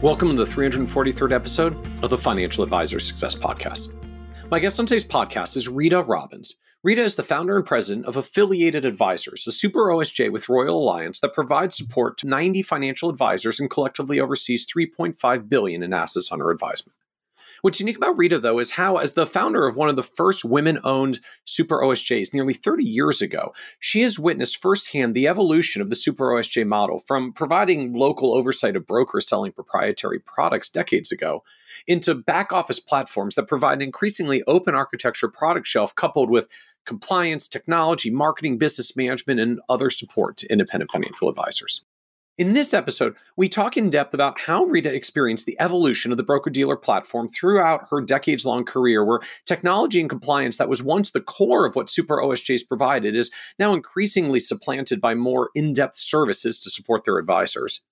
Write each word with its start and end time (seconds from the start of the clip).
Welcome 0.00 0.28
to 0.28 0.36
the 0.36 0.44
343rd 0.44 1.32
episode 1.32 2.04
of 2.04 2.10
the 2.10 2.16
Financial 2.16 2.62
Advisor 2.62 3.00
Success 3.00 3.34
Podcast. 3.34 3.92
My 4.48 4.60
guest 4.60 4.78
on 4.78 4.86
today's 4.86 5.04
podcast 5.04 5.56
is 5.56 5.66
Rita 5.66 6.02
Robbins. 6.02 6.54
Rita 6.84 7.02
is 7.02 7.16
the 7.16 7.24
founder 7.24 7.56
and 7.56 7.66
president 7.66 8.06
of 8.06 8.16
Affiliated 8.16 8.84
Advisors, 8.84 9.44
a 9.48 9.50
super 9.50 9.88
OSJ 9.88 10.30
with 10.30 10.48
Royal 10.48 10.78
Alliance 10.78 11.18
that 11.18 11.34
provides 11.34 11.76
support 11.76 12.16
to 12.18 12.28
90 12.28 12.62
financial 12.62 13.10
advisors 13.10 13.58
and 13.58 13.68
collectively 13.68 14.20
oversees 14.20 14.64
3.5 14.72 15.48
billion 15.48 15.82
in 15.82 15.92
assets 15.92 16.30
under 16.30 16.52
advisement. 16.52 16.94
What's 17.62 17.80
unique 17.80 17.96
about 17.96 18.16
Rita, 18.16 18.38
though, 18.38 18.58
is 18.58 18.72
how, 18.72 18.96
as 18.96 19.12
the 19.12 19.26
founder 19.26 19.66
of 19.66 19.76
one 19.76 19.88
of 19.88 19.96
the 19.96 20.02
first 20.02 20.44
women 20.44 20.78
owned 20.84 21.20
super 21.44 21.80
OSJs 21.80 22.32
nearly 22.32 22.54
30 22.54 22.84
years 22.84 23.20
ago, 23.20 23.52
she 23.80 24.02
has 24.02 24.18
witnessed 24.18 24.62
firsthand 24.62 25.14
the 25.14 25.26
evolution 25.26 25.82
of 25.82 25.90
the 25.90 25.96
super 25.96 26.26
OSJ 26.26 26.66
model 26.66 26.98
from 26.98 27.32
providing 27.32 27.92
local 27.92 28.34
oversight 28.34 28.76
of 28.76 28.86
brokers 28.86 29.28
selling 29.28 29.52
proprietary 29.52 30.18
products 30.18 30.68
decades 30.68 31.10
ago 31.10 31.42
into 31.86 32.14
back 32.14 32.52
office 32.52 32.80
platforms 32.80 33.34
that 33.34 33.48
provide 33.48 33.74
an 33.74 33.82
increasingly 33.82 34.42
open 34.46 34.74
architecture 34.74 35.28
product 35.28 35.66
shelf 35.66 35.94
coupled 35.94 36.30
with 36.30 36.48
compliance, 36.84 37.48
technology, 37.48 38.10
marketing, 38.10 38.56
business 38.56 38.96
management, 38.96 39.40
and 39.40 39.60
other 39.68 39.90
support 39.90 40.36
to 40.38 40.50
independent 40.50 40.90
financial 40.90 41.28
advisors. 41.28 41.84
In 42.38 42.52
this 42.52 42.72
episode, 42.72 43.16
we 43.36 43.48
talk 43.48 43.76
in 43.76 43.90
depth 43.90 44.14
about 44.14 44.38
how 44.38 44.62
Rita 44.62 44.94
experienced 44.94 45.44
the 45.44 45.60
evolution 45.60 46.12
of 46.12 46.18
the 46.18 46.22
broker 46.22 46.50
dealer 46.50 46.76
platform 46.76 47.26
throughout 47.26 47.88
her 47.90 48.00
decades 48.00 48.46
long 48.46 48.64
career, 48.64 49.04
where 49.04 49.18
technology 49.44 50.00
and 50.00 50.08
compliance 50.08 50.56
that 50.56 50.68
was 50.68 50.80
once 50.80 51.10
the 51.10 51.20
core 51.20 51.66
of 51.66 51.74
what 51.74 51.90
Super 51.90 52.18
OSJs 52.18 52.68
provided 52.68 53.16
is 53.16 53.32
now 53.58 53.72
increasingly 53.72 54.38
supplanted 54.38 55.00
by 55.00 55.16
more 55.16 55.50
in 55.56 55.72
depth 55.72 55.96
services 55.96 56.60
to 56.60 56.70
support 56.70 57.02
their 57.02 57.18
advisors. 57.18 57.82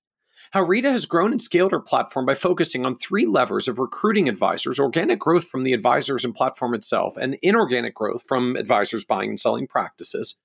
How 0.52 0.62
Rita 0.62 0.92
has 0.92 1.06
grown 1.06 1.33
and 1.33 1.42
scaled 1.42 1.72
her 1.72 1.80
platform 1.80 2.24
by 2.24 2.36
focusing 2.36 2.86
on 2.86 2.94
three 2.94 3.27
levers 3.27 3.67
of 3.67 3.80
recruiting 3.80 4.28
advisors 4.28 4.78
organic 4.78 5.19
growth 5.19 5.48
from 5.48 5.64
the 5.64 5.72
advisors 5.72 6.24
and 6.24 6.33
platform 6.33 6.72
itself, 6.72 7.17
and 7.17 7.36
inorganic 7.42 7.97
growth 7.97 8.22
from 8.22 8.55
advisors 8.55 9.05
buying 9.05 9.30
and 9.30 9.41
selling 9.41 9.67
practices 9.67 10.36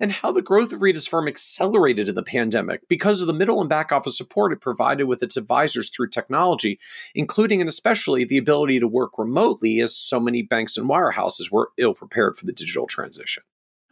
and 0.00 0.12
how 0.12 0.32
the 0.32 0.42
growth 0.42 0.72
of 0.72 0.82
Rita's 0.82 1.06
firm 1.06 1.28
accelerated 1.28 2.08
in 2.08 2.14
the 2.14 2.22
pandemic 2.22 2.88
because 2.88 3.20
of 3.20 3.26
the 3.26 3.32
middle 3.32 3.60
and 3.60 3.68
back 3.68 3.92
office 3.92 4.16
support 4.16 4.52
it 4.52 4.60
provided 4.60 5.04
with 5.04 5.22
its 5.22 5.36
advisors 5.36 5.90
through 5.90 6.08
technology, 6.08 6.78
including 7.14 7.60
and 7.60 7.68
especially 7.68 8.24
the 8.24 8.38
ability 8.38 8.80
to 8.80 8.88
work 8.88 9.18
remotely 9.18 9.80
as 9.80 9.96
so 9.96 10.20
many 10.20 10.42
banks 10.42 10.76
and 10.76 10.88
wirehouses 10.88 11.50
were 11.50 11.70
ill 11.78 11.94
prepared 11.94 12.36
for 12.36 12.46
the 12.46 12.52
digital 12.52 12.86
transition. 12.86 13.42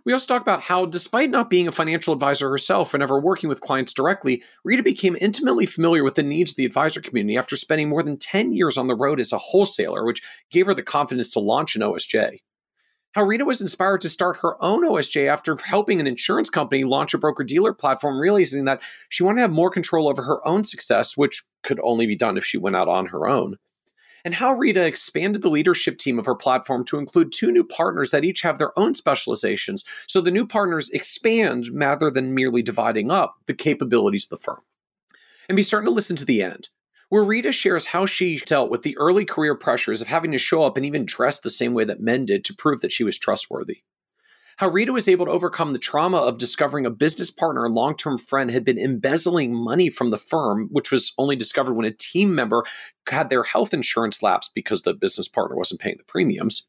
We 0.07 0.13
also 0.13 0.33
talk 0.33 0.43
about 0.43 0.63
how, 0.63 0.87
despite 0.87 1.31
not 1.31 1.51
being 1.51 1.67
a 1.67 1.73
financial 1.73 2.15
advisor 2.15 2.49
herself 2.49 2.95
and 2.95 3.03
ever 3.03 3.19
working 3.19 3.49
with 3.49 3.61
clients 3.61 3.93
directly, 3.93 4.41
Rita 4.63 4.85
became 4.85 5.17
intimately 5.21 5.67
familiar 5.67 6.05
with 6.05 6.15
the 6.15 6.23
needs 6.23 6.53
of 6.53 6.57
the 6.57 6.65
advisor 6.65 7.01
community 7.01 7.37
after 7.37 7.57
spending 7.57 7.89
more 7.89 8.05
than 8.05 8.17
10 8.17 8.53
years 8.53 8.79
on 8.79 8.87
the 8.87 8.95
road 8.95 9.19
as 9.19 9.33
a 9.33 9.39
wholesaler, 9.39 10.05
which 10.05 10.23
gave 10.49 10.67
her 10.67 10.75
the 10.75 10.85
confidence 10.85 11.31
to 11.31 11.41
launch 11.41 11.75
an 11.75 11.83
OSJ 11.83 12.39
how 13.17 13.25
Rita 13.25 13.47
was 13.47 13.63
inspired 13.63 14.03
to 14.03 14.11
start 14.11 14.37
her 14.43 14.63
own 14.63 14.85
OSJ 14.85 15.27
after 15.27 15.57
helping 15.57 16.01
an 16.01 16.07
insurance 16.07 16.51
company 16.51 16.85
launch 16.85 17.15
a 17.15 17.19
broker 17.19 17.45
dealer 17.45 17.73
platform, 17.73 18.21
realizing 18.21 18.67
that 18.67 18.83
she 19.09 19.23
wanted 19.23 19.37
to 19.37 19.41
have 19.41 19.53
more 19.53 19.71
control 19.71 20.07
over 20.07 20.23
her 20.25 20.47
own 20.47 20.65
success, 20.65 21.17
which 21.17 21.43
could 21.63 21.81
only 21.83 22.07
be 22.07 22.15
done 22.15 22.37
if 22.37 22.45
she 22.45 22.59
went 22.59 22.77
out 22.77 22.89
on 22.89 23.07
her 23.07 23.27
own. 23.27 23.57
And 24.23 24.35
how 24.35 24.53
Rita 24.53 24.85
expanded 24.85 25.41
the 25.41 25.49
leadership 25.49 25.97
team 25.97 26.19
of 26.19 26.27
her 26.27 26.35
platform 26.35 26.85
to 26.85 26.99
include 26.99 27.33
two 27.33 27.51
new 27.51 27.65
partners 27.65 28.11
that 28.11 28.25
each 28.25 28.43
have 28.43 28.59
their 28.59 28.79
own 28.79 28.95
specializations, 28.95 29.83
so 30.07 30.21
the 30.21 30.31
new 30.31 30.47
partners 30.47 30.91
expand 30.91 31.69
rather 31.73 32.11
than 32.11 32.35
merely 32.35 32.61
dividing 32.61 33.11
up 33.11 33.37
the 33.47 33.55
capabilities 33.55 34.25
of 34.27 34.31
the 34.31 34.45
firm. 34.45 34.61
And 35.49 35.57
be 35.57 35.63
certain 35.63 35.87
to 35.87 35.91
listen 35.91 36.17
to 36.17 36.27
the 36.27 36.43
end 36.43 36.69
where 37.09 37.23
Rita 37.23 37.53
shares 37.53 37.87
how 37.87 38.07
she 38.07 38.39
dealt 38.39 38.71
with 38.71 38.83
the 38.83 38.97
early 38.99 39.25
career 39.25 39.55
pressures 39.55 40.03
of 40.03 40.09
having 40.09 40.33
to 40.33 40.39
show 40.39 40.63
up 40.63 40.77
and 40.77 40.85
even 40.85 41.05
dress 41.05 41.41
the 41.41 41.51
same 41.51 41.75
way 41.75 41.85
that 41.85 42.01
men 42.01 42.25
did 42.25 42.45
to 42.45 42.55
prove 42.55 42.81
that 42.81 42.93
she 42.93 43.05
was 43.05 43.19
trustworthy. 43.19 43.83
How 44.59 44.71
Rita 44.71 44.93
was 44.93 45.07
able 45.07 45.27
to 45.27 45.33
overcome 45.33 45.75
the 45.75 45.79
trauma 45.79 46.17
of 46.17 46.39
discovering 46.39 46.87
a 46.87 46.91
business 46.91 47.31
partner 47.31 47.67
and 47.67 47.75
long 47.75 47.95
term 47.95 48.17
friend 48.17 48.51
had 48.51 48.65
been 48.65 48.79
embezzling 48.79 49.55
money 49.55 49.91
from 49.91 50.11
the 50.11 50.17
firm, 50.17 50.69
which 50.71 50.91
was 50.91 51.13
only 51.19 51.37
discovered 51.37 51.75
when 51.75 51.85
a 51.87 51.93
team 51.93 52.35
member 52.35 52.65
had 53.09 53.29
their 53.29 53.43
health 53.43 53.75
insurance 53.75 54.23
lapse 54.23 54.51
because 54.55 54.83
the 54.83 54.95
business 54.95 55.29
partner 55.29 55.57
wasn't 55.57 55.81
paying 55.81 55.97
the 55.99 56.05
premiums 56.05 56.69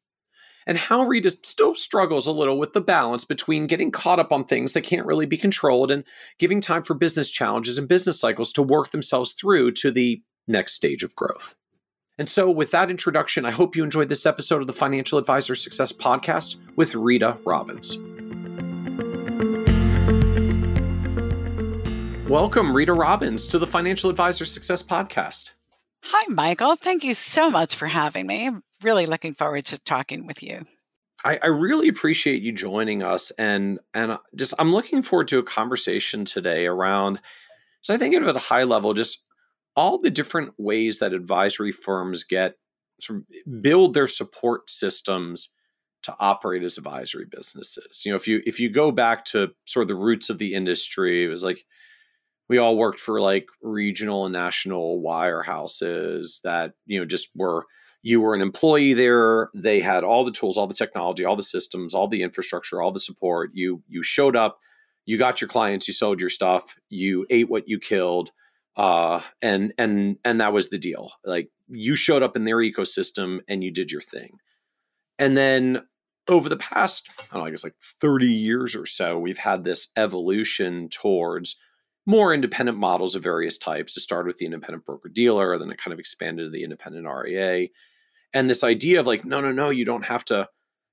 and 0.68 0.78
how 0.78 1.04
Rita 1.04 1.30
still 1.30 1.74
struggles 1.74 2.28
a 2.28 2.32
little 2.34 2.60
with 2.60 2.74
the 2.74 2.82
balance 2.82 3.24
between 3.24 3.68
getting 3.68 3.90
caught 3.90 4.20
up 4.20 4.34
on 4.34 4.44
things 4.44 4.74
that 4.74 4.82
can't 4.82 5.06
really 5.06 5.26
be 5.26 5.38
controlled 5.38 5.90
and 5.90 6.04
giving 6.38 6.60
time 6.60 6.84
for 6.84 6.94
business 6.94 7.30
challenges 7.30 7.78
and 7.78 7.88
business 7.88 8.20
cycles 8.20 8.52
to 8.54 8.62
work 8.62 8.90
themselves 8.90 9.32
through 9.32 9.72
to 9.72 9.90
the 9.90 10.22
next 10.46 10.74
stage 10.74 11.04
of 11.04 11.16
growth. 11.16 11.56
And 12.18 12.28
so, 12.28 12.52
with 12.52 12.72
that 12.72 12.90
introduction, 12.90 13.46
I 13.46 13.52
hope 13.52 13.76
you 13.76 13.84
enjoyed 13.84 14.10
this 14.10 14.26
episode 14.26 14.60
of 14.60 14.68
the 14.68 14.74
Financial 14.74 15.18
Advisor 15.18 15.56
Success 15.56 15.94
Podcast 15.94 16.58
with 16.76 16.96
Rita 16.96 17.38
Robbins. 17.46 17.98
Welcome, 22.28 22.76
Rita 22.76 22.92
Robbins, 22.92 23.48
to 23.48 23.60
the 23.60 23.68
Financial 23.68 24.10
Advisor 24.10 24.44
Success 24.44 24.84
Podcast. 24.84 25.52
Hi, 26.04 26.26
Michael. 26.28 26.76
Thank 26.76 27.04
you 27.04 27.14
so 27.14 27.50
much 27.50 27.76
for 27.76 27.86
having 27.86 28.28
me. 28.28 28.50
Really 28.84 29.06
looking 29.06 29.34
forward 29.34 29.66
to 29.66 29.80
talking 29.80 30.28
with 30.28 30.44
you. 30.44 30.66
I, 31.26 31.40
I, 31.42 31.48
really 31.48 31.88
appreciate 31.88 32.44
you 32.44 32.52
joining 32.52 33.02
us, 33.02 33.32
and 33.32 33.80
and 33.94 34.12
uh, 34.12 34.18
just 34.36 34.54
I'm 34.60 34.72
looking 34.72 35.02
forward 35.02 35.28
to 35.30 35.40
a 35.40 35.44
conversation 35.44 36.26
today 36.26 36.68
around. 36.68 37.20
So 37.82 37.94
I 37.94 37.98
think 37.98 38.14
at 38.14 38.36
a 38.36 38.40
high 38.40 38.64
level, 38.64 38.94
just 38.94 39.24
all 39.76 39.98
the 39.98 40.12
different 40.12 40.54
ways 40.58 41.00
that 41.00 41.14
advisory 41.14 41.72
firms 41.72 42.24
get 42.24 42.56
sort 43.02 43.20
of 43.20 43.62
build 43.62 43.94
their 43.94 44.08
support 44.08 44.70
systems 44.70 45.50
to 46.04 46.16
operate 46.20 46.64
as 46.64 46.78
advisory 46.78 47.26
businesses. 47.30 48.04
You 48.06 48.12
know, 48.12 48.16
if 48.16 48.28
you 48.28 48.42
if 48.46 48.60
you 48.60 48.70
go 48.70 48.92
back 48.92 49.26
to 49.26 49.52
sort 49.66 49.84
of 49.84 49.88
the 49.88 49.96
roots 49.96 50.30
of 50.30 50.38
the 50.38 50.54
industry, 50.54 51.24
it 51.24 51.30
was 51.30 51.44
like 51.44 51.64
we 52.48 52.58
all 52.58 52.78
worked 52.78 53.00
for 53.00 53.20
like 53.20 53.48
regional 53.62 54.26
and 54.26 54.34
national 54.34 55.02
wirehouses 55.02 56.42
that 56.44 56.74
you 56.86 57.00
know 57.00 57.06
just 57.06 57.30
were 57.36 57.66
you 58.02 58.22
were 58.22 58.36
an 58.36 58.42
employee 58.42 58.94
there 58.94 59.50
they 59.54 59.80
had 59.80 60.04
all 60.04 60.24
the 60.24 60.32
tools 60.32 60.58
all 60.58 60.68
the 60.68 60.74
technology 60.74 61.26
all 61.26 61.36
the 61.36 61.44
systems 61.44 61.94
all 61.94 62.08
the 62.08 62.22
infrastructure 62.22 62.82
all 62.82 62.92
the 62.92 63.00
support. 63.00 63.52
You 63.54 63.84
you 63.88 64.04
showed 64.04 64.36
up 64.36 64.60
you 65.06 65.18
got 65.18 65.42
your 65.42 65.48
clients 65.48 65.88
you 65.88 65.94
sold 65.94 66.20
your 66.20 66.30
stuff 66.30 66.76
you 66.90 67.26
ate 67.30 67.50
what 67.50 67.68
you 67.68 67.80
killed 67.80 68.32
uh, 68.78 69.22
and 69.42 69.74
and 69.78 70.18
and 70.24 70.40
that 70.40 70.54
was 70.54 70.70
the 70.70 70.78
deal. 70.78 71.12
Like 71.26 71.50
you 71.68 71.96
showed 71.96 72.24
up 72.24 72.36
in 72.36 72.46
their 72.46 72.58
ecosystem 72.58 73.40
and 73.48 73.64
you 73.64 73.72
did 73.72 73.92
your 73.92 74.02
thing. 74.02 74.38
And 75.20 75.36
then 75.36 75.82
over 76.30 76.48
the 76.48 76.58
past 76.58 77.10
I, 77.20 77.24
don't 77.34 77.42
know, 77.42 77.48
I 77.48 77.50
guess 77.50 77.64
like 77.64 77.76
30 78.02 78.28
years 78.28 78.76
or 78.76 78.86
so 78.86 79.18
we've 79.18 79.40
had 79.40 79.64
this 79.64 79.88
evolution 79.98 80.90
towards 80.90 81.56
more 82.08 82.34
independent 82.34 82.78
models 82.78 83.16
of 83.16 83.22
various 83.22 83.58
types. 83.58 83.98
It 83.98 84.00
started 84.00 84.28
with 84.28 84.38
the 84.38 84.46
independent 84.46 84.86
broker 84.86 85.10
dealer, 85.10 85.58
then 85.58 85.70
it 85.70 85.78
kind 85.78 85.94
of 85.94 86.00
expanded 86.00 86.48
to 86.48 86.50
the 86.50 86.64
independent 86.64 87.06
RIA. 87.06 87.68
And 88.34 88.50
this 88.50 88.64
idea 88.64 89.02
of 89.02 89.06
like, 89.06 89.26
no, 89.26 89.42
no, 89.42 89.52
no, 89.52 89.70
you 89.70 89.84
don't 89.84 90.06
have 90.06 90.24
to, 90.26 90.48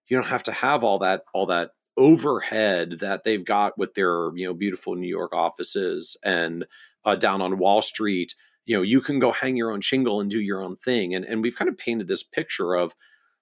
you 0.09 0.17
don't 0.17 0.27
have 0.27 0.43
to 0.43 0.53
have 0.53 0.83
all 0.83 0.99
that, 0.99 1.23
all 1.33 1.47
that 1.47 1.71
overhead 1.97 2.99
that 2.99 3.23
they've 3.23 3.45
got 3.45 3.79
with 3.79 3.95
their, 3.95 4.37
you 4.37 4.45
know, 4.45 4.55
beautiful 4.55 4.97
New 4.97 5.09
York 5.09 5.33
offices 5.33 6.17
and 6.25 6.67
uh, 7.05 7.15
down 7.15 7.41
on 7.41 7.59
Wall 7.59 7.81
Street. 7.81 8.35
You 8.67 8.77
know, 8.77 8.83
you 8.83 9.01
can 9.01 9.21
go 9.21 9.31
hang 9.31 9.57
your 9.57 9.71
own 9.71 9.83
shingle 9.83 10.21
and 10.21 10.29
do 10.29 10.41
your 10.41 10.63
own 10.63 10.75
thing. 10.75 11.15
And 11.15 11.25
and 11.25 11.43
we've 11.43 11.57
kind 11.57 11.69
of 11.69 11.79
painted 11.79 12.09
this 12.09 12.25
picture 12.25 12.75
of 12.75 12.95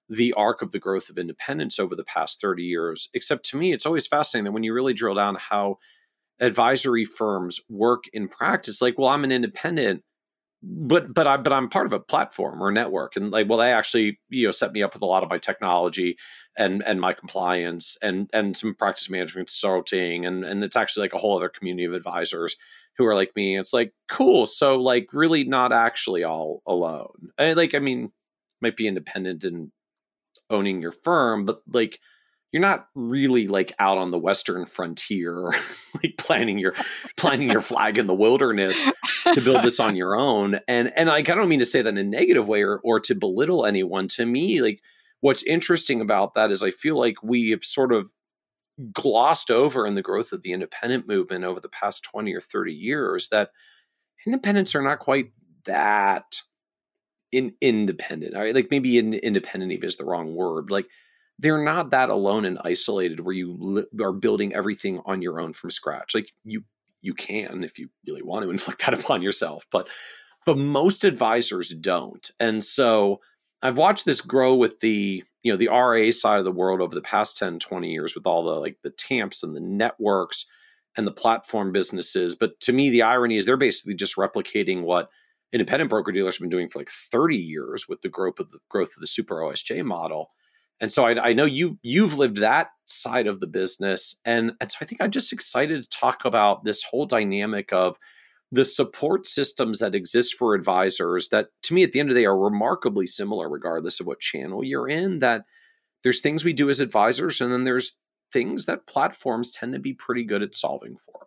the 0.07 0.33
arc 0.33 0.61
of 0.61 0.71
the 0.71 0.79
growth 0.79 1.09
of 1.09 1.17
independence 1.17 1.79
over 1.79 1.95
the 1.95 2.03
past 2.03 2.39
30 2.39 2.63
years. 2.63 3.09
Except 3.13 3.43
to 3.45 3.57
me, 3.57 3.73
it's 3.73 3.85
always 3.85 4.05
fascinating 4.05 4.43
that 4.45 4.51
when 4.51 4.63
you 4.63 4.73
really 4.73 4.93
drill 4.93 5.15
down 5.15 5.37
how 5.39 5.79
advisory 6.39 7.05
firms 7.05 7.59
work 7.69 8.03
in 8.13 8.27
practice 8.27 8.81
like 8.81 8.97
well 8.97 9.09
i'm 9.09 9.23
an 9.23 9.31
independent 9.31 10.03
but 10.63 11.13
but 11.13 11.27
i 11.27 11.35
but 11.35 11.51
i'm 11.51 11.67
part 11.67 11.85
of 11.85 11.93
a 11.93 11.99
platform 11.99 12.63
or 12.63 12.69
a 12.69 12.73
network. 12.73 13.15
And 13.15 13.31
like 13.31 13.49
well 13.49 13.57
they 13.57 13.71
actually 13.71 14.19
you 14.29 14.47
know 14.47 14.51
set 14.51 14.71
me 14.71 14.81
up 14.81 14.93
with 14.93 15.03
a 15.03 15.07
lot 15.07 15.23
of 15.23 15.29
my 15.29 15.37
technology 15.37 16.17
and 16.57 16.81
and 16.85 17.01
my 17.01 17.13
compliance 17.13 17.97
and 18.01 18.29
and 18.33 18.55
some 18.55 18.73
practice 18.73 19.09
management 19.09 19.47
consulting. 19.47 20.25
And 20.25 20.45
and 20.45 20.63
it's 20.63 20.77
actually 20.77 21.03
like 21.03 21.13
a 21.13 21.17
whole 21.17 21.35
other 21.35 21.49
community 21.49 21.83
of 21.85 21.93
advisors 21.93 22.55
who 22.97 23.05
are 23.05 23.15
like 23.15 23.35
me. 23.35 23.57
It's 23.57 23.73
like 23.73 23.93
cool. 24.07 24.45
So 24.45 24.79
like 24.79 25.07
really 25.11 25.43
not 25.43 25.73
actually 25.73 26.23
all 26.23 26.61
alone. 26.65 27.31
And 27.37 27.57
like 27.57 27.75
i 27.75 27.79
mean 27.79 28.09
might 28.61 28.77
be 28.77 28.87
independent 28.87 29.43
and 29.43 29.71
owning 30.49 30.81
your 30.81 30.93
firm, 30.93 31.43
but 31.43 31.61
like 31.67 31.99
you're 32.53 32.61
not 32.61 32.87
really 32.93 33.47
like 33.47 33.73
out 33.79 33.97
on 33.97 34.11
the 34.11 34.19
western 34.19 34.65
frontier 34.65 35.51
like 36.03 36.15
planting 36.17 36.59
your 36.59 36.73
planting 37.17 37.49
your 37.49 37.61
flag 37.61 37.97
in 37.97 38.05
the 38.05 38.13
wilderness 38.13 38.89
to 39.33 39.41
build 39.41 39.63
this 39.63 39.79
on 39.79 39.95
your 39.95 40.15
own. 40.15 40.59
And 40.67 40.93
and 40.95 41.09
like 41.09 41.29
i 41.29 41.35
don't 41.35 41.49
mean 41.49 41.59
to 41.59 41.65
say 41.65 41.81
that 41.81 41.89
in 41.89 41.97
a 41.97 42.03
negative 42.03 42.47
way 42.47 42.63
or 42.63 42.79
or 42.83 42.99
to 43.01 43.15
belittle 43.15 43.65
anyone. 43.65 44.07
To 44.09 44.25
me 44.25 44.61
like 44.61 44.79
what's 45.19 45.43
interesting 45.43 45.99
about 45.99 46.35
that 46.35 46.51
is 46.51 46.63
i 46.63 46.69
feel 46.69 46.97
like 46.97 47.23
we 47.23 47.49
have 47.49 47.63
sort 47.63 47.91
of 47.91 48.11
glossed 48.91 49.49
over 49.49 49.85
in 49.85 49.95
the 49.95 50.01
growth 50.01 50.31
of 50.31 50.43
the 50.43 50.51
independent 50.51 51.07
movement 51.07 51.43
over 51.43 51.59
the 51.59 51.69
past 51.69 52.03
20 52.03 52.33
or 52.33 52.41
30 52.41 52.73
years 52.73 53.29
that 53.29 53.49
independents 54.25 54.73
are 54.75 54.81
not 54.81 54.99
quite 54.99 55.31
that 55.65 56.41
in 57.31 57.53
independent 57.61 58.33
like 58.55 58.67
maybe 58.69 58.97
in, 58.97 59.13
independent 59.13 59.83
is 59.83 59.97
the 59.97 60.05
wrong 60.05 60.35
word. 60.35 60.69
Like 60.69 60.85
they're 61.43 61.63
not 61.63 61.91
that 61.91 62.09
alone 62.09 62.45
and 62.45 62.57
isolated 62.63 63.19
where 63.19 63.35
you 63.35 63.55
li- 63.59 63.85
are 64.01 64.13
building 64.13 64.55
everything 64.55 65.01
on 65.05 65.21
your 65.21 65.39
own 65.39 65.53
from 65.53 65.69
scratch. 65.69 66.15
Like 66.15 66.31
you 66.43 66.63
you 67.01 67.13
can 67.13 67.65
if 67.65 67.77
you 67.77 67.89
really 68.07 68.23
want 68.23 68.43
to 68.43 68.49
inflict 68.55 68.85
that 68.85 68.93
upon 68.93 69.21
yourself 69.21 69.67
but 69.71 69.87
but 70.45 70.57
most 70.57 71.03
advisors 71.03 71.69
don't. 71.69 72.31
And 72.39 72.63
so 72.63 73.19
i've 73.61 73.77
watched 73.77 74.05
this 74.05 74.21
grow 74.21 74.55
with 74.55 74.79
the 74.79 75.23
you 75.41 75.51
know 75.51 75.57
the 75.57 75.69
RIA 75.69 76.11
side 76.11 76.39
of 76.39 76.45
the 76.45 76.51
world 76.51 76.81
over 76.81 76.95
the 76.95 77.01
past 77.01 77.37
10 77.37 77.59
20 77.59 77.91
years 77.91 78.15
with 78.15 78.27
all 78.27 78.43
the 78.43 78.59
like 78.59 78.77
the 78.83 78.89
tamps 78.89 79.43
and 79.43 79.55
the 79.55 79.61
networks 79.61 80.45
and 80.97 81.07
the 81.07 81.11
platform 81.11 81.71
businesses 81.71 82.35
but 82.35 82.59
to 82.59 82.73
me 82.73 82.89
the 82.89 83.01
irony 83.01 83.35
is 83.35 83.45
they're 83.45 83.57
basically 83.57 83.95
just 83.95 84.17
replicating 84.17 84.81
what 84.81 85.09
independent 85.51 85.89
broker 85.89 86.11
dealers 86.11 86.35
have 86.35 86.41
been 86.41 86.49
doing 86.49 86.67
for 86.67 86.79
like 86.79 86.89
30 86.89 87.37
years 87.37 87.87
with 87.87 88.01
the 88.01 88.09
growth 88.09 88.39
of 88.39 88.51
the 88.51 88.59
growth 88.69 88.95
of 88.95 89.01
the 89.01 89.07
super 89.07 89.35
osj 89.35 89.83
model 89.83 90.31
and 90.83 90.91
so 90.91 91.05
I, 91.05 91.29
I, 91.29 91.31
know 91.31 91.45
you 91.45 91.79
you've 91.81 92.17
lived 92.17 92.37
that 92.37 92.71
side 92.87 93.25
of 93.25 93.39
the 93.39 93.47
business, 93.47 94.19
and, 94.25 94.51
and 94.59 94.69
so 94.69 94.79
I 94.81 94.85
think 94.85 94.99
I'm 94.99 95.11
just 95.11 95.31
excited 95.31 95.81
to 95.81 95.89
talk 95.89 96.25
about 96.25 96.65
this 96.65 96.83
whole 96.83 97.05
dynamic 97.05 97.71
of 97.71 97.97
the 98.51 98.65
support 98.65 99.25
systems 99.25 99.79
that 99.79 99.95
exist 99.95 100.35
for 100.37 100.53
advisors. 100.53 101.29
That 101.29 101.51
to 101.61 101.73
me, 101.73 101.83
at 101.83 101.93
the 101.93 102.01
end 102.01 102.09
of 102.09 102.15
the 102.15 102.21
day, 102.23 102.25
are 102.25 102.37
remarkably 102.37 103.07
similar, 103.07 103.47
regardless 103.47 104.01
of 104.01 104.07
what 104.07 104.19
channel 104.19 104.61
you're 104.61 104.89
in. 104.89 105.19
That 105.19 105.45
there's 106.03 106.19
things 106.19 106.43
we 106.43 106.51
do 106.51 106.69
as 106.69 106.81
advisors, 106.81 107.39
and 107.39 107.49
then 107.49 107.63
there's 107.63 107.97
things 108.33 108.65
that 108.65 108.85
platforms 108.85 109.51
tend 109.51 109.71
to 109.71 109.79
be 109.79 109.93
pretty 109.93 110.25
good 110.25 110.43
at 110.43 110.53
solving 110.53 110.97
for. 110.97 111.22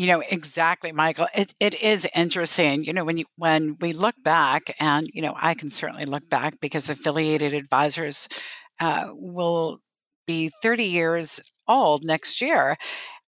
You 0.00 0.06
know, 0.06 0.22
exactly, 0.30 0.92
Michael. 0.92 1.26
It, 1.34 1.52
it 1.60 1.74
is 1.82 2.08
interesting. 2.14 2.84
You 2.84 2.94
know, 2.94 3.04
when 3.04 3.18
you 3.18 3.26
when 3.36 3.76
we 3.82 3.92
look 3.92 4.14
back, 4.24 4.74
and 4.80 5.06
you 5.12 5.20
know, 5.20 5.34
I 5.36 5.52
can 5.52 5.68
certainly 5.68 6.06
look 6.06 6.26
back 6.30 6.54
because 6.58 6.88
affiliated 6.88 7.52
advisors 7.52 8.26
uh, 8.80 9.08
will 9.12 9.80
be 10.26 10.50
30 10.62 10.84
years 10.84 11.38
old 11.68 12.02
next 12.02 12.40
year. 12.40 12.78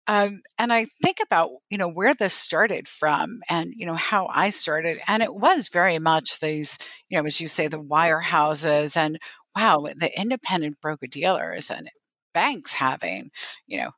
Um, 0.08 0.42
and 0.58 0.72
I 0.72 0.86
think 1.02 1.18
about 1.22 1.50
you 1.70 1.78
know 1.78 1.88
where 1.88 2.14
this 2.14 2.34
started 2.34 2.88
from, 2.88 3.40
and 3.50 3.72
you 3.76 3.86
know 3.86 3.94
how 3.94 4.28
I 4.32 4.50
started, 4.50 5.00
and 5.08 5.22
it 5.22 5.34
was 5.34 5.68
very 5.70 5.98
much 5.98 6.40
these 6.40 6.78
you 7.10 7.18
know 7.18 7.26
as 7.26 7.40
you 7.40 7.48
say 7.48 7.68
the 7.68 7.82
wirehouses 7.82 8.96
and 8.96 9.18
wow 9.56 9.86
the 9.96 10.10
independent 10.20 10.80
broker 10.80 11.06
dealers 11.08 11.70
and 11.70 11.90
banks 12.34 12.74
having 12.74 13.30
you 13.66 13.78
know 13.78 13.90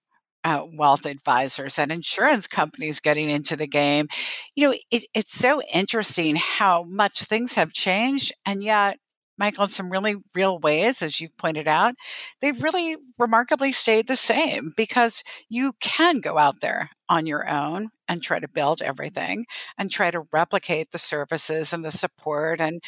uh, 0.44 0.66
wealth 0.76 1.06
advisors 1.06 1.78
and 1.78 1.90
insurance 1.90 2.46
companies 2.46 3.00
getting 3.00 3.30
into 3.30 3.56
the 3.56 3.66
game. 3.66 4.08
You 4.54 4.68
know, 4.68 4.74
it, 4.90 5.04
it's 5.14 5.32
so 5.34 5.62
interesting 5.72 6.36
how 6.36 6.84
much 6.84 7.24
things 7.24 7.54
have 7.54 7.72
changed, 7.72 8.32
and 8.46 8.62
yet, 8.62 8.98
Michael, 9.36 9.64
in 9.64 9.68
some 9.68 9.90
really 9.90 10.16
real 10.34 10.60
ways, 10.60 11.02
as 11.02 11.20
you've 11.20 11.36
pointed 11.38 11.66
out, 11.66 11.94
they've 12.40 12.62
really 12.62 12.96
remarkably 13.18 13.72
stayed 13.72 14.06
the 14.06 14.16
same 14.16 14.72
because 14.76 15.24
you 15.48 15.72
can 15.80 16.20
go 16.20 16.38
out 16.38 16.60
there 16.60 16.90
on 17.08 17.26
your 17.26 17.48
own 17.48 17.88
and 18.08 18.22
try 18.22 18.38
to 18.38 18.48
build 18.48 18.80
everything 18.80 19.44
and 19.76 19.90
try 19.90 20.10
to 20.10 20.22
replicate 20.32 20.92
the 20.92 20.98
services 20.98 21.72
and 21.72 21.84
the 21.84 21.90
support 21.90 22.60
and 22.60 22.80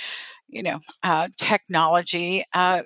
you 0.48 0.62
know 0.62 0.78
uh, 1.02 1.28
technology 1.38 2.44
uh, 2.54 2.82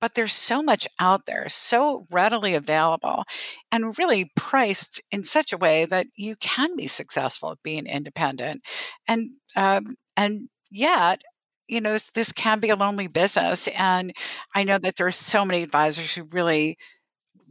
but 0.00 0.14
there's 0.14 0.32
so 0.32 0.62
much 0.62 0.88
out 0.98 1.26
there, 1.26 1.48
so 1.48 2.04
readily 2.10 2.54
available, 2.54 3.24
and 3.70 3.98
really 3.98 4.32
priced 4.34 5.00
in 5.10 5.22
such 5.22 5.52
a 5.52 5.58
way 5.58 5.84
that 5.84 6.06
you 6.16 6.36
can 6.36 6.76
be 6.76 6.86
successful 6.86 7.52
at 7.52 7.62
being 7.62 7.86
independent. 7.86 8.62
And 9.06 9.32
um, 9.56 9.96
and 10.16 10.48
yet, 10.70 11.22
you 11.68 11.80
know, 11.80 11.92
this, 11.92 12.10
this 12.10 12.32
can 12.32 12.60
be 12.60 12.70
a 12.70 12.76
lonely 12.76 13.06
business. 13.06 13.68
And 13.68 14.12
I 14.54 14.64
know 14.64 14.78
that 14.78 14.96
there 14.96 15.06
are 15.06 15.12
so 15.12 15.44
many 15.44 15.62
advisors 15.62 16.14
who 16.14 16.24
really 16.24 16.78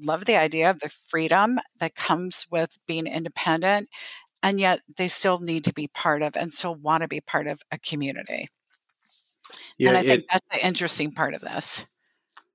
love 0.01 0.25
the 0.25 0.35
idea 0.35 0.69
of 0.69 0.79
the 0.79 0.89
freedom 0.89 1.59
that 1.79 1.95
comes 1.95 2.47
with 2.51 2.77
being 2.87 3.07
independent, 3.07 3.89
and 4.41 4.59
yet 4.59 4.81
they 4.97 5.07
still 5.07 5.39
need 5.39 5.63
to 5.65 5.73
be 5.73 5.87
part 5.87 6.21
of 6.21 6.35
and 6.35 6.51
still 6.51 6.75
want 6.75 7.03
to 7.03 7.07
be 7.07 7.21
part 7.21 7.47
of 7.47 7.61
a 7.71 7.77
community. 7.77 8.49
Yeah, 9.77 9.89
and 9.89 9.97
I 9.97 10.01
think 10.01 10.19
it, 10.19 10.25
that's 10.29 10.45
the 10.51 10.67
interesting 10.67 11.11
part 11.11 11.33
of 11.33 11.41
this 11.41 11.85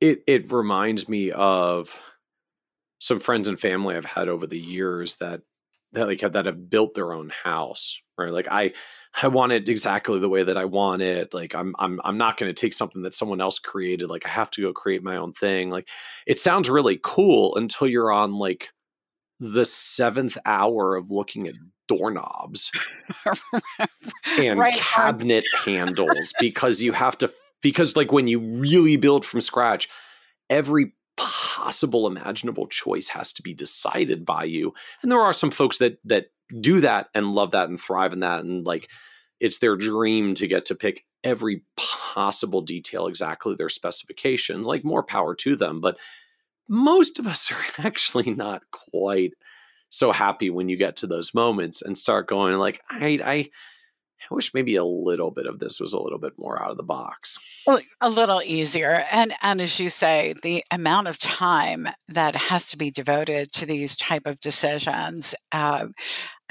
it 0.04 0.22
it 0.26 0.52
reminds 0.52 1.08
me 1.08 1.30
of 1.30 1.98
some 2.98 3.20
friends 3.20 3.48
and 3.48 3.58
family 3.58 3.96
I've 3.96 4.04
had 4.04 4.28
over 4.28 4.46
the 4.46 4.58
years 4.58 5.16
that 5.16 5.42
that 5.92 6.06
like 6.06 6.20
have, 6.20 6.32
that 6.32 6.46
have 6.46 6.68
built 6.68 6.94
their 6.94 7.12
own 7.12 7.30
house, 7.30 8.00
right? 8.18 8.32
Like 8.32 8.48
I 8.50 8.72
I 9.22 9.28
want 9.28 9.52
it 9.52 9.68
exactly 9.68 10.18
the 10.18 10.28
way 10.28 10.42
that 10.42 10.58
I 10.58 10.66
want 10.66 11.02
it. 11.02 11.32
Like 11.32 11.54
I'm 11.54 11.74
I'm 11.78 12.00
I'm 12.04 12.18
not 12.18 12.36
going 12.36 12.52
to 12.52 12.60
take 12.60 12.74
something 12.74 13.02
that 13.02 13.14
someone 13.14 13.40
else 13.40 13.58
created. 13.58 14.10
Like 14.10 14.26
I 14.26 14.30
have 14.30 14.50
to 14.52 14.62
go 14.62 14.72
create 14.72 15.02
my 15.02 15.16
own 15.16 15.32
thing. 15.32 15.70
Like 15.70 15.88
it 16.26 16.38
sounds 16.38 16.68
really 16.68 17.00
cool 17.02 17.54
until 17.56 17.86
you're 17.86 18.12
on 18.12 18.34
like 18.34 18.70
the 19.40 19.64
seventh 19.64 20.36
hour 20.44 20.96
of 20.96 21.10
looking 21.10 21.48
at 21.48 21.54
doorknobs 21.86 22.72
and 24.38 24.58
right. 24.58 24.74
cabinet 24.74 25.44
handles 25.64 26.32
because 26.40 26.82
you 26.82 26.92
have 26.92 27.18
to 27.18 27.30
because 27.62 27.96
like 27.96 28.12
when 28.12 28.28
you 28.28 28.40
really 28.40 28.96
build 28.96 29.24
from 29.24 29.40
scratch 29.40 29.88
every 30.50 30.92
possible 31.16 32.06
imaginable 32.06 32.66
choice 32.66 33.08
has 33.10 33.32
to 33.32 33.42
be 33.42 33.54
decided 33.54 34.24
by 34.24 34.44
you 34.44 34.72
and 35.02 35.10
there 35.10 35.20
are 35.20 35.32
some 35.32 35.50
folks 35.50 35.78
that 35.78 35.98
that 36.04 36.26
do 36.60 36.80
that 36.80 37.08
and 37.14 37.32
love 37.32 37.52
that 37.52 37.68
and 37.68 37.80
thrive 37.80 38.12
in 38.12 38.20
that 38.20 38.40
and 38.40 38.66
like 38.66 38.88
it's 39.40 39.58
their 39.58 39.76
dream 39.76 40.34
to 40.34 40.46
get 40.46 40.64
to 40.64 40.74
pick 40.74 41.04
every 41.22 41.62
possible 41.76 42.60
detail 42.60 43.06
exactly 43.06 43.54
their 43.54 43.68
specifications 43.68 44.66
like 44.66 44.84
more 44.84 45.02
power 45.02 45.34
to 45.34 45.54
them 45.56 45.80
but 45.80 45.96
most 46.68 47.18
of 47.18 47.26
us 47.26 47.52
are 47.80 47.86
actually 47.86 48.34
not 48.34 48.62
quite 48.70 49.32
so 49.88 50.10
happy 50.10 50.50
when 50.50 50.68
you 50.68 50.76
get 50.76 50.96
to 50.96 51.06
those 51.06 51.32
moments 51.32 51.80
and 51.80 51.96
start 51.96 52.26
going 52.26 52.56
like 52.58 52.80
i 52.90 53.18
i 53.24 53.48
I 54.30 54.34
wish 54.34 54.54
maybe 54.54 54.76
a 54.76 54.84
little 54.84 55.30
bit 55.30 55.46
of 55.46 55.58
this 55.58 55.80
was 55.80 55.92
a 55.92 56.00
little 56.00 56.18
bit 56.18 56.32
more 56.38 56.62
out 56.62 56.70
of 56.70 56.76
the 56.76 56.82
box. 56.82 57.62
A 58.00 58.10
little 58.10 58.42
easier. 58.42 59.04
And 59.10 59.34
and 59.42 59.60
as 59.60 59.78
you 59.78 59.88
say, 59.88 60.34
the 60.42 60.64
amount 60.70 61.08
of 61.08 61.18
time 61.18 61.88
that 62.08 62.34
has 62.34 62.68
to 62.68 62.78
be 62.78 62.90
devoted 62.90 63.52
to 63.52 63.66
these 63.66 63.96
type 63.96 64.26
of 64.26 64.40
decisions. 64.40 65.34
Uh, 65.52 65.88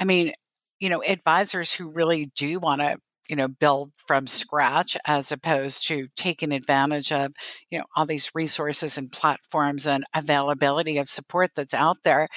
I 0.00 0.04
mean, 0.04 0.32
you 0.80 0.88
know, 0.88 1.02
advisors 1.02 1.72
who 1.72 1.90
really 1.90 2.30
do 2.36 2.58
want 2.58 2.80
to 2.80 2.98
you 3.28 3.36
know 3.36 3.48
build 3.48 3.92
from 3.96 4.26
scratch 4.26 4.96
as 5.06 5.32
opposed 5.32 5.86
to 5.86 6.08
taking 6.16 6.52
advantage 6.52 7.10
of 7.10 7.32
you 7.70 7.78
know 7.78 7.84
all 7.96 8.06
these 8.06 8.30
resources 8.34 8.98
and 8.98 9.10
platforms 9.10 9.86
and 9.86 10.04
availability 10.14 10.98
of 10.98 11.08
support 11.08 11.50
that's 11.56 11.74
out 11.74 11.98
there 12.04 12.28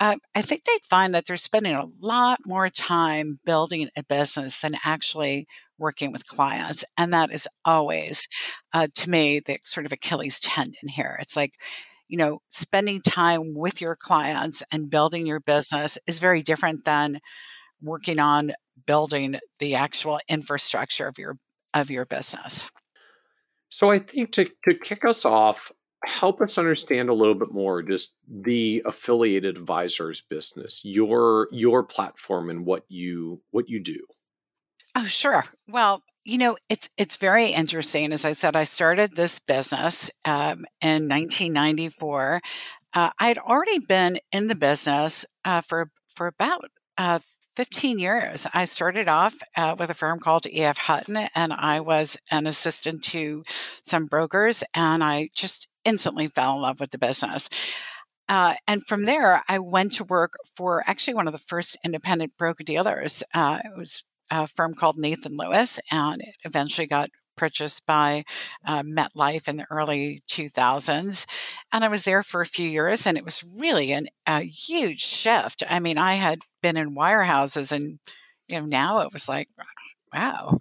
uh, 0.00 0.16
I 0.34 0.42
think 0.42 0.64
they'd 0.64 0.84
find 0.88 1.14
that 1.14 1.26
they're 1.26 1.36
spending 1.36 1.74
a 1.74 1.88
lot 2.00 2.40
more 2.46 2.68
time 2.68 3.40
building 3.44 3.88
a 3.96 4.02
business 4.04 4.60
than 4.60 4.76
actually 4.84 5.46
working 5.78 6.12
with 6.12 6.26
clients. 6.26 6.84
And 6.96 7.12
that 7.12 7.32
is 7.32 7.48
always, 7.64 8.28
uh, 8.72 8.88
to 8.94 9.10
me, 9.10 9.40
the 9.40 9.58
sort 9.64 9.86
of 9.86 9.92
Achilles 9.92 10.40
tendon 10.40 10.88
here. 10.88 11.16
It's 11.20 11.36
like, 11.36 11.54
you 12.08 12.16
know, 12.16 12.40
spending 12.48 13.00
time 13.00 13.54
with 13.54 13.80
your 13.80 13.96
clients 13.96 14.62
and 14.72 14.90
building 14.90 15.26
your 15.26 15.40
business 15.40 15.98
is 16.06 16.18
very 16.18 16.42
different 16.42 16.84
than 16.84 17.20
working 17.82 18.18
on 18.18 18.52
building 18.86 19.38
the 19.58 19.74
actual 19.74 20.18
infrastructure 20.28 21.06
of 21.06 21.18
your 21.18 21.38
of 21.74 21.90
your 21.90 22.06
business. 22.06 22.70
So 23.68 23.90
I 23.90 23.98
think 23.98 24.32
to 24.32 24.44
to 24.64 24.74
kick 24.74 25.04
us 25.04 25.24
off, 25.24 25.70
help 26.04 26.40
us 26.40 26.58
understand 26.58 27.08
a 27.08 27.14
little 27.14 27.34
bit 27.34 27.52
more 27.52 27.82
just 27.82 28.14
the 28.28 28.82
affiliated 28.86 29.56
advisors 29.56 30.20
business 30.20 30.82
your 30.84 31.48
your 31.50 31.82
platform 31.82 32.50
and 32.50 32.64
what 32.64 32.84
you 32.88 33.40
what 33.50 33.68
you 33.68 33.80
do? 33.80 33.98
Oh 34.94 35.04
sure. 35.04 35.44
Well 35.68 36.02
you 36.24 36.38
know 36.38 36.56
it's 36.68 36.88
it's 36.96 37.16
very 37.16 37.46
interesting. 37.46 38.12
As 38.12 38.24
i 38.24 38.32
said 38.32 38.54
i 38.54 38.64
started 38.64 39.16
this 39.16 39.38
business 39.38 40.10
um, 40.24 40.64
in 40.80 41.08
1994 41.08 42.40
uh, 42.94 43.10
i 43.18 43.28
had 43.28 43.38
already 43.38 43.78
been 43.78 44.18
in 44.32 44.46
the 44.46 44.54
business 44.54 45.24
uh, 45.44 45.60
for 45.62 45.90
for 46.14 46.26
about 46.26 46.70
uh, 46.98 47.18
15 47.58 47.98
years. 47.98 48.46
I 48.54 48.66
started 48.66 49.08
off 49.08 49.34
uh, 49.56 49.74
with 49.76 49.90
a 49.90 49.94
firm 49.94 50.20
called 50.20 50.46
EF 50.46 50.78
Hutton, 50.78 51.16
and 51.34 51.52
I 51.52 51.80
was 51.80 52.16
an 52.30 52.46
assistant 52.46 53.02
to 53.06 53.42
some 53.82 54.06
brokers, 54.06 54.62
and 54.74 55.02
I 55.02 55.30
just 55.34 55.66
instantly 55.84 56.28
fell 56.28 56.54
in 56.54 56.62
love 56.62 56.78
with 56.78 56.92
the 56.92 56.98
business. 56.98 57.48
Uh, 58.28 58.54
and 58.68 58.86
from 58.86 59.06
there, 59.06 59.42
I 59.48 59.58
went 59.58 59.94
to 59.94 60.04
work 60.04 60.34
for 60.54 60.84
actually 60.86 61.14
one 61.14 61.26
of 61.26 61.32
the 61.32 61.40
first 61.40 61.76
independent 61.84 62.34
broker 62.38 62.62
dealers. 62.62 63.24
Uh, 63.34 63.58
it 63.64 63.76
was 63.76 64.04
a 64.30 64.46
firm 64.46 64.74
called 64.74 64.96
Nathan 64.96 65.36
Lewis, 65.36 65.80
and 65.90 66.22
it 66.22 66.36
eventually 66.44 66.86
got 66.86 67.10
purchased 67.38 67.86
by 67.86 68.24
uh, 68.66 68.82
MetLife 68.82 69.48
in 69.48 69.56
the 69.56 69.66
early 69.70 70.22
2000s. 70.28 71.26
And 71.72 71.84
I 71.84 71.88
was 71.88 72.04
there 72.04 72.22
for 72.22 72.40
a 72.40 72.46
few 72.46 72.68
years, 72.68 73.06
and 73.06 73.16
it 73.16 73.24
was 73.24 73.44
really 73.56 73.92
an, 73.92 74.08
a 74.26 74.40
huge 74.40 75.02
shift. 75.02 75.62
I 75.68 75.78
mean, 75.78 75.96
I 75.96 76.14
had 76.14 76.40
been 76.62 76.76
in 76.76 76.94
wirehouses, 76.94 77.72
and 77.72 77.98
you 78.48 78.60
know, 78.60 78.66
now 78.66 79.00
it 79.00 79.12
was 79.12 79.28
like, 79.28 79.48
wow, 80.12 80.58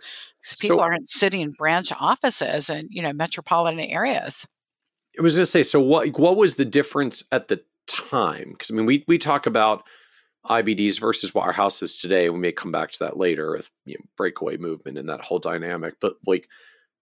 people 0.59 0.79
so, 0.79 0.83
aren't 0.83 1.09
sitting 1.09 1.41
in 1.41 1.51
branch 1.51 1.91
offices 1.99 2.69
and 2.69 2.87
you 2.91 3.01
know 3.01 3.13
metropolitan 3.13 3.79
areas. 3.79 4.45
I 5.17 5.21
was 5.21 5.35
going 5.35 5.43
to 5.43 5.51
say, 5.51 5.63
so 5.63 5.81
what 5.81 6.17
what 6.19 6.37
was 6.37 6.55
the 6.55 6.65
difference 6.65 7.23
at 7.31 7.47
the 7.47 7.61
time? 7.87 8.51
Because 8.51 8.71
I 8.71 8.75
mean, 8.75 8.85
we 8.85 9.03
we 9.07 9.17
talk 9.17 9.45
about 9.45 9.83
IBDs 10.47 10.99
versus 10.99 11.31
wirehouses 11.31 11.99
today. 11.99 12.29
We 12.29 12.39
may 12.39 12.51
come 12.51 12.71
back 12.71 12.91
to 12.91 12.99
that 12.99 13.17
later 13.17 13.51
with 13.51 13.69
you 13.85 13.95
know, 13.95 14.05
breakaway 14.15 14.57
movement 14.57 14.97
and 14.97 15.09
that 15.09 15.21
whole 15.21 15.39
dynamic. 15.39 15.95
But 15.99 16.15
like, 16.25 16.47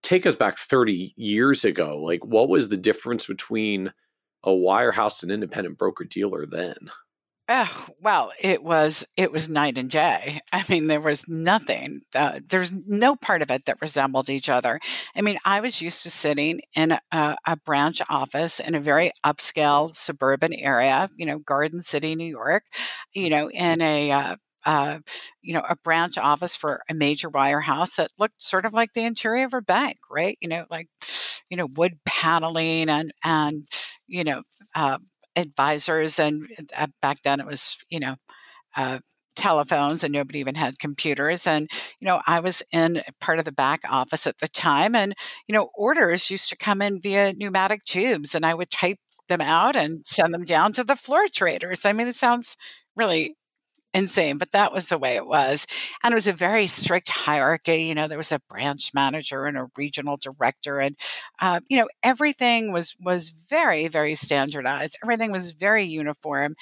take 0.04 0.26
us 0.26 0.36
back 0.36 0.58
30 0.58 1.14
years 1.16 1.66
ago. 1.66 1.98
Like, 1.98 2.26
what 2.26 2.50
was 2.50 2.70
the 2.70 2.78
difference 2.78 3.26
between 3.26 3.94
a 4.44 4.50
wirehouse 4.50 5.24
and 5.24 5.32
independent 5.32 5.78
broker 5.78 6.04
dealer 6.04 6.46
then? 6.46 6.76
Oh, 7.48 7.88
well, 8.02 8.32
it 8.40 8.64
was 8.64 9.06
it 9.16 9.32
was 9.32 9.50
night 9.50 9.78
and 9.78 9.88
day. 9.90 10.42
I 10.52 10.64
mean, 10.68 10.88
there 10.88 11.00
was 11.00 11.28
nothing. 11.30 12.02
Uh, 12.16 12.40
there's 12.48 12.72
no 12.88 13.16
part 13.16 13.44
of 13.44 13.52
it 13.52 13.66
that 13.66 13.78
resembled 13.82 14.32
each 14.32 14.50
other. 14.50 14.80
I 15.16 15.22
mean, 15.22 15.38
I 15.46 15.60
was 15.60 15.80
used 15.80 16.02
to 16.04 16.10
sitting 16.10 16.62
in 16.76 16.98
a, 17.12 17.36
a 17.46 17.56
branch 17.64 18.02
office 18.10 18.60
in 18.60 18.74
a 18.74 18.80
very 18.80 19.12
upscale 19.24 19.94
suburban 19.94 20.54
area, 20.56 21.08
you 21.18 21.26
know, 21.28 21.38
Garden 21.38 21.82
City, 21.84 22.16
New 22.16 22.26
York, 22.30 22.64
you 23.14 23.30
know, 23.30 23.50
in 23.52 23.80
a 23.80 24.12
uh, 24.12 24.36
uh, 24.66 24.98
you 25.44 25.54
know, 25.54 25.64
a 25.70 25.76
branch 25.84 26.18
office 26.18 26.56
for 26.56 26.82
a 26.90 26.96
major 26.96 27.30
wirehouse 27.30 27.96
that 27.98 28.10
looked 28.18 28.42
sort 28.42 28.66
of 28.66 28.74
like 28.74 28.94
the 28.94 29.06
interior 29.06 29.46
of 29.46 29.54
a 29.54 29.62
bank, 29.62 29.98
right? 30.10 30.36
You 30.42 30.48
know, 30.50 30.66
like, 30.72 30.88
you 31.50 31.58
know, 31.58 31.68
wood 31.76 32.00
paneling 32.06 32.90
and 32.90 33.14
and 33.24 33.66
you 34.08 34.24
know, 34.24 34.44
uh, 34.76 34.98
advisors, 35.36 36.20
and 36.20 36.48
uh, 36.78 36.88
back 37.02 37.22
then 37.24 37.40
it 37.40 37.46
was, 37.46 37.78
you 37.90 38.00
know, 38.00 38.16
uh, 38.76 39.00
telephones 39.36 40.04
and 40.04 40.14
nobody 40.14 40.40
even 40.40 40.56
had 40.56 40.80
computers. 40.80 41.46
And, 41.46 41.70
you 42.00 42.08
know, 42.08 42.22
I 42.26 42.40
was 42.40 42.64
in 42.72 43.02
part 43.20 43.40
of 43.40 43.46
the 43.46 43.52
back 43.52 43.82
office 43.90 44.28
at 44.28 44.40
the 44.40 44.48
time, 44.48 44.96
and, 44.96 45.14
you 45.48 45.54
know, 45.54 45.70
orders 45.76 46.30
used 46.32 46.50
to 46.50 46.58
come 46.58 46.82
in 46.82 47.02
via 47.02 47.34
pneumatic 47.34 47.84
tubes, 47.86 48.34
and 48.36 48.46
I 48.46 48.54
would 48.54 48.72
type 48.72 48.98
them 49.28 49.42
out 49.42 49.76
and 49.76 50.06
send 50.06 50.34
them 50.34 50.44
down 50.46 50.72
to 50.74 50.84
the 50.84 50.96
floor 50.96 51.28
traders. 51.34 51.86
I 51.86 51.94
mean, 51.94 52.08
it 52.08 52.16
sounds 52.16 52.58
really 52.96 53.36
insane, 53.96 54.38
but 54.38 54.52
that 54.52 54.74
was 54.74 54.90
the 54.90 55.00
way 55.00 55.16
it 55.16 55.26
was. 55.28 55.66
And 56.04 56.12
it 56.12 56.16
was 56.16 56.28
a 56.28 56.34
very 56.34 56.68
strict 56.68 57.10
hierarchy. 57.10 57.84
You 57.84 57.96
know, 57.96 58.08
there 58.08 58.18
was 58.20 58.32
a 58.34 58.42
branch 58.50 58.94
manager 58.94 59.46
and 59.46 59.58
a 59.58 59.68
regional 59.78 60.18
director, 60.18 60.80
and 60.80 60.96
uh, 61.42 61.62
you 61.70 61.78
know, 61.80 61.88
everything 62.04 62.74
was 62.74 62.96
was 63.02 63.30
very 63.30 63.88
very 63.88 64.16
standardized. 64.16 64.98
Everything 65.04 65.32
was 65.32 65.52
very 65.52 65.86
uniform. 65.86 66.56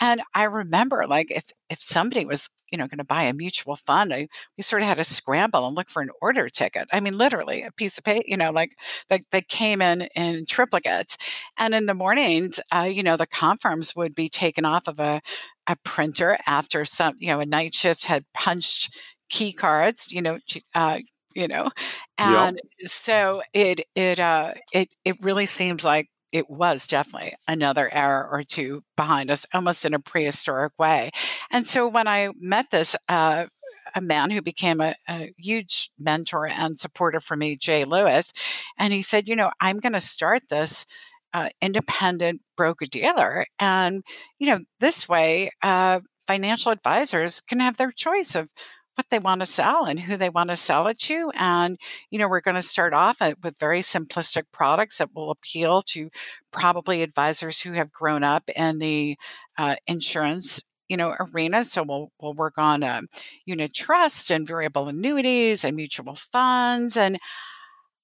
And 0.00 0.22
I 0.34 0.44
remember, 0.44 1.06
like, 1.08 1.30
if 1.30 1.44
if 1.68 1.80
somebody 1.82 2.24
was 2.26 2.50
you 2.70 2.78
know 2.78 2.86
going 2.86 2.98
to 2.98 3.04
buy 3.04 3.22
a 3.22 3.34
mutual 3.34 3.76
fund 3.76 4.12
I, 4.12 4.28
we 4.56 4.62
sort 4.62 4.82
of 4.82 4.88
had 4.88 4.98
to 4.98 5.04
scramble 5.04 5.66
and 5.66 5.76
look 5.76 5.88
for 5.88 6.02
an 6.02 6.10
order 6.20 6.48
ticket. 6.48 6.88
I 6.92 7.00
mean 7.00 7.16
literally 7.16 7.62
a 7.62 7.72
piece 7.72 7.98
of 7.98 8.04
paper 8.04 8.24
you 8.26 8.36
know 8.36 8.50
like 8.50 8.76
that, 9.08 9.22
that 9.32 9.48
came 9.48 9.82
in 9.82 10.02
in 10.14 10.46
triplicates. 10.46 11.16
And 11.58 11.74
in 11.74 11.86
the 11.86 11.94
mornings 11.94 12.60
uh, 12.72 12.88
you 12.90 13.02
know 13.02 13.16
the 13.16 13.26
confirms 13.26 13.94
would 13.96 14.14
be 14.14 14.28
taken 14.28 14.64
off 14.64 14.88
of 14.88 15.00
a, 15.00 15.20
a 15.66 15.76
printer 15.84 16.38
after 16.46 16.84
some 16.84 17.14
you 17.18 17.28
know 17.28 17.40
a 17.40 17.46
night 17.46 17.74
shift 17.74 18.06
had 18.06 18.24
punched 18.34 18.98
key 19.28 19.52
cards 19.52 20.10
you 20.10 20.22
know 20.22 20.38
uh, 20.74 20.98
you 21.34 21.48
know? 21.48 21.70
And 22.18 22.60
yep. 22.78 22.88
so 22.88 23.42
it 23.52 23.86
it 23.94 24.18
uh 24.18 24.54
it 24.72 24.88
it 25.04 25.16
really 25.22 25.46
seems 25.46 25.84
like 25.84 26.08
it 26.32 26.48
was 26.48 26.86
definitely 26.86 27.34
another 27.48 27.92
era 27.92 28.28
or 28.30 28.42
two 28.42 28.82
behind 28.96 29.30
us, 29.30 29.46
almost 29.52 29.84
in 29.84 29.94
a 29.94 29.98
prehistoric 29.98 30.72
way. 30.78 31.10
And 31.50 31.66
so 31.66 31.88
when 31.88 32.06
I 32.06 32.30
met 32.38 32.70
this, 32.70 32.96
uh, 33.08 33.46
a 33.94 34.00
man 34.00 34.30
who 34.30 34.42
became 34.42 34.80
a, 34.80 34.94
a, 35.08 35.32
huge 35.36 35.90
mentor 35.98 36.48
and 36.48 36.78
supporter 36.78 37.20
for 37.20 37.36
me, 37.36 37.56
Jay 37.56 37.84
Lewis, 37.84 38.32
and 38.78 38.92
he 38.92 39.02
said, 39.02 39.28
You 39.28 39.36
know, 39.36 39.50
I'm 39.60 39.78
going 39.78 39.92
to 39.92 40.00
start 40.00 40.48
this 40.48 40.86
uh, 41.32 41.48
independent 41.60 42.42
broker 42.56 42.86
dealer. 42.86 43.46
And, 43.58 44.02
you 44.38 44.48
know, 44.48 44.60
this 44.80 45.08
way, 45.08 45.50
uh, 45.62 46.00
financial 46.26 46.72
advisors 46.72 47.40
can 47.40 47.60
have 47.60 47.76
their 47.76 47.92
choice 47.92 48.34
of 48.34 48.50
what 49.00 49.08
they 49.08 49.18
want 49.18 49.40
to 49.40 49.46
sell 49.46 49.86
and 49.86 49.98
who 49.98 50.14
they 50.18 50.28
want 50.28 50.50
to 50.50 50.56
sell 50.56 50.86
it 50.86 50.98
to. 50.98 51.32
And, 51.34 51.78
you 52.10 52.18
know, 52.18 52.28
we're 52.28 52.42
going 52.42 52.56
to 52.56 52.62
start 52.62 52.92
off 52.92 53.18
with 53.42 53.58
very 53.58 53.80
simplistic 53.80 54.42
products 54.52 54.98
that 54.98 55.08
will 55.14 55.30
appeal 55.30 55.80
to 55.88 56.10
probably 56.50 57.02
advisors 57.02 57.62
who 57.62 57.72
have 57.72 57.90
grown 57.90 58.22
up 58.22 58.50
in 58.54 58.78
the 58.78 59.16
uh, 59.56 59.76
insurance 59.86 60.62
you 60.88 60.96
know 60.96 61.14
arena 61.20 61.64
so 61.64 61.84
we'll 61.84 62.10
we'll 62.20 62.34
work 62.34 62.54
on 62.58 62.82
um, 62.82 63.06
unit 63.46 63.72
trust 63.72 64.28
and 64.28 64.44
variable 64.44 64.88
annuities 64.88 65.64
and 65.64 65.76
mutual 65.76 66.16
funds 66.16 66.96
and 66.96 67.16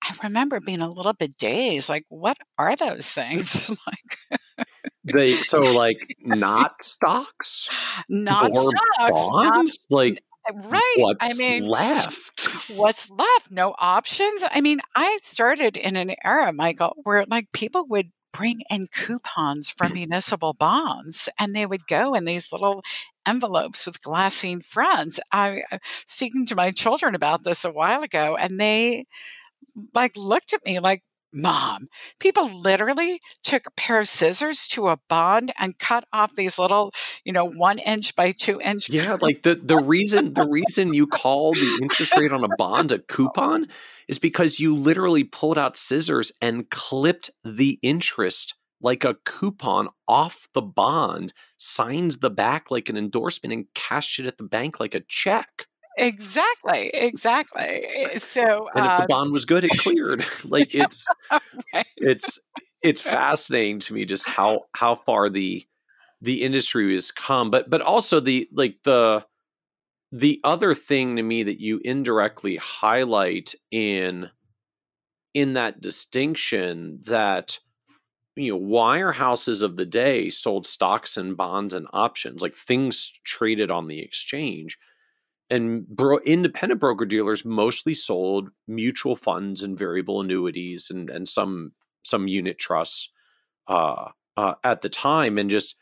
I 0.04 0.14
remember 0.22 0.60
being 0.60 0.82
a 0.82 0.92
little 0.92 1.14
bit 1.14 1.36
dazed, 1.38 1.88
like, 1.88 2.04
what 2.10 2.36
are 2.58 2.76
those 2.76 3.08
things? 3.08 3.70
like 3.86 4.64
they 5.04 5.32
so 5.36 5.58
like 5.58 6.14
not 6.20 6.82
stocks, 6.82 7.68
not 8.08 8.54
stocks, 8.54 9.26
bonds, 9.26 9.86
not, 9.90 9.96
like 9.96 10.22
right. 10.54 10.94
What's 10.96 11.40
I 11.40 11.42
mean, 11.42 11.66
left? 11.66 12.70
What's 12.70 13.10
left? 13.10 13.50
No 13.50 13.74
options. 13.78 14.44
I 14.50 14.60
mean, 14.60 14.80
I 14.94 15.18
started 15.22 15.76
in 15.76 15.96
an 15.96 16.14
era, 16.24 16.52
Michael, 16.52 16.96
where 17.04 17.24
like 17.28 17.52
people 17.52 17.86
would 17.88 18.10
bring 18.32 18.62
in 18.70 18.86
coupons 18.88 19.70
from 19.70 19.92
mm. 19.92 19.94
municipal 19.94 20.52
bonds 20.52 21.28
and 21.38 21.54
they 21.54 21.64
would 21.64 21.86
go 21.86 22.14
in 22.14 22.26
these 22.26 22.52
little 22.52 22.82
envelopes 23.26 23.86
with 23.86 24.02
glassine 24.02 24.62
fronts. 24.62 25.18
I 25.32 25.62
was 25.72 25.80
speaking 26.06 26.46
to 26.46 26.54
my 26.54 26.70
children 26.70 27.14
about 27.14 27.44
this 27.44 27.64
a 27.64 27.72
while 27.72 28.02
ago 28.02 28.36
and 28.36 28.60
they 28.60 29.06
like 29.94 30.16
looked 30.16 30.52
at 30.52 30.64
me 30.66 30.80
like, 30.80 31.02
Mom, 31.36 31.88
people 32.18 32.48
literally 32.48 33.20
took 33.44 33.66
a 33.66 33.70
pair 33.72 34.00
of 34.00 34.08
scissors 34.08 34.66
to 34.68 34.88
a 34.88 34.98
bond 35.08 35.52
and 35.58 35.78
cut 35.78 36.04
off 36.10 36.34
these 36.34 36.58
little, 36.58 36.92
you 37.24 37.32
know, 37.32 37.46
one 37.46 37.78
inch 37.78 38.16
by 38.16 38.32
two 38.32 38.58
inch. 38.60 38.88
Yeah, 38.88 39.18
like 39.20 39.42
the 39.42 39.54
the 39.54 39.76
reason 39.76 40.32
the 40.32 40.48
reason 40.48 40.94
you 40.94 41.06
call 41.06 41.52
the 41.52 41.78
interest 41.82 42.16
rate 42.16 42.32
on 42.32 42.42
a 42.42 42.56
bond 42.56 42.90
a 42.90 42.98
coupon 42.98 43.68
is 44.08 44.18
because 44.18 44.58
you 44.58 44.74
literally 44.74 45.24
pulled 45.24 45.58
out 45.58 45.76
scissors 45.76 46.32
and 46.40 46.70
clipped 46.70 47.30
the 47.44 47.78
interest 47.82 48.54
like 48.80 49.04
a 49.04 49.16
coupon 49.24 49.88
off 50.06 50.48
the 50.54 50.62
bond, 50.62 51.32
signed 51.56 52.12
the 52.20 52.30
back 52.30 52.70
like 52.70 52.88
an 52.88 52.96
endorsement, 52.96 53.52
and 53.52 53.66
cashed 53.74 54.18
it 54.18 54.26
at 54.26 54.38
the 54.38 54.44
bank 54.44 54.80
like 54.80 54.94
a 54.94 55.00
check. 55.00 55.66
Exactly, 55.96 56.90
exactly. 56.92 57.62
Eh, 57.62 58.18
so, 58.18 58.68
and 58.74 58.84
if 58.86 58.96
the 58.96 59.02
um 59.02 59.06
bond 59.08 59.32
was 59.32 59.44
good, 59.44 59.64
it 59.64 59.76
cleared. 59.78 60.24
like 60.44 60.74
it's, 60.74 61.06
right. 61.74 61.86
it's, 61.96 62.38
it's 62.82 63.00
fascinating 63.00 63.78
to 63.80 63.94
me 63.94 64.04
just 64.04 64.26
how 64.26 64.62
how 64.74 64.94
far 64.94 65.28
the 65.28 65.64
the 66.22 66.42
industry 66.42 66.92
has 66.92 67.10
come, 67.10 67.50
but 67.50 67.70
but 67.70 67.80
also 67.82 68.20
the 68.20 68.48
like 68.52 68.78
the 68.84 69.24
the 70.12 70.40
other 70.44 70.74
thing 70.74 71.16
to 71.16 71.22
me 71.22 71.42
that 71.42 71.60
you 71.60 71.80
indirectly 71.84 72.56
highlight 72.56 73.54
in 73.70 74.30
in 75.34 75.54
that 75.54 75.80
distinction 75.80 77.00
that 77.06 77.58
you 78.36 78.52
know 78.52 78.60
wirehouses 78.60 79.62
of 79.62 79.76
the 79.76 79.84
day 79.86 80.30
sold 80.30 80.66
stocks 80.66 81.16
and 81.16 81.36
bonds 81.36 81.74
and 81.74 81.86
options 81.92 82.42
like 82.42 82.54
things 82.54 83.12
traded 83.24 83.70
on 83.70 83.86
the 83.88 84.00
exchange 84.00 84.78
and 85.50 85.86
bro- 85.86 86.18
independent 86.24 86.80
broker 86.80 87.04
dealers 87.04 87.44
mostly 87.44 87.94
sold 87.94 88.50
mutual 88.66 89.16
funds 89.16 89.62
and 89.62 89.78
variable 89.78 90.20
annuities 90.20 90.90
and 90.90 91.10
and 91.10 91.28
some 91.28 91.72
some 92.02 92.28
unit 92.28 92.58
trusts 92.58 93.12
uh, 93.68 94.10
uh, 94.36 94.54
at 94.62 94.82
the 94.82 94.88
time 94.88 95.38
and 95.38 95.50
just 95.50 95.76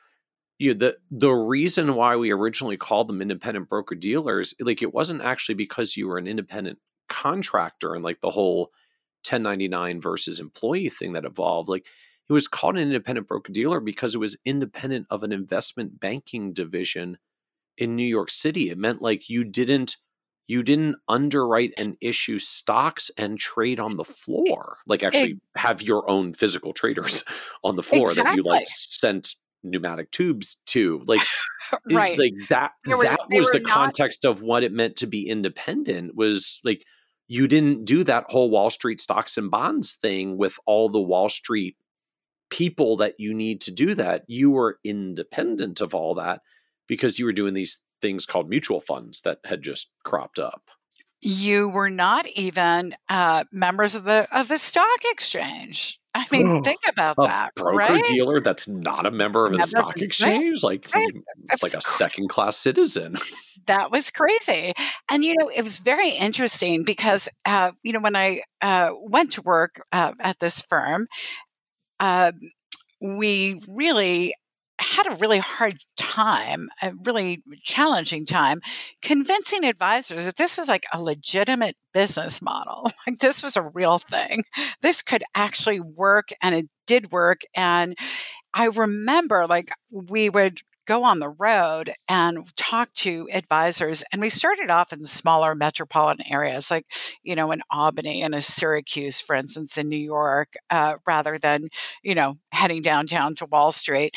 you 0.59 0.73
know, 0.73 0.79
the 0.79 0.97
the 1.11 1.33
reason 1.33 1.95
why 1.95 2.17
we 2.17 2.31
originally 2.31 2.77
called 2.77 3.09
them 3.09 3.21
independent 3.21 3.69
broker 3.69 3.95
dealers 3.95 4.55
like 4.61 4.83
it 4.83 4.95
wasn't 4.95 5.23
actually 5.23 5.55
because 5.55 5.97
you 5.97 6.09
were 6.09 6.19
an 6.19 6.27
independent 6.27 6.79
contractor 7.09 7.95
and 7.95 8.05
like 8.05 8.21
the 8.21 8.31
whole 8.31 8.71
1099 9.29 10.01
versus 10.01 10.41
employee 10.41 10.89
thing 10.89 11.13
that 11.13 11.25
evolved. 11.25 11.69
Like 11.69 11.87
it 12.29 12.33
was 12.33 12.49
called 12.49 12.77
an 12.77 12.83
independent 12.83 13.27
broker 13.27 13.53
dealer 13.53 13.81
because 13.81 14.15
it 14.15 14.19
was 14.19 14.39
independent 14.45 15.07
of 15.11 15.23
an 15.23 15.33
investment 15.33 15.99
banking 15.99 16.53
division 16.53 17.19
in 17.79 17.97
New 17.97 18.07
York 18.07 18.31
City. 18.31 18.71
It 18.71 18.79
meant 18.79 19.03
like 19.03 19.29
you 19.29 19.45
didn't 19.45 19.97
you 20.47 20.63
didn't 20.63 20.97
underwrite 21.09 21.73
and 21.79 21.97
issue 22.01 22.39
stocks 22.39 23.11
and 23.17 23.39
trade 23.39 23.81
on 23.81 23.97
the 23.97 24.05
floor. 24.05 24.77
Like 24.87 25.03
actually 25.03 25.41
have 25.57 25.81
your 25.81 26.09
own 26.09 26.35
physical 26.35 26.73
traders 26.73 27.25
on 27.65 27.77
the 27.77 27.83
floor 27.83 28.11
exactly. 28.11 28.31
that 28.31 28.37
you 28.37 28.43
like 28.43 28.67
sent 28.67 29.37
pneumatic 29.63 30.11
tubes 30.11 30.61
to. 30.67 31.03
Like 31.07 31.23
right. 31.91 32.19
like 32.19 32.35
that 32.51 32.73
were, 32.87 33.03
that 33.03 33.21
was 33.31 33.51
the 33.51 33.61
not- 33.61 33.71
context 33.71 34.25
of 34.25 34.43
what 34.43 34.63
it 34.63 34.73
meant 34.73 34.97
to 34.97 35.07
be 35.07 35.27
independent 35.27 36.15
was 36.15 36.61
like 36.63 36.85
you 37.27 37.49
didn't 37.49 37.87
do 37.87 38.05
that 38.05 38.27
whole 38.29 38.51
Wall 38.51 38.69
Street 38.69 39.01
stocks 39.01 39.39
and 39.39 39.51
bonds 39.51 39.95
thing 39.95 40.37
with 40.37 40.59
all 40.67 40.91
the 40.91 41.01
Wall 41.01 41.31
Street 41.31 41.77
people 42.51 42.99
that 42.99 43.15
you 43.19 43.33
need 43.33 43.63
to 43.63 43.71
do 43.71 43.95
that. 43.95 44.25
You 44.29 44.51
were 44.51 44.79
independent 44.85 45.81
of 45.81 45.95
all 45.95 46.15
that 46.17 46.43
because 46.87 47.19
you 47.19 47.25
were 47.25 47.33
doing 47.33 47.55
these 47.55 47.83
things 48.01 48.27
called 48.27 48.49
mutual 48.49 48.81
funds 48.81 49.23
that 49.23 49.39
had 49.45 49.63
just 49.63 49.91
cropped 50.05 50.39
up. 50.39 50.71
You 51.21 51.69
were 51.69 51.91
not 51.91 52.27
even 52.37 52.95
uh, 53.09 53.45
members 53.51 53.95
of 53.95 54.05
the 54.05 54.29
of 54.31 54.49
the 54.49 54.59
stock 54.59 55.01
exchange. 55.05 55.99
I 56.15 56.27
mean, 56.31 56.63
think 56.63 56.81
about 56.89 57.17
a 57.19 57.23
that. 57.23 57.55
Broker 57.57 57.77
right? 57.77 58.05
dealer 58.05 58.41
that's 58.41 58.69
not 58.69 59.05
a 59.05 59.11
member 59.11 59.47
of 59.47 59.53
a 59.53 59.63
stock 59.65 60.01
exchange, 60.01 60.63
like 60.63 60.89
right. 60.95 61.09
it's 61.51 61.63
like 61.63 61.75
a 61.75 61.81
second 61.81 62.29
class 62.29 62.57
citizen. 62.57 63.17
That 63.67 63.91
was 63.91 64.11
crazy, 64.11 64.75
and 65.11 65.25
you 65.25 65.35
know 65.39 65.49
it 65.49 65.63
was 65.63 65.79
very 65.79 66.11
interesting 66.11 66.85
because 66.85 67.31
uh, 67.47 67.73
you 67.83 67.95
know 67.95 68.01
when 68.01 68.15
I 68.15 68.43
uh, 68.61 68.91
went 69.01 69.33
to 69.33 69.43
work 69.43 69.83
uh, 69.91 70.13
at 70.21 70.39
this 70.39 70.61
firm, 70.61 71.07
um, 71.99 72.39
we 73.01 73.63
really 73.67 74.35
had 74.81 75.07
a 75.07 75.17
really 75.17 75.39
hard 75.39 75.77
time, 75.97 76.69
a 76.83 76.93
really 77.05 77.43
challenging 77.63 78.27
time, 78.27 78.61
convincing 79.03 79.65
advisors 79.65 80.27
that 80.27 80.37
this 80.37 80.57
was 80.59 80.69
like 80.69 80.85
a 80.93 81.01
legitimate 81.01 81.77
business 81.93 82.43
model. 82.43 82.91
Like 83.07 83.19
this 83.19 83.43
was 83.43 83.57
a 83.57 83.63
real 83.63 83.99
thing. 83.99 84.45
This 84.83 85.03
could 85.03 85.23
actually 85.35 85.81
work, 85.81 86.31
and 86.43 86.55
it 86.55 86.69
did 86.87 87.13
work. 87.13 87.43
And 87.55 87.97
I 88.55 88.67
remember, 88.67 89.47
like, 89.47 89.71
we 89.91 90.31
would 90.31 90.61
go 90.87 91.05
on 91.05 91.19
the 91.19 91.29
road 91.29 91.93
and 92.09 92.55
talk 92.57 92.93
to 92.95 93.29
advisors. 93.33 94.05
And 94.13 94.21
we 94.21 94.29
started 94.29 94.71
off 94.71 94.93
in 94.93 95.05
smaller 95.05 95.55
metropolitan 95.55 96.27
areas, 96.31 96.71
like, 96.71 96.87
you 97.23 97.35
know, 97.35 97.53
in 97.53 97.63
Albany 97.71 98.23
and 98.23 98.35
a 98.35 98.43
Syracuse, 98.43 99.21
for 99.21 99.35
instance, 99.35 99.79
in 99.79 99.89
New 99.89 99.97
York, 99.97 100.55
uh, 100.71 100.95
rather 101.07 101.39
than, 101.39 101.69
you 102.03 102.15
know, 102.15 102.37
heading 102.53 102.83
downtown 102.83 103.35
to 103.37 103.47
Wall 103.47 103.73
Street. 103.73 104.17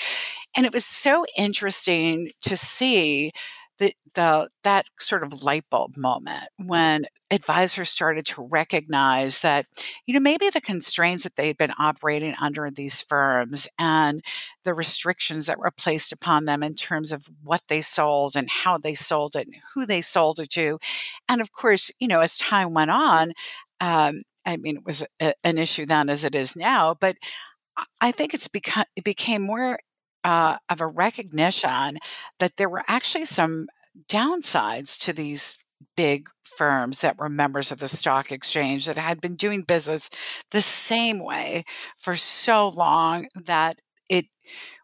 And 0.55 0.65
it 0.65 0.73
was 0.73 0.85
so 0.85 1.25
interesting 1.37 2.31
to 2.43 2.57
see 2.57 3.31
the, 3.79 3.93
the 4.15 4.49
that 4.63 4.85
sort 4.99 5.23
of 5.23 5.43
light 5.43 5.65
bulb 5.69 5.95
moment 5.97 6.45
when 6.57 7.05
advisors 7.29 7.89
started 7.89 8.25
to 8.25 8.41
recognize 8.41 9.41
that 9.41 9.65
you 10.05 10.13
know 10.13 10.19
maybe 10.19 10.49
the 10.49 10.61
constraints 10.61 11.23
that 11.23 11.35
they 11.35 11.47
had 11.47 11.57
been 11.57 11.73
operating 11.77 12.33
under 12.39 12.65
in 12.65 12.73
these 12.75 13.01
firms 13.01 13.67
and 13.77 14.23
the 14.63 14.73
restrictions 14.73 15.45
that 15.45 15.59
were 15.59 15.71
placed 15.71 16.11
upon 16.13 16.45
them 16.45 16.63
in 16.63 16.73
terms 16.73 17.11
of 17.11 17.29
what 17.43 17.61
they 17.67 17.81
sold 17.81 18.35
and 18.35 18.49
how 18.49 18.77
they 18.77 18.95
sold 18.95 19.35
it 19.35 19.45
and 19.47 19.55
who 19.73 19.85
they 19.85 20.01
sold 20.01 20.39
it 20.39 20.49
to. 20.49 20.79
And 21.27 21.41
of 21.41 21.51
course 21.51 21.91
you 21.99 22.07
know 22.07 22.21
as 22.21 22.37
time 22.37 22.73
went 22.73 22.91
on 22.91 23.33
um, 23.81 24.23
i 24.45 24.57
mean 24.57 24.77
it 24.77 24.85
was 24.85 25.05
a, 25.21 25.33
an 25.43 25.57
issue 25.57 25.85
then 25.85 26.09
as 26.09 26.23
it 26.23 26.35
is 26.35 26.55
now 26.55 26.95
but 26.99 27.17
I 28.01 28.11
think 28.11 28.33
it's 28.33 28.47
become 28.47 28.85
it 28.95 29.03
became 29.03 29.41
more 29.41 29.79
uh, 30.23 30.57
of 30.69 30.81
a 30.81 30.87
recognition 30.87 31.99
that 32.39 32.57
there 32.57 32.69
were 32.69 32.83
actually 32.87 33.25
some 33.25 33.67
downsides 34.09 34.99
to 34.99 35.13
these 35.13 35.57
big 35.95 36.29
firms 36.43 37.01
that 37.01 37.17
were 37.17 37.29
members 37.29 37.71
of 37.71 37.79
the 37.79 37.87
stock 37.87 38.31
exchange 38.31 38.85
that 38.85 38.97
had 38.97 39.21
been 39.21 39.35
doing 39.35 39.63
business 39.63 40.09
the 40.51 40.61
same 40.61 41.19
way 41.19 41.63
for 41.97 42.15
so 42.15 42.69
long 42.69 43.27
that 43.35 43.79
it 44.09 44.25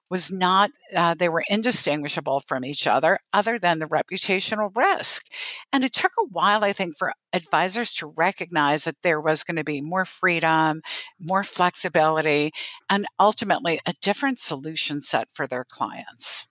was 0.10 0.32
not, 0.32 0.70
uh, 0.96 1.16
they 1.16 1.28
were 1.28 1.44
indistinguishable 1.50 2.40
from 2.42 2.64
each 2.64 2.86
other, 2.86 3.18
other 3.34 3.58
than 3.58 3.80
the 3.80 3.88
reputational 3.88 4.70
risk. 4.76 5.26
And 5.72 5.84
it 5.84 5.92
took 5.92 6.12
a 6.20 6.28
while, 6.30 6.64
I 6.64 6.72
think, 6.72 6.96
for 6.96 7.14
advisors 7.34 7.96
to 7.96 8.08
recognize 8.08 8.84
that 8.84 9.02
there 9.02 9.20
was 9.20 9.44
going 9.44 9.56
to 9.56 9.64
be 9.64 9.82
more 9.82 10.06
freedom, 10.06 10.82
more 11.20 11.44
flexibility, 11.44 12.52
and 12.90 13.08
ultimately 13.20 13.80
a 13.88 13.94
different 14.04 14.38
solution 14.38 15.02
set 15.02 15.30
for 15.32 15.48
their 15.48 15.66
clients. 15.68 16.48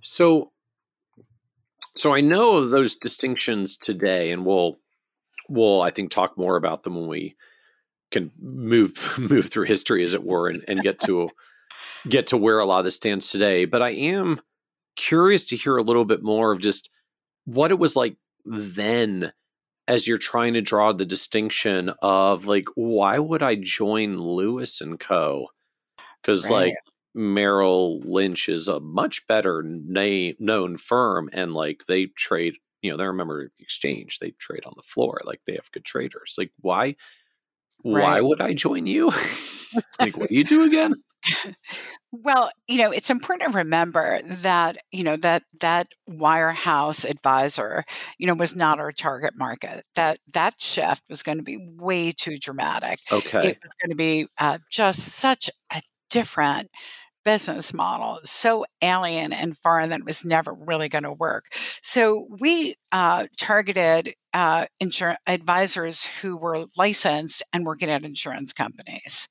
So, 0.00 0.52
so 1.96 2.14
I 2.14 2.20
know 2.20 2.68
those 2.68 2.94
distinctions 2.94 3.76
today, 3.76 4.30
and 4.30 4.44
we'll 4.46 4.78
we'll 5.48 5.82
I 5.82 5.90
think 5.90 6.10
talk 6.10 6.36
more 6.38 6.56
about 6.56 6.82
them 6.82 6.94
when 6.94 7.08
we 7.08 7.36
can 8.10 8.30
move 8.40 8.94
move 9.18 9.50
through 9.50 9.64
history, 9.64 10.02
as 10.02 10.14
it 10.14 10.24
were, 10.24 10.48
and, 10.48 10.64
and 10.68 10.82
get 10.82 10.98
to 11.00 11.30
get 12.08 12.28
to 12.28 12.36
where 12.36 12.58
a 12.58 12.64
lot 12.64 12.80
of 12.80 12.84
this 12.84 12.96
stands 12.96 13.30
today. 13.30 13.64
But 13.64 13.82
I 13.82 13.90
am 13.90 14.40
curious 14.96 15.44
to 15.46 15.56
hear 15.56 15.76
a 15.76 15.82
little 15.82 16.04
bit 16.04 16.22
more 16.22 16.52
of 16.52 16.60
just 16.60 16.90
what 17.44 17.70
it 17.70 17.78
was 17.78 17.96
like 17.96 18.16
then 18.44 19.32
as 19.88 20.06
you're 20.06 20.18
trying 20.18 20.54
to 20.54 20.60
draw 20.60 20.92
the 20.92 21.04
distinction 21.04 21.92
of 22.02 22.46
like 22.46 22.66
why 22.74 23.18
would 23.18 23.42
I 23.42 23.56
join 23.56 24.18
Lewis 24.18 24.80
and 24.80 24.98
Co? 24.98 25.48
Because 26.20 26.48
right. 26.50 26.66
like 26.66 26.74
Merrill 27.14 28.00
Lynch 28.00 28.48
is 28.48 28.68
a 28.68 28.80
much 28.80 29.26
better 29.26 29.62
name 29.62 30.34
known 30.38 30.76
firm 30.76 31.28
and 31.32 31.54
like 31.54 31.84
they 31.86 32.06
trade, 32.06 32.54
you 32.80 32.90
know, 32.90 32.96
they're 32.96 33.10
a 33.10 33.14
member 33.14 33.42
of 33.42 33.50
the 33.56 33.62
exchange. 33.62 34.18
They 34.18 34.30
trade 34.30 34.64
on 34.64 34.74
the 34.76 34.82
floor. 34.82 35.20
Like 35.24 35.40
they 35.46 35.54
have 35.54 35.70
good 35.72 35.84
traders. 35.84 36.34
Like 36.38 36.52
why 36.60 36.96
right. 37.84 38.02
why 38.02 38.20
would 38.20 38.40
I 38.40 38.54
join 38.54 38.86
you? 38.86 39.12
like 40.00 40.16
what 40.16 40.28
do 40.28 40.34
you 40.34 40.44
do 40.44 40.64
again? 40.64 40.94
well, 42.10 42.50
you 42.66 42.78
know, 42.78 42.90
it's 42.90 43.10
important 43.10 43.52
to 43.52 43.58
remember 43.58 44.20
that, 44.22 44.78
you 44.90 45.04
know, 45.04 45.16
that 45.16 45.44
that 45.60 45.88
wirehouse 46.08 47.08
advisor, 47.08 47.84
you 48.18 48.26
know, 48.26 48.34
was 48.34 48.56
not 48.56 48.78
our 48.78 48.92
target 48.92 49.34
market. 49.36 49.84
That 49.94 50.18
that 50.34 50.60
shift 50.60 51.02
was 51.08 51.22
going 51.22 51.38
to 51.38 51.44
be 51.44 51.58
way 51.78 52.12
too 52.12 52.38
dramatic. 52.38 53.00
Okay. 53.10 53.50
It 53.50 53.58
was 53.62 53.74
going 53.80 53.90
to 53.90 53.96
be 53.96 54.26
uh, 54.38 54.58
just 54.70 55.00
such 55.00 55.50
a 55.72 55.80
different 56.10 56.70
business 57.24 57.72
model 57.72 58.20
so 58.24 58.64
alien 58.82 59.32
and 59.32 59.56
foreign 59.56 59.90
that 59.90 60.00
it 60.00 60.06
was 60.06 60.24
never 60.24 60.52
really 60.52 60.88
going 60.88 61.04
to 61.04 61.12
work. 61.12 61.46
So 61.82 62.26
we 62.40 62.74
uh, 62.90 63.26
targeted 63.38 64.14
uh, 64.34 64.66
insur- 64.82 65.16
advisors 65.26 66.06
who 66.06 66.36
were 66.36 66.64
licensed 66.76 67.42
and 67.52 67.66
working 67.66 67.90
at 67.90 68.04
insurance 68.04 68.52
companies. 68.52 69.28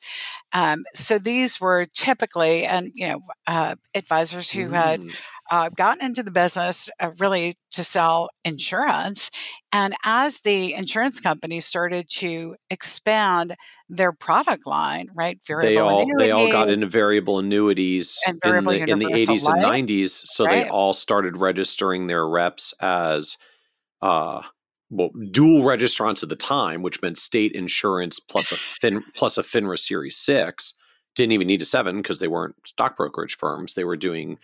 Um, 0.54 0.84
so 0.94 1.18
these 1.18 1.60
were 1.60 1.88
typically, 1.94 2.66
and 2.66 2.92
you 2.94 3.08
know, 3.08 3.22
uh, 3.48 3.76
advisors 3.96 4.52
who 4.52 4.70
mm. 4.70 4.74
had 4.74 5.02
uh, 5.50 5.70
gotten 5.70 6.06
into 6.06 6.24
the 6.24 6.32
business 6.32 6.90
uh, 7.00 7.12
really 7.20 7.58
to 7.74 7.84
sell 7.84 8.30
insurance. 8.46 9.32
And 9.74 9.94
as 10.06 10.40
the 10.42 10.74
insurance 10.74 11.20
companies 11.20 11.66
started 11.66 12.08
to 12.18 12.56
expand 12.70 13.56
their 13.90 14.14
product 14.14 14.68
line, 14.68 15.08
right? 15.14 15.40
Variable 15.48 15.70
they 15.70 15.78
all 15.78 16.18
they 16.18 16.32
all 16.32 16.52
got 16.52 16.70
into 16.70 16.88
variable 16.88 17.40
annuities 17.40 18.20
variable 18.44 18.72
in, 18.72 18.86
the, 18.86 18.92
in 18.92 19.00
the 19.00 19.06
80s 19.06 19.52
and 19.52 19.64
90s. 19.64 20.10
So 20.10 20.46
right? 20.46 20.64
they 20.64 20.70
all 20.70 20.94
started 20.94 21.38
registering 21.38 22.08
their 22.08 22.28
reps 22.28 22.74
as 22.82 23.38
uh, 24.02 24.42
well, 24.92 25.10
dual 25.32 25.64
registrants 25.64 26.22
at 26.22 26.30
the 26.30 26.36
time, 26.36 26.84
which 26.84 27.02
meant 27.02 27.18
state 27.18 27.54
insurance 27.54 28.20
plus 28.20 28.52
a 28.52 28.56
fin, 28.82 29.04
plus 29.16 29.38
a 29.38 29.44
FINRA 29.44 29.80
Series 29.80 30.18
Six. 30.18 30.74
Didn't 31.16 31.32
even 31.32 31.48
need 31.48 31.62
a 31.62 31.66
seven 31.66 31.98
because 31.98 32.20
they 32.20 32.28
weren't 32.28 32.56
stock 32.66 32.98
brokerage 32.98 33.36
firms. 33.36 33.74
They 33.74 33.84
were 33.84 33.98
doing 33.98 34.38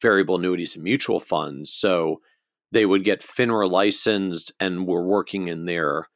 variable 0.00 0.36
annuities 0.36 0.74
and 0.74 0.84
mutual 0.84 1.20
funds. 1.20 1.70
So 1.70 2.20
they 2.72 2.86
would 2.86 3.04
get 3.04 3.20
FINRA 3.20 3.70
licensed 3.70 4.52
and 4.60 4.86
were 4.86 5.04
working 5.04 5.48
in 5.48 5.64
their 5.64 6.08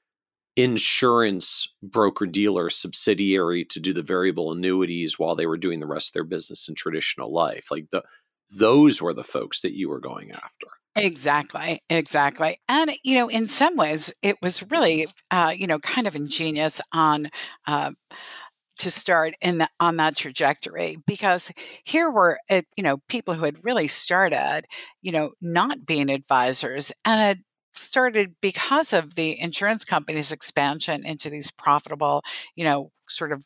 insurance 0.56 1.74
broker 1.82 2.26
dealer 2.26 2.68
subsidiary 2.68 3.64
to 3.64 3.80
do 3.80 3.92
the 3.92 4.02
variable 4.02 4.52
annuities 4.52 5.18
while 5.18 5.34
they 5.34 5.46
were 5.46 5.56
doing 5.56 5.80
the 5.80 5.86
rest 5.86 6.10
of 6.10 6.14
their 6.14 6.24
business 6.24 6.68
in 6.68 6.74
traditional 6.74 7.32
life. 7.32 7.70
Like 7.70 7.90
the 7.90 8.02
those 8.58 9.00
were 9.00 9.14
the 9.14 9.24
folks 9.24 9.60
that 9.60 9.76
you 9.76 9.88
were 9.88 10.00
going 10.00 10.32
after. 10.32 10.66
Exactly, 10.96 11.81
exactly. 11.88 12.59
And, 12.68 12.90
you 13.05 13.14
know, 13.14 13.29
in 13.29 13.46
some 13.46 13.76
ways, 13.76 14.12
it 14.22 14.37
was 14.42 14.68
really, 14.70 15.07
uh, 15.31 15.53
you 15.57 15.66
know, 15.66 15.79
kind 15.79 16.07
of 16.07 16.16
ingenious 16.16 16.81
on 16.92 17.31
uh, 17.66 17.92
to 18.79 18.90
start 18.90 19.35
in 19.42 19.59
the, 19.59 19.68
on 19.81 19.96
that 19.98 20.16
trajectory 20.16 20.98
because 21.07 21.53
here 21.85 22.11
were 22.11 22.38
uh, 22.50 22.62
you 22.76 22.83
know 22.85 22.98
people 23.09 23.35
who 23.35 23.44
had 23.44 23.64
really 23.64 23.88
started 23.88 24.64
you 25.03 25.12
know 25.12 25.33
not 25.42 25.87
being 25.87 26.11
advisors 26.11 26.92
and 27.05 27.20
had 27.20 27.40
started 27.74 28.35
because 28.42 28.92
of 28.92 29.16
the 29.16 29.38
insurance 29.40 29.85
company's 29.85 30.33
expansion 30.33 31.05
into 31.07 31.31
these 31.31 31.50
profitable 31.53 32.22
you 32.57 32.64
know 32.64 32.90
sort 33.09 33.33
of 33.33 33.44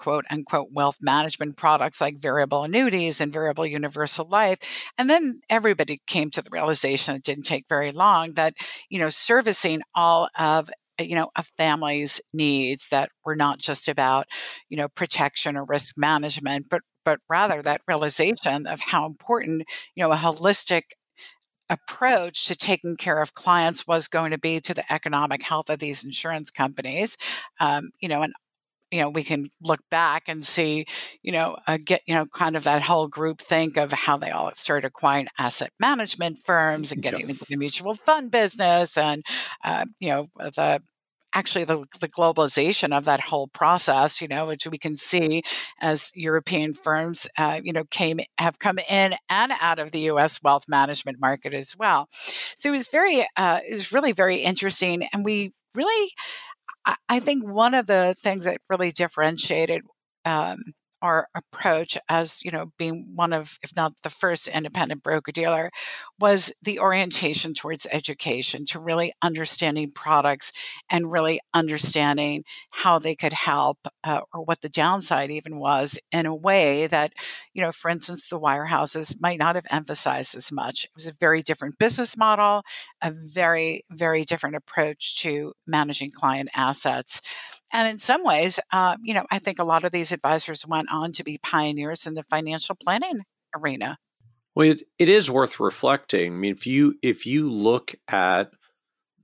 quote 0.00 0.24
unquote 0.30 0.68
wealth 0.72 0.96
management 1.02 1.56
products 1.58 2.00
like 2.00 2.18
variable 2.18 2.64
annuities 2.64 3.20
and 3.20 3.32
variable 3.32 3.66
universal 3.66 4.26
life. 4.26 4.58
And 4.98 5.10
then 5.10 5.40
everybody 5.50 6.00
came 6.06 6.30
to 6.30 6.42
the 6.42 6.50
realization 6.50 7.14
it 7.14 7.22
didn't 7.22 7.44
take 7.44 7.68
very 7.68 7.92
long 7.92 8.32
that, 8.32 8.54
you 8.88 8.98
know, 8.98 9.10
servicing 9.10 9.82
all 9.94 10.28
of 10.38 10.70
you 10.98 11.14
know 11.14 11.30
a 11.34 11.42
family's 11.56 12.20
needs 12.34 12.88
that 12.90 13.08
were 13.24 13.36
not 13.36 13.58
just 13.58 13.88
about 13.88 14.26
you 14.68 14.76
know 14.76 14.86
protection 14.88 15.56
or 15.56 15.64
risk 15.64 15.94
management 15.96 16.66
but 16.68 16.82
but 17.06 17.20
rather 17.26 17.62
that 17.62 17.80
realization 17.88 18.66
of 18.66 18.80
how 18.82 19.06
important 19.06 19.62
you 19.94 20.02
know 20.02 20.12
a 20.12 20.16
holistic 20.16 20.82
approach 21.70 22.44
to 22.46 22.56
taking 22.56 22.96
care 22.96 23.22
of 23.22 23.32
clients 23.32 23.86
was 23.86 24.08
going 24.08 24.32
to 24.32 24.38
be 24.38 24.60
to 24.60 24.74
the 24.74 24.92
economic 24.92 25.42
health 25.42 25.70
of 25.70 25.78
these 25.78 26.04
insurance 26.04 26.50
companies. 26.50 27.16
Um, 27.60 27.90
you 28.00 28.08
know, 28.08 28.22
and 28.22 28.34
you 28.90 29.00
know 29.00 29.10
we 29.10 29.22
can 29.22 29.50
look 29.62 29.80
back 29.90 30.24
and 30.28 30.44
see 30.44 30.86
you 31.22 31.32
know 31.32 31.56
uh, 31.66 31.78
get 31.84 32.02
you 32.06 32.14
know 32.14 32.26
kind 32.26 32.56
of 32.56 32.64
that 32.64 32.82
whole 32.82 33.08
group 33.08 33.40
think 33.40 33.76
of 33.76 33.92
how 33.92 34.16
they 34.16 34.30
all 34.30 34.52
started 34.54 34.86
acquiring 34.86 35.28
asset 35.38 35.70
management 35.80 36.38
firms 36.38 36.92
and 36.92 37.02
getting 37.02 37.28
into 37.28 37.44
the 37.48 37.56
mutual 37.56 37.94
fund 37.94 38.30
business 38.30 38.96
and 38.96 39.24
uh, 39.64 39.84
you 39.98 40.08
know 40.08 40.28
the 40.36 40.80
actually 41.32 41.64
the, 41.64 41.84
the 42.00 42.08
globalization 42.08 42.96
of 42.96 43.04
that 43.04 43.20
whole 43.20 43.48
process, 43.48 44.20
you 44.20 44.28
know, 44.28 44.46
which 44.46 44.66
we 44.66 44.78
can 44.78 44.96
see 44.96 45.42
as 45.80 46.10
European 46.14 46.74
firms, 46.74 47.28
uh, 47.38 47.60
you 47.62 47.72
know, 47.72 47.84
came 47.90 48.20
have 48.38 48.58
come 48.58 48.78
in 48.88 49.14
and 49.28 49.52
out 49.60 49.78
of 49.78 49.92
the 49.92 50.00
U.S. 50.00 50.40
wealth 50.42 50.64
management 50.68 51.18
market 51.20 51.54
as 51.54 51.76
well. 51.76 52.08
So 52.10 52.70
it 52.70 52.72
was 52.72 52.88
very, 52.88 53.26
uh, 53.36 53.60
it 53.66 53.74
was 53.74 53.92
really 53.92 54.12
very 54.12 54.38
interesting, 54.38 55.06
and 55.12 55.24
we 55.24 55.52
really, 55.74 56.10
I, 57.08 57.20
think 57.20 57.46
one 57.46 57.74
of 57.74 57.86
the 57.86 58.14
things 58.18 58.44
that 58.44 58.60
really 58.68 58.92
differentiated 58.92 59.82
um, 60.24 60.58
our 61.02 61.28
approach 61.34 61.96
as 62.08 62.42
you 62.44 62.50
know 62.50 62.72
being 62.78 63.12
one 63.14 63.32
of 63.32 63.58
if 63.62 63.74
not 63.76 63.92
the 64.02 64.10
first 64.10 64.48
independent 64.48 65.02
broker 65.02 65.32
dealer 65.32 65.70
was 66.18 66.52
the 66.62 66.78
orientation 66.78 67.54
towards 67.54 67.86
education 67.90 68.64
to 68.64 68.78
really 68.78 69.12
understanding 69.22 69.90
products 69.90 70.52
and 70.90 71.10
really 71.10 71.40
understanding 71.54 72.44
how 72.70 72.98
they 72.98 73.14
could 73.14 73.32
help 73.32 73.78
uh, 74.04 74.20
or 74.32 74.44
what 74.44 74.60
the 74.60 74.68
downside 74.68 75.30
even 75.30 75.58
was 75.58 75.98
in 76.12 76.26
a 76.26 76.34
way 76.34 76.86
that 76.86 77.12
you 77.54 77.62
know 77.62 77.72
for 77.72 77.90
instance 77.90 78.28
the 78.28 78.40
wirehouses 78.40 79.20
might 79.20 79.38
not 79.38 79.54
have 79.54 79.66
emphasized 79.70 80.34
as 80.34 80.52
much. 80.52 80.84
It 80.84 80.90
was 80.94 81.06
a 81.06 81.12
very 81.12 81.42
different 81.42 81.78
business 81.78 82.16
model 82.16 82.62
a 83.02 83.10
very 83.10 83.84
very 83.90 84.24
different 84.24 84.56
approach 84.56 85.20
to 85.20 85.52
managing 85.66 86.10
client 86.10 86.48
assets 86.54 87.20
and 87.72 87.88
in 87.88 87.98
some 87.98 88.24
ways, 88.24 88.58
uh, 88.72 88.96
you 89.02 89.14
know, 89.14 89.26
I 89.30 89.38
think 89.38 89.58
a 89.58 89.64
lot 89.64 89.84
of 89.84 89.92
these 89.92 90.12
advisors 90.12 90.66
went 90.66 90.88
on 90.92 91.12
to 91.12 91.24
be 91.24 91.38
pioneers 91.38 92.06
in 92.06 92.14
the 92.14 92.22
financial 92.22 92.74
planning 92.74 93.20
arena. 93.56 93.98
Well, 94.54 94.70
it, 94.70 94.82
it 94.98 95.08
is 95.08 95.30
worth 95.30 95.60
reflecting. 95.60 96.34
I 96.34 96.36
mean, 96.36 96.52
if 96.52 96.66
you 96.66 96.96
if 97.02 97.26
you 97.26 97.50
look 97.50 97.94
at 98.08 98.50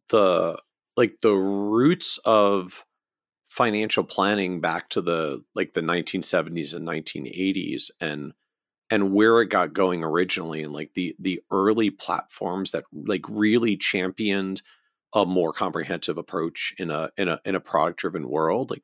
the 0.09 0.59
like 0.97 1.21
the 1.21 1.35
roots 1.35 2.19
of 2.25 2.85
financial 3.49 4.05
planning 4.05 4.61
back 4.61 4.89
to 4.91 5.01
the 5.01 5.43
like 5.55 5.73
the 5.73 5.81
1970s 5.81 6.75
and 6.75 6.87
1980s 6.87 7.91
and 8.01 8.35
and 8.91 9.13
where 9.13 9.41
it 9.41 9.49
got 9.49 9.73
going 9.73 10.05
originally 10.05 10.63
and 10.63 10.73
like 10.73 10.95
the 10.95 11.17
the 11.19 11.43
early 11.51 11.91
platforms 11.91 12.71
that 12.71 12.85
like 12.93 13.25
really 13.29 13.77
championed 13.77 14.63
a 15.17 15.25
more 15.25 15.51
comprehensive 15.51 16.19
approach 16.19 16.75
in 16.79 16.91
a 16.91 17.11
in 17.17 17.27
a 17.27 17.41
in 17.45 17.55
a 17.55 17.61
product 17.61 17.99
driven 17.99 18.29
world 18.29 18.71
like 18.71 18.83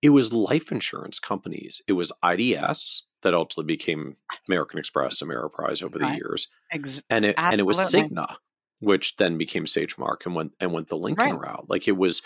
it 0.00 0.10
was 0.10 0.32
life 0.32 0.70
insurance 0.70 1.18
companies 1.18 1.82
it 1.88 1.94
was 1.94 2.12
IDS 2.24 3.02
that 3.22 3.34
ultimately 3.34 3.74
became 3.74 4.16
American 4.48 4.78
Express 4.78 5.20
Ameriprise 5.20 5.82
over 5.82 5.98
right. 5.98 6.12
the 6.12 6.16
years 6.16 6.46
Ex- 6.72 7.02
and 7.10 7.24
it 7.24 7.34
Absolutely. 7.36 7.52
and 7.52 7.60
it 7.60 7.64
was 7.64 7.78
Cigna 7.78 8.36
which 8.78 9.16
then 9.16 9.36
became 9.36 9.64
SageMark 9.64 10.24
and 10.24 10.34
went 10.36 10.52
and 10.60 10.72
went 10.72 10.86
the 10.86 10.96
Lincoln 10.96 11.36
right. 11.36 11.40
route 11.40 11.68
like 11.68 11.88
it 11.88 11.96
was 11.96 12.22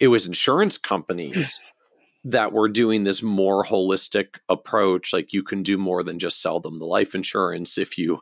it 0.00 0.08
was 0.08 0.26
insurance 0.26 0.76
companies 0.76 1.60
that 2.24 2.52
were 2.52 2.68
doing 2.68 3.04
this 3.04 3.22
more 3.22 3.64
holistic 3.64 4.38
approach 4.48 5.12
like 5.12 5.32
you 5.32 5.44
can 5.44 5.62
do 5.62 5.78
more 5.78 6.02
than 6.02 6.18
just 6.18 6.42
sell 6.42 6.58
them 6.58 6.80
the 6.80 6.86
life 6.86 7.14
insurance 7.14 7.78
if 7.78 7.96
you 7.96 8.20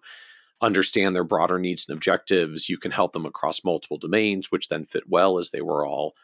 understand 0.62 1.14
their 1.14 1.25
broader 1.25 1.59
needs 1.59 1.87
and 1.87 1.94
objectives. 1.94 2.68
You 2.68 2.79
can 2.79 2.92
help 2.92 3.12
them 3.12 3.27
across 3.27 3.64
multiple 3.64 3.98
domains, 3.98 4.51
which 4.51 4.68
then 4.68 4.85
fit 4.85 5.05
well 5.09 5.38
as 5.38 5.51
they 5.51 5.61
were 5.61 5.85
all, 5.85 6.14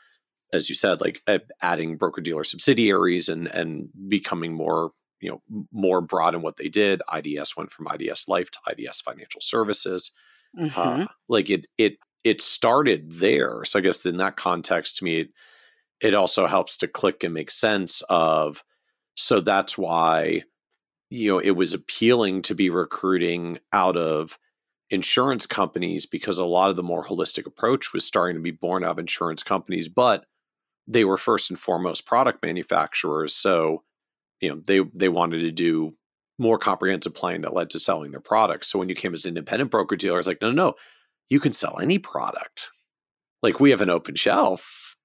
as 0.53 0.69
you 0.69 0.75
said, 0.75 1.01
like 1.01 1.23
adding 1.61 1.97
broker 1.97 2.23
dealer 2.23 2.45
subsidiaries 2.45 3.29
and 3.29 3.49
and 3.49 3.91
becoming 4.09 4.53
more 4.53 4.93
you 5.21 5.31
know 5.31 5.43
more 5.73 6.01
broad 6.01 6.35
in 6.35 6.43
what 6.43 6.57
they 6.57 6.69
did. 6.69 7.03
IDS 7.13 7.57
went 7.57 7.73
from 7.73 7.89
IDS 7.93 8.29
Life 8.29 8.51
to 8.53 8.59
IDS 8.71 9.01
Financial 9.01 9.41
Services. 9.41 10.13
Mm-hmm. 10.59 11.03
Uh, 11.03 11.07
like 11.29 11.51
it 11.51 11.67
it 11.77 11.99
it 12.25 12.41
started 12.41 13.13
there. 13.13 13.65
So 13.65 13.79
I 13.79 13.83
guess 13.83 14.07
in 14.07 14.17
that 14.19 14.37
context, 14.37 14.99
to 14.99 15.05
me, 15.05 15.21
it, 15.21 15.29
it 16.01 16.15
also 16.15 16.47
helps 16.47 16.77
to 16.79 16.89
click 16.89 17.25
and 17.25 17.35
make 17.35 17.51
sense 17.51 18.03
of. 18.09 18.65
So 19.17 19.41
that's 19.41 19.77
why 19.77 20.45
you 21.11 21.29
know, 21.29 21.39
it 21.39 21.53
was 21.53 21.75
appealing 21.75 22.43
to 22.43 22.55
be 22.55 22.71
recruiting 22.71 23.59
out 23.73 23.97
of 23.97 24.39
insurance 24.91 25.47
companies 25.47 26.07
because 26.07 26.39
a 26.39 26.45
lot 26.45 26.71
of 26.71 26.77
the 26.77 26.83
more 26.83 27.05
holistic 27.05 27.47
approach 27.47 27.93
was 27.93 28.05
starting 28.05 28.37
to 28.37 28.43
be 28.43 28.51
born 28.51 28.85
out 28.85 28.93
of 28.93 28.99
insurance 28.99 29.43
companies, 29.43 29.89
but 29.89 30.25
they 30.87 31.05
were 31.05 31.19
first 31.19 31.51
and 31.51 31.59
foremost 31.59 32.07
product 32.07 32.43
manufacturers. 32.43 33.35
So, 33.35 33.85
you 34.41 34.49
know, 34.49 34.63
they 34.67 34.81
they 34.95 35.09
wanted 35.09 35.41
to 35.41 35.51
do 35.51 35.95
more 36.39 36.59
comprehensive 36.59 37.15
planning 37.15 37.43
that 37.43 37.53
led 37.53 37.69
to 37.71 37.79
selling 37.79 38.13
their 38.13 38.21
products. 38.21 38.69
So 38.69 38.79
when 38.79 38.89
you 38.89 38.95
came 38.95 39.13
as 39.13 39.25
an 39.25 39.31
independent 39.31 39.71
broker 39.71 39.97
dealer, 39.97 40.19
it's 40.19 40.29
like, 40.29 40.41
no, 40.41 40.51
no, 40.51 40.69
no, 40.69 40.75
you 41.29 41.41
can 41.41 41.53
sell 41.53 41.79
any 41.81 41.99
product. 41.99 42.71
Like 43.43 43.61
we 43.61 43.71
have 43.71 43.81
an 43.81 43.91
open 43.91 44.15
shelf. 44.15 44.97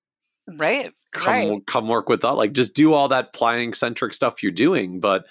Right. 0.47 0.91
Come 1.11 1.49
right. 1.49 1.65
come 1.65 1.87
work 1.87 2.09
with 2.09 2.23
us. 2.25 2.35
Like 2.35 2.53
just 2.53 2.73
do 2.73 2.93
all 2.93 3.07
that 3.09 3.33
planning 3.33 3.73
centric 3.73 4.13
stuff 4.13 4.43
you're 4.43 4.51
doing, 4.51 4.99
but 4.99 5.25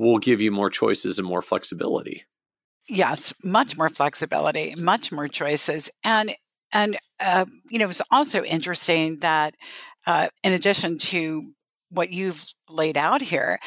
will 0.00 0.18
give 0.18 0.40
you 0.40 0.50
more 0.50 0.70
choices 0.70 1.18
and 1.18 1.28
more 1.28 1.42
flexibility. 1.42 2.24
Yes, 2.88 3.34
much 3.44 3.76
more 3.76 3.88
flexibility, 3.88 4.74
much 4.76 5.12
more 5.12 5.28
choices, 5.28 5.90
and 6.02 6.34
and 6.72 6.98
uh, 7.20 7.44
you 7.68 7.78
know 7.78 7.88
it's 7.88 8.02
also 8.10 8.42
interesting 8.42 9.18
that 9.18 9.54
uh, 10.06 10.28
in 10.42 10.52
addition 10.52 10.98
to 10.98 11.52
what 11.90 12.10
you've 12.10 12.44
laid 12.68 12.96
out 12.96 13.20
here, 13.20 13.58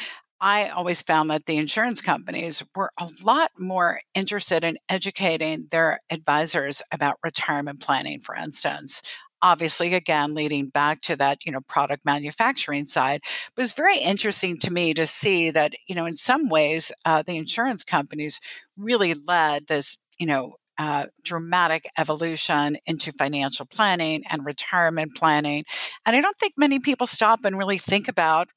I 0.42 0.70
always 0.70 1.02
found 1.02 1.30
that 1.30 1.46
the 1.46 1.58
insurance 1.58 2.02
companies 2.02 2.64
were 2.76 2.92
a 3.00 3.08
lot 3.24 3.52
more 3.60 4.02
interested 4.14 4.64
in 4.64 4.78
educating 4.90 5.68
their 5.72 6.00
advisors 6.10 6.82
about 6.92 7.18
retirement 7.24 7.80
planning, 7.80 8.20
for 8.20 8.36
instance 8.36 9.02
obviously 9.44 9.94
again 9.94 10.34
leading 10.34 10.70
back 10.70 11.02
to 11.02 11.16
that 11.16 11.38
you 11.46 11.52
know 11.52 11.62
product 11.68 12.04
manufacturing 12.06 12.86
side 12.86 13.22
but 13.56 13.62
was 13.62 13.74
very 13.74 13.98
interesting 14.00 14.58
to 14.58 14.72
me 14.72 14.94
to 14.94 15.06
see 15.06 15.52
that 15.52 15.74
you 15.88 15.94
know 15.94 16.06
in 16.06 16.16
some 16.16 16.50
ways 16.50 16.92
uh, 17.06 17.22
the 17.22 17.38
insurance 17.38 17.84
companies 17.84 18.40
really 18.78 19.14
led 19.14 19.68
this 19.68 19.98
you 20.18 20.26
know 20.26 20.54
uh, 20.80 21.06
dramatic 21.24 21.88
evolution 22.00 22.78
into 22.88 23.12
financial 23.12 23.66
planning 23.66 24.24
and 24.30 24.46
retirement 24.46 25.12
planning 25.16 25.64
and 26.06 26.16
i 26.16 26.22
don't 26.22 26.40
think 26.40 26.54
many 26.58 26.80
people 26.80 27.06
stop 27.06 27.46
and 27.46 27.58
really 27.58 27.78
think 27.78 28.08
about 28.08 28.48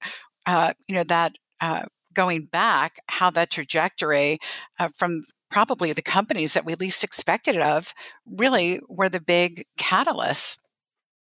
uh, 0.46 0.72
you 0.86 0.94
know 0.94 1.04
that 1.04 1.32
uh, 1.60 1.82
going 2.14 2.44
back 2.46 3.00
how 3.08 3.28
that 3.28 3.50
trajectory 3.50 4.38
uh, 4.78 4.88
from 4.96 5.22
probably 5.50 5.92
the 5.92 6.02
companies 6.02 6.54
that 6.54 6.64
we 6.64 6.74
least 6.74 7.04
expected 7.04 7.58
of 7.58 7.92
really 8.26 8.80
were 8.88 9.08
the 9.08 9.20
big 9.20 9.64
catalysts 9.78 10.58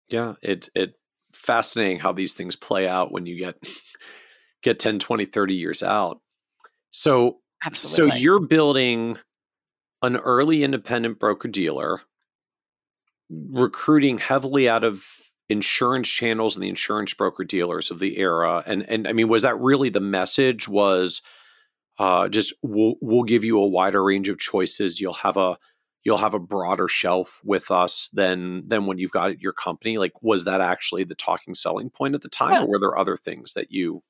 yeah, 0.10 0.34
it 0.42 0.70
it 0.76 0.94
fascinating 1.34 2.00
how 2.00 2.12
these 2.12 2.34
things 2.34 2.56
play 2.56 2.88
out 2.88 3.12
when 3.12 3.26
you 3.26 3.38
get 3.38 3.56
get 4.64 4.80
10, 4.80 5.00
20, 5.00 5.26
30 5.26 5.54
years 5.54 5.84
out. 5.84 6.20
So 6.90 7.40
Absolutely. 7.66 8.12
so 8.12 8.18
you're 8.18 8.40
building 8.40 9.18
an 10.02 10.18
early 10.18 10.64
independent 10.64 11.20
broker 11.20 11.48
dealer 11.48 12.02
recruiting 13.30 14.18
heavily 14.18 14.68
out 14.68 14.84
of 14.84 15.06
insurance 15.50 16.08
channels 16.08 16.56
and 16.56 16.64
the 16.64 16.70
insurance 16.70 17.14
broker 17.14 17.44
dealers 17.44 17.92
of 17.92 18.00
the 18.00 18.18
era 18.18 18.64
and 18.66 18.84
and 18.90 19.08
I 19.08 19.14
mean 19.14 19.28
was 19.28 19.42
that 19.42 19.60
really 19.60 19.90
the 19.90 20.00
message 20.00 20.68
was 20.68 21.22
uh, 21.98 22.30
just 22.30 22.54
we'll 22.64 22.96
we'll 23.02 23.24
give 23.24 23.44
you 23.44 23.60
a 23.60 23.68
wider 23.68 24.04
range 24.04 24.30
of 24.30 24.40
choices 24.40 25.02
you'll 25.02 25.14
have 25.14 25.38
a 25.38 25.58
you'll 26.04 26.18
have 26.18 26.34
a 26.34 26.40
broader 26.40 26.88
shelf 26.88 27.42
with 27.44 27.72
us 27.72 28.10
than 28.14 28.68
than 28.68 28.86
when 28.86 28.98
you've 28.98 29.12
got 29.12 29.42
your 29.42 29.54
company 29.54 29.98
like 29.98 30.14
was 30.22 30.46
that 30.46 30.62
actually 30.62 31.04
the 31.04 31.16
talking 31.16 31.54
selling 31.54 31.90
point 31.90 32.16
at 32.16 32.22
the 32.22 32.30
time 32.30 32.52
well, 32.52 32.66
or 32.66 32.70
were 32.70 32.80
there 32.80 32.98
other 32.98 33.18
things 33.18 33.54
that 33.54 33.72
you 33.72 34.04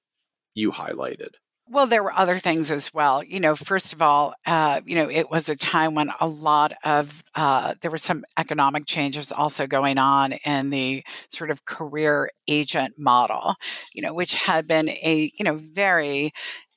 you 0.54 0.71
highlighted 0.71 1.36
Well, 1.71 1.86
there 1.86 2.02
were 2.02 2.17
other 2.17 2.39
things 2.39 2.71
as 2.71 2.91
well. 2.93 3.23
You 3.23 3.39
know, 3.39 3.56
first 3.56 3.93
of 3.93 4.02
all, 4.02 4.34
uh, 4.47 4.82
you 4.86 4.95
know, 4.95 5.08
it 5.08 5.30
was 5.30 5.49
a 5.49 5.56
time 5.56 5.93
when 5.93 6.10
a 6.19 6.28
lot 6.28 6.73
of 6.84 7.23
uh, 7.36 7.75
there 7.82 7.91
were 7.91 7.99
some 7.99 8.23
economic 8.38 8.88
changes 8.88 9.32
also 9.32 9.67
going 9.67 9.99
on 9.99 10.34
in 10.34 10.71
the 10.71 11.04
sort 11.30 11.52
of 11.52 11.65
career 11.65 12.32
agent 12.47 12.95
model. 12.97 13.54
You 13.93 14.02
know, 14.02 14.13
which 14.15 14.34
had 14.34 14.67
been 14.67 14.89
a 14.89 15.32
you 15.38 15.45
know 15.45 15.58
very 15.58 16.32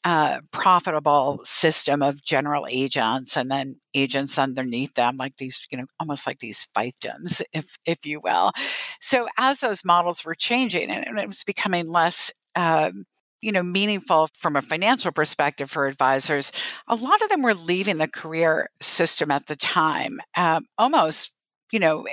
uh, 0.05 0.41
profitable 0.51 1.41
system 1.45 2.03
of 2.03 2.25
general 2.25 2.67
agents 2.71 3.37
and 3.37 3.51
then 3.51 3.77
agents 3.95 4.39
underneath 4.39 4.95
them, 4.95 5.17
like 5.17 5.37
these, 5.37 5.67
you 5.71 5.79
know, 5.79 5.85
almost 6.01 6.27
like 6.27 6.41
these 6.41 6.67
fiefdoms, 6.77 7.43
if 7.53 7.77
if 7.87 8.05
you 8.05 8.21
will. 8.23 8.53
So 9.01 9.29
as 9.39 9.59
those 9.61 9.85
models 9.85 10.25
were 10.25 10.35
changing 10.35 10.91
and 10.91 11.19
it 11.19 11.27
was 11.27 11.45
becoming 11.45 11.89
less 11.89 12.31
um, 12.57 13.05
you 13.41 13.53
know 13.53 13.63
meaningful 13.63 14.29
from 14.35 14.57
a 14.57 14.63
financial 14.63 15.11
perspective 15.13 15.71
for 15.71 15.87
advisors 15.87 16.53
a 16.89 16.95
lot 16.95 17.21
of 17.23 17.29
them 17.29 17.43
were 17.43 17.55
leaving 17.55 17.99
the 17.99 18.07
career 18.09 18.69
system 18.81 19.31
at 19.31 19.47
the 19.47 19.57
time 19.57 20.21
um, 20.37 20.65
almost 20.79 21.33
you 21.73 21.81
know 21.81 22.07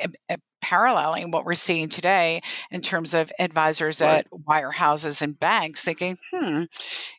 paralleling 0.62 1.32
what 1.32 1.46
we're 1.46 1.56
seeing 1.56 1.90
today 1.90 2.42
in 2.72 2.82
terms 2.82 3.14
of 3.14 3.32
advisors 3.40 4.02
right. 4.02 4.20
at 4.20 4.28
wirehouses 4.32 5.22
and 5.22 5.40
banks 5.40 5.84
thinking 5.84 6.18
hmm 6.32 6.64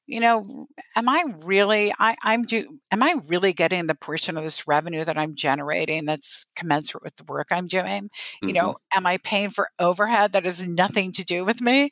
you 0.07 0.21
know 0.21 0.67
am 0.97 1.09
i 1.09 1.25
really 1.45 1.93
I, 1.99 2.17
i'm 2.23 2.45
do 2.45 2.79
am 2.91 3.03
i 3.03 3.15
really 3.27 3.53
getting 3.53 3.87
the 3.87 3.95
portion 3.95 4.37
of 4.37 4.45
this 4.45 4.67
revenue 4.67 5.05
that 5.05 5.19
i'm 5.19 5.35
generating 5.35 6.05
that's 6.05 6.47
commensurate 6.57 7.05
with 7.05 7.17
the 7.17 7.25
work 7.25 7.49
i'm 7.51 7.67
doing 7.67 7.85
mm-hmm. 7.85 8.49
you 8.49 8.55
know 8.55 8.77
am 8.95 9.07
i 9.07 9.19
paying 9.19 9.51
for 9.51 9.69
overhead 9.79 10.33
that 10.33 10.45
has 10.45 10.67
nothing 10.67 11.13
to 11.13 11.25
do 11.25 11.45
with 11.45 11.61
me 11.61 11.91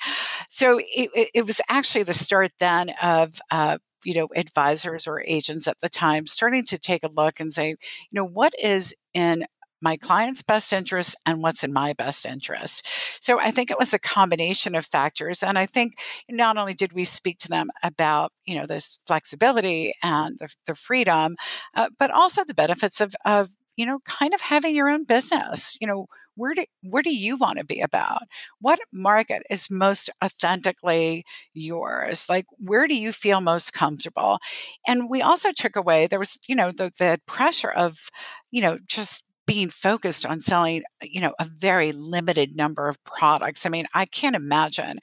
so 0.49 0.79
it, 0.81 1.31
it 1.35 1.47
was 1.47 1.61
actually 1.69 2.03
the 2.03 2.15
start 2.15 2.53
then 2.59 2.91
of 3.03 3.41
uh, 3.51 3.79
you 4.05 4.15
know 4.15 4.29
advisors 4.35 5.07
or 5.07 5.23
agents 5.27 5.67
at 5.67 5.81
the 5.81 5.89
time 5.89 6.27
starting 6.27 6.65
to 6.65 6.79
take 6.79 7.05
a 7.05 7.11
look 7.11 7.41
and 7.41 7.53
say 7.53 7.71
you 7.71 7.77
know 8.13 8.25
what 8.25 8.53
is 8.63 8.95
in 9.15 9.45
my 9.81 9.97
client's 9.97 10.43
best 10.43 10.73
interest 10.73 11.17
and 11.27 11.43
what's 11.43 11.62
in 11.64 11.73
my 11.73 11.93
best 11.93 12.27
interest. 12.27 12.87
So 13.25 13.38
I 13.41 13.51
think 13.51 13.71
it 13.71 13.79
was 13.79 13.95
a 13.95 13.99
combination 13.99 14.75
of 14.75 14.85
factors. 14.87 15.43
And 15.43 15.59
I 15.59 15.67
think 15.67 15.95
not 16.29 16.57
only 16.57 16.75
did 16.75 16.93
we 16.93 17.05
speak 17.05 17.38
to 17.41 17.49
them 17.49 17.71
about, 17.83 18.33
you 18.45 18.57
know, 18.59 18.67
this 18.67 18.99
flexibility 19.07 19.95
and 20.03 20.38
the, 20.38 20.49
the 20.67 20.75
freedom, 20.75 21.37
uh, 21.75 21.88
but 21.99 22.11
also 22.11 22.45
the 22.45 22.55
benefits 22.55 23.01
of, 23.01 23.14
of, 23.25 23.51
you 23.77 23.87
know, 23.87 24.01
kind 24.05 24.35
of 24.35 24.41
having 24.41 24.75
your 24.75 24.88
own 24.88 25.05
business. 25.05 25.77
You 25.81 25.87
know, 25.87 26.07
where 26.35 26.55
do 26.55 26.64
where 26.83 27.03
do 27.03 27.14
you 27.14 27.37
want 27.37 27.59
to 27.59 27.64
be 27.64 27.81
about? 27.81 28.23
What 28.61 28.81
market 28.93 29.43
is 29.51 29.71
most 29.71 30.11
authentically 30.25 31.25
yours? 31.55 32.29
Like 32.29 32.47
where 32.59 32.88
do 32.88 32.97
you 32.97 33.12
feel 33.12 33.41
most 33.41 33.73
comfortable? 33.73 34.38
And 34.87 35.09
we 35.11 35.23
also 35.23 35.53
took 35.53 35.77
away 35.77 36.07
there 36.07 36.19
was, 36.19 36.38
you 36.49 36.55
know, 36.55 36.71
the 36.73 36.93
the 36.99 37.21
pressure 37.27 37.71
of, 37.71 38.09
you 38.51 38.62
know, 38.62 38.79
just 38.87 39.25
being 39.49 39.71
focused 39.71 40.27
on 40.27 40.41
selling, 40.41 40.83
you 41.03 41.23
know, 41.23 41.35
a 41.41 41.47
very 41.47 41.91
limited 41.91 42.55
number 42.55 42.87
of 42.87 43.03
products. 43.05 43.65
I 43.65 43.71
mean, 43.71 43.87
I 43.95 44.05
can't 44.05 44.37
imagine. 44.37 44.99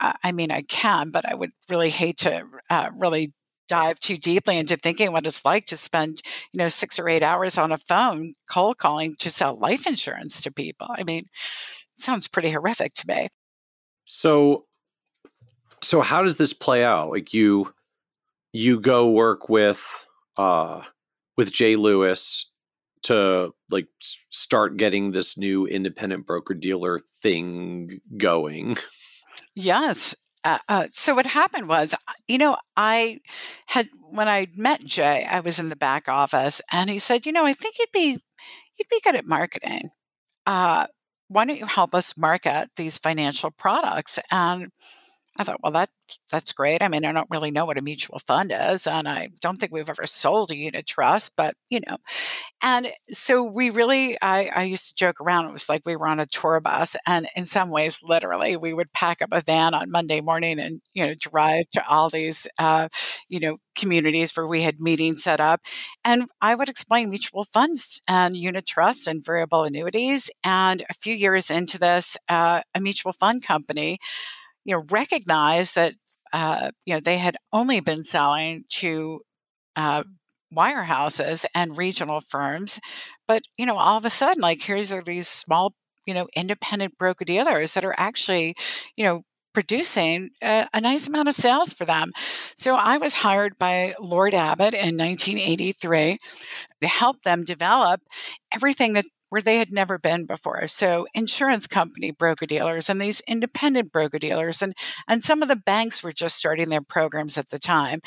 Uh, 0.00 0.14
I 0.24 0.32
mean, 0.32 0.50
I 0.50 0.62
can, 0.62 1.10
but 1.10 1.30
I 1.30 1.34
would 1.34 1.50
really 1.68 1.90
hate 1.90 2.16
to 2.18 2.42
uh, 2.70 2.88
really 2.96 3.34
dive 3.68 4.00
too 4.00 4.16
deeply 4.16 4.56
into 4.56 4.78
thinking 4.78 5.12
what 5.12 5.26
it's 5.26 5.44
like 5.44 5.66
to 5.66 5.76
spend, 5.76 6.22
you 6.52 6.58
know, 6.58 6.70
six 6.70 6.98
or 6.98 7.06
eight 7.06 7.22
hours 7.22 7.58
on 7.58 7.70
a 7.70 7.76
phone 7.76 8.32
cold 8.50 8.78
calling 8.78 9.14
to 9.16 9.30
sell 9.30 9.58
life 9.58 9.86
insurance 9.86 10.40
to 10.40 10.50
people. 10.50 10.86
I 10.90 11.02
mean, 11.02 11.26
sounds 11.94 12.28
pretty 12.28 12.50
horrific 12.50 12.94
to 12.94 13.06
me. 13.06 13.28
So, 14.06 14.64
so 15.82 16.00
how 16.00 16.22
does 16.22 16.38
this 16.38 16.54
play 16.54 16.82
out? 16.82 17.10
Like 17.10 17.34
you, 17.34 17.74
you 18.54 18.80
go 18.80 19.10
work 19.10 19.50
with, 19.50 20.06
uh, 20.38 20.80
with 21.36 21.52
Jay 21.52 21.76
Lewis 21.76 22.46
to 23.02 23.52
like 23.70 23.88
start 24.30 24.76
getting 24.76 25.12
this 25.12 25.36
new 25.36 25.66
independent 25.66 26.26
broker 26.26 26.54
dealer 26.54 27.00
thing 27.20 28.00
going? 28.16 28.76
Yes. 29.54 30.14
Uh, 30.44 30.58
uh, 30.68 30.86
so 30.90 31.14
what 31.14 31.26
happened 31.26 31.68
was, 31.68 31.94
you 32.26 32.36
know, 32.38 32.56
I 32.76 33.20
had 33.66 33.88
when 34.10 34.28
I 34.28 34.48
met 34.56 34.84
Jay, 34.84 35.26
I 35.30 35.40
was 35.40 35.58
in 35.58 35.68
the 35.68 35.76
back 35.76 36.08
office, 36.08 36.60
and 36.70 36.90
he 36.90 36.98
said, 36.98 37.26
"You 37.26 37.32
know, 37.32 37.46
I 37.46 37.52
think 37.52 37.76
you'd 37.78 37.92
be 37.92 38.18
you'd 38.78 38.88
be 38.90 39.00
good 39.04 39.14
at 39.14 39.26
marketing. 39.26 39.90
Uh, 40.46 40.86
why 41.28 41.44
don't 41.44 41.58
you 41.58 41.66
help 41.66 41.94
us 41.94 42.16
market 42.16 42.70
these 42.76 42.98
financial 42.98 43.50
products?" 43.50 44.18
And 44.30 44.70
I 45.38 45.44
thought, 45.44 45.60
well, 45.62 45.72
that 45.72 45.88
that's 46.30 46.52
great. 46.52 46.82
I 46.82 46.88
mean, 46.88 47.06
I 47.06 47.12
don't 47.12 47.30
really 47.30 47.50
know 47.50 47.64
what 47.64 47.78
a 47.78 47.82
mutual 47.82 48.18
fund 48.18 48.52
is, 48.54 48.86
and 48.86 49.08
I 49.08 49.30
don't 49.40 49.58
think 49.58 49.72
we've 49.72 49.88
ever 49.88 50.06
sold 50.06 50.50
a 50.50 50.56
unit 50.56 50.86
trust, 50.86 51.32
but 51.36 51.54
you 51.70 51.80
know. 51.86 51.96
And 52.62 52.92
so 53.10 53.42
we 53.42 53.70
really, 53.70 54.16
I, 54.22 54.50
I 54.54 54.62
used 54.64 54.88
to 54.88 54.94
joke 54.94 55.20
around. 55.20 55.46
It 55.48 55.52
was 55.52 55.68
like 55.68 55.82
we 55.86 55.96
were 55.96 56.06
on 56.06 56.20
a 56.20 56.26
tour 56.26 56.60
bus, 56.60 56.96
and 57.06 57.28
in 57.36 57.44
some 57.46 57.70
ways, 57.70 58.00
literally, 58.02 58.56
we 58.56 58.74
would 58.74 58.92
pack 58.92 59.22
up 59.22 59.30
a 59.32 59.40
van 59.42 59.74
on 59.74 59.90
Monday 59.90 60.20
morning 60.20 60.58
and 60.58 60.82
you 60.94 61.06
know 61.06 61.14
drive 61.14 61.64
to 61.72 61.86
all 61.88 62.08
these, 62.10 62.46
uh, 62.58 62.88
you 63.28 63.40
know, 63.40 63.56
communities 63.74 64.36
where 64.36 64.46
we 64.46 64.62
had 64.62 64.80
meetings 64.80 65.22
set 65.22 65.40
up, 65.40 65.60
and 66.04 66.24
I 66.42 66.54
would 66.54 66.68
explain 66.68 67.10
mutual 67.10 67.44
funds 67.44 68.02
and 68.06 68.36
unit 68.36 68.66
trust 68.66 69.06
and 69.06 69.24
variable 69.24 69.64
annuities. 69.64 70.30
And 70.44 70.84
a 70.90 70.94
few 70.94 71.14
years 71.14 71.50
into 71.50 71.78
this, 71.78 72.16
uh, 72.28 72.62
a 72.74 72.80
mutual 72.80 73.12
fund 73.12 73.42
company 73.42 73.98
you 74.64 74.74
know, 74.74 74.84
recognize 74.90 75.72
that, 75.72 75.94
uh, 76.32 76.70
you 76.86 76.94
know, 76.94 77.00
they 77.00 77.18
had 77.18 77.36
only 77.52 77.80
been 77.80 78.04
selling 78.04 78.64
to 78.68 79.20
uh, 79.76 80.04
wirehouses 80.54 81.44
and 81.54 81.76
regional 81.76 82.20
firms. 82.20 82.80
But, 83.26 83.42
you 83.56 83.66
know, 83.66 83.76
all 83.76 83.98
of 83.98 84.04
a 84.04 84.10
sudden, 84.10 84.40
like, 84.40 84.62
here's 84.62 84.92
are 84.92 85.02
these 85.02 85.28
small, 85.28 85.74
you 86.06 86.14
know, 86.14 86.28
independent 86.36 86.98
broker 86.98 87.24
dealers 87.24 87.74
that 87.74 87.84
are 87.84 87.94
actually, 87.96 88.54
you 88.96 89.04
know, 89.04 89.22
producing 89.54 90.30
a, 90.42 90.66
a, 90.72 90.80
nice 90.80 91.06
amount 91.06 91.28
of 91.28 91.34
sales 91.34 91.74
for 91.74 91.84
them. 91.84 92.10
So 92.56 92.74
I 92.74 92.96
was 92.96 93.14
hired 93.14 93.58
by 93.58 93.94
Lord 94.00 94.32
Abbett 94.32 94.72
in 94.72 94.96
1983 94.96 96.18
to 96.80 96.88
help 96.88 97.22
them 97.22 97.44
develop 97.44 98.00
everything 98.54 98.94
that 98.94 99.04
where 99.32 99.40
they 99.40 99.56
had 99.56 99.72
never 99.72 99.98
been 99.98 100.26
before. 100.26 100.68
So 100.68 101.06
insurance 101.14 101.66
company 101.66 102.10
broker 102.10 102.44
dealers 102.44 102.90
and 102.90 103.00
these 103.00 103.22
independent 103.26 103.90
broker 103.90 104.18
dealers 104.18 104.60
and 104.60 104.74
and 105.08 105.22
some 105.22 105.40
of 105.40 105.48
the 105.48 105.56
banks 105.56 106.02
were 106.02 106.12
just 106.12 106.36
starting 106.36 106.68
their 106.68 106.82
programs 106.82 107.38
at 107.38 107.48
the 107.48 107.58
time. 107.58 108.00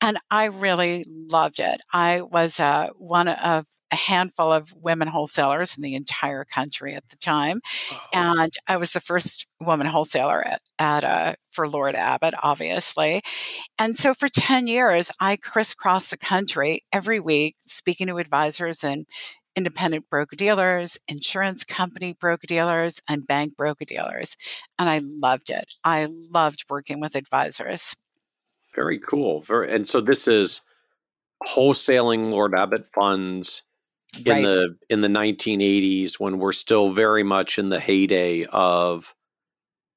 And 0.00 0.18
I 0.28 0.46
really 0.46 1.06
loved 1.08 1.60
it. 1.60 1.80
I 1.92 2.22
was 2.22 2.58
uh, 2.58 2.88
one 2.96 3.28
of 3.28 3.64
a 3.92 3.96
handful 3.96 4.50
of 4.50 4.74
women 4.74 5.06
wholesalers 5.06 5.76
in 5.76 5.84
the 5.84 5.94
entire 5.94 6.44
country 6.44 6.94
at 6.94 7.08
the 7.10 7.16
time, 7.16 7.60
oh. 7.92 8.00
and 8.12 8.52
I 8.66 8.78
was 8.78 8.92
the 8.92 9.00
first 9.00 9.46
woman 9.60 9.86
wholesaler 9.86 10.44
at, 10.44 10.62
at 10.78 11.04
uh, 11.04 11.34
for 11.50 11.68
Lord 11.68 11.94
Abbett, 11.94 12.32
obviously. 12.42 13.22
And 13.78 13.96
so 13.96 14.14
for 14.14 14.28
ten 14.28 14.66
years, 14.66 15.12
I 15.20 15.36
crisscrossed 15.36 16.10
the 16.10 16.16
country 16.16 16.82
every 16.92 17.20
week, 17.20 17.54
speaking 17.66 18.06
to 18.08 18.16
advisors 18.16 18.82
and 18.82 19.06
independent 19.56 20.08
broker 20.08 20.36
dealers, 20.36 20.98
insurance 21.08 21.64
company 21.64 22.14
broker 22.18 22.46
dealers, 22.46 23.00
and 23.08 23.26
bank 23.26 23.56
broker 23.56 23.84
dealers. 23.84 24.36
And 24.78 24.88
I 24.88 25.00
loved 25.04 25.50
it. 25.50 25.74
I 25.84 26.08
loved 26.10 26.64
working 26.68 27.00
with 27.00 27.14
advisors. 27.14 27.94
Very 28.74 28.98
cool. 28.98 29.40
Very, 29.40 29.72
and 29.72 29.86
so 29.86 30.00
this 30.00 30.26
is 30.26 30.62
wholesaling 31.46 32.30
Lord 32.30 32.52
Abbett 32.52 32.86
funds 32.94 33.62
in 34.24 34.32
right. 34.32 34.42
the 34.42 34.76
in 34.88 35.00
the 35.00 35.08
1980s 35.08 36.20
when 36.20 36.38
we're 36.38 36.52
still 36.52 36.90
very 36.90 37.22
much 37.22 37.58
in 37.58 37.68
the 37.68 37.80
heyday 37.80 38.44
of 38.44 39.14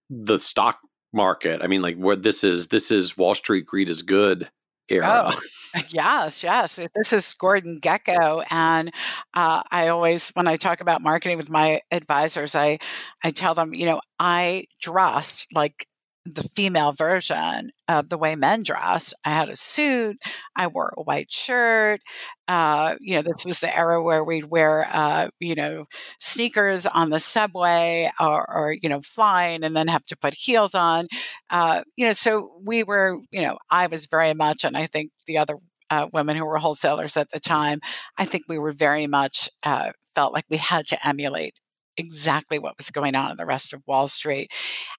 the 0.10 0.40
stock 0.40 0.80
market. 1.14 1.62
I 1.64 1.68
mean, 1.68 1.82
like 1.82 1.98
where 1.98 2.16
this 2.16 2.44
is 2.44 2.68
this 2.68 2.92
is 2.92 3.18
Wall 3.18 3.36
Street 3.36 3.66
greed 3.66 3.90
is 3.90 4.02
good 4.02 4.50
era. 4.90 5.32
Oh, 5.34 5.40
yes, 5.90 6.44
yes. 6.44 6.80
This 6.96 7.14
is 7.14 7.34
Gordon 7.34 7.80
Gekko, 7.82 8.44
and 8.52 8.92
uh, 9.34 9.62
I 9.72 9.88
always, 9.90 10.30
when 10.30 10.48
I 10.48 10.58
talk 10.58 10.82
about 10.82 11.02
marketing 11.02 11.38
with 11.38 11.50
my 11.50 11.82
advisors, 11.92 12.56
I 12.56 12.80
I 13.24 13.32
tell 13.32 13.56
them, 13.56 13.74
you 13.74 13.86
know, 13.86 14.00
I 14.20 14.66
dressed 14.82 15.48
like 15.54 15.88
the 16.26 16.44
female 16.44 16.92
version 16.92 17.72
of 17.88 18.10
the 18.10 18.18
way 18.18 18.36
men 18.36 18.64
dress. 18.64 19.14
I 19.24 19.30
had 19.30 19.50
a 19.50 19.56
suit. 19.56 20.18
I 20.56 20.68
wore 20.68 20.94
a 20.98 21.04
white 21.04 21.32
shirt. 21.32 22.02
Uh, 22.48 22.96
you 23.00 23.16
know, 23.16 23.22
this 23.22 23.46
was 23.46 23.60
the 23.60 23.76
era 23.76 24.02
where 24.02 24.24
we'd 24.24 24.46
wear, 24.46 24.88
uh, 24.92 25.30
you 25.40 25.56
know, 25.56 25.86
sneakers 26.20 26.86
on 26.88 27.12
the 27.12 27.20
subway 27.20 28.10
or, 28.20 28.46
or, 28.50 28.76
you 28.82 28.90
know, 28.90 29.02
flying 29.02 29.64
and 29.64 29.76
then 29.76 29.88
have 29.88 30.06
to 30.06 30.18
put 30.18 30.34
heels 30.34 30.74
on. 30.74 31.08
Uh, 31.50 31.84
you 31.96 32.06
know, 32.06 32.14
so 32.14 32.60
we 32.64 32.84
were, 32.84 33.20
you 33.32 33.42
know, 33.42 33.58
I 33.70 33.88
was 33.88 34.08
very 34.08 34.34
much, 34.34 34.64
and 34.64 34.76
I 34.76 34.88
think 34.88 35.12
the 35.28 35.38
other 35.38 35.58
uh, 35.90 36.08
women 36.12 36.36
who 36.36 36.46
were 36.46 36.58
wholesalers 36.58 37.18
at 37.18 37.30
the 37.30 37.40
time, 37.40 37.80
I 38.18 38.26
think 38.26 38.46
we 38.48 38.58
were 38.58 38.72
very 38.72 39.06
much 39.08 39.50
uh, 39.64 39.92
felt 40.16 40.34
like 40.34 40.46
we 40.50 40.58
had 40.58 40.88
to 40.88 41.08
emulate 41.08 41.54
exactly 41.98 42.60
what 42.60 42.78
was 42.78 42.92
going 42.92 43.16
on 43.16 43.32
in 43.32 43.38
the 43.38 43.46
rest 43.46 43.74
of 43.74 43.82
Wall 43.88 44.08
Street. 44.08 44.52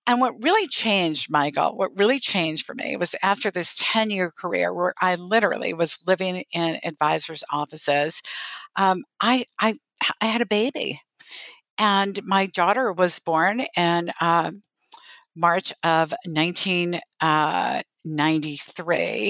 And 0.07 0.21
what 0.21 0.43
really 0.43 0.69
changed, 0.69 1.31
Michael, 1.31 1.77
what 1.77 1.97
really 1.99 2.19
changed 2.19 2.65
for 2.67 2.75
me 2.75 2.97
was 2.97 3.15
after 3.23 3.51
this 3.51 3.75
10 3.79 4.11
year 4.11 4.31
career 4.31 4.73
where 4.73 4.95
I 5.01 5.15
literally 5.17 5.73
was 5.75 6.03
living 6.07 6.45
in 6.53 6.79
advisors' 6.85 7.45
offices, 7.53 8.23
um, 8.77 9.05
I, 9.21 9.45
I, 9.61 9.79
I 10.21 10.27
had 10.27 10.43
a 10.43 10.47
baby. 10.47 11.01
And 11.79 12.21
my 12.25 12.47
daughter 12.47 12.93
was 12.93 13.19
born 13.19 13.65
in 13.77 14.11
uh, 14.21 14.53
March 15.37 15.73
of 15.83 16.15
1993. 16.25 17.01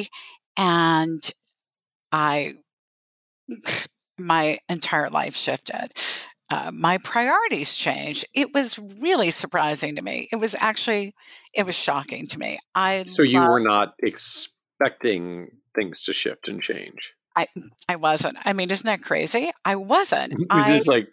Uh, 0.01 0.05
and 0.57 1.31
I, 2.13 2.55
my 4.19 4.59
entire 4.69 5.11
life 5.11 5.37
shifted. 5.37 5.93
Uh, 6.49 6.71
my 6.73 6.99
priorities 6.99 7.75
changed. 7.75 8.25
It 8.33 8.55
was 8.55 8.79
really 8.79 9.31
surprising 9.31 9.97
to 9.97 10.03
me. 10.03 10.29
It 10.31 10.37
was 10.37 10.55
actually, 10.59 11.15
it 11.53 11.67
was 11.67 11.75
shocking 11.75 12.27
to 12.29 12.39
me. 12.39 12.59
I 12.75 13.05
so 13.07 13.23
you 13.23 13.41
were 13.41 13.61
not 13.61 13.95
expecting 13.99 15.49
things 15.75 16.03
to 16.03 16.13
shift 16.13 16.49
and 16.49 16.63
change. 16.63 17.15
I 17.35 17.49
I 17.89 17.97
wasn't. 17.97 18.39
I 18.45 18.53
mean, 18.53 18.71
isn't 18.71 18.87
that 18.87 19.03
crazy? 19.03 19.51
I 19.65 19.77
wasn't. 19.77 20.35
I 20.51 20.73
was 20.73 20.87
like 20.87 21.09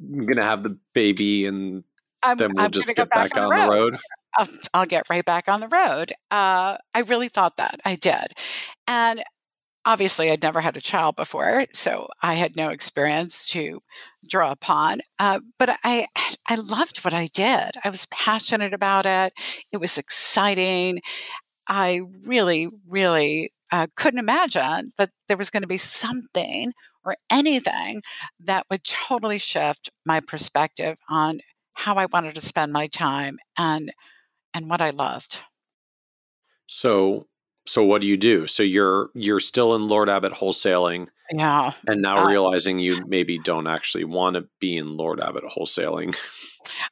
I'm 0.00 0.26
gonna 0.26 0.44
have 0.44 0.62
the 0.62 0.78
baby 0.94 1.46
and 1.46 1.84
I'm, 2.22 2.36
then 2.36 2.50
we'll 2.54 2.64
I'm 2.64 2.70
just 2.70 2.92
get 2.94 3.10
back, 3.10 3.36
on 3.36 3.44
on 3.44 3.50
the 3.50 3.56
the 3.56 3.62
road. 3.62 3.74
road. 3.74 3.96
I'll, 4.36 4.46
I'll 4.74 4.86
get 4.86 5.08
right 5.08 5.24
back 5.24 5.48
on 5.48 5.60
the 5.60 5.68
road. 5.68 6.12
Uh, 6.30 6.78
I 6.94 7.00
really 7.06 7.28
thought 7.28 7.56
that. 7.56 7.80
I 7.84 7.94
did. 7.94 8.34
And 8.86 9.22
obviously, 9.84 10.30
I'd 10.30 10.42
never 10.42 10.60
had 10.60 10.76
a 10.76 10.80
child 10.80 11.16
before, 11.16 11.66
so 11.74 12.08
I 12.22 12.34
had 12.34 12.56
no 12.56 12.68
experience 12.68 13.46
to 13.46 13.80
draw 14.28 14.52
upon. 14.52 15.00
Uh, 15.18 15.40
but 15.58 15.78
I, 15.84 16.06
I 16.48 16.56
loved 16.56 17.04
what 17.04 17.14
I 17.14 17.28
did. 17.32 17.70
I 17.84 17.90
was 17.90 18.06
passionate 18.06 18.74
about 18.74 19.06
it. 19.06 19.32
It 19.72 19.78
was 19.78 19.98
exciting. 19.98 21.00
I 21.68 22.00
really, 22.24 22.68
really 22.86 23.52
uh, 23.70 23.86
couldn't 23.96 24.18
imagine 24.18 24.92
that 24.96 25.10
there 25.28 25.36
was 25.36 25.50
going 25.50 25.62
to 25.62 25.68
be 25.68 25.78
something 25.78 26.72
or 27.04 27.16
anything 27.30 28.02
that 28.40 28.66
would 28.70 28.84
totally 28.84 29.38
shift 29.38 29.90
my 30.04 30.20
perspective 30.20 30.96
on 31.08 31.40
how 31.74 31.94
I 31.94 32.06
wanted 32.06 32.34
to 32.34 32.40
spend 32.40 32.72
my 32.72 32.86
time 32.88 33.38
and 33.56 33.92
and 34.54 34.68
what 34.68 34.80
I 34.80 34.90
loved. 34.90 35.42
So 36.66 37.26
so 37.68 37.84
what 37.84 38.00
do 38.00 38.06
you 38.06 38.16
do? 38.16 38.46
So 38.46 38.62
you're 38.62 39.10
you're 39.14 39.40
still 39.40 39.74
in 39.74 39.88
Lord 39.88 40.08
Abbett 40.08 40.32
wholesaling 40.32 41.08
Yeah. 41.30 41.72
and 41.86 42.02
now 42.02 42.24
Uh, 42.24 42.28
realizing 42.28 42.78
you 42.78 43.04
maybe 43.06 43.38
don't 43.38 43.66
actually 43.66 44.04
want 44.04 44.36
to 44.36 44.48
be 44.60 44.76
in 44.76 44.96
Lord 44.96 45.20
Abbett 45.20 45.44
wholesaling. 45.56 46.16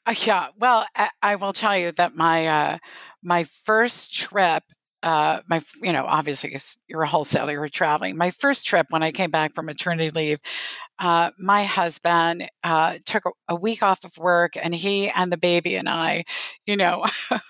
Uh, 0.06 0.14
yeah. 0.24 0.48
Well, 0.58 0.86
I, 0.96 1.10
I 1.22 1.36
will 1.36 1.52
tell 1.52 1.76
you 1.78 1.92
that 1.92 2.14
my 2.14 2.46
uh, 2.46 2.78
my 3.22 3.44
first 3.44 4.14
trip, 4.14 4.62
uh, 5.02 5.40
my 5.48 5.60
you 5.82 5.92
know, 5.92 6.04
obviously 6.06 6.56
you're 6.88 7.02
a 7.02 7.08
wholesaler, 7.08 7.52
you're 7.52 7.68
traveling. 7.68 8.16
My 8.16 8.30
first 8.30 8.66
trip 8.66 8.86
when 8.90 9.02
I 9.02 9.12
came 9.12 9.30
back 9.30 9.54
from 9.54 9.66
maternity 9.66 10.10
leave, 10.10 10.38
uh, 10.98 11.30
my 11.38 11.64
husband 11.64 12.48
uh, 12.64 12.98
took 13.04 13.24
a, 13.26 13.30
a 13.48 13.54
week 13.56 13.82
off 13.82 14.04
of 14.04 14.16
work, 14.18 14.54
and 14.60 14.74
he 14.74 15.08
and 15.10 15.30
the 15.30 15.36
baby 15.38 15.76
and 15.76 15.88
I, 15.88 16.24
you 16.66 16.76
know. 16.76 17.04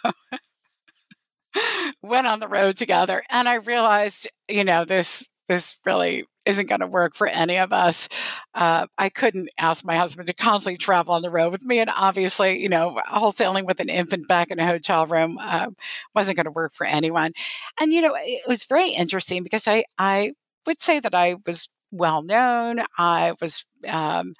went 2.02 2.26
on 2.26 2.40
the 2.40 2.48
road 2.48 2.76
together 2.76 3.22
and 3.30 3.48
i 3.48 3.54
realized 3.54 4.28
you 4.48 4.64
know 4.64 4.84
this 4.84 5.28
this 5.48 5.78
really 5.86 6.24
isn't 6.44 6.68
going 6.68 6.80
to 6.80 6.86
work 6.86 7.14
for 7.14 7.26
any 7.26 7.58
of 7.58 7.72
us 7.72 8.08
uh, 8.54 8.86
i 8.98 9.08
couldn't 9.08 9.48
ask 9.58 9.84
my 9.84 9.96
husband 9.96 10.26
to 10.26 10.34
constantly 10.34 10.76
travel 10.76 11.14
on 11.14 11.22
the 11.22 11.30
road 11.30 11.52
with 11.52 11.64
me 11.64 11.78
and 11.78 11.90
obviously 11.98 12.60
you 12.60 12.68
know 12.68 12.98
wholesaling 13.08 13.66
with 13.66 13.80
an 13.80 13.88
infant 13.88 14.28
back 14.28 14.50
in 14.50 14.58
a 14.58 14.66
hotel 14.66 15.06
room 15.06 15.38
uh, 15.40 15.68
wasn't 16.14 16.36
going 16.36 16.44
to 16.44 16.50
work 16.50 16.72
for 16.72 16.86
anyone 16.86 17.32
and 17.80 17.92
you 17.92 18.00
know 18.00 18.16
it 18.18 18.46
was 18.48 18.64
very 18.64 18.88
interesting 18.90 19.42
because 19.42 19.66
i 19.66 19.84
i 19.98 20.32
would 20.66 20.80
say 20.80 21.00
that 21.00 21.14
i 21.14 21.36
was 21.46 21.68
well 21.90 22.22
known 22.22 22.80
i 22.98 23.32
was 23.40 23.64
um, 23.88 24.34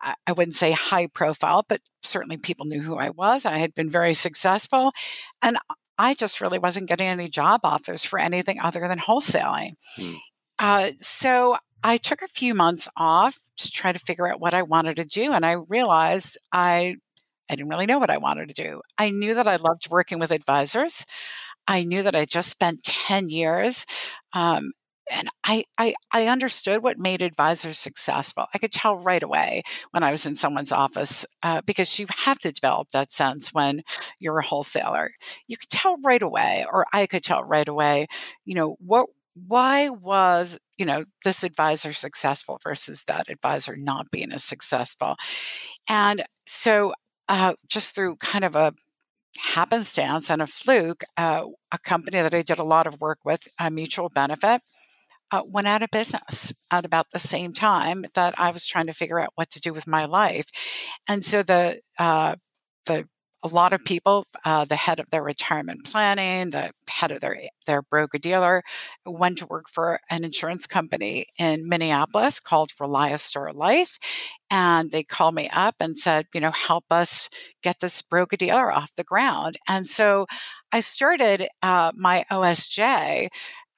I 0.00 0.14
I 0.26 0.32
wouldn't 0.32 0.54
say 0.54 0.72
high 0.72 1.06
profile, 1.08 1.64
but 1.68 1.80
certainly 2.02 2.36
people 2.36 2.66
knew 2.66 2.80
who 2.80 2.96
I 2.96 3.10
was. 3.10 3.44
I 3.44 3.58
had 3.58 3.74
been 3.74 3.90
very 3.90 4.14
successful. 4.14 4.92
And 5.42 5.58
I 5.98 6.14
just 6.14 6.40
really 6.40 6.58
wasn't 6.58 6.88
getting 6.88 7.08
any 7.08 7.28
job 7.28 7.60
offers 7.64 8.04
for 8.04 8.18
anything 8.18 8.60
other 8.60 8.86
than 8.86 8.98
wholesaling. 8.98 9.72
Hmm. 9.96 10.14
Uh, 10.58 10.90
so 11.00 11.56
I 11.82 11.96
took 11.96 12.22
a 12.22 12.28
few 12.28 12.54
months 12.54 12.88
off 12.96 13.38
to 13.58 13.70
try 13.70 13.92
to 13.92 13.98
figure 13.98 14.28
out 14.28 14.40
what 14.40 14.54
I 14.54 14.62
wanted 14.62 14.96
to 14.96 15.04
do. 15.04 15.32
And 15.32 15.44
I 15.44 15.56
realized 15.68 16.38
I, 16.52 16.96
I 17.50 17.56
didn't 17.56 17.70
really 17.70 17.86
know 17.86 17.98
what 17.98 18.10
I 18.10 18.18
wanted 18.18 18.48
to 18.48 18.62
do. 18.62 18.80
I 18.96 19.10
knew 19.10 19.34
that 19.34 19.48
I 19.48 19.56
loved 19.56 19.90
working 19.90 20.18
with 20.18 20.30
advisors. 20.30 21.04
I 21.66 21.84
knew 21.84 22.02
that 22.02 22.16
I 22.16 22.24
just 22.24 22.50
spent 22.50 22.84
10 22.84 23.28
years 23.28 23.84
um, 24.32 24.72
and 25.10 25.28
I, 25.44 25.64
I 25.78 25.94
I 26.12 26.26
understood 26.26 26.82
what 26.82 26.98
made 26.98 27.22
advisors 27.22 27.78
successful. 27.78 28.46
I 28.52 28.58
could 28.58 28.72
tell 28.72 28.96
right 28.96 29.22
away 29.22 29.62
when 29.90 30.02
I 30.02 30.10
was 30.10 30.26
in 30.26 30.34
someone's 30.34 30.72
office 30.72 31.26
uh, 31.42 31.62
because 31.66 31.98
you 31.98 32.06
have 32.24 32.38
to 32.40 32.52
develop 32.52 32.90
that 32.90 33.12
sense 33.12 33.52
when 33.52 33.82
you're 34.18 34.38
a 34.38 34.44
wholesaler. 34.46 35.12
You 35.46 35.56
could 35.56 35.70
tell 35.70 35.96
right 35.98 36.22
away, 36.22 36.66
or 36.70 36.86
I 36.92 37.06
could 37.06 37.22
tell 37.22 37.44
right 37.44 37.68
away. 37.68 38.06
You 38.44 38.54
know 38.54 38.76
what? 38.80 39.08
Why 39.46 39.88
was 39.88 40.58
you 40.76 40.86
know 40.86 41.04
this 41.24 41.44
advisor 41.44 41.92
successful 41.92 42.60
versus 42.62 43.04
that 43.04 43.30
advisor 43.30 43.76
not 43.76 44.10
being 44.10 44.32
as 44.32 44.44
successful? 44.44 45.16
And 45.88 46.24
so, 46.46 46.92
uh, 47.28 47.54
just 47.68 47.94
through 47.94 48.16
kind 48.16 48.44
of 48.44 48.56
a 48.56 48.74
happenstance 49.38 50.30
and 50.30 50.42
a 50.42 50.46
fluke, 50.46 51.04
uh, 51.16 51.44
a 51.72 51.78
company 51.78 52.20
that 52.20 52.34
I 52.34 52.42
did 52.42 52.58
a 52.58 52.64
lot 52.64 52.86
of 52.86 53.00
work 53.00 53.20
with, 53.24 53.48
a 53.58 53.70
mutual 53.70 54.08
benefit, 54.08 54.62
uh, 55.30 55.42
went 55.44 55.68
out 55.68 55.82
of 55.82 55.90
business 55.90 56.52
at 56.70 56.84
about 56.84 57.06
the 57.12 57.18
same 57.18 57.52
time 57.52 58.04
that 58.14 58.38
I 58.38 58.50
was 58.50 58.66
trying 58.66 58.86
to 58.86 58.94
figure 58.94 59.20
out 59.20 59.32
what 59.34 59.50
to 59.50 59.60
do 59.60 59.72
with 59.72 59.86
my 59.86 60.04
life. 60.04 60.46
And 61.06 61.24
so 61.24 61.42
the 61.42 61.80
uh, 61.98 62.36
the 62.86 63.08
a 63.44 63.48
lot 63.48 63.72
of 63.72 63.84
people, 63.84 64.26
uh, 64.44 64.64
the 64.64 64.76
head 64.76 64.98
of 64.98 65.10
their 65.10 65.22
retirement 65.22 65.84
planning, 65.84 66.50
the 66.50 66.72
head 66.88 67.12
of 67.12 67.20
their 67.20 67.36
their 67.66 67.82
broker 67.82 68.18
dealer, 68.18 68.62
went 69.06 69.38
to 69.38 69.46
work 69.46 69.66
for 69.68 70.00
an 70.10 70.24
insurance 70.24 70.66
company 70.66 71.26
in 71.38 71.68
Minneapolis 71.68 72.40
called 72.40 72.70
ReliaStar 72.80 73.54
Life, 73.54 73.98
and 74.50 74.90
they 74.90 75.04
called 75.04 75.34
me 75.34 75.48
up 75.52 75.76
and 75.80 75.96
said, 75.96 76.26
you 76.34 76.40
know, 76.40 76.50
help 76.50 76.84
us 76.90 77.28
get 77.62 77.76
this 77.80 78.02
broker 78.02 78.36
dealer 78.36 78.72
off 78.72 78.90
the 78.96 79.04
ground. 79.04 79.58
And 79.68 79.86
so 79.86 80.26
I 80.72 80.80
started 80.80 81.48
uh, 81.62 81.92
my 81.94 82.24
OSJ 82.30 83.28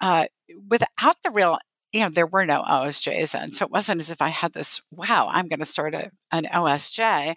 uh, 0.01 0.27
without 0.69 1.17
the 1.23 1.31
real 1.31 1.59
you 1.93 2.01
know 2.01 2.09
there 2.09 2.27
were 2.27 2.47
no 2.47 2.63
osjs 2.63 3.33
then 3.33 3.51
so 3.51 3.65
it 3.65 3.71
wasn't 3.71 4.01
as 4.01 4.11
if 4.11 4.23
i 4.23 4.29
had 4.29 4.53
this 4.53 4.81
wow 4.91 5.29
i'm 5.31 5.49
going 5.49 5.59
to 5.59 5.65
start 5.65 5.95
a, 5.95 6.11
an 6.33 6.45
osj 6.53 7.35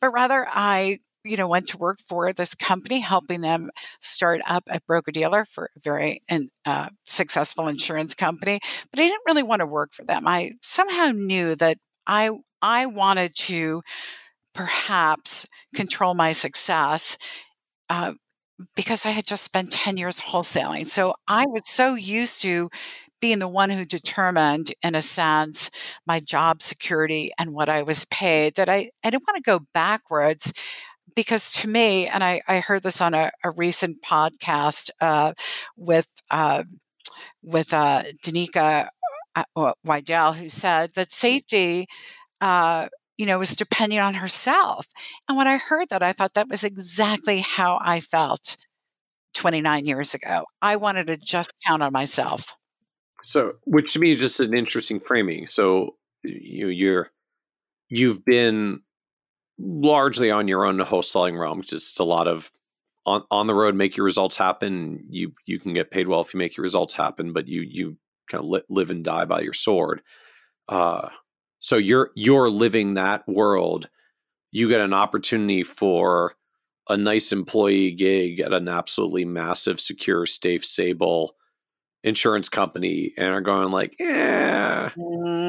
but 0.00 0.10
rather 0.10 0.46
i 0.50 0.98
you 1.26 1.36
know 1.36 1.48
went 1.48 1.68
to 1.68 1.78
work 1.78 1.98
for 1.98 2.32
this 2.32 2.54
company 2.54 3.00
helping 3.00 3.40
them 3.40 3.70
start 4.00 4.40
up 4.46 4.64
a 4.68 4.80
broker 4.86 5.10
dealer 5.10 5.44
for 5.44 5.70
a 5.76 5.80
very 5.80 6.22
uh, 6.64 6.88
successful 7.04 7.68
insurance 7.68 8.14
company 8.14 8.60
but 8.90 9.00
i 9.00 9.02
didn't 9.02 9.22
really 9.26 9.42
want 9.42 9.60
to 9.60 9.66
work 9.66 9.92
for 9.92 10.04
them. 10.04 10.26
I 10.26 10.52
somehow 10.62 11.10
knew 11.12 11.56
that 11.56 11.78
i 12.06 12.30
i 12.62 12.86
wanted 12.86 13.34
to 13.36 13.82
perhaps 14.54 15.46
control 15.74 16.14
my 16.14 16.32
success 16.32 17.18
uh, 17.90 18.14
because 18.74 19.04
I 19.04 19.10
had 19.10 19.26
just 19.26 19.44
spent 19.44 19.72
10 19.72 19.96
years 19.96 20.20
wholesaling. 20.20 20.86
So 20.86 21.14
I 21.28 21.46
was 21.46 21.68
so 21.68 21.94
used 21.94 22.42
to 22.42 22.70
being 23.20 23.38
the 23.38 23.48
one 23.48 23.70
who 23.70 23.84
determined, 23.84 24.74
in 24.82 24.94
a 24.94 25.02
sense, 25.02 25.70
my 26.06 26.20
job 26.20 26.62
security 26.62 27.32
and 27.38 27.52
what 27.52 27.68
I 27.68 27.82
was 27.82 28.04
paid 28.06 28.54
that 28.56 28.68
I, 28.68 28.90
I 29.02 29.10
didn't 29.10 29.24
want 29.26 29.36
to 29.36 29.42
go 29.42 29.60
backwards. 29.72 30.52
Because 31.14 31.50
to 31.52 31.68
me, 31.68 32.06
and 32.06 32.22
I, 32.22 32.42
I 32.46 32.60
heard 32.60 32.82
this 32.82 33.00
on 33.00 33.14
a, 33.14 33.30
a 33.42 33.50
recent 33.50 34.02
podcast 34.02 34.90
uh, 35.00 35.32
with 35.76 36.10
uh, 36.30 36.64
with 37.42 37.72
uh, 37.72 38.02
Danika 38.22 38.88
uh, 39.34 39.72
Waddell, 39.82 40.34
who 40.34 40.50
said 40.50 40.92
that 40.94 41.12
safety 41.12 41.86
uh, 42.42 42.88
you 43.16 43.26
know, 43.26 43.38
was 43.38 43.56
depending 43.56 43.98
on 43.98 44.14
herself. 44.14 44.86
And 45.28 45.36
when 45.36 45.46
I 45.46 45.56
heard 45.56 45.88
that, 45.88 46.02
I 46.02 46.12
thought 46.12 46.34
that 46.34 46.48
was 46.48 46.64
exactly 46.64 47.40
how 47.40 47.78
I 47.82 48.00
felt 48.00 48.56
29 49.34 49.86
years 49.86 50.14
ago. 50.14 50.44
I 50.60 50.76
wanted 50.76 51.06
to 51.08 51.16
just 51.16 51.52
count 51.66 51.82
on 51.82 51.92
myself. 51.92 52.52
So, 53.22 53.54
which 53.64 53.94
to 53.94 53.98
me 53.98 54.12
is 54.12 54.18
just 54.18 54.40
an 54.40 54.54
interesting 54.54 55.00
framing. 55.00 55.46
So, 55.46 55.96
you 56.22 56.68
you're 56.68 57.10
you've 57.88 58.24
been 58.24 58.82
largely 59.58 60.30
on 60.30 60.48
your 60.48 60.64
own 60.64 60.78
wholesaling 60.78 61.38
realm, 61.38 61.62
just 61.62 61.98
a 61.98 62.04
lot 62.04 62.28
of 62.28 62.50
on 63.06 63.22
on 63.30 63.46
the 63.46 63.54
road, 63.54 63.74
make 63.74 63.96
your 63.96 64.04
results 64.04 64.36
happen. 64.36 65.06
You 65.08 65.32
you 65.46 65.58
can 65.58 65.72
get 65.72 65.90
paid 65.90 66.08
well 66.08 66.20
if 66.20 66.34
you 66.34 66.38
make 66.38 66.56
your 66.56 66.62
results 66.62 66.94
happen, 66.94 67.32
but 67.32 67.48
you 67.48 67.62
you 67.62 67.96
kind 68.28 68.44
of 68.44 68.50
li- 68.50 68.62
live 68.68 68.90
and 68.90 69.04
die 69.04 69.24
by 69.24 69.40
your 69.40 69.52
sword. 69.52 70.02
Uh, 70.68 71.08
so 71.66 71.76
you're 71.76 72.12
you're 72.14 72.48
living 72.48 72.94
that 72.94 73.28
world 73.28 73.88
you 74.52 74.68
get 74.68 74.80
an 74.80 74.94
opportunity 74.94 75.64
for 75.64 76.36
a 76.88 76.96
nice 76.96 77.32
employee 77.32 77.90
gig 77.90 78.38
at 78.38 78.52
an 78.52 78.68
absolutely 78.68 79.24
massive, 79.24 79.80
secure, 79.80 80.26
safe, 80.26 80.64
stable 80.64 81.34
insurance 82.04 82.48
company 82.48 83.12
and 83.18 83.34
are 83.34 83.40
going 83.40 83.72
like, 83.72 83.96
yeah, 83.98 84.90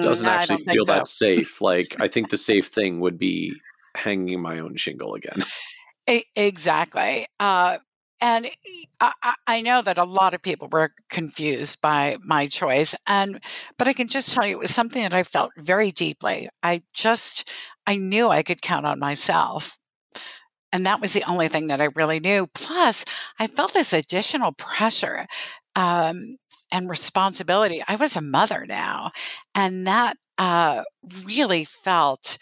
doesn't 0.02 0.28
Mm, 0.28 0.28
actually 0.28 0.58
feel 0.66 0.86
so. 0.88 0.94
that 0.94 1.08
safe. 1.08 1.62
Like, 1.62 1.96
I 2.00 2.08
think 2.08 2.32
the 2.32 2.38
safe 2.38 2.66
thing 2.74 3.00
would 3.00 3.20
be 3.20 3.62
hanging 3.96 4.42
my 4.42 4.58
own 4.58 4.76
shingle 4.76 5.14
again. 5.14 5.44
Exactly. 6.36 7.28
Uh, 7.40 7.78
and 8.20 8.48
I 9.48 9.62
know 9.62 9.82
that 9.82 9.98
a 9.98 10.04
lot 10.04 10.34
of 10.34 10.42
people 10.42 10.68
were 10.72 10.94
confused 11.10 11.82
by 11.82 12.18
my 12.24 12.48
choice, 12.48 12.96
and 13.06 13.40
but 13.78 13.88
I 13.88 13.94
can 13.94 14.08
just 14.08 14.34
tell 14.34 14.46
you 14.46 14.58
it 14.58 14.60
was 14.60 14.74
something 14.74 15.02
that 15.04 15.14
I 15.14 15.24
felt 15.24 15.52
very 15.58 15.92
deeply. 15.92 16.50
I 16.64 16.84
just 16.94 17.50
I 17.86 17.96
knew 17.98 18.30
I 18.30 18.44
could 18.44 18.62
count 18.62 18.86
on 18.86 19.00
myself, 19.00 19.78
and 20.72 20.86
that 20.86 21.02
was 21.02 21.14
the 21.14 21.24
only 21.30 21.48
thing 21.48 21.68
that 21.68 21.82
I 21.82 21.90
really 21.96 22.20
knew. 22.20 22.48
Plus, 22.54 23.06
I 23.40 23.48
felt 23.48 23.74
this 23.74 23.94
additional 23.94 24.52
pressure 24.54 25.28
um, 25.76 26.38
and 26.72 26.90
responsibility. 26.90 27.84
I 27.88 27.96
was 27.96 28.16
a 28.16 28.22
mother 28.22 28.66
now, 28.68 29.12
and 29.56 29.88
that 29.88 30.18
uh, 30.38 30.84
really 31.24 31.66
felt 31.66 32.38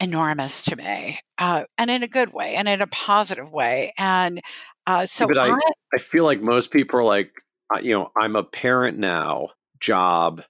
enormous 0.00 0.64
to 0.64 0.76
me, 0.76 1.20
uh, 1.38 1.64
and 1.78 1.90
in 1.90 2.02
a 2.02 2.08
good 2.08 2.32
way, 2.32 2.56
and 2.56 2.68
in 2.68 2.80
a 2.82 2.86
positive 2.88 3.50
way. 3.52 3.92
And 3.98 4.40
uh, 4.86 5.06
so 5.06 5.26
but 5.26 5.38
I, 5.38 5.50
I, 5.50 5.58
I 5.94 5.98
feel 5.98 6.24
like 6.24 6.40
most 6.40 6.70
people 6.70 7.00
are 7.00 7.04
like, 7.04 7.32
uh, 7.74 7.80
you 7.80 7.94
know, 7.94 8.10
I'm 8.16 8.36
a 8.36 8.44
parent 8.44 8.98
now, 8.98 9.48
job, 9.80 10.42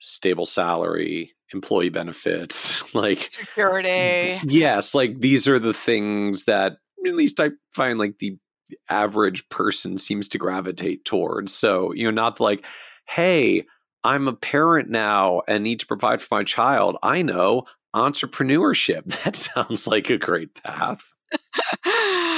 stable 0.00 0.46
salary, 0.46 1.34
employee 1.52 1.90
benefits. 1.90 2.94
like, 2.94 3.30
security. 3.30 4.40
yes, 4.44 4.94
like 4.94 5.20
these 5.20 5.48
are 5.48 5.58
the 5.58 5.74
things 5.74 6.44
that 6.44 6.76
at 7.06 7.14
least 7.14 7.40
I 7.40 7.50
find 7.74 7.98
like 7.98 8.18
the 8.18 8.38
average 8.88 9.48
person 9.48 9.98
seems 9.98 10.28
to 10.28 10.38
gravitate 10.38 11.04
towards. 11.04 11.52
So, 11.52 11.92
you 11.92 12.04
know, 12.04 12.10
not 12.10 12.40
like, 12.40 12.64
hey, 13.06 13.64
I'm 14.04 14.28
a 14.28 14.32
parent 14.32 14.88
now 14.88 15.42
and 15.46 15.62
need 15.62 15.80
to 15.80 15.86
provide 15.86 16.20
for 16.20 16.34
my 16.36 16.44
child. 16.44 16.96
I 17.02 17.22
know 17.22 17.64
entrepreneurship. 17.94 19.02
That 19.24 19.36
sounds 19.36 19.86
like 19.86 20.10
a 20.10 20.18
great 20.18 20.60
path. 20.62 21.12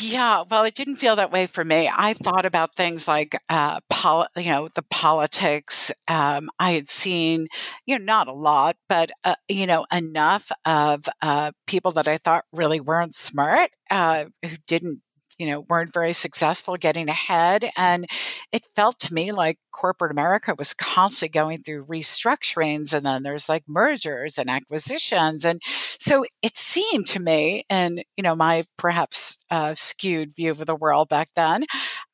yeah, 0.00 0.44
well, 0.50 0.64
it 0.64 0.74
didn't 0.74 0.96
feel 0.96 1.16
that 1.16 1.30
way 1.32 1.46
for 1.46 1.64
me. 1.64 1.90
I 1.94 2.14
thought 2.14 2.46
about 2.46 2.74
things 2.76 3.06
like, 3.06 3.36
uh, 3.50 3.80
poli- 3.90 4.26
you 4.38 4.50
know, 4.50 4.68
the 4.74 4.82
politics. 4.90 5.92
Um, 6.08 6.48
I 6.58 6.72
had 6.72 6.88
seen, 6.88 7.46
you 7.84 7.98
know, 7.98 8.04
not 8.04 8.26
a 8.28 8.32
lot, 8.32 8.76
but 8.88 9.10
uh, 9.24 9.34
you 9.48 9.66
know, 9.66 9.84
enough 9.92 10.50
of 10.64 11.04
uh, 11.20 11.52
people 11.66 11.92
that 11.92 12.08
I 12.08 12.16
thought 12.16 12.44
really 12.52 12.80
weren't 12.80 13.14
smart, 13.14 13.70
uh, 13.90 14.26
who 14.42 14.56
didn't. 14.66 15.00
You 15.38 15.46
know, 15.46 15.60
weren't 15.68 15.92
very 15.92 16.12
successful 16.12 16.76
getting 16.76 17.08
ahead. 17.08 17.70
And 17.76 18.06
it 18.52 18.64
felt 18.76 18.98
to 19.00 19.14
me 19.14 19.32
like 19.32 19.58
corporate 19.72 20.12
America 20.12 20.54
was 20.56 20.74
constantly 20.74 21.32
going 21.32 21.62
through 21.62 21.86
restructurings 21.86 22.92
and 22.92 23.04
then 23.04 23.22
there's 23.22 23.48
like 23.48 23.64
mergers 23.66 24.38
and 24.38 24.50
acquisitions. 24.50 25.44
And 25.44 25.60
so 25.64 26.24
it 26.42 26.56
seemed 26.56 27.06
to 27.08 27.20
me, 27.20 27.64
and 27.70 28.04
you 28.16 28.22
know, 28.22 28.34
my 28.34 28.64
perhaps 28.76 29.38
uh, 29.50 29.74
skewed 29.74 30.34
view 30.34 30.50
of 30.50 30.64
the 30.66 30.76
world 30.76 31.08
back 31.08 31.30
then, 31.36 31.64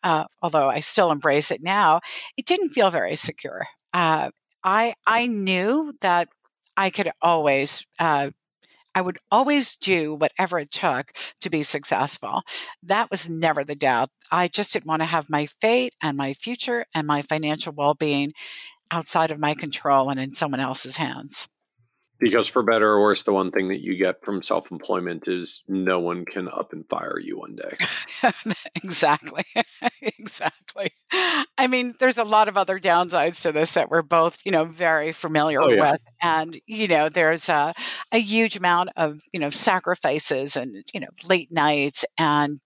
uh, 0.03 0.25
although 0.43 0.69
I 0.69 0.81
still 0.81 1.11
embrace 1.11 1.51
it 1.51 1.62
now, 1.62 2.01
it 2.37 2.47
didn't 2.47 2.71
feel 2.71 2.91
very 2.91 3.16
secure. 3.16 3.66
Uh, 3.93 4.31
I 4.64 4.95
I 5.07 5.27
knew 5.27 5.93
that 6.01 6.29
I 6.77 6.91
could 6.91 7.11
always. 7.23 7.85
I 8.99 9.01
would 9.01 9.20
always 9.30 9.76
do 9.76 10.16
whatever 10.16 10.59
it 10.59 10.72
took 10.72 11.12
to 11.40 11.49
be 11.49 11.62
successful. 11.62 12.42
That 12.82 13.12
was 13.12 13.30
never 13.30 13.62
the 13.62 13.76
doubt. 13.76 14.11
I 14.32 14.49
just 14.49 14.72
didn't 14.72 14.88
want 14.88 15.03
to 15.03 15.07
have 15.07 15.30
my 15.30 15.46
fate 15.46 15.94
and 16.03 16.16
my 16.16 16.34
future 16.34 16.84
and 16.92 17.07
my 17.07 17.22
financial 17.22 17.72
well 17.72 17.94
being 17.94 18.32
outside 18.90 19.30
of 19.30 19.38
my 19.38 19.55
control 19.55 20.11
and 20.11 20.18
in 20.18 20.32
someone 20.32 20.59
else's 20.59 20.96
hands. 20.96 21.46
Because 22.21 22.49
for 22.49 22.62
better 22.64 22.89
or 22.91 23.01
worse, 23.01 23.23
the 23.23 23.33
one 23.33 23.51
thing 23.53 23.69
that 23.69 23.81
you 23.81 23.97
get 23.97 24.25
from 24.25 24.43
self 24.43 24.73
employment 24.73 25.29
is 25.29 25.62
no 25.69 26.01
one 26.01 26.25
can 26.25 26.49
up 26.49 26.73
and 26.73 26.89
fire 26.89 27.19
you 27.21 27.39
one 27.39 27.55
day. 27.57 27.77
exactly. 28.75 29.45
exactly. 30.03 30.91
I 31.57 31.66
mean, 31.69 31.95
there's 32.01 32.19
a 32.19 32.25
lot 32.25 32.49
of 32.49 32.57
other 32.57 32.81
downsides 32.81 33.43
to 33.43 33.53
this 33.53 33.73
that 33.75 33.89
we're 33.91 34.03
both, 34.03 34.41
you 34.45 34.51
know, 34.53 34.64
very 34.64 35.12
familiar 35.12 35.62
Oh, 35.62 35.71
yeah. 35.71 35.93
with. 35.93 36.01
And, 36.21 36.61
you 36.66 36.89
know, 36.89 37.09
there's 37.09 37.49
a, 37.49 37.73
a 38.12 38.19
huge 38.19 38.57
amount 38.57 38.91
of, 38.97 39.21
you 39.33 39.39
know, 39.39 39.51
sacrifices 39.51 40.57
and, 40.57 40.85
you 40.93 41.01
know, 41.01 41.09
late 41.29 41.53
nights 41.53 42.05
and, 42.19 42.59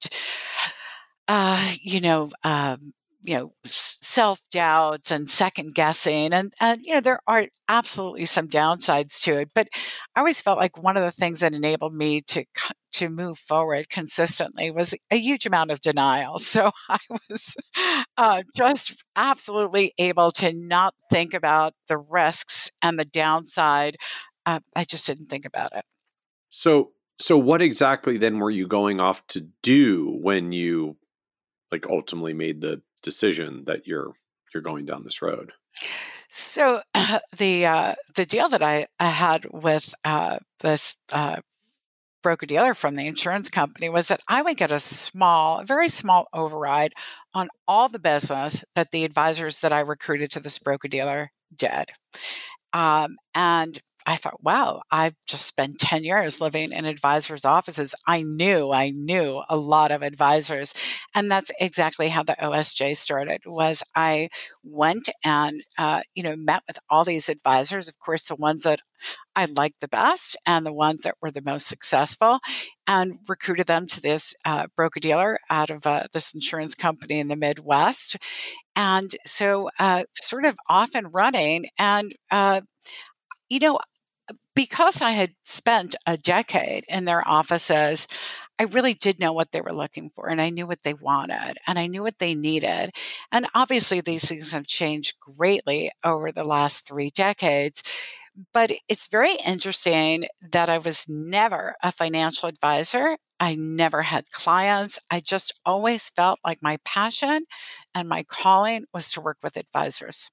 uh, 1.28 1.72
you 1.80 2.00
know, 2.00 2.30
um, 2.44 2.92
you 3.22 3.36
know, 3.36 3.52
self 3.64 4.40
doubts 4.50 5.10
and 5.10 5.28
second 5.28 5.74
guessing, 5.74 6.32
and 6.32 6.52
and 6.60 6.80
you 6.84 6.94
know 6.94 7.00
there 7.00 7.20
are 7.26 7.46
absolutely 7.68 8.24
some 8.24 8.48
downsides 8.48 9.22
to 9.22 9.40
it. 9.40 9.50
But 9.54 9.68
I 10.16 10.20
always 10.20 10.40
felt 10.40 10.58
like 10.58 10.76
one 10.76 10.96
of 10.96 11.04
the 11.04 11.12
things 11.12 11.40
that 11.40 11.54
enabled 11.54 11.94
me 11.94 12.22
to 12.22 12.44
to 12.92 13.08
move 13.08 13.38
forward 13.38 13.88
consistently 13.88 14.70
was 14.70 14.94
a 15.10 15.16
huge 15.16 15.46
amount 15.46 15.70
of 15.70 15.80
denial. 15.80 16.38
So 16.52 16.70
I 16.88 16.98
was 17.30 17.56
uh, 18.18 18.42
just 18.54 19.02
absolutely 19.16 19.94
able 19.96 20.32
to 20.32 20.52
not 20.52 20.94
think 21.10 21.32
about 21.32 21.72
the 21.88 21.96
risks 21.96 22.70
and 22.82 22.98
the 22.98 23.06
downside. 23.06 23.96
Uh, 24.44 24.60
I 24.76 24.84
just 24.84 25.06
didn't 25.06 25.26
think 25.26 25.46
about 25.46 25.74
it. 25.74 25.84
So, 26.50 26.92
so 27.18 27.38
what 27.38 27.62
exactly 27.62 28.18
then 28.18 28.38
were 28.38 28.50
you 28.50 28.66
going 28.66 29.00
off 29.00 29.26
to 29.28 29.48
do 29.62 30.18
when 30.20 30.52
you 30.52 30.98
like 31.70 31.86
ultimately 31.88 32.34
made 32.34 32.60
the 32.60 32.82
decision 33.02 33.64
that 33.64 33.86
you're 33.86 34.12
you're 34.52 34.62
going 34.62 34.86
down 34.86 35.04
this 35.04 35.22
road? 35.22 35.52
So 36.28 36.82
the 37.36 37.66
uh, 37.66 37.94
the 38.14 38.26
deal 38.26 38.48
that 38.48 38.62
I, 38.62 38.86
I 38.98 39.08
had 39.08 39.46
with 39.52 39.94
uh, 40.04 40.38
this 40.60 40.96
uh, 41.10 41.40
broker 42.22 42.46
dealer 42.46 42.74
from 42.74 42.94
the 42.94 43.06
insurance 43.06 43.48
company 43.48 43.88
was 43.88 44.08
that 44.08 44.20
I 44.28 44.42
would 44.42 44.56
get 44.56 44.72
a 44.72 44.80
small, 44.80 45.62
very 45.64 45.88
small 45.88 46.26
override 46.32 46.94
on 47.34 47.48
all 47.66 47.88
the 47.88 47.98
business 47.98 48.64
that 48.74 48.92
the 48.92 49.04
advisors 49.04 49.60
that 49.60 49.72
I 49.72 49.80
recruited 49.80 50.30
to 50.32 50.40
this 50.40 50.58
broker 50.58 50.88
dealer 50.88 51.32
did. 51.54 51.90
Um, 52.72 53.16
and 53.34 53.80
I 54.06 54.16
thought, 54.16 54.42
wow, 54.42 54.82
I've 54.90 55.14
just 55.26 55.46
spent 55.46 55.78
10 55.78 56.04
years 56.04 56.40
living 56.40 56.72
in 56.72 56.84
advisors' 56.84 57.44
offices. 57.44 57.94
I 58.06 58.22
knew, 58.22 58.72
I 58.72 58.90
knew 58.90 59.42
a 59.48 59.56
lot 59.56 59.90
of 59.90 60.02
advisors. 60.02 60.74
And 61.14 61.30
that's 61.30 61.50
exactly 61.60 62.08
how 62.08 62.22
the 62.22 62.36
OSJ 62.40 62.94
started 62.94 63.42
was 63.46 63.82
I 63.94 64.28
went 64.64 65.08
and, 65.24 65.62
uh, 65.78 66.02
you 66.14 66.22
know, 66.22 66.34
met 66.36 66.62
with 66.68 66.78
all 66.90 67.04
these 67.04 67.28
advisors, 67.28 67.88
of 67.88 67.98
course, 67.98 68.26
the 68.28 68.36
ones 68.36 68.64
that 68.64 68.80
I 69.34 69.46
liked 69.46 69.80
the 69.80 69.88
best 69.88 70.36
and 70.46 70.64
the 70.66 70.72
ones 70.72 71.02
that 71.02 71.16
were 71.22 71.30
the 71.30 71.42
most 71.42 71.66
successful, 71.66 72.38
and 72.86 73.18
recruited 73.28 73.66
them 73.66 73.86
to 73.88 74.00
this 74.00 74.34
uh, 74.44 74.66
broker 74.76 75.00
dealer 75.00 75.38
out 75.50 75.70
of 75.70 75.86
uh, 75.86 76.04
this 76.12 76.34
insurance 76.34 76.74
company 76.74 77.18
in 77.18 77.28
the 77.28 77.36
Midwest. 77.36 78.16
And 78.76 79.14
so, 79.26 79.70
uh, 79.78 80.04
sort 80.16 80.44
of 80.44 80.56
off 80.68 80.94
and 80.94 81.12
running. 81.14 81.66
And, 81.78 82.14
uh, 82.30 82.62
you 83.48 83.60
know, 83.60 83.78
because 84.54 85.00
I 85.00 85.12
had 85.12 85.34
spent 85.44 85.94
a 86.06 86.16
decade 86.16 86.84
in 86.88 87.04
their 87.04 87.26
offices, 87.26 88.06
I 88.58 88.64
really 88.64 88.94
did 88.94 89.18
know 89.18 89.32
what 89.32 89.52
they 89.52 89.60
were 89.60 89.72
looking 89.72 90.10
for 90.14 90.28
and 90.28 90.40
I 90.40 90.50
knew 90.50 90.66
what 90.66 90.82
they 90.82 90.94
wanted 90.94 91.58
and 91.66 91.78
I 91.78 91.86
knew 91.86 92.02
what 92.02 92.18
they 92.18 92.34
needed. 92.34 92.90
And 93.32 93.46
obviously, 93.54 94.00
these 94.00 94.28
things 94.28 94.52
have 94.52 94.66
changed 94.66 95.14
greatly 95.20 95.90
over 96.04 96.30
the 96.32 96.44
last 96.44 96.86
three 96.86 97.10
decades. 97.10 97.82
But 98.52 98.72
it's 98.88 99.08
very 99.08 99.34
interesting 99.46 100.26
that 100.52 100.70
I 100.70 100.78
was 100.78 101.06
never 101.08 101.74
a 101.82 101.92
financial 101.92 102.48
advisor. 102.48 103.16
I 103.40 103.54
never 103.56 104.02
had 104.02 104.30
clients. 104.30 104.98
I 105.10 105.20
just 105.20 105.52
always 105.66 106.08
felt 106.10 106.40
like 106.44 106.62
my 106.62 106.78
passion 106.84 107.44
and 107.94 108.08
my 108.08 108.22
calling 108.22 108.84
was 108.94 109.10
to 109.12 109.20
work 109.20 109.38
with 109.42 109.56
advisors. 109.56 110.30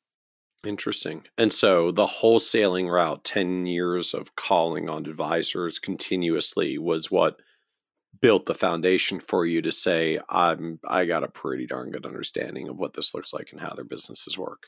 Interesting. 0.66 1.24
And 1.38 1.54
so 1.54 1.92
the 1.92 2.06
wholesaling 2.06 2.90
route, 2.90 3.24
10 3.24 3.66
years 3.66 4.14
of 4.14 4.36
calling 4.36 4.90
on 4.90 5.06
advisors 5.06 5.80
continuously 5.80 6.78
was 6.78 7.10
what 7.10 7.40
built 8.22 8.46
the 8.46 8.54
foundation 8.54 9.20
for 9.20 9.46
you 9.46 9.62
to 9.62 9.72
say, 9.72 10.20
I'm 10.30 10.80
I 10.86 11.06
got 11.06 11.24
a 11.24 11.30
pretty 11.30 11.66
darn 11.66 11.92
good 11.92 12.06
understanding 12.06 12.68
of 12.68 12.78
what 12.78 12.94
this 12.94 13.14
looks 13.14 13.34
like 13.34 13.52
and 13.52 13.62
how 13.62 13.74
their 13.74 13.86
businesses 13.86 14.38
work. 14.38 14.68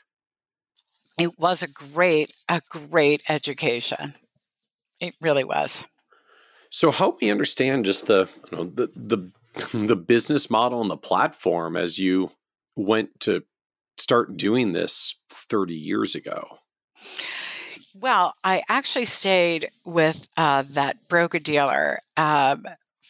It 1.18 1.38
was 1.38 1.62
a 1.62 1.68
great, 1.68 2.32
a 2.48 2.62
great 2.70 3.22
education. 3.28 4.14
It 4.98 5.14
really 5.20 5.44
was. 5.44 5.84
So 6.70 6.90
help 6.90 7.20
me 7.20 7.30
understand 7.30 7.84
just 7.84 8.06
the 8.06 8.30
you 8.50 8.58
know, 8.58 8.64
the 8.64 8.90
the 8.96 9.30
the 9.86 9.96
business 9.96 10.48
model 10.48 10.80
and 10.80 10.90
the 10.90 10.96
platform 10.96 11.76
as 11.76 11.98
you 11.98 12.30
went 12.76 13.20
to 13.20 13.44
start 13.96 14.36
doing 14.36 14.72
this 14.72 15.16
30 15.30 15.74
years 15.74 16.14
ago. 16.14 16.58
Well, 17.94 18.34
I 18.42 18.62
actually 18.68 19.04
stayed 19.04 19.68
with 19.84 20.26
uh, 20.36 20.64
that 20.70 20.96
broker 21.08 21.38
dealer 21.38 21.98
um, 22.16 22.64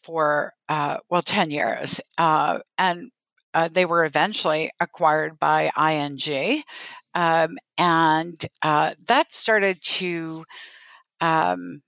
for, 0.05 0.55
uh, 0.69 0.99
well, 1.09 1.23
10 1.23 1.51
years. 1.51 2.01
Uh, 2.19 2.61
and 2.79 3.11
uh, 3.55 3.69
they 3.69 3.85
were 3.85 4.05
eventually 4.05 4.71
acquired 4.81 5.39
by 5.39 5.71
ING. 5.79 6.63
Um, 7.15 7.59
and 7.79 8.45
uh, 8.63 8.95
that 9.07 9.33
started 9.33 9.83
to, 9.83 10.45
um, 11.21 11.83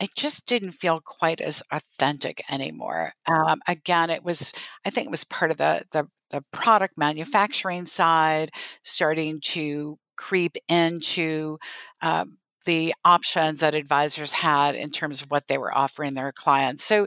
it 0.00 0.10
just 0.16 0.46
didn't 0.46 0.72
feel 0.72 1.00
quite 1.04 1.40
as 1.40 1.62
authentic 1.70 2.42
anymore. 2.50 3.12
Um, 3.26 3.60
again, 3.66 4.10
it 4.10 4.24
was, 4.24 4.52
I 4.86 4.90
think 4.90 5.06
it 5.06 5.10
was 5.10 5.24
part 5.24 5.50
of 5.50 5.56
the, 5.58 5.84
the, 5.92 6.08
the 6.30 6.44
product 6.52 6.96
manufacturing 6.96 7.86
side 7.86 8.50
starting 8.82 9.40
to 9.40 9.98
creep 10.16 10.56
into 10.68 11.58
um, 12.02 12.38
the 12.64 12.92
options 13.04 13.60
that 13.60 13.74
advisors 13.74 14.32
had 14.34 14.74
in 14.74 14.90
terms 14.90 15.22
of 15.22 15.30
what 15.30 15.46
they 15.48 15.56
were 15.56 15.76
offering 15.76 16.14
their 16.14 16.32
clients. 16.32 16.84
So 16.84 17.06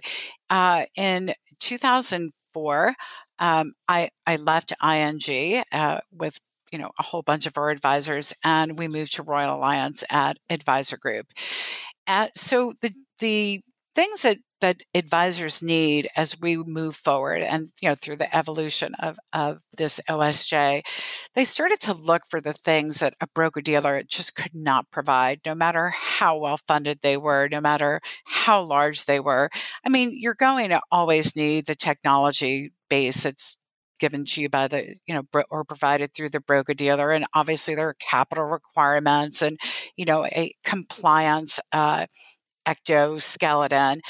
uh, 0.49 0.85
in 0.95 1.33
2004, 1.59 2.95
um, 3.39 3.73
I, 3.87 4.09
I 4.25 4.37
left 4.37 4.73
ING 4.83 5.63
uh, 5.71 5.99
with 6.11 6.39
you 6.71 6.79
know 6.79 6.91
a 6.97 7.03
whole 7.03 7.21
bunch 7.21 7.45
of 7.45 7.57
our 7.57 7.69
advisors, 7.69 8.33
and 8.43 8.77
we 8.77 8.87
moved 8.87 9.13
to 9.13 9.23
Royal 9.23 9.57
Alliance 9.57 10.03
at 10.09 10.37
Advisor 10.49 10.97
Group. 10.97 11.27
At, 12.07 12.37
so 12.37 12.73
the 12.81 12.91
the 13.19 13.61
things 13.93 14.21
that 14.21 14.37
that 14.61 14.81
advisors 14.93 15.61
need 15.63 16.07
as 16.15 16.39
we 16.39 16.57
move 16.57 16.95
forward 16.95 17.41
and 17.41 17.69
you 17.81 17.89
know 17.89 17.95
through 17.95 18.15
the 18.15 18.35
evolution 18.35 18.93
of, 18.99 19.17
of 19.33 19.59
this 19.77 19.99
osj 20.09 20.81
they 21.33 21.43
started 21.43 21.79
to 21.79 21.93
look 21.93 22.23
for 22.29 22.41
the 22.41 22.53
things 22.53 22.99
that 22.99 23.15
a 23.21 23.27
broker 23.33 23.61
dealer 23.61 24.03
just 24.03 24.35
could 24.35 24.53
not 24.53 24.89
provide 24.91 25.39
no 25.45 25.55
matter 25.55 25.89
how 25.95 26.37
well 26.37 26.57
funded 26.67 26.99
they 27.01 27.17
were 27.17 27.47
no 27.51 27.61
matter 27.61 27.99
how 28.25 28.61
large 28.61 29.05
they 29.05 29.19
were. 29.19 29.49
I 29.85 29.89
mean 29.89 30.11
you're 30.13 30.35
going 30.35 30.69
to 30.69 30.81
always 30.91 31.35
need 31.35 31.65
the 31.65 31.75
technology 31.75 32.71
base 32.89 33.23
that's 33.23 33.57
given 33.99 34.25
to 34.25 34.41
you 34.41 34.49
by 34.49 34.67
the 34.67 34.95
you 35.05 35.13
know 35.13 35.43
or 35.51 35.63
provided 35.63 36.13
through 36.13 36.29
the 36.29 36.39
broker 36.39 36.73
dealer 36.73 37.11
and 37.11 37.25
obviously 37.35 37.75
there 37.75 37.87
are 37.89 37.95
capital 37.99 38.45
requirements 38.45 39.41
and 39.41 39.59
you 39.95 40.05
know 40.05 40.25
a 40.25 40.53
compliance 40.63 41.59
uh, 41.71 42.05
exoskeleton 42.65 44.01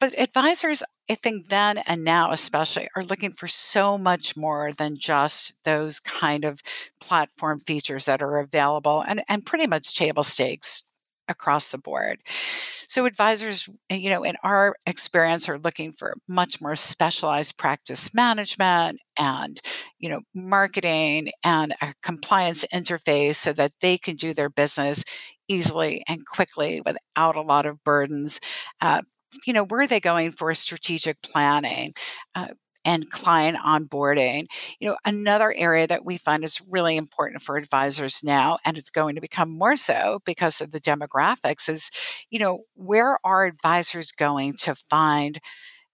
but 0.00 0.18
advisors, 0.18 0.82
I 1.10 1.14
think 1.14 1.48
then 1.48 1.78
and 1.78 2.04
now 2.04 2.32
especially, 2.32 2.88
are 2.94 3.04
looking 3.04 3.32
for 3.32 3.46
so 3.48 3.98
much 3.98 4.36
more 4.36 4.72
than 4.72 4.96
just 4.98 5.54
those 5.64 6.00
kind 6.00 6.44
of 6.44 6.60
platform 7.00 7.60
features 7.60 8.04
that 8.06 8.22
are 8.22 8.38
available 8.38 9.02
and, 9.06 9.22
and 9.28 9.46
pretty 9.46 9.66
much 9.66 9.94
table 9.94 10.22
stakes 10.22 10.82
across 11.28 11.70
the 11.70 11.78
board. 11.78 12.20
So 12.26 13.04
advisors, 13.04 13.68
eh, 13.90 13.96
you 13.96 14.08
know, 14.08 14.22
in 14.22 14.36
our 14.42 14.76
experience 14.86 15.48
are 15.48 15.58
looking 15.58 15.92
for 15.92 16.16
much 16.28 16.60
more 16.60 16.74
specialized 16.76 17.58
practice 17.58 18.14
management 18.14 18.98
and, 19.18 19.60
you 19.98 20.08
know, 20.08 20.22
marketing 20.34 21.30
and 21.44 21.74
a 21.82 21.92
compliance 22.02 22.64
interface 22.72 23.36
so 23.36 23.52
that 23.52 23.72
they 23.82 23.98
can 23.98 24.16
do 24.16 24.32
their 24.32 24.48
business 24.48 25.04
easily 25.48 26.02
and 26.08 26.26
quickly 26.26 26.80
without 26.86 27.36
a 27.36 27.42
lot 27.42 27.66
of 27.66 27.82
burdens. 27.84 28.40
Uh, 28.80 29.02
you 29.46 29.52
know, 29.52 29.64
where 29.64 29.82
are 29.82 29.86
they 29.86 30.00
going 30.00 30.30
for 30.32 30.52
strategic 30.54 31.22
planning? 31.22 31.92
Uh, 32.34 32.48
and 32.84 33.10
client 33.10 33.58
onboarding. 33.58 34.46
You 34.80 34.88
know, 34.88 34.96
another 35.04 35.52
area 35.54 35.86
that 35.86 36.04
we 36.06 36.16
find 36.16 36.42
is 36.42 36.62
really 36.70 36.96
important 36.96 37.42
for 37.42 37.56
advisors 37.56 38.22
now, 38.24 38.58
and 38.64 38.78
it's 38.78 38.88
going 38.90 39.14
to 39.16 39.20
become 39.20 39.50
more 39.50 39.76
so 39.76 40.20
because 40.24 40.60
of 40.60 40.70
the 40.70 40.80
demographics, 40.80 41.68
is, 41.68 41.90
you 42.30 42.38
know, 42.38 42.60
where 42.74 43.18
are 43.24 43.44
advisors 43.44 44.10
going 44.12 44.54
to 44.60 44.74
find 44.74 45.38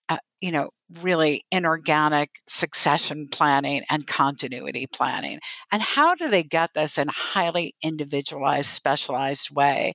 uh, 0.08 0.18
you 0.40 0.52
know, 0.52 0.70
really 1.02 1.44
inorganic 1.50 2.40
succession 2.46 3.28
planning 3.30 3.82
and 3.90 4.06
continuity 4.06 4.86
planning. 4.86 5.40
And 5.72 5.82
how 5.82 6.14
do 6.14 6.28
they 6.28 6.42
get 6.42 6.70
this 6.74 6.98
in 6.98 7.08
a 7.08 7.12
highly 7.12 7.74
individualized, 7.82 8.70
specialized 8.70 9.50
way? 9.50 9.94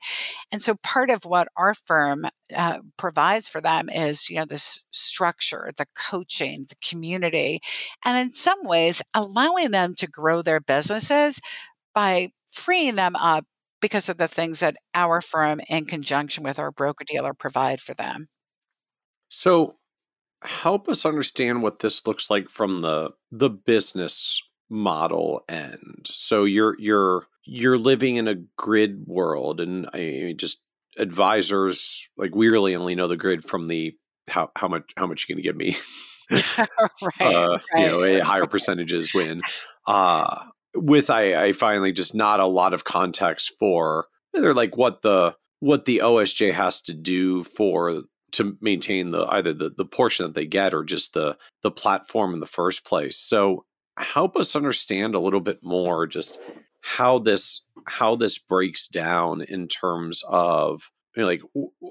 And 0.52 0.62
so 0.62 0.76
part 0.84 1.10
of 1.10 1.26
what 1.26 1.48
our 1.56 1.74
firm 1.74 2.26
uh, 2.56 2.80
provides 2.98 3.48
for 3.48 3.62
them 3.62 3.90
is, 3.90 4.30
you 4.30 4.38
know, 4.38 4.46
this 4.46 4.86
structure, 4.90 5.72
the 5.78 5.86
coaching, 5.96 6.66
the 6.68 6.76
community, 6.84 7.60
and 8.06 8.18
in 8.18 8.32
some 8.32 8.64
ways 8.64 9.02
allowing 9.14 9.72
them 9.72 9.96
to 9.96 10.08
grow 10.08 10.42
their 10.42 10.60
businesses 10.60 11.40
by 11.94 12.30
freeing 12.50 12.96
them 12.96 13.16
up 13.16 13.46
because 13.82 14.10
of 14.10 14.18
the 14.18 14.28
things 14.28 14.60
that 14.60 14.76
our 14.94 15.22
firm 15.22 15.62
in 15.70 15.86
conjunction 15.86 16.44
with 16.44 16.60
our 16.60 16.72
broker 16.72 17.04
dealer 17.06 17.34
provide 17.34 17.80
for 17.80 17.94
them. 17.94 18.28
So 19.30 19.76
help 20.44 20.88
us 20.88 21.06
understand 21.06 21.62
what 21.62 21.80
this 21.80 22.06
looks 22.08 22.30
like 22.30 22.50
from 22.50 22.82
the 22.82 23.12
the 23.32 23.50
business 23.50 24.42
model 24.70 25.44
end. 25.50 26.06
So 26.06 26.44
you're 26.44 26.76
you're 26.80 27.28
you're 27.46 27.78
living 27.78 28.16
in 28.16 28.28
a 28.28 28.36
grid 28.58 29.06
world, 29.06 29.60
and 29.60 29.88
I 29.94 30.34
just 30.38 30.62
advisors 30.98 32.08
like 32.18 32.36
we 32.36 32.50
really 32.50 32.76
only 32.76 32.96
know 32.96 33.08
the 33.08 33.18
grid 33.18 33.44
from 33.44 33.68
the 33.68 33.96
how 34.28 34.52
how 34.56 34.68
much 34.68 34.92
how 34.98 35.08
much 35.08 35.26
you 35.28 35.36
going 35.36 35.44
to 35.44 35.48
give 35.48 35.56
me. 35.56 35.76
right, 36.32 37.22
uh, 37.22 37.58
right. 37.74 37.82
You 37.82 37.88
know, 37.88 38.04
a 38.04 38.20
higher 38.20 38.46
percentages 38.46 39.16
win. 39.16 39.42
Uh, 39.88 40.46
with 40.76 41.10
I, 41.10 41.46
I 41.46 41.52
finally 41.54 41.92
just 41.92 42.14
not 42.14 42.40
a 42.40 42.46
lot 42.46 42.76
of 42.76 42.84
context 42.84 43.54
for 43.58 44.06
they're 44.34 44.54
like 44.54 44.78
what 44.78 45.02
the 45.02 45.36
what 45.60 45.86
the 45.86 46.02
OSJ 46.04 46.54
has 46.54 46.82
to 46.84 46.94
do 46.94 47.44
for 47.44 48.04
to 48.40 48.58
maintain 48.62 49.10
the 49.10 49.26
either 49.26 49.54
the, 49.54 49.70
the 49.70 49.86
portion 49.86 50.26
that 50.26 50.34
they 50.34 50.46
get 50.46 50.74
or 50.74 50.84
just 50.84 51.14
the 51.14 51.38
the 51.62 51.72
platform 51.72 52.34
in 52.34 52.40
the 52.40 52.46
first 52.46 52.86
place. 52.86 53.18
So 53.18 53.66
help 53.98 54.38
us 54.38 54.56
understand 54.56 55.14
a 55.14 55.20
little 55.20 55.42
bit 55.42 55.60
more 55.62 56.08
just 56.08 56.40
how 56.82 57.20
this 57.20 57.66
how 57.86 58.16
this 58.16 58.40
breaks 58.40 58.88
down 58.88 59.42
in 59.42 59.68
terms 59.68 60.24
of 60.28 60.90
you 61.16 61.24
know, 61.24 61.28
like 61.28 61.42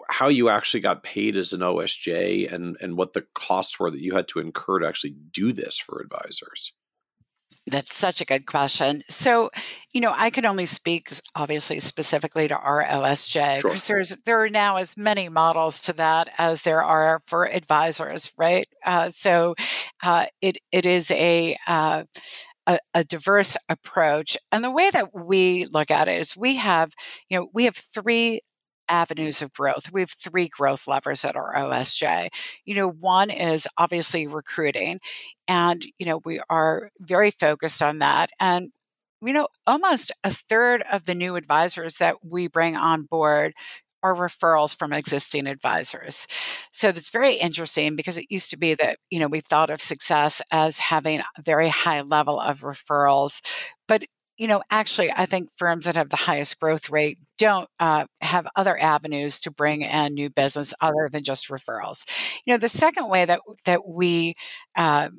how 0.09 0.28
you 0.28 0.49
actually 0.49 0.80
got 0.80 1.03
paid 1.03 1.36
as 1.36 1.53
an 1.53 1.61
OSJ 1.61 2.51
and 2.51 2.78
and 2.80 2.96
what 2.96 3.12
the 3.12 3.26
costs 3.34 3.78
were 3.78 3.90
that 3.90 4.01
you 4.01 4.14
had 4.14 4.28
to 4.28 4.40
incur 4.40 4.78
to 4.78 4.88
actually 4.88 5.14
do 5.32 5.53
this 5.53 5.78
for 5.78 6.01
advisors. 6.01 6.72
That's 7.71 7.95
such 7.95 8.21
a 8.21 8.25
good 8.25 8.47
question. 8.47 9.03
So, 9.09 9.51
you 9.93 10.01
know, 10.01 10.12
I 10.16 10.31
can 10.31 10.47
only 10.47 10.66
speak 10.66 11.11
obviously 11.35 11.81
specifically 11.81 12.49
to 12.49 12.57
our 12.57 12.83
OSJ 12.85 13.62
because 13.62 13.85
sure. 13.85 13.97
there's 13.97 14.16
there 14.25 14.43
are 14.43 14.49
now 14.49 14.77
as 14.77 14.97
many 14.97 15.29
models 15.29 15.81
to 15.83 15.93
that 15.95 16.31
as 16.39 16.62
there 16.62 16.83
are 16.83 17.21
for 17.27 17.49
advisors, 17.49 18.33
right? 18.39 18.66
Uh, 18.85 19.11
so, 19.11 19.55
uh, 20.03 20.27
it 20.41 20.59
it 20.73 20.87
is 20.87 21.11
a, 21.11 21.57
uh, 21.66 22.05
a 22.66 22.79
a 22.95 23.05
diverse 23.05 23.57
approach, 23.69 24.37
and 24.53 24.64
the 24.64 24.71
way 24.71 24.91
that 24.91 25.11
we 25.14 25.66
look 25.73 25.91
at 25.91 26.09
it 26.09 26.21
is 26.21 26.37
we 26.37 26.57
have, 26.57 26.93
you 27.29 27.39
know, 27.39 27.49
we 27.53 27.64
have 27.64 27.77
three 27.77 28.41
avenues 28.89 29.43
of 29.43 29.53
growth. 29.53 29.93
We 29.93 30.01
have 30.01 30.11
three 30.11 30.49
growth 30.49 30.89
levers 30.89 31.24
at 31.24 31.36
our 31.36 31.55
OSJ. 31.55 32.28
You 32.64 32.74
know, 32.74 32.89
one 32.91 33.30
is 33.30 33.66
obviously 33.76 34.26
recruiting, 34.26 35.01
and, 35.47 35.84
you 35.99 36.07
know, 36.07 36.20
we 36.24 36.41
are 36.51 36.91
very 37.01 37.30
focused 37.30 37.82
on 37.82 37.99
that. 37.99 38.30
And, 38.41 38.70
you 39.22 39.32
know, 39.32 39.49
almost 39.66 40.12
a 40.24 40.30
third 40.30 40.82
of 40.91 41.05
the 41.05 41.14
new 41.14 41.36
advisors 41.36 41.97
that 41.97 42.24
we 42.24 42.49
bring 42.49 42.76
on 42.76 43.05
board 43.05 43.53
are 44.03 44.14
referrals 44.14 44.76
from 44.76 44.93
existing 44.93 45.47
advisors. 45.47 46.26
So 46.70 46.93
that's 46.93 47.11
very 47.11 47.34
interesting 47.34 47.97
because 47.97 48.16
it 48.16 48.30
used 48.30 48.51
to 48.51 48.57
be 48.57 48.74
that, 48.74 48.99
you 49.11 49.18
know, 49.18 49.26
we 49.26 49.41
thought 49.41 49.70
of 49.70 49.80
success 49.80 50.41
as 50.53 50.78
having 50.78 51.20
a 51.20 51.43
very 51.45 51.68
high 51.68 52.03
level 52.03 52.39
of 52.39 52.61
referrals, 52.61 53.41
but 53.89 54.05
you 54.39 54.47
know, 54.47 54.62
actually, 54.70 55.11
I 55.11 55.26
think 55.26 55.51
firms 55.57 55.84
that 55.84 55.97
have 55.97 56.11
the 56.11 56.16
highest 56.16 56.59
growth 56.61 56.91
rate 56.91 57.18
don't 57.39 57.68
uh, 57.80 58.07
have 58.20 58.47
other 58.55 58.80
avenues 58.80 59.41
to 59.41 59.51
bring 59.51 59.82
in 59.82 60.14
new 60.14 60.30
business 60.30 60.72
other 60.80 61.09
than 61.11 61.24
just 61.24 61.49
referrals. 61.49 62.05
You 62.47 62.55
know, 62.55 62.59
the 62.59 62.68
second 62.68 63.09
way 63.09 63.24
that 63.24 63.41
that 63.64 63.86
we 63.86 64.34
uh, 64.76 65.11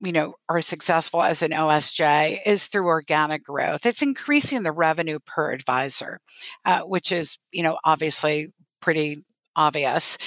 you 0.00 0.12
know 0.12 0.34
are 0.48 0.60
successful 0.60 1.22
as 1.22 1.42
an 1.42 1.50
OSJ 1.50 2.38
is 2.46 2.66
through 2.66 2.86
organic 2.86 3.44
growth. 3.44 3.84
It's 3.84 4.02
increasing 4.02 4.62
the 4.62 4.72
revenue 4.72 5.18
per 5.26 5.52
advisor, 5.52 6.20
uh, 6.64 6.82
which 6.82 7.10
is 7.10 7.38
you 7.50 7.64
know 7.64 7.78
obviously 7.84 8.52
pretty 8.80 9.24
obvious. 9.56 10.18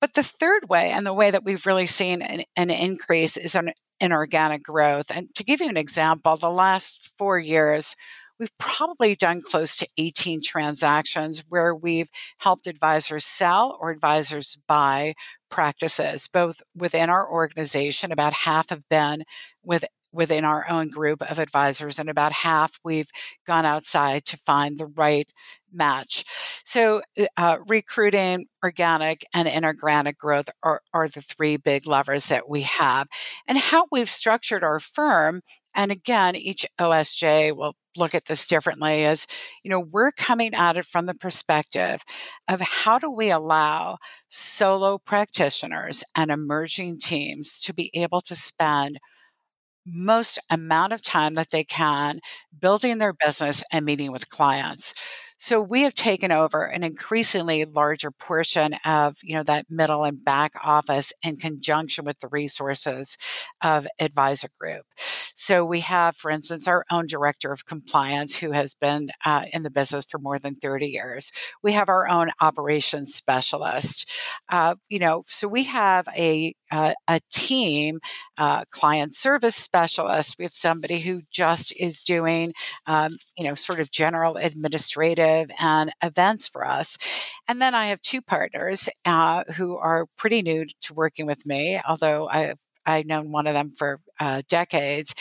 But 0.00 0.14
the 0.14 0.22
third 0.22 0.68
way, 0.68 0.90
and 0.90 1.06
the 1.06 1.14
way 1.14 1.30
that 1.30 1.44
we've 1.44 1.64
really 1.66 1.86
seen 1.86 2.22
an, 2.22 2.44
an 2.56 2.70
increase, 2.70 3.36
is 3.36 3.54
on 3.56 3.72
inorganic 4.00 4.62
growth. 4.62 5.10
And 5.14 5.34
to 5.34 5.44
give 5.44 5.60
you 5.60 5.68
an 5.68 5.76
example, 5.76 6.36
the 6.36 6.50
last 6.50 7.12
four 7.18 7.38
years, 7.38 7.96
we've 8.38 8.56
probably 8.58 9.16
done 9.16 9.40
close 9.40 9.76
to 9.76 9.88
18 9.96 10.40
transactions 10.44 11.44
where 11.48 11.74
we've 11.74 12.10
helped 12.38 12.66
advisors 12.66 13.24
sell 13.24 13.76
or 13.80 13.90
advisors 13.90 14.58
buy 14.68 15.14
practices, 15.50 16.28
both 16.28 16.62
within 16.74 17.08
our 17.08 17.30
organization. 17.30 18.12
About 18.12 18.32
half 18.32 18.70
have 18.70 18.88
been 18.88 19.24
with 19.64 19.84
within 20.16 20.44
our 20.44 20.66
own 20.68 20.88
group 20.88 21.22
of 21.30 21.38
advisors, 21.38 21.98
and 21.98 22.08
about 22.08 22.32
half 22.32 22.80
we've 22.84 23.10
gone 23.46 23.64
outside 23.64 24.24
to 24.26 24.36
find 24.36 24.78
the 24.78 24.86
right 24.86 25.30
match. 25.72 26.24
So, 26.64 27.02
uh, 27.36 27.58
recruiting, 27.68 28.46
organic, 28.64 29.24
and 29.34 29.46
inorganic 29.46 30.18
growth 30.18 30.48
are, 30.62 30.80
are 30.92 31.08
the 31.08 31.20
three 31.20 31.56
big 31.56 31.86
levers 31.86 32.28
that 32.28 32.48
we 32.48 32.62
have. 32.62 33.08
And 33.46 33.58
how 33.58 33.86
we've 33.92 34.08
structured 34.10 34.64
our 34.64 34.80
firm, 34.80 35.42
and 35.74 35.92
again, 35.92 36.34
each 36.34 36.66
OSJ 36.80 37.54
will 37.54 37.74
look 37.96 38.14
at 38.14 38.26
this 38.26 38.46
differently, 38.46 39.04
is 39.04 39.26
you 39.62 39.70
know, 39.70 39.80
we're 39.80 40.12
coming 40.12 40.54
at 40.54 40.76
it 40.76 40.84
from 40.84 41.06
the 41.06 41.14
perspective 41.14 42.02
of 42.48 42.60
how 42.60 42.98
do 42.98 43.10
we 43.10 43.30
allow 43.30 43.98
solo 44.28 44.98
practitioners 44.98 46.04
and 46.14 46.30
emerging 46.30 46.98
teams 46.98 47.60
to 47.60 47.74
be 47.74 47.90
able 47.94 48.20
to 48.22 48.36
spend 48.36 48.98
most 49.86 50.38
amount 50.50 50.92
of 50.92 51.02
time 51.02 51.34
that 51.34 51.50
they 51.50 51.64
can 51.64 52.20
building 52.60 52.98
their 52.98 53.12
business 53.12 53.62
and 53.72 53.84
meeting 53.84 54.12
with 54.12 54.28
clients. 54.28 54.94
So 55.38 55.60
we 55.60 55.82
have 55.82 55.94
taken 55.94 56.32
over 56.32 56.64
an 56.64 56.82
increasingly 56.82 57.66
larger 57.66 58.10
portion 58.10 58.74
of, 58.86 59.18
you 59.22 59.34
know, 59.34 59.42
that 59.42 59.66
middle 59.68 60.04
and 60.04 60.24
back 60.24 60.52
office 60.64 61.12
in 61.22 61.36
conjunction 61.36 62.06
with 62.06 62.20
the 62.20 62.28
resources 62.28 63.18
of 63.62 63.86
Advisor 64.00 64.48
Group. 64.58 64.86
So 65.34 65.62
we 65.62 65.80
have, 65.80 66.16
for 66.16 66.30
instance, 66.30 66.66
our 66.66 66.86
own 66.90 67.06
director 67.06 67.52
of 67.52 67.66
compliance 67.66 68.36
who 68.36 68.52
has 68.52 68.74
been 68.74 69.10
uh, 69.26 69.44
in 69.52 69.62
the 69.62 69.70
business 69.70 70.06
for 70.08 70.18
more 70.18 70.38
than 70.38 70.54
30 70.54 70.86
years. 70.86 71.32
We 71.62 71.72
have 71.72 71.90
our 71.90 72.08
own 72.08 72.30
operations 72.40 73.12
specialist. 73.12 74.10
Uh, 74.48 74.76
you 74.88 74.98
know, 74.98 75.24
so 75.26 75.48
we 75.48 75.64
have 75.64 76.06
a 76.16 76.54
uh, 76.70 76.94
a 77.08 77.20
team, 77.30 78.00
uh, 78.38 78.64
client 78.70 79.14
service 79.14 79.56
specialist. 79.56 80.36
We 80.38 80.44
have 80.44 80.54
somebody 80.54 81.00
who 81.00 81.22
just 81.32 81.72
is 81.76 82.02
doing, 82.02 82.52
um, 82.86 83.16
you 83.36 83.44
know, 83.44 83.54
sort 83.54 83.80
of 83.80 83.90
general 83.90 84.36
administrative 84.36 85.50
and 85.60 85.92
events 86.02 86.48
for 86.48 86.66
us. 86.66 86.96
And 87.48 87.60
then 87.60 87.74
I 87.74 87.86
have 87.86 88.02
two 88.02 88.22
partners 88.22 88.88
uh, 89.04 89.44
who 89.56 89.76
are 89.76 90.06
pretty 90.16 90.42
new 90.42 90.66
to 90.82 90.94
working 90.94 91.26
with 91.26 91.46
me, 91.46 91.80
although 91.88 92.28
I 92.28 92.54
I've 92.86 93.06
known 93.06 93.32
one 93.32 93.46
of 93.46 93.54
them 93.54 93.72
for 93.76 94.00
uh, 94.20 94.42
decades. 94.48 95.14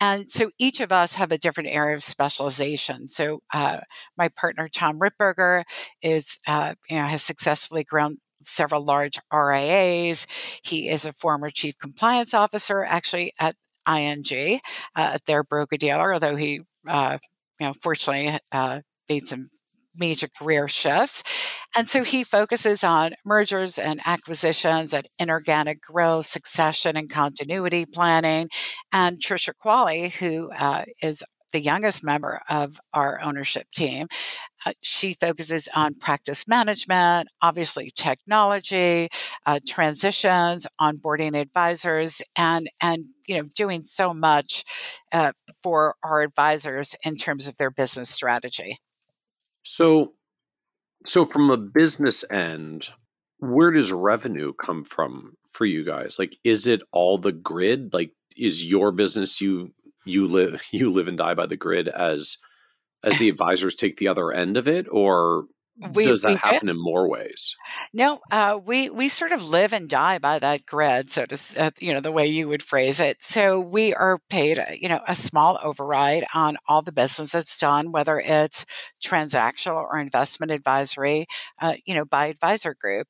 And 0.00 0.30
so 0.30 0.50
each 0.58 0.80
of 0.80 0.90
us 0.90 1.14
have 1.14 1.30
a 1.30 1.38
different 1.38 1.68
area 1.68 1.94
of 1.94 2.02
specialization. 2.02 3.06
So 3.06 3.40
uh, 3.52 3.80
my 4.16 4.28
partner 4.28 4.68
Tom 4.68 4.98
Ritberger 4.98 5.64
is, 6.00 6.38
uh, 6.48 6.74
you 6.88 6.96
know, 6.96 7.04
has 7.04 7.22
successfully 7.22 7.84
grown 7.84 8.16
several 8.44 8.84
large 8.84 9.18
RIAs. 9.32 10.26
He 10.62 10.88
is 10.88 11.04
a 11.04 11.12
former 11.12 11.50
chief 11.50 11.78
compliance 11.78 12.34
officer, 12.34 12.84
actually 12.84 13.32
at 13.38 13.56
ING, 13.88 14.60
uh, 14.94 15.18
their 15.26 15.42
broker 15.42 15.76
dealer, 15.76 16.14
although 16.14 16.36
he, 16.36 16.60
uh, 16.86 17.18
you 17.60 17.66
know, 17.66 17.74
fortunately 17.82 18.38
uh, 18.52 18.80
made 19.08 19.26
some 19.26 19.50
major 19.96 20.28
career 20.28 20.68
shifts. 20.68 21.22
And 21.76 21.88
so 21.88 22.04
he 22.04 22.24
focuses 22.24 22.84
on 22.84 23.14
mergers 23.24 23.78
and 23.78 24.00
acquisitions 24.04 24.92
and 24.92 25.06
inorganic 25.18 25.82
growth, 25.82 26.26
succession 26.26 26.96
and 26.96 27.10
continuity 27.10 27.86
planning. 27.86 28.48
And 28.92 29.18
Trisha 29.20 29.52
Qualley, 29.62 30.12
who 30.12 30.50
uh, 30.52 30.84
is 31.02 31.22
the 31.52 31.60
youngest 31.60 32.02
member 32.02 32.40
of 32.48 32.80
our 32.92 33.20
ownership 33.22 33.66
team. 33.74 34.08
Uh, 34.64 34.72
she 34.80 35.14
focuses 35.14 35.68
on 35.74 35.94
practice 35.94 36.46
management, 36.46 37.28
obviously 37.40 37.92
technology, 37.94 39.08
uh, 39.46 39.60
transitions, 39.66 40.66
onboarding 40.80 41.38
advisors, 41.38 42.22
and 42.36 42.68
and 42.80 43.06
you 43.26 43.38
know 43.38 43.48
doing 43.54 43.84
so 43.84 44.12
much 44.14 44.64
uh, 45.12 45.32
for 45.62 45.94
our 46.02 46.22
advisors 46.22 46.94
in 47.04 47.16
terms 47.16 47.46
of 47.46 47.56
their 47.58 47.70
business 47.70 48.10
strategy. 48.10 48.78
So, 49.62 50.14
so 51.04 51.24
from 51.24 51.50
a 51.50 51.56
business 51.56 52.24
end, 52.30 52.90
where 53.38 53.70
does 53.70 53.92
revenue 53.92 54.52
come 54.52 54.84
from 54.84 55.36
for 55.50 55.64
you 55.64 55.84
guys? 55.84 56.18
Like, 56.18 56.36
is 56.44 56.66
it 56.66 56.82
all 56.92 57.18
the 57.18 57.32
grid? 57.32 57.92
Like, 57.92 58.12
is 58.36 58.64
your 58.64 58.92
business 58.92 59.40
you 59.40 59.72
you 60.04 60.26
live 60.26 60.62
you 60.72 60.90
live 60.90 61.08
and 61.08 61.18
die 61.18 61.34
by 61.34 61.46
the 61.46 61.56
grid 61.56 61.88
as 61.88 62.38
as 63.02 63.18
the 63.18 63.28
advisors 63.28 63.74
take 63.74 63.96
the 63.96 64.08
other 64.08 64.32
end 64.32 64.56
of 64.56 64.68
it, 64.68 64.86
or 64.90 65.46
we, 65.94 66.04
does 66.04 66.22
that 66.22 66.38
happen 66.38 66.68
in 66.68 66.76
more 66.78 67.08
ways? 67.08 67.56
No, 67.94 68.20
uh, 68.30 68.58
we 68.64 68.90
we 68.90 69.08
sort 69.08 69.32
of 69.32 69.48
live 69.48 69.72
and 69.72 69.88
die 69.88 70.18
by 70.18 70.38
that 70.38 70.66
grid, 70.66 71.10
so 71.10 71.24
to 71.26 71.38
uh, 71.58 71.70
you 71.80 71.92
know 71.92 72.00
the 72.00 72.12
way 72.12 72.26
you 72.26 72.48
would 72.48 72.62
phrase 72.62 73.00
it. 73.00 73.22
So 73.22 73.58
we 73.58 73.94
are 73.94 74.18
paid, 74.28 74.58
uh, 74.58 74.66
you 74.78 74.88
know, 74.88 75.00
a 75.08 75.14
small 75.14 75.58
override 75.62 76.24
on 76.34 76.56
all 76.68 76.82
the 76.82 76.92
business 76.92 77.32
that's 77.32 77.56
done, 77.56 77.90
whether 77.90 78.20
it's 78.20 78.66
transactional 79.02 79.82
or 79.82 79.98
investment 79.98 80.52
advisory, 80.52 81.26
uh, 81.60 81.74
you 81.84 81.94
know, 81.94 82.04
by 82.04 82.26
Advisor 82.26 82.74
Group. 82.74 83.08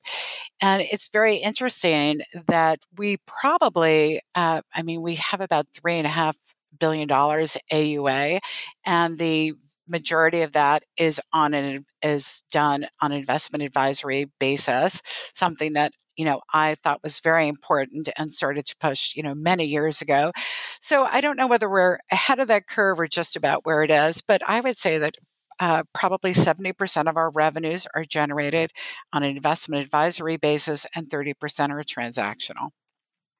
And 0.61 0.83
it's 0.83 1.09
very 1.09 1.37
interesting 1.37 2.23
that 2.47 2.81
we 2.97 3.19
probably, 3.27 4.21
uh, 4.35 4.63
I 4.73 4.83
mean, 4.83 5.03
we 5.03 5.17
have 5.17 5.41
about 5.41 5.67
three 5.75 5.95
and 5.97 6.07
a 6.07 6.11
half 6.11 6.37
billion 6.79 7.07
dollars 7.09 7.57
AUA, 7.73 8.41
and 8.87 9.19
the 9.19 9.55
majority 9.89 10.43
of 10.43 10.53
that 10.53 10.85
is 10.97 11.21
on 11.33 11.55
an 11.55 11.87
is 12.03 12.43
done 12.51 12.87
on 13.01 13.13
investment 13.13 13.63
advisory 13.63 14.31
basis, 14.39 15.03
something 15.35 15.73
that 15.75 15.93
you 16.17 16.25
know 16.25 16.41
I 16.53 16.75
thought 16.77 17.03
was 17.03 17.21
very 17.21 17.49
important 17.49 18.09
and 18.17 18.33
started 18.33 18.67
to 18.67 18.77
push 18.81 19.15
you 19.15 19.23
know 19.23 19.35
many 19.35 19.65
years 19.65 20.03
ago. 20.03 20.33
So 20.81 21.05
I 21.05 21.21
don't 21.21 21.37
know 21.37 21.47
whether 21.47 21.69
we're 21.69 21.99
ahead 22.11 22.39
of 22.39 22.49
that 22.49 22.67
curve 22.67 23.01
or 23.01 23.07
just 23.07 23.37
about 23.37 23.65
where 23.65 23.83
it 23.83 23.91
is, 23.91 24.23
but 24.23 24.43
I 24.49 24.61
would 24.61 24.77
say 24.77 24.99
that. 24.99 25.17
Uh, 25.61 25.85
probably 25.95 26.33
70% 26.33 27.09
of 27.09 27.17
our 27.17 27.31
revenues 27.31 27.87
are 27.95 28.05
generated 28.05 28.73
on 29.13 29.23
an 29.23 29.37
investment 29.37 29.85
advisory 29.85 30.37
basis 30.37 30.87
and 30.97 31.09
30% 31.09 31.35
are 31.71 31.85
transactional. 31.85 32.71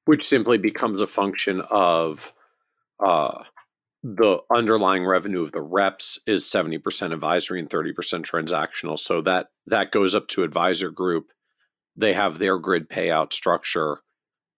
Which 0.05 0.25
simply 0.25 0.57
becomes 0.57 1.01
a 1.01 1.07
function 1.07 1.59
of 1.69 2.31
uh, 3.03 3.43
the 4.03 4.39
underlying 4.53 5.05
revenue 5.05 5.43
of 5.43 5.53
the 5.53 5.61
reps 5.61 6.19
is 6.27 6.43
70% 6.43 7.13
advisory 7.13 7.59
and 7.59 7.69
30% 7.69 7.93
transactional. 7.95 8.99
So 8.99 9.21
that 9.21 9.47
that 9.67 9.91
goes 9.91 10.13
up 10.13 10.27
to 10.29 10.43
advisor 10.43 10.91
group. 10.91 11.31
They 11.95 12.13
have 12.13 12.37
their 12.37 12.57
grid 12.57 12.89
payout 12.89 13.31
structure 13.31 13.99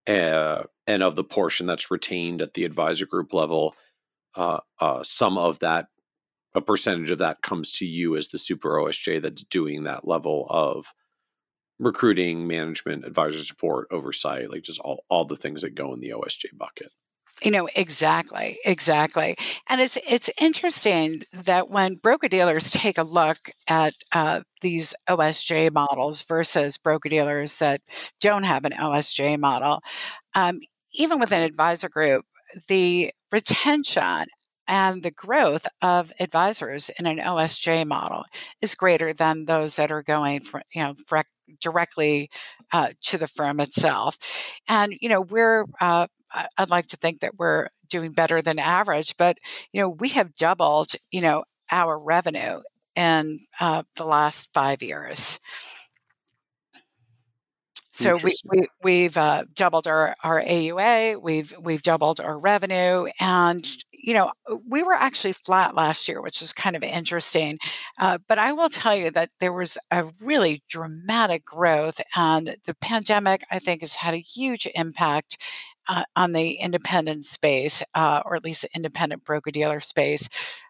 uh, 0.08 0.64
and 0.88 1.04
of 1.04 1.16
the 1.16 1.24
portion 1.24 1.68
that's 1.68 1.92
retained 1.92 2.42
at 2.42 2.54
the 2.54 2.66
advisor 2.66 3.06
group 3.06 3.34
level 3.34 3.76
uh, 4.36 4.60
uh, 4.80 5.02
some 5.04 5.38
of 5.38 5.60
that 5.60 5.88
a 6.54 6.62
percentage 6.62 7.12
of 7.12 7.20
that 7.20 7.42
comes 7.42 7.74
to 7.74 7.86
you 7.86 8.16
as 8.16 8.30
the 8.30 8.38
super 8.38 8.70
osj 8.72 9.22
that's 9.22 9.44
doing 9.44 9.84
that 9.84 10.08
level 10.08 10.48
of 10.50 10.94
recruiting 11.80 12.48
management 12.48 13.06
advisor 13.06 13.40
support 13.40 13.88
oversight 13.92 14.50
like 14.50 14.64
just 14.64 14.80
all, 14.80 15.04
all 15.10 15.26
the 15.26 15.36
things 15.36 15.62
that 15.62 15.76
go 15.76 15.94
in 15.94 16.00
the 16.00 16.10
osj 16.12 16.46
bucket 16.58 16.94
you 17.44 17.52
know, 17.52 17.68
exactly, 17.76 18.58
exactly. 18.66 19.36
And 19.70 19.82
it's 19.82 19.98
it's 20.08 20.30
interesting 20.42 21.24
that 21.34 21.70
when 21.70 21.96
broker 21.96 22.28
dealers 22.28 22.72
take 22.72 22.98
a 22.98 23.04
look 23.04 23.38
at 23.68 23.94
uh, 24.14 24.42
these 24.62 24.96
OSJ 25.10 25.72
models 25.72 26.24
versus 26.24 26.78
broker 26.78 27.10
dealers 27.10 27.58
that 27.58 27.82
don't 28.22 28.44
have 28.44 28.66
an 28.66 28.72
OSJ 28.74 29.38
model, 29.38 29.82
um, 30.36 30.60
even 30.94 31.20
with 31.20 31.32
an 31.32 31.42
advisor 31.42 31.90
group, 31.90 32.26
the 32.68 33.12
retention 33.32 34.26
and 34.68 35.04
the 35.04 35.12
growth 35.12 35.68
of 35.82 36.12
advisors 36.20 36.90
in 37.00 37.06
an 37.06 37.20
OSJ 37.20 37.86
model 37.86 38.24
is 38.62 38.76
greater 38.76 39.14
than 39.14 39.46
those 39.46 39.76
that 39.76 39.92
are 39.92 40.02
going 40.04 40.40
for, 40.40 40.62
you 40.74 40.82
know, 40.82 40.96
directly 41.62 42.30
uh, 42.74 42.90
to 43.02 43.18
the 43.18 43.28
firm 43.28 43.60
itself. 43.60 44.18
And, 44.68 44.94
you 45.02 45.10
know, 45.10 45.22
we're 45.22 45.66
uh, 45.82 46.08
I'd 46.58 46.70
like 46.70 46.88
to 46.88 46.98
think 46.98 47.22
that 47.22 47.38
we're 47.38 47.68
doing 47.90 48.14
better 48.14 48.42
than 48.42 48.60
average, 48.60 49.18
but 49.18 49.38
you 49.72 49.82
know 49.82 49.90
we 49.90 50.10
have 50.10 50.36
doubled 50.36 50.94
you 51.12 51.22
know 51.22 51.44
our 51.72 51.98
revenue 51.98 52.62
in 52.96 53.40
uh, 53.60 53.84
the 53.96 54.06
last 54.06 54.54
five 54.54 54.82
years. 54.82 55.40
So 57.96 58.18
we, 58.22 58.34
we 58.46 58.68
we've 58.84 59.16
uh, 59.16 59.46
doubled 59.54 59.88
our, 59.88 60.16
our 60.22 60.42
AUA, 60.42 61.22
we've 61.22 61.54
we've 61.58 61.82
doubled 61.82 62.20
our 62.20 62.38
revenue, 62.38 63.08
and 63.22 63.66
you 63.94 64.14
know 64.14 64.34
we 64.68 64.84
were 64.84 64.94
actually 64.94 65.32
flat 65.32 65.76
last 65.76 66.06
year, 66.10 66.22
which 66.22 66.42
is 66.42 66.52
kind 66.52 66.76
of 66.76 66.84
interesting. 66.84 67.58
Uh, 67.98 68.18
but 68.28 68.38
I 68.38 68.52
will 68.52 68.68
tell 68.68 68.98
you 68.98 69.12
that 69.12 69.30
there 69.40 69.54
was 69.54 69.78
a 69.92 70.12
really 70.20 70.62
dramatic 70.68 71.46
growth, 71.46 72.02
and 72.18 72.58
the 72.66 72.76
pandemic 72.76 73.46
I 73.50 73.60
think 73.60 73.80
has 73.80 73.96
had 73.96 74.14
a 74.14 74.18
huge 74.18 74.68
impact 74.76 75.38
uh, 75.88 76.04
on 76.16 76.34
the 76.34 76.54
independent 76.54 77.26
space, 77.26 77.84
uh, 77.94 78.22
or 78.26 78.36
at 78.36 78.44
least 78.44 78.64
the 78.64 78.70
independent 78.76 79.24
broker 79.24 79.52
dealer 79.52 79.80
space, 79.80 80.30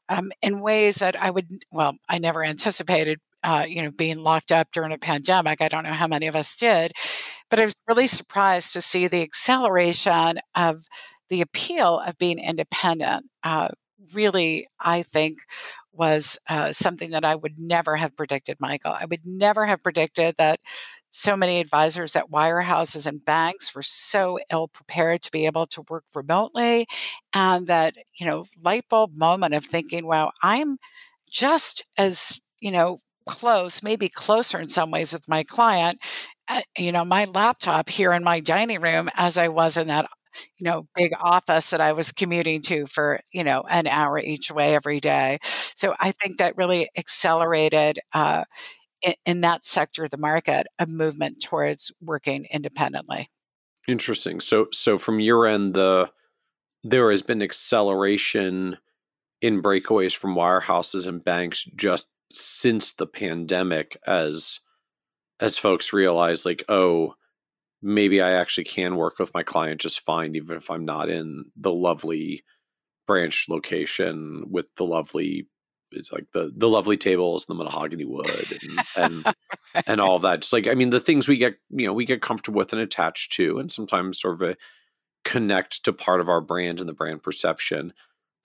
um, 0.10 0.32
in 0.42 0.62
ways 0.62 0.98
that 0.98 1.20
I 1.22 1.30
would, 1.30 1.48
well, 1.72 1.96
I 2.10 2.20
never 2.20 2.44
anticipated. 2.44 3.20
Uh, 3.44 3.64
you 3.68 3.84
know, 3.84 3.92
being 3.92 4.24
locked 4.24 4.52
up 4.52 4.70
during 4.74 4.92
a 4.92 4.98
pandemic. 4.98 5.62
I 5.62 5.68
don't 5.68 5.84
know 5.84 5.92
how 5.92 6.08
many 6.08 6.26
of 6.26 6.36
us 6.36 6.56
did, 6.58 6.94
but 7.52 7.60
I 7.60 7.66
was 7.66 7.76
really 7.88 8.08
surprised 8.08 8.74
to 8.74 8.82
see 8.82 9.08
the 9.08 9.22
acceleration 9.22 10.40
of 10.56 10.88
the 11.30 11.42
appeal 11.42 12.00
of 12.00 12.18
being 12.18 12.40
independent 12.40 13.28
uh, 13.44 13.70
really, 14.14 14.68
I 14.80 15.04
think, 15.04 15.40
was 15.94 16.38
uh, 16.50 16.72
something 16.72 17.12
that 17.12 17.24
I 17.24 17.36
would 17.36 17.58
never 17.58 17.96
have 17.96 18.16
predicted, 18.16 18.58
Michael. 18.60 18.92
I 18.92 19.06
would 19.06 19.26
never 19.26 19.66
have 19.66 19.82
predicted 19.82 20.36
that 20.38 20.60
so 21.18 21.36
many 21.38 21.60
advisors 21.60 22.16
at 22.16 22.30
wirehouses 22.30 23.08
and 23.08 23.24
banks 23.26 23.74
were 23.74 23.82
so 23.84 24.38
ill 24.52 24.68
prepared 24.68 25.22
to 25.24 25.32
be 25.32 25.46
able 25.46 25.66
to 25.68 25.84
work 25.90 26.04
remotely 26.14 26.88
and 27.34 27.68
that 27.68 27.96
you 28.20 28.26
know 28.26 28.46
light 28.64 28.84
bulb 28.90 29.12
moment 29.16 29.54
of 29.54 29.66
thinking 29.66 30.06
wow 30.06 30.32
i'm 30.44 30.78
just 31.30 31.84
as 31.98 32.40
you 32.60 32.72
know 32.72 33.00
close 33.28 33.84
maybe 33.84 34.08
closer 34.10 34.60
in 34.60 34.68
some 34.68 34.92
ways 34.92 35.12
with 35.12 35.28
my 35.28 35.44
client 35.44 36.00
uh, 36.48 36.62
you 36.78 36.92
know 36.92 37.04
my 37.06 37.26
laptop 37.26 37.90
here 37.90 38.14
in 38.14 38.24
my 38.24 38.40
dining 38.40 38.82
room 38.82 39.10
as 39.16 39.38
i 39.38 39.48
was 39.48 39.78
in 39.78 39.88
that 39.88 40.08
you 40.58 40.66
know 40.66 40.88
big 40.96 41.12
office 41.22 41.70
that 41.72 41.82
i 41.82 41.92
was 41.92 42.12
commuting 42.12 42.62
to 42.62 42.86
for 42.86 43.20
you 43.32 43.44
know 43.44 43.64
an 43.70 43.88
hour 43.88 44.20
each 44.20 44.52
way 44.52 44.76
every 44.76 45.00
day. 45.00 45.40
So 45.76 45.96
i 46.00 46.12
think 46.12 46.38
that 46.38 46.58
really 46.58 46.90
accelerated 46.98 48.00
uh, 48.14 48.44
in, 49.26 49.42
that 49.42 49.66
sector 49.66 50.04
of 50.04 50.10
the 50.10 50.18
market 50.18 50.68
a 50.80 50.88
movement 50.88 51.42
towards 51.44 51.92
working 52.02 52.46
independently. 52.52 53.30
Interesting. 53.88 54.40
So 54.40 54.68
so 54.72 54.98
from 54.98 55.20
your 55.20 55.46
end, 55.46 55.74
the 55.74 56.12
there 56.84 57.10
has 57.12 57.22
been 57.22 57.42
acceleration 57.42 58.78
in 59.42 59.62
breakaways 59.62 60.16
from 60.16 60.36
wirehouses 60.36 61.08
and 61.08 61.24
banks 61.24 61.66
just 61.76 62.10
since 62.32 62.94
the 62.94 63.08
pandemic 63.08 63.98
as 64.08 64.60
as 65.40 65.58
folks 65.58 65.94
realize 65.94 66.46
like 66.46 66.64
oh 66.70 67.14
maybe 67.82 68.22
i 68.22 68.32
actually 68.32 68.64
can 68.64 68.96
work 68.96 69.20
with 69.20 69.34
my 69.34 69.44
client 69.44 69.80
just 69.80 70.00
fine 70.00 70.36
even 70.36 70.58
if 70.58 70.72
i'm 70.72 70.86
not 70.86 71.10
in 71.10 71.46
the 71.56 71.72
lovely 71.72 72.44
branch 73.06 73.46
location 73.50 74.44
with 74.50 74.74
the 74.76 74.84
lovely 74.84 75.48
it's 75.96 76.12
like 76.12 76.26
the 76.34 76.52
the 76.56 76.70
lovely 76.70 76.98
tables 76.98 77.48
and 77.48 77.60
the 77.60 77.64
mahogany 77.64 78.06
wood 78.06 78.30
and 78.98 79.24
and, 79.26 79.36
and 79.88 80.02
all 80.02 80.20
that. 80.20 80.42
Just 80.42 80.54
like 80.54 80.68
I 80.68 80.74
mean, 80.74 80.90
the 80.90 81.00
things 81.00 81.28
we 81.28 81.38
get 81.38 81.56
you 81.70 81.88
know 81.88 81.94
we 81.94 82.06
get 82.06 82.22
comfortable 82.22 82.58
with 82.58 82.74
and 82.74 82.82
attached 82.82 83.34
to, 83.34 83.60
and 83.60 83.72
sometimes 83.72 84.20
sort 84.20 84.36
of 84.36 84.42
a 84.42 84.56
connect 85.24 85.84
to 85.84 85.92
part 85.92 86.22
of 86.22 86.30
our 86.30 86.42
brand 86.42 86.80
and 86.80 86.88
the 86.88 86.94
brand 86.94 87.24
perception 87.24 87.94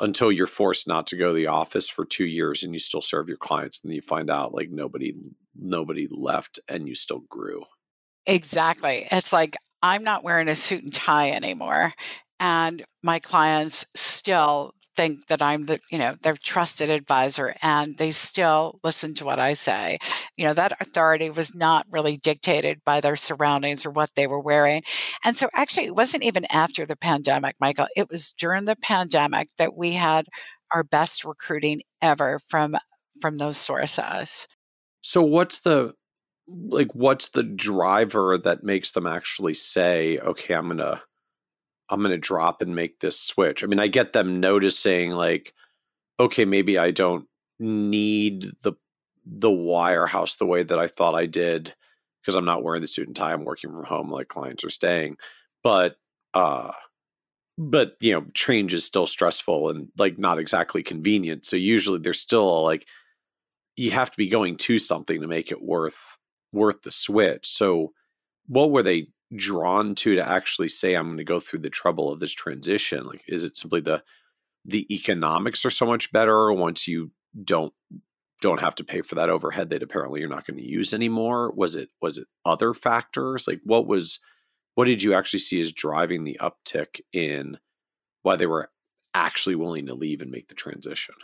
until 0.01 0.33
you're 0.33 0.47
forced 0.47 0.89
not 0.89 1.07
to 1.09 1.17
go 1.17 1.29
to 1.29 1.35
the 1.35 1.47
office 1.47 1.89
for 1.91 2.05
two 2.05 2.25
years 2.25 2.63
and 2.63 2.73
you 2.73 2.79
still 2.79 3.03
serve 3.03 3.29
your 3.29 3.37
clients 3.37 3.81
and 3.81 3.91
then 3.91 3.97
you 3.97 4.03
find 4.03 4.31
out 4.31 4.55
like 4.55 4.71
nobody 4.71 5.13
nobody 5.55 6.09
left 6.11 6.59
and 6.69 6.89
you 6.89 6.95
still 6.95 7.21
grew 7.29 7.65
exactly 8.25 9.07
it's 9.11 9.33
like 9.33 9.57
i'm 9.83 10.03
not 10.03 10.25
wearing 10.25 10.49
a 10.49 10.55
suit 10.55 10.83
and 10.83 10.95
tie 10.95 11.31
anymore 11.31 11.93
and 12.41 12.83
my 13.03 13.19
clients 13.19 13.85
still 13.95 14.75
think 15.01 15.29
that 15.29 15.41
I'm 15.41 15.65
the, 15.65 15.81
you 15.91 15.97
know, 15.97 16.15
their 16.23 16.37
trusted 16.37 16.91
advisor 16.91 17.55
and 17.63 17.97
they 17.97 18.11
still 18.11 18.79
listen 18.85 19.15
to 19.15 19.25
what 19.25 19.39
I 19.39 19.55
say. 19.55 19.97
You 20.37 20.45
know, 20.45 20.53
that 20.53 20.77
authority 20.79 21.31
was 21.31 21.57
not 21.57 21.87
really 21.91 22.19
dictated 22.19 22.81
by 22.85 23.01
their 23.01 23.17
surroundings 23.17 23.87
or 23.87 23.91
what 23.91 24.11
they 24.15 24.27
were 24.27 24.41
wearing. 24.41 24.83
And 25.25 25.39
so 25.39 25.49
actually 25.55 25.87
it 25.87 25.95
wasn't 25.95 26.25
even 26.25 26.45
after 26.51 26.85
the 26.85 26.97
pandemic, 26.97 27.57
Michael. 27.59 27.87
It 27.97 28.11
was 28.11 28.35
during 28.39 28.67
the 28.67 28.77
pandemic 28.77 29.49
that 29.57 29.75
we 29.75 29.93
had 29.93 30.27
our 30.71 30.85
best 30.85 31.25
recruiting 31.25 31.81
ever 32.03 32.39
from 32.49 32.77
from 33.23 33.39
those 33.39 33.57
sources. 33.57 34.47
So 35.01 35.23
what's 35.23 35.61
the 35.61 35.95
like 36.47 36.95
what's 36.95 37.31
the 37.31 37.43
driver 37.43 38.37
that 38.37 38.65
makes 38.65 38.93
them 38.93 39.07
actually 39.07 39.55
say, 39.55 40.19
okay, 40.19 40.53
I'm 40.53 40.67
going 40.67 40.77
to 40.79 41.01
I'm 41.91 42.01
going 42.01 42.12
to 42.12 42.18
drop 42.18 42.62
and 42.62 42.74
make 42.74 43.01
this 43.01 43.18
switch. 43.18 43.64
I 43.64 43.66
mean, 43.66 43.80
I 43.80 43.88
get 43.88 44.12
them 44.12 44.41
noticing 44.41 45.12
like, 45.12 45.55
okay, 46.18 46.45
maybe 46.45 46.78
I 46.78 46.91
don't 46.91 47.26
need 47.59 48.45
the 48.62 48.74
the 49.26 49.49
wirehouse 49.49 50.38
the 50.38 50.47
way 50.47 50.62
that 50.62 50.78
I 50.78 50.86
thought 50.86 51.14
I 51.14 51.26
did 51.26 51.74
because 52.20 52.36
I'm 52.36 52.45
not 52.45 52.62
wearing 52.62 52.80
the 52.80 52.88
suit 52.88 53.07
and 53.07 53.14
tie. 53.14 53.32
I'm 53.32 53.45
working 53.45 53.70
from 53.70 53.84
home, 53.84 54.11
like 54.11 54.28
clients 54.28 54.64
are 54.64 54.70
staying. 54.70 55.16
But 55.62 55.97
uh 56.34 56.72
but 57.59 57.97
you 58.01 58.12
know, 58.12 58.24
change 58.32 58.72
is 58.72 58.84
still 58.84 59.07
stressful 59.07 59.68
and 59.68 59.88
like 59.99 60.18
not 60.18 60.38
exactly 60.38 60.82
convenient. 60.82 61.45
So 61.45 61.57
usually 61.57 61.99
there's 61.99 62.18
still 62.18 62.64
like 62.64 62.86
you 63.76 63.91
have 63.91 64.11
to 64.11 64.16
be 64.16 64.28
going 64.28 64.57
to 64.57 64.78
something 64.78 65.20
to 65.20 65.28
make 65.28 65.51
it 65.51 65.62
worth 65.62 66.18
worth 66.53 66.82
the 66.82 66.91
switch. 66.91 67.47
So 67.47 67.93
what 68.47 68.70
were 68.70 68.82
they 68.82 69.09
drawn 69.37 69.95
to 69.95 70.16
to 70.16 70.28
actually 70.28 70.68
say 70.68 70.95
i'm 70.95 71.07
going 71.07 71.16
to 71.16 71.24
go 71.24 71.39
through 71.39 71.61
the 71.61 71.70
trouble 71.70 72.11
of 72.11 72.18
this 72.18 72.33
transition 72.33 73.05
like 73.05 73.22
is 73.28 73.45
it 73.45 73.57
simply 73.57 73.81
the 73.81 74.03
the 74.64 74.93
economics 74.93 75.64
are 75.64 75.70
so 75.70 75.87
much 75.87 76.12
better 76.12 76.53
once 76.53 76.87
you 76.89 77.11
don't 77.45 77.72
don't 78.41 78.61
have 78.61 78.74
to 78.74 78.85
pay 78.85 79.03
for 79.03 79.14
that 79.16 79.28
overhead 79.28 79.70
that 79.70 79.83
apparently 79.83 80.20
you're 80.20 80.28
not 80.28 80.47
going 80.47 80.57
to 80.57 80.66
use 80.66 80.95
anymore? 80.95 81.53
Was 81.55 81.76
it 81.76 81.91
was 82.01 82.18
it 82.18 82.26
other 82.45 82.74
factors? 82.74 83.47
Like 83.47 83.61
what 83.64 83.87
was 83.87 84.18
what 84.74 84.87
did 84.87 85.03
you 85.03 85.14
actually 85.14 85.41
see 85.41 85.61
as 85.61 85.72
driving 85.72 86.24
the 86.24 86.41
uptick 86.41 87.01
in 87.12 87.59
why 88.22 88.37
they 88.37 88.47
were 88.47 88.70
actually 89.14 89.57
willing 89.57 89.87
to 89.87 89.95
leave 89.95 90.22
and 90.22 90.31
make 90.31 90.49
the 90.49 90.55
transition? 90.55 91.14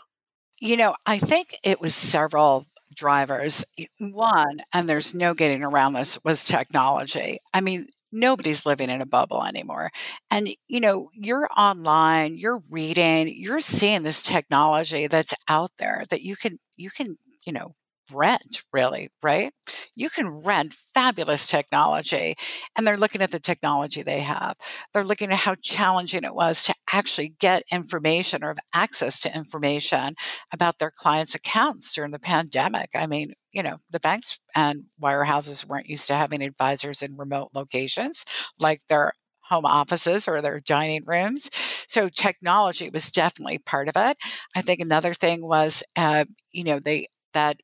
You 0.60 0.76
know 0.76 0.96
i 1.04 1.18
think 1.18 1.58
it 1.62 1.80
was 1.80 1.94
several 1.94 2.66
drivers. 2.94 3.64
One 3.98 4.62
and 4.72 4.88
there's 4.88 5.14
no 5.14 5.34
getting 5.34 5.62
around 5.62 5.92
this 5.92 6.22
was 6.24 6.44
technology. 6.44 7.38
I 7.52 7.60
mean 7.60 7.88
nobody's 8.12 8.66
living 8.66 8.90
in 8.90 9.00
a 9.02 9.06
bubble 9.06 9.44
anymore. 9.44 9.90
And, 10.30 10.48
you 10.68 10.80
know, 10.80 11.10
you're 11.14 11.48
online, 11.56 12.36
you're 12.36 12.62
reading, 12.70 13.28
you're 13.36 13.60
seeing 13.60 14.02
this 14.02 14.22
technology 14.22 15.06
that's 15.06 15.34
out 15.48 15.70
there 15.78 16.04
that 16.10 16.22
you 16.22 16.36
can, 16.36 16.58
you 16.76 16.90
can, 16.90 17.14
you 17.46 17.52
know, 17.52 17.74
rent 18.12 18.62
really 18.72 19.10
right 19.22 19.52
you 19.94 20.08
can 20.08 20.28
rent 20.44 20.72
fabulous 20.72 21.46
technology 21.46 22.34
and 22.76 22.86
they're 22.86 22.96
looking 22.96 23.22
at 23.22 23.30
the 23.30 23.40
technology 23.40 24.02
they 24.02 24.20
have 24.20 24.54
they're 24.92 25.04
looking 25.04 25.30
at 25.32 25.38
how 25.38 25.54
challenging 25.62 26.24
it 26.24 26.34
was 26.34 26.64
to 26.64 26.74
actually 26.92 27.34
get 27.40 27.62
information 27.70 28.42
or 28.44 28.48
have 28.48 28.58
access 28.74 29.20
to 29.20 29.34
information 29.36 30.14
about 30.52 30.78
their 30.78 30.92
clients 30.94 31.34
accounts 31.34 31.92
during 31.94 32.10
the 32.12 32.18
pandemic 32.18 32.90
i 32.94 33.06
mean 33.06 33.32
you 33.52 33.62
know 33.62 33.76
the 33.90 34.00
banks 34.00 34.38
and 34.54 34.84
wirehouses 35.02 35.64
weren't 35.66 35.88
used 35.88 36.06
to 36.06 36.14
having 36.14 36.42
advisors 36.42 37.02
in 37.02 37.16
remote 37.16 37.50
locations 37.54 38.24
like 38.58 38.82
their 38.88 39.12
home 39.48 39.64
offices 39.64 40.26
or 40.26 40.40
their 40.40 40.58
dining 40.58 41.02
rooms. 41.06 41.48
So 41.88 42.08
technology 42.08 42.90
was 42.90 43.12
definitely 43.12 43.58
part 43.58 43.88
of 43.88 43.94
it. 43.96 44.16
I 44.56 44.62
think 44.62 44.80
another 44.80 45.14
thing 45.14 45.46
was, 45.46 45.84
uh, 45.94 46.24
you 46.50 46.64
know, 46.64 46.80
they 46.80 47.08
that 47.36 47.60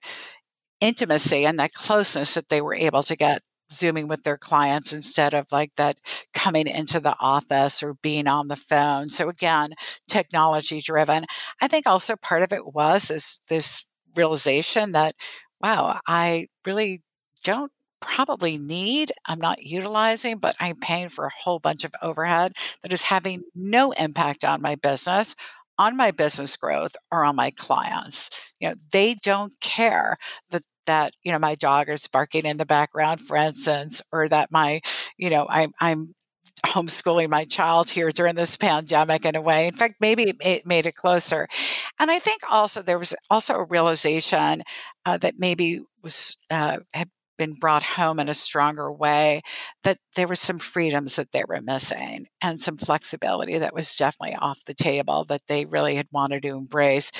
intimacy 0.81 1.47
and 1.47 1.59
that 1.59 1.73
closeness 1.73 2.35
that 2.35 2.49
they 2.51 2.61
were 2.61 2.75
able 2.75 3.03
to 3.05 3.16
get 3.16 3.43
zooming 3.73 4.07
with 4.07 4.23
their 4.23 4.37
clients 4.37 4.93
instead 4.93 5.33
of 5.33 5.47
like 5.51 5.73
that 5.77 5.97
coming 6.35 6.66
into 6.66 7.01
the 7.01 7.16
office 7.18 7.83
or 7.83 7.95
being 7.95 8.27
on 8.27 8.49
the 8.49 8.57
phone. 8.57 9.09
So 9.09 9.29
again 9.29 9.73
technology 10.09 10.81
driven. 10.81 11.25
I 11.61 11.68
think 11.68 11.87
also 11.87 12.16
part 12.16 12.43
of 12.43 12.53
it 12.53 12.75
was 12.75 13.09
this 13.09 13.41
this 13.49 13.87
realization 14.14 14.93
that 14.93 15.14
wow 15.62 15.99
i 16.07 16.47
really 16.66 17.03
don't 17.45 17.73
probably 18.01 18.59
need 18.59 19.12
i'm 19.27 19.39
not 19.39 19.62
utilizing 19.62 20.37
but 20.37 20.57
i'm 20.61 20.77
paying 20.77 21.09
for 21.09 21.25
a 21.25 21.33
whole 21.43 21.59
bunch 21.61 21.85
of 21.85 21.95
overhead 22.03 22.53
that 22.83 22.93
is 22.93 23.03
having 23.03 23.43
no 23.55 23.93
impact 23.93 24.45
on 24.45 24.61
my 24.61 24.75
business 24.75 25.35
on 25.79 25.97
my 25.97 26.11
business 26.11 26.57
growth 26.57 26.97
or 27.11 27.25
on 27.25 27.37
my 27.37 27.51
clients. 27.51 28.31
You 28.61 28.68
know, 28.70 28.75
they 28.91 29.14
don't 29.14 29.53
care 29.61 30.16
that 30.51 30.62
that 30.87 31.12
you 31.23 31.33
know 31.33 31.39
my 31.39 31.55
dog 31.55 31.89
is 31.89 32.07
barking 32.09 32.45
in 32.45 32.57
the 32.57 32.66
background, 32.66 33.20
for 33.20 33.37
instance, 33.37 34.03
or 34.12 34.29
that 34.29 34.51
my 34.51 34.81
you 35.16 35.31
know 35.31 35.47
I'm 35.49 35.73
I'm 35.81 36.12
homeschooling 36.66 37.29
my 37.29 37.45
child 37.45 37.91
here 37.91 38.12
during 38.12 38.35
this 38.35 38.57
pandemic 38.57 39.25
in 39.25 39.35
a 39.35 39.41
way. 39.41 39.66
In 39.66 39.73
fact, 39.73 39.97
maybe 40.01 40.33
it 40.41 40.66
made 40.66 40.87
it 40.87 40.95
closer. 40.95 41.49
And 41.99 42.11
I 42.11 42.18
think 42.18 42.43
also 42.49 42.83
there 42.83 42.99
was 42.99 43.14
also 43.31 43.55
a 43.55 43.64
realization 43.64 44.62
uh, 45.05 45.18
that 45.18 45.35
maybe 45.39 45.81
was 46.03 46.37
uh, 46.51 46.79
had 46.93 47.09
been 47.43 47.55
brought 47.55 47.82
home 47.82 48.20
in 48.20 48.28
a 48.28 48.34
stronger 48.34 48.93
way, 48.93 49.43
that 49.84 49.99
there 50.16 50.28
were 50.28 50.36
some 50.36 50.59
freedoms 50.59 51.16
that 51.16 51.32
they 51.32 51.43
were 51.49 51.61
missing 51.61 52.26
and 52.40 52.61
some 52.61 52.76
flexibility 52.76 53.59
that 53.59 53.74
was 53.74 53.97
definitely 53.97 54.36
off 54.36 54.64
the 54.64 54.74
table 54.74 55.24
that 55.24 55.43
they 55.49 55.64
really 55.64 55.97
had 55.97 56.07
wanted 56.12 56.43
to 56.43 56.51
embrace. 56.51 57.11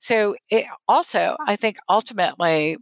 So, 0.00 0.36
it 0.50 0.66
also, 0.88 1.36
I 1.46 1.56
think 1.56 1.76
ultimately, 1.88 2.76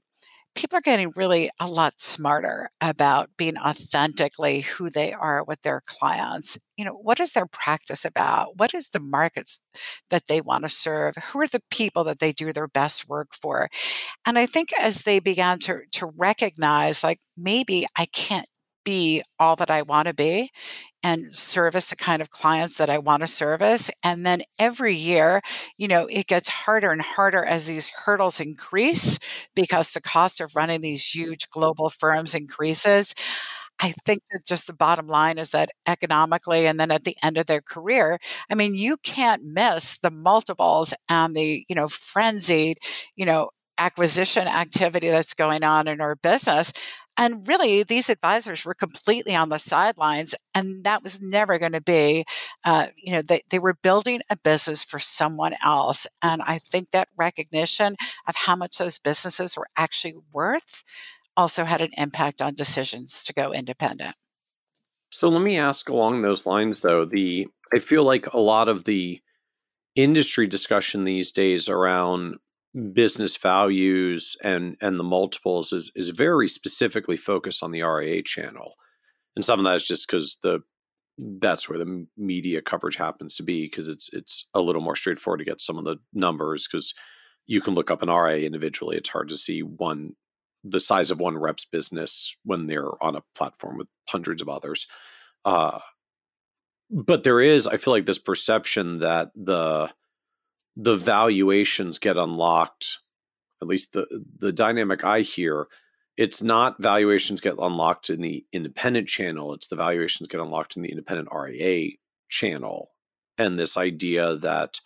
people 0.61 0.77
are 0.77 0.83
getting 0.83 1.11
really 1.17 1.49
a 1.59 1.67
lot 1.67 1.99
smarter 1.99 2.69
about 2.83 3.31
being 3.39 3.57
authentically 3.57 4.61
who 4.61 4.91
they 4.91 5.11
are 5.11 5.43
with 5.43 5.63
their 5.63 5.81
clients. 5.87 6.59
You 6.77 6.85
know, 6.85 6.93
what 6.93 7.19
is 7.19 7.33
their 7.33 7.47
practice 7.47 8.05
about? 8.05 8.59
What 8.59 8.75
is 8.75 8.91
the 8.91 9.01
markets 9.01 9.63
that 10.11 10.27
they 10.29 10.43
want 10.43 10.65
to 10.65 10.69
serve? 10.69 11.15
Who 11.17 11.41
are 11.41 11.49
the 11.49 11.63
people 11.71 12.05
that 12.05 12.19
they 12.19 12.33
do 12.33 12.53
their 12.53 12.69
best 12.69 13.09
work 13.09 13.29
for? 13.33 13.71
And 14.27 14.39
I 14.39 14.45
think 14.45 14.71
as 14.79 15.03
they 15.03 15.19
began 15.19 15.61
to 15.61 15.81
to 15.93 16.07
recognize 16.15 17.03
like 17.03 17.21
maybe 17.39 17.87
I 17.97 18.05
can't 18.05 18.47
be 18.91 19.23
all 19.39 19.57
that 19.57 19.71
I 19.71 19.83
want 19.83 20.09
to 20.09 20.15
be 20.15 20.51
and 21.03 21.37
service 21.37 21.91
the 21.91 21.97
kind 21.97 22.21
of 22.21 22.31
clients 22.31 22.77
that 22.79 22.91
I 22.91 22.99
want 22.99 23.23
to 23.23 23.27
service. 23.27 23.91
And 24.03 24.27
then 24.27 24.43
every 24.59 24.95
year, 24.95 25.41
you 25.79 25.89
know, 25.89 26.07
it 26.11 26.27
gets 26.27 26.49
harder 26.49 26.91
and 26.91 27.01
harder 27.01 27.45
as 27.45 27.67
these 27.67 27.89
hurdles 27.91 28.41
increase 28.41 29.19
because 29.55 29.93
the 29.93 30.01
cost 30.03 30.41
of 30.41 30.57
running 30.57 30.83
these 30.83 31.07
huge 31.15 31.49
global 31.51 31.89
firms 31.91 32.35
increases. 32.35 33.15
I 33.83 33.95
think 34.05 34.23
that 34.31 34.47
just 34.47 34.67
the 34.67 34.75
bottom 34.75 35.07
line 35.07 35.39
is 35.39 35.53
that 35.53 35.71
economically, 35.87 36.67
and 36.67 36.79
then 36.79 36.91
at 36.91 37.05
the 37.05 37.17
end 37.23 37.39
of 37.39 37.47
their 37.47 37.63
career, 37.63 38.19
I 38.51 38.55
mean, 38.55 38.75
you 38.75 38.97
can't 39.03 39.43
miss 39.45 39.99
the 40.03 40.11
multiples 40.11 40.93
and 41.09 41.35
the, 41.35 41.65
you 41.69 41.75
know, 41.75 41.89
frenzied, 41.89 42.79
you 43.17 43.25
know, 43.25 43.51
acquisition 43.79 44.47
activity 44.47 45.09
that's 45.09 45.33
going 45.33 45.63
on 45.65 45.89
in 45.89 46.01
our 46.03 46.15
business. 46.17 46.73
And 47.21 47.47
really, 47.47 47.83
these 47.83 48.09
advisors 48.09 48.65
were 48.65 48.73
completely 48.73 49.37
on 49.37 49.51
the 49.51 49.59
sidelines, 49.59 50.35
and 50.55 50.85
that 50.85 51.03
was 51.03 51.21
never 51.21 51.59
going 51.59 51.73
to 51.73 51.81
be, 51.83 52.25
uh, 52.65 52.87
you 52.97 53.13
know, 53.13 53.21
they, 53.21 53.43
they 53.51 53.59
were 53.59 53.75
building 53.75 54.23
a 54.31 54.39
business 54.39 54.83
for 54.83 54.99
someone 54.99 55.55
else. 55.63 56.07
And 56.23 56.41
I 56.41 56.57
think 56.57 56.93
that 56.93 57.09
recognition 57.19 57.97
of 58.27 58.37
how 58.37 58.57
much 58.57 58.79
those 58.79 58.99
businesses 58.99 59.55
were 59.55 59.69
actually 59.77 60.15
worth 60.33 60.83
also 61.37 61.67
had 61.67 61.83
an 61.83 61.91
impact 61.99 62.41
on 62.41 62.55
decisions 62.55 63.23
to 63.25 63.35
go 63.35 63.53
independent. 63.53 64.17
So 65.11 65.29
let 65.29 65.43
me 65.43 65.59
ask 65.59 65.91
along 65.91 66.23
those 66.23 66.47
lines, 66.47 66.81
though. 66.81 67.05
The 67.05 67.49
I 67.71 67.81
feel 67.81 68.03
like 68.03 68.33
a 68.33 68.41
lot 68.41 68.67
of 68.71 68.85
the 68.85 69.21
industry 69.95 70.47
discussion 70.47 71.05
these 71.05 71.31
days 71.31 71.69
around 71.69 72.39
business 72.93 73.37
values 73.37 74.37
and 74.43 74.77
and 74.81 74.99
the 74.99 75.05
multiples 75.05 75.73
is 75.73 75.91
is 75.95 76.11
very 76.11 76.49
specifically 76.49 77.17
focused 77.17 77.63
on 77.63 77.71
the 77.71 77.83
RIA 77.83 78.23
channel, 78.23 78.75
and 79.35 79.45
some 79.45 79.59
of 79.59 79.65
that 79.65 79.77
is 79.77 79.87
just 79.87 80.07
because 80.09 80.39
the 80.43 80.61
that's 81.19 81.69
where 81.69 81.79
the 81.79 82.07
media 82.17 82.63
coverage 82.63 82.97
happens 82.97 83.37
to 83.37 83.43
be 83.43 83.67
because 83.67 83.89
it's 83.89 84.09
it's 84.13 84.47
a 84.55 84.61
little 84.61 84.83
more 84.83 84.97
straightforward 84.97 85.41
to 85.41 85.45
get 85.45 85.61
some 85.61 85.77
of 85.79 85.85
the 85.85 85.97
numbers 86.15 86.67
because 86.67 86.95
you 87.47 87.61
can 87.61 87.75
look 87.75 87.91
up 87.91 88.03
an 88.03 88.09
RIA 88.09 88.47
individually. 88.47 88.97
It's 88.97 89.09
hard 89.09 89.29
to 89.29 89.37
see 89.37 89.63
one 89.63 90.13
the 90.63 90.81
size 90.81 91.11
of 91.11 91.21
one 91.21 91.39
rep's 91.39 91.65
business 91.65 92.37
when 92.45 92.67
they're 92.67 93.03
on 93.03 93.17
a 93.17 93.23
platform 93.35 93.79
with 93.79 93.89
hundreds 94.09 94.43
of 94.43 94.49
others. 94.49 94.87
Uh, 95.45 95.79
but 96.91 97.23
there 97.23 97.41
is, 97.41 97.67
I 97.67 97.77
feel 97.77 97.95
like, 97.95 98.07
this 98.07 98.19
perception 98.19 98.99
that 98.99 99.31
the 99.35 99.91
the 100.77 100.97
valuations 100.97 101.99
get 101.99 102.17
unlocked. 102.17 102.99
At 103.63 103.69
least 103.69 103.93
the 103.93 104.07
the 104.39 104.53
dynamic 104.53 105.05
I 105.05 105.21
hear, 105.21 105.67
it's 106.17 106.43
not 106.43 106.83
valuations 106.83 107.41
get 107.41 107.57
unlocked 107.59 108.11
in 108.11 108.21
the 108.21 108.45
independent 108.53 109.09
channel. 109.09 109.53
It's 109.53 109.69
the 109.69 109.77
valuations 109.77 110.29
get 110.29 110.41
unlocked 110.41 110.77
in 110.77 110.83
the 110.83 110.91
independent 110.91 111.29
RIA 111.33 111.93
channel, 112.29 112.91
and 113.37 113.59
this 113.59 113.77
idea 113.77 114.37
that 114.37 114.81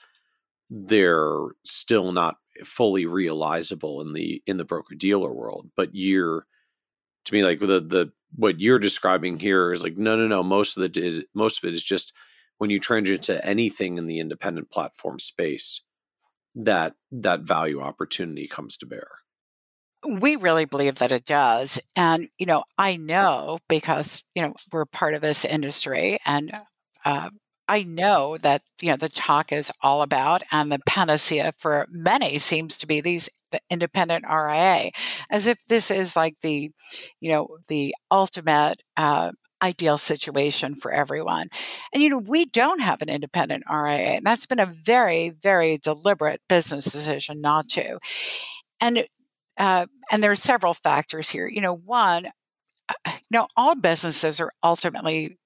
they're 0.71 1.49
still 1.65 2.13
not 2.13 2.37
fully 2.65 3.07
realizable 3.07 4.01
in 4.01 4.13
the 4.13 4.43
in 4.47 4.57
the 4.57 4.65
broker 4.65 4.95
dealer 4.95 5.33
world. 5.33 5.71
But 5.77 5.91
you're 5.93 6.47
to 7.25 7.35
me 7.35 7.45
like 7.45 7.61
the 7.61 7.81
the 7.81 8.13
what 8.37 8.61
you're 8.61 8.79
describing 8.79 9.39
here 9.39 9.73
is 9.73 9.83
like 9.83 9.97
no 9.97 10.17
no 10.17 10.27
no 10.27 10.43
most 10.43 10.77
of 10.77 10.93
the 10.93 11.25
most 11.35 11.63
of 11.63 11.69
it 11.69 11.75
is 11.75 11.85
just 11.85 12.13
when 12.59 12.71
you 12.71 12.79
transition 12.79 13.21
to 13.21 13.47
anything 13.47 13.99
in 13.99 14.07
the 14.07 14.19
independent 14.19 14.71
platform 14.71 15.19
space 15.19 15.83
that 16.55 16.95
that 17.11 17.41
value 17.41 17.81
opportunity 17.81 18.47
comes 18.47 18.77
to 18.79 18.87
bear. 18.87 19.09
We 20.07 20.37
really 20.37 20.65
believe 20.67 20.97
that 20.97 21.13
it 21.13 21.25
does 21.25 21.81
and 21.97 22.29
you 22.39 22.45
know 22.45 22.65
i 22.77 22.97
know 22.97 23.59
because 23.71 24.23
you 24.35 24.43
know 24.43 24.55
we're 24.71 24.85
part 24.85 25.15
of 25.15 25.23
this 25.23 25.47
industry 25.47 26.19
and 26.27 26.55
uh, 27.07 27.31
i 27.69 27.83
know 27.83 28.37
that 28.37 28.61
you 28.83 28.91
know 28.91 28.97
the 28.97 29.09
talk 29.09 29.51
is 29.51 29.73
all 29.81 30.03
about 30.03 30.43
and 30.53 30.71
the 30.71 30.79
panacea 30.87 31.55
for 31.57 31.87
many 31.91 32.37
seems 32.39 32.77
to 32.77 32.87
be 32.87 33.01
these 33.01 33.31
the 33.51 33.61
independent 33.71 34.27
ria 34.29 34.91
as 35.31 35.47
if 35.47 35.59
this 35.69 35.91
is 35.91 36.15
like 36.15 36.35
the 36.43 36.71
you 37.21 37.31
know 37.31 37.57
the 37.69 37.95
ultimate 38.11 38.83
uh, 38.99 39.33
ideal 39.65 39.97
situation 39.97 40.75
for 40.75 40.93
everyone. 40.93 41.49
And, 41.93 42.03
you 42.03 42.11
know, 42.11 42.19
we 42.19 42.45
don't 42.45 42.81
have 42.81 43.01
an 43.01 43.09
independent 43.09 43.65
RIA, 43.71 44.17
and 44.17 44.25
that's 44.27 44.47
been 44.47 44.61
a 44.61 44.67
very, 44.67 45.31
very 45.31 45.79
deliberate 45.79 46.43
business 46.49 46.85
decision 46.85 47.41
not 47.41 47.69
to. 47.71 47.99
And, 48.81 49.07
uh, 49.57 49.87
and 50.13 50.23
there 50.23 50.31
are 50.31 50.37
several 50.37 50.75
factors 50.75 51.31
here. 51.31 51.49
You 51.49 51.63
know, 51.63 51.75
one, 51.75 52.27
uh, 52.89 52.93
you 53.07 53.21
know, 53.31 53.49
all 53.57 53.75
businesses 53.75 54.39
are 54.39 54.53
ultimately 54.63 55.39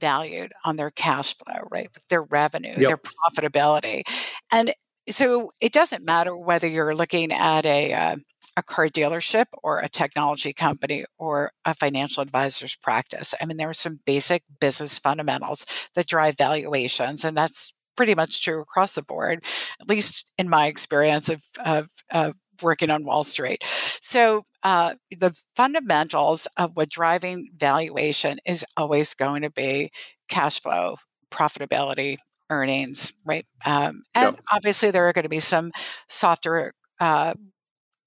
valued 0.00 0.52
on 0.64 0.76
their 0.76 0.90
cash 0.90 1.36
flow, 1.36 1.68
right? 1.70 1.90
Their 2.08 2.22
revenue, 2.22 2.74
yep. 2.76 2.88
their 2.88 2.98
profitability. 2.98 4.02
And 4.50 4.74
so 5.10 5.52
it 5.60 5.72
doesn't 5.72 6.04
matter 6.04 6.36
whether 6.36 6.66
you're 6.66 6.94
looking 6.94 7.32
at 7.32 7.66
a, 7.66 7.92
uh, 7.92 8.16
a 8.56 8.62
car 8.62 8.88
dealership 8.88 9.46
or 9.62 9.80
a 9.80 9.88
technology 9.88 10.52
company 10.52 11.04
or 11.18 11.52
a 11.64 11.74
financial 11.74 12.22
advisor's 12.22 12.74
practice. 12.74 13.34
I 13.40 13.44
mean, 13.44 13.58
there 13.58 13.68
are 13.68 13.74
some 13.74 14.00
basic 14.06 14.42
business 14.60 14.98
fundamentals 14.98 15.66
that 15.94 16.06
drive 16.06 16.36
valuations, 16.36 17.24
and 17.24 17.36
that's 17.36 17.74
pretty 17.96 18.14
much 18.14 18.42
true 18.42 18.60
across 18.60 18.94
the 18.94 19.02
board, 19.02 19.44
at 19.80 19.88
least 19.88 20.30
in 20.38 20.48
my 20.48 20.66
experience 20.66 21.28
of, 21.28 21.42
of, 21.64 21.88
of 22.10 22.34
working 22.62 22.90
on 22.90 23.04
Wall 23.04 23.24
Street. 23.24 23.62
So, 23.64 24.44
uh, 24.62 24.94
the 25.10 25.34
fundamentals 25.56 26.46
of 26.56 26.72
what 26.74 26.88
driving 26.88 27.50
valuation 27.56 28.38
is 28.46 28.64
always 28.76 29.14
going 29.14 29.42
to 29.42 29.50
be 29.50 29.90
cash 30.28 30.60
flow, 30.60 30.96
profitability, 31.30 32.16
earnings, 32.50 33.12
right? 33.24 33.46
Um, 33.64 34.04
and 34.14 34.36
yep. 34.36 34.40
obviously, 34.50 34.90
there 34.90 35.08
are 35.08 35.12
going 35.12 35.24
to 35.24 35.28
be 35.28 35.40
some 35.40 35.72
softer 36.08 36.72
uh, 37.00 37.34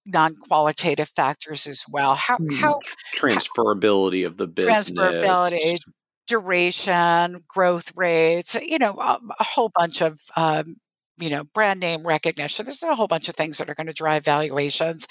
non-qualitative 0.09 1.09
factors 1.09 1.67
as 1.67 1.83
well. 1.89 2.15
How 2.15 2.37
mm, 2.37 2.53
how 2.55 2.79
transferability 3.15 4.21
how, 4.21 4.27
of 4.27 4.37
the 4.37 4.47
business, 4.47 4.91
transferability, 4.91 5.79
duration, 6.27 7.43
growth 7.47 7.91
rates, 7.95 8.55
you 8.55 8.79
know, 8.79 8.95
a, 8.99 9.19
a 9.39 9.43
whole 9.43 9.71
bunch 9.75 10.01
of 10.01 10.19
um, 10.35 10.77
you 11.17 11.29
know 11.29 11.43
brand 11.43 11.79
name 11.79 12.05
recognition. 12.05 12.65
There's 12.65 12.83
a 12.83 12.95
whole 12.95 13.07
bunch 13.07 13.29
of 13.29 13.35
things 13.35 13.57
that 13.57 13.69
are 13.69 13.75
going 13.75 13.87
to 13.87 13.93
drive 13.93 14.25
valuations. 14.25 15.07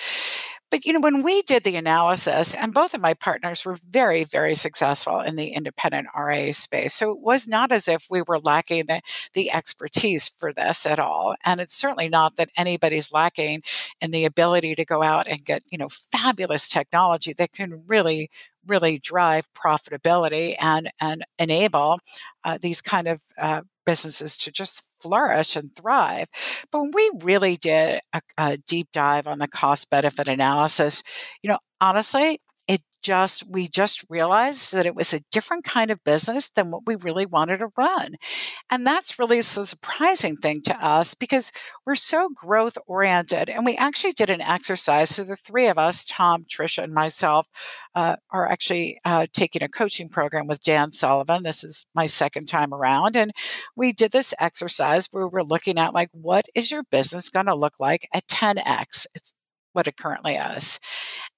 But 0.70 0.84
you 0.84 0.92
know, 0.92 1.00
when 1.00 1.22
we 1.22 1.42
did 1.42 1.64
the 1.64 1.76
analysis, 1.76 2.54
and 2.54 2.74
both 2.74 2.94
of 2.94 3.00
my 3.00 3.14
partners 3.14 3.64
were 3.64 3.76
very, 3.88 4.24
very 4.24 4.54
successful 4.54 5.20
in 5.20 5.36
the 5.36 5.48
independent 5.48 6.08
RIA 6.18 6.52
space. 6.54 6.94
So 6.94 7.10
it 7.10 7.20
was 7.20 7.48
not 7.48 7.72
as 7.72 7.88
if 7.88 8.06
we 8.10 8.22
were 8.22 8.38
lacking 8.38 8.86
the, 8.86 9.00
the 9.32 9.50
expertise 9.50 10.28
for 10.28 10.52
this 10.52 10.84
at 10.84 10.98
all. 10.98 11.34
And 11.44 11.60
it's 11.60 11.74
certainly 11.74 12.08
not 12.08 12.36
that 12.36 12.50
anybody's 12.56 13.12
lacking 13.12 13.62
in 14.00 14.10
the 14.10 14.24
ability 14.24 14.74
to 14.74 14.84
go 14.84 15.02
out 15.02 15.26
and 15.26 15.44
get, 15.44 15.62
you 15.70 15.78
know, 15.78 15.88
fabulous 15.88 16.68
technology 16.68 17.32
that 17.34 17.52
can 17.52 17.82
really 17.86 18.30
really 18.66 18.98
drive 18.98 19.48
profitability 19.54 20.54
and 20.60 20.92
and 21.00 21.24
enable 21.38 21.98
uh, 22.44 22.58
these 22.60 22.82
kind 22.82 23.08
of 23.08 23.22
uh, 23.38 23.62
businesses 23.88 24.36
to 24.36 24.52
just 24.52 24.82
flourish 25.00 25.56
and 25.56 25.74
thrive. 25.74 26.28
But 26.70 26.82
when 26.82 26.90
we 26.92 27.10
really 27.22 27.56
did 27.56 28.00
a, 28.12 28.20
a 28.36 28.58
deep 28.58 28.88
dive 28.92 29.26
on 29.26 29.38
the 29.38 29.48
cost 29.48 29.88
benefit 29.88 30.28
analysis, 30.28 31.02
you 31.42 31.48
know, 31.48 31.56
honestly, 31.80 32.38
just 33.02 33.44
we 33.48 33.68
just 33.68 34.04
realized 34.08 34.72
that 34.72 34.86
it 34.86 34.94
was 34.94 35.12
a 35.12 35.22
different 35.32 35.64
kind 35.64 35.90
of 35.90 36.02
business 36.04 36.48
than 36.48 36.70
what 36.70 36.82
we 36.86 36.96
really 36.96 37.26
wanted 37.26 37.58
to 37.58 37.68
run. 37.76 38.14
And 38.70 38.86
that's 38.86 39.18
really 39.18 39.38
a 39.38 39.42
surprising 39.42 40.36
thing 40.36 40.62
to 40.62 40.84
us 40.84 41.14
because 41.14 41.52
we're 41.86 41.94
so 41.94 42.28
growth 42.34 42.76
oriented 42.86 43.48
and 43.48 43.64
we 43.64 43.76
actually 43.76 44.12
did 44.12 44.30
an 44.30 44.40
exercise 44.40 45.10
so 45.10 45.24
the 45.24 45.36
three 45.36 45.66
of 45.66 45.78
us 45.78 46.04
tom 46.04 46.44
trisha 46.44 46.82
and 46.82 46.92
myself 46.92 47.46
uh, 47.94 48.16
are 48.30 48.46
actually 48.46 49.00
uh, 49.04 49.26
taking 49.32 49.62
a 49.62 49.68
coaching 49.68 50.08
program 50.08 50.46
with 50.46 50.62
dan 50.62 50.90
sullivan. 50.90 51.42
This 51.42 51.64
is 51.64 51.86
my 51.94 52.06
second 52.06 52.46
time 52.46 52.72
around 52.72 53.16
and 53.16 53.32
we 53.76 53.92
did 53.92 54.12
this 54.12 54.34
exercise 54.38 55.08
where 55.10 55.28
we're 55.28 55.42
looking 55.42 55.78
at 55.78 55.94
like 55.94 56.10
what 56.12 56.46
is 56.54 56.70
your 56.70 56.84
business 56.90 57.28
going 57.28 57.46
to 57.46 57.54
look 57.54 57.80
like 57.80 58.08
at 58.12 58.26
10x 58.28 59.06
it's 59.14 59.34
what 59.72 59.86
it 59.86 59.96
currently 59.96 60.34
is. 60.34 60.80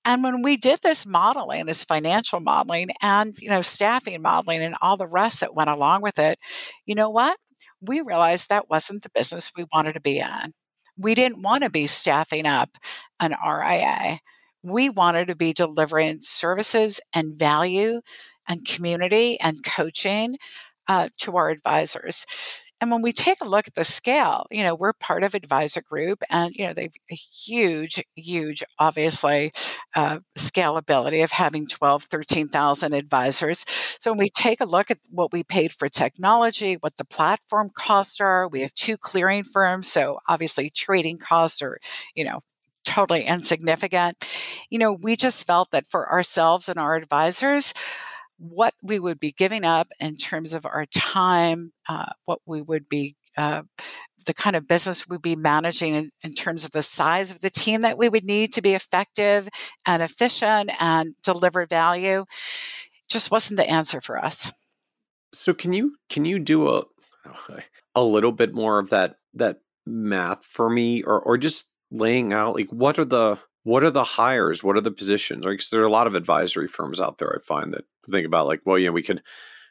And 0.04 0.22
when 0.22 0.42
we 0.42 0.56
did 0.56 0.80
this 0.82 1.06
modeling, 1.06 1.66
this 1.66 1.84
financial 1.84 2.40
modeling 2.40 2.88
and, 3.02 3.34
you 3.38 3.50
know, 3.50 3.62
staffing 3.62 4.22
modeling 4.22 4.62
and 4.62 4.74
all 4.80 4.96
the 4.96 5.06
rest 5.06 5.40
that 5.40 5.54
went 5.54 5.70
along 5.70 6.02
with 6.02 6.18
it, 6.18 6.38
you 6.86 6.94
know 6.94 7.10
what? 7.10 7.36
We 7.80 8.00
realized 8.00 8.48
that 8.48 8.70
wasn't 8.70 9.02
the 9.02 9.10
business 9.14 9.52
we 9.56 9.66
wanted 9.72 9.94
to 9.94 10.00
be 10.00 10.18
in. 10.18 10.52
We 10.96 11.14
didn't 11.14 11.42
want 11.42 11.64
to 11.64 11.70
be 11.70 11.86
staffing 11.86 12.46
up 12.46 12.70
an 13.20 13.34
RIA. 13.44 14.20
We 14.62 14.90
wanted 14.90 15.28
to 15.28 15.36
be 15.36 15.52
delivering 15.52 16.18
services 16.20 17.00
and 17.14 17.38
value 17.38 18.00
and 18.48 18.66
community 18.66 19.38
and 19.40 19.64
coaching 19.64 20.36
uh, 20.88 21.08
to 21.18 21.36
our 21.36 21.50
advisors. 21.50 22.26
And 22.80 22.90
when 22.90 23.02
we 23.02 23.12
take 23.12 23.40
a 23.42 23.48
look 23.48 23.66
at 23.66 23.74
the 23.74 23.84
scale, 23.84 24.46
you 24.50 24.62
know, 24.62 24.74
we're 24.74 24.94
part 24.94 25.22
of 25.22 25.34
Advisor 25.34 25.82
Group, 25.82 26.22
and 26.30 26.54
you 26.54 26.66
know 26.66 26.72
they've 26.72 26.92
a 27.10 27.14
huge, 27.14 28.02
huge, 28.14 28.62
obviously, 28.78 29.52
uh, 29.94 30.20
scalability 30.36 31.22
of 31.22 31.32
having 31.32 31.66
12, 31.66 32.04
13,000 32.04 32.94
advisors. 32.94 33.64
So 34.00 34.12
when 34.12 34.18
we 34.18 34.30
take 34.30 34.60
a 34.60 34.64
look 34.64 34.90
at 34.90 34.98
what 35.10 35.32
we 35.32 35.42
paid 35.42 35.72
for 35.72 35.88
technology, 35.88 36.74
what 36.80 36.96
the 36.96 37.04
platform 37.04 37.70
costs 37.74 38.20
are, 38.20 38.48
we 38.48 38.62
have 38.62 38.74
two 38.74 38.96
clearing 38.96 39.44
firms, 39.44 39.88
so 39.88 40.18
obviously 40.26 40.70
trading 40.70 41.18
costs 41.18 41.60
are, 41.62 41.78
you 42.14 42.24
know, 42.24 42.40
totally 42.84 43.24
insignificant. 43.24 44.26
You 44.70 44.78
know, 44.78 44.92
we 44.92 45.16
just 45.16 45.46
felt 45.46 45.70
that 45.72 45.86
for 45.86 46.10
ourselves 46.10 46.68
and 46.68 46.78
our 46.78 46.96
advisors, 46.96 47.74
what 48.40 48.74
we 48.82 48.98
would 48.98 49.20
be 49.20 49.32
giving 49.32 49.64
up 49.64 49.88
in 50.00 50.16
terms 50.16 50.54
of 50.54 50.64
our 50.64 50.86
time, 50.86 51.72
uh, 51.88 52.12
what 52.24 52.40
we 52.46 52.62
would 52.62 52.88
be, 52.88 53.14
uh, 53.36 53.62
the 54.26 54.32
kind 54.32 54.56
of 54.56 54.66
business 54.66 55.06
we'd 55.06 55.20
be 55.20 55.36
managing 55.36 55.94
in, 55.94 56.10
in, 56.24 56.34
terms 56.34 56.64
of 56.64 56.72
the 56.72 56.82
size 56.82 57.30
of 57.30 57.40
the 57.40 57.50
team 57.50 57.82
that 57.82 57.98
we 57.98 58.08
would 58.08 58.24
need 58.24 58.52
to 58.52 58.62
be 58.62 58.74
effective 58.74 59.48
and 59.86 60.02
efficient 60.02 60.70
and 60.80 61.14
deliver 61.22 61.66
value, 61.66 62.24
just 63.08 63.30
wasn't 63.30 63.58
the 63.58 63.68
answer 63.68 64.00
for 64.00 64.18
us. 64.18 64.52
So 65.32 65.52
can 65.54 65.72
you 65.72 65.96
can 66.08 66.24
you 66.24 66.38
do 66.38 66.68
a 66.68 66.82
a 67.94 68.02
little 68.02 68.32
bit 68.32 68.54
more 68.54 68.78
of 68.78 68.90
that 68.90 69.16
that 69.34 69.58
math 69.86 70.44
for 70.44 70.68
me, 70.68 71.02
or 71.02 71.20
or 71.20 71.38
just 71.38 71.70
laying 71.90 72.32
out 72.32 72.54
like 72.54 72.68
what 72.70 72.98
are 72.98 73.04
the 73.04 73.38
what 73.70 73.84
are 73.84 73.90
the 73.90 74.02
hires? 74.02 74.64
What 74.64 74.76
are 74.76 74.80
the 74.80 74.90
positions? 74.90 75.46
Because 75.46 75.70
there 75.70 75.80
are 75.80 75.86
a 75.86 75.90
lot 75.90 76.08
of 76.08 76.16
advisory 76.16 76.66
firms 76.66 77.00
out 77.00 77.18
there. 77.18 77.32
I 77.32 77.40
find 77.40 77.72
that 77.72 77.84
think 78.10 78.26
about 78.26 78.48
like, 78.48 78.62
well, 78.64 78.76
yeah, 78.76 78.90
we 78.90 79.02
could 79.02 79.22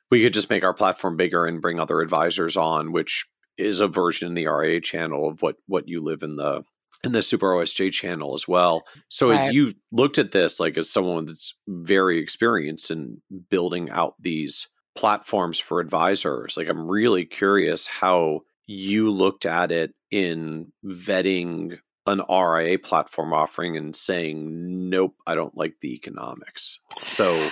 we 0.10 0.24
could 0.24 0.34
just 0.34 0.50
make 0.50 0.64
our 0.64 0.74
platform 0.74 1.18
bigger 1.18 1.45
and 1.45 1.62
bring 1.62 1.82
other 1.82 2.00
advisors 2.00 2.56
on, 2.56 2.93
which 2.93 3.28
is 3.58 3.82
a 3.82 3.89
version 3.89 4.30
in 4.30 4.36
the 4.36 4.47
RIA 4.47 4.80
channel 4.80 5.28
of 5.28 5.41
what 5.41 5.58
what 5.68 5.89
you 5.89 6.02
live 6.02 6.24
in 6.24 6.38
the 6.38 6.64
in 7.04 7.12
the 7.12 7.22
Super 7.22 7.47
OSJ 7.47 7.91
channel 7.91 8.34
as 8.34 8.47
well. 8.47 8.84
So 9.10 9.32
right. 9.32 9.39
as 9.39 9.54
you 9.54 9.74
looked 9.91 10.18
at 10.18 10.32
this, 10.32 10.62
like 10.62 10.78
as 10.78 10.89
someone 10.89 11.26
that's 11.26 11.54
very 11.68 12.20
experienced 12.20 12.91
in 12.91 13.22
building 13.50 13.89
out 13.89 14.16
these 14.18 14.70
platforms 14.95 15.60
for 15.60 15.82
advisors, 15.82 16.56
like 16.56 16.70
I'm 16.70 16.88
really 16.88 17.26
curious 17.26 17.88
how 17.88 18.43
you 18.66 19.12
looked 19.12 19.45
at 19.45 19.74
it 19.74 19.91
in 20.10 20.72
vetting 20.86 21.80
an 22.06 22.22
RIA 22.30 22.80
platform 22.80 23.34
offering 23.34 23.78
and 23.78 23.95
saying, 23.95 24.89
nope, 24.89 25.16
I 25.28 25.36
don't 25.36 25.56
like 25.58 25.80
the 25.82 25.93
economics. 25.93 26.80
So, 27.04 27.50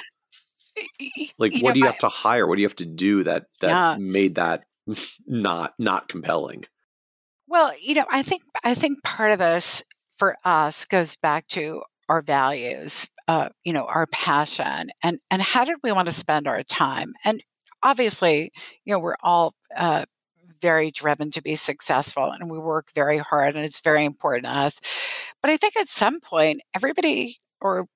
like, 1.37 1.55
you 1.55 1.63
what 1.63 1.69
know, 1.69 1.73
do 1.73 1.79
you 1.79 1.85
have 1.85 1.97
to 1.99 2.09
hire? 2.09 2.47
What 2.47 2.55
do 2.55 2.61
you 2.61 2.67
have 2.67 2.75
to 2.75 2.85
do 2.85 3.23
that 3.23 3.45
that 3.61 3.69
yeah. 3.69 3.97
made 3.99 4.35
that 4.35 4.63
not 5.27 5.73
not 5.77 6.07
compelling? 6.07 6.65
Well, 7.47 7.71
you 7.81 7.95
know, 7.95 8.05
I 8.09 8.23
think 8.23 8.43
I 8.63 8.73
think 8.73 9.03
part 9.03 9.31
of 9.31 9.39
this 9.39 9.83
for 10.17 10.35
us 10.43 10.85
goes 10.85 11.15
back 11.15 11.47
to 11.49 11.81
our 12.09 12.21
values, 12.21 13.07
uh, 13.27 13.49
you 13.63 13.73
know, 13.73 13.85
our 13.85 14.07
passion, 14.07 14.89
and 15.03 15.19
and 15.31 15.41
how 15.41 15.65
did 15.65 15.77
we 15.83 15.91
want 15.91 16.07
to 16.07 16.11
spend 16.11 16.47
our 16.47 16.63
time? 16.63 17.13
And 17.23 17.43
obviously, 17.83 18.51
you 18.85 18.93
know, 18.93 18.99
we're 18.99 19.15
all 19.21 19.53
uh, 19.75 20.05
very 20.61 20.91
driven 20.91 21.31
to 21.31 21.41
be 21.41 21.55
successful 21.55 22.31
and 22.31 22.49
we 22.49 22.59
work 22.59 22.89
very 22.93 23.17
hard 23.17 23.55
and 23.55 23.65
it's 23.65 23.81
very 23.81 24.05
important 24.05 24.45
to 24.45 24.51
us. 24.51 24.79
But 25.41 25.51
I 25.51 25.57
think 25.57 25.75
at 25.77 25.87
some 25.87 26.19
point, 26.19 26.61
everybody 26.75 27.37
or 27.61 27.87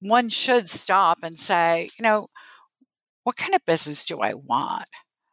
one 0.00 0.28
should 0.28 0.70
stop 0.70 1.18
and 1.22 1.38
say, 1.38 1.90
you 1.98 2.02
know, 2.02 2.28
what 3.24 3.36
kind 3.36 3.54
of 3.54 3.64
business 3.66 4.04
do 4.04 4.20
I 4.20 4.34
want? 4.34 4.86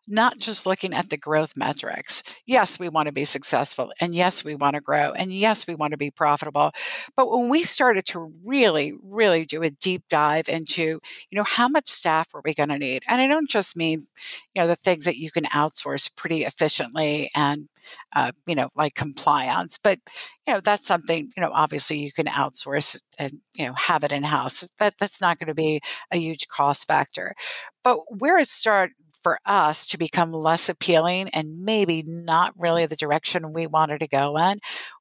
Not 0.08 0.38
just 0.38 0.66
looking 0.66 0.94
at 0.94 1.10
the 1.10 1.18
growth 1.18 1.54
metrics. 1.56 2.24
Yes, 2.46 2.80
we 2.80 2.90
want 2.90 3.08
to 3.08 3.12
be 3.12 3.26
successful. 3.26 3.92
And 4.00 4.14
yes, 4.14 4.44
we 4.44 4.56
want 4.56 4.76
to 4.76 4.82
grow. 4.82 5.12
And 5.12 5.34
yes, 5.34 5.68
we 5.68 5.76
want 5.76 5.92
to 5.92 5.98
be 5.98 6.12
profitable. 6.12 6.72
But 7.16 7.30
when 7.30 7.50
we 7.50 7.64
started 7.64 8.06
to 8.08 8.32
really, 8.44 8.94
really 9.04 9.46
do 9.46 9.64
a 9.64 9.70
deep 9.70 10.04
dive 10.10 10.48
into, 10.48 10.84
you 10.84 11.36
know, 11.38 11.44
how 11.44 11.68
much 11.68 11.90
staff 11.90 12.28
are 12.34 12.42
we 12.44 12.54
going 12.54 12.70
to 12.70 12.78
need? 12.78 13.04
And 13.08 13.22
I 13.22 13.28
don't 13.28 13.50
just 13.50 13.76
mean, 13.76 14.06
you 14.54 14.62
know, 14.62 14.68
the 14.68 14.76
things 14.76 15.06
that 15.06 15.18
you 15.18 15.32
can 15.32 15.46
outsource 15.46 16.14
pretty 16.16 16.44
efficiently 16.44 17.32
and 17.36 17.68
uh, 18.14 18.32
you 18.48 18.56
know, 18.56 18.70
like 18.76 18.96
compliance. 18.96 19.78
But 19.78 20.00
you 20.48 20.54
know, 20.54 20.60
that's 20.60 20.86
something 20.88 21.32
you 21.36 21.42
know. 21.42 21.52
Obviously, 21.54 22.00
you 22.00 22.12
can 22.12 22.26
outsource 22.26 23.00
and 23.20 23.40
you 23.54 23.68
know 23.68 23.74
have 23.74 24.04
it 24.04 24.12
in 24.12 24.24
house. 24.24 24.68
That 24.80 24.96
that's 25.00 25.22
not 25.22 25.40
going 25.40 25.48
to 25.48 25.54
be 25.54 25.82
a 26.12 26.18
huge 26.18 26.48
cost 26.48 26.88
factor. 26.88 27.36
But 27.84 28.00
where 28.20 28.38
it 28.38 28.48
start 28.48 28.92
for 29.26 29.40
us 29.48 29.88
to 29.88 29.98
become 29.98 30.32
less 30.32 30.70
appealing 30.70 31.30
and 31.30 31.64
maybe 31.64 32.04
not 32.06 32.54
really 32.60 32.86
the 32.86 32.96
direction 32.96 33.54
we 33.54 33.66
wanted 33.66 34.00
to 34.00 34.08
go 34.08 34.38
in 34.38 34.60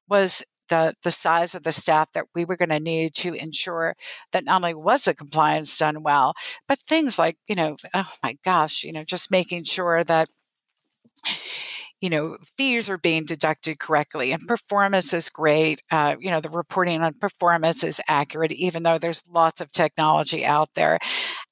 was 0.09 0.41
the 0.69 0.95
the 1.03 1.11
size 1.11 1.53
of 1.53 1.61
the 1.61 1.71
staff 1.71 2.11
that 2.13 2.25
we 2.33 2.43
were 2.43 2.57
going 2.57 2.69
to 2.69 2.79
need 2.79 3.13
to 3.13 3.35
ensure 3.35 3.95
that 4.31 4.43
not 4.43 4.63
only 4.63 4.73
was 4.73 5.03
the 5.03 5.13
compliance 5.13 5.77
done 5.77 6.01
well, 6.01 6.33
but 6.67 6.79
things 6.87 7.19
like 7.19 7.37
you 7.47 7.55
know, 7.55 7.75
oh 7.93 8.11
my 8.23 8.35
gosh, 8.43 8.83
you 8.83 8.91
know, 8.91 9.03
just 9.03 9.29
making 9.29 9.63
sure 9.63 10.03
that 10.03 10.27
you 12.05 12.09
know 12.11 12.37
fees 12.57 12.89
are 12.89 12.97
being 12.99 13.25
deducted 13.25 13.79
correctly 13.79 14.31
and 14.31 14.47
performance 14.47 15.13
is 15.13 15.29
great 15.29 15.81
uh, 15.91 16.15
you 16.19 16.31
know 16.31 16.39
the 16.39 16.49
reporting 16.49 17.01
on 17.01 17.13
performance 17.13 17.83
is 17.83 17.99
accurate 18.07 18.51
even 18.51 18.83
though 18.83 18.97
there's 18.97 19.23
lots 19.29 19.61
of 19.61 19.71
technology 19.71 20.45
out 20.45 20.69
there. 20.75 20.99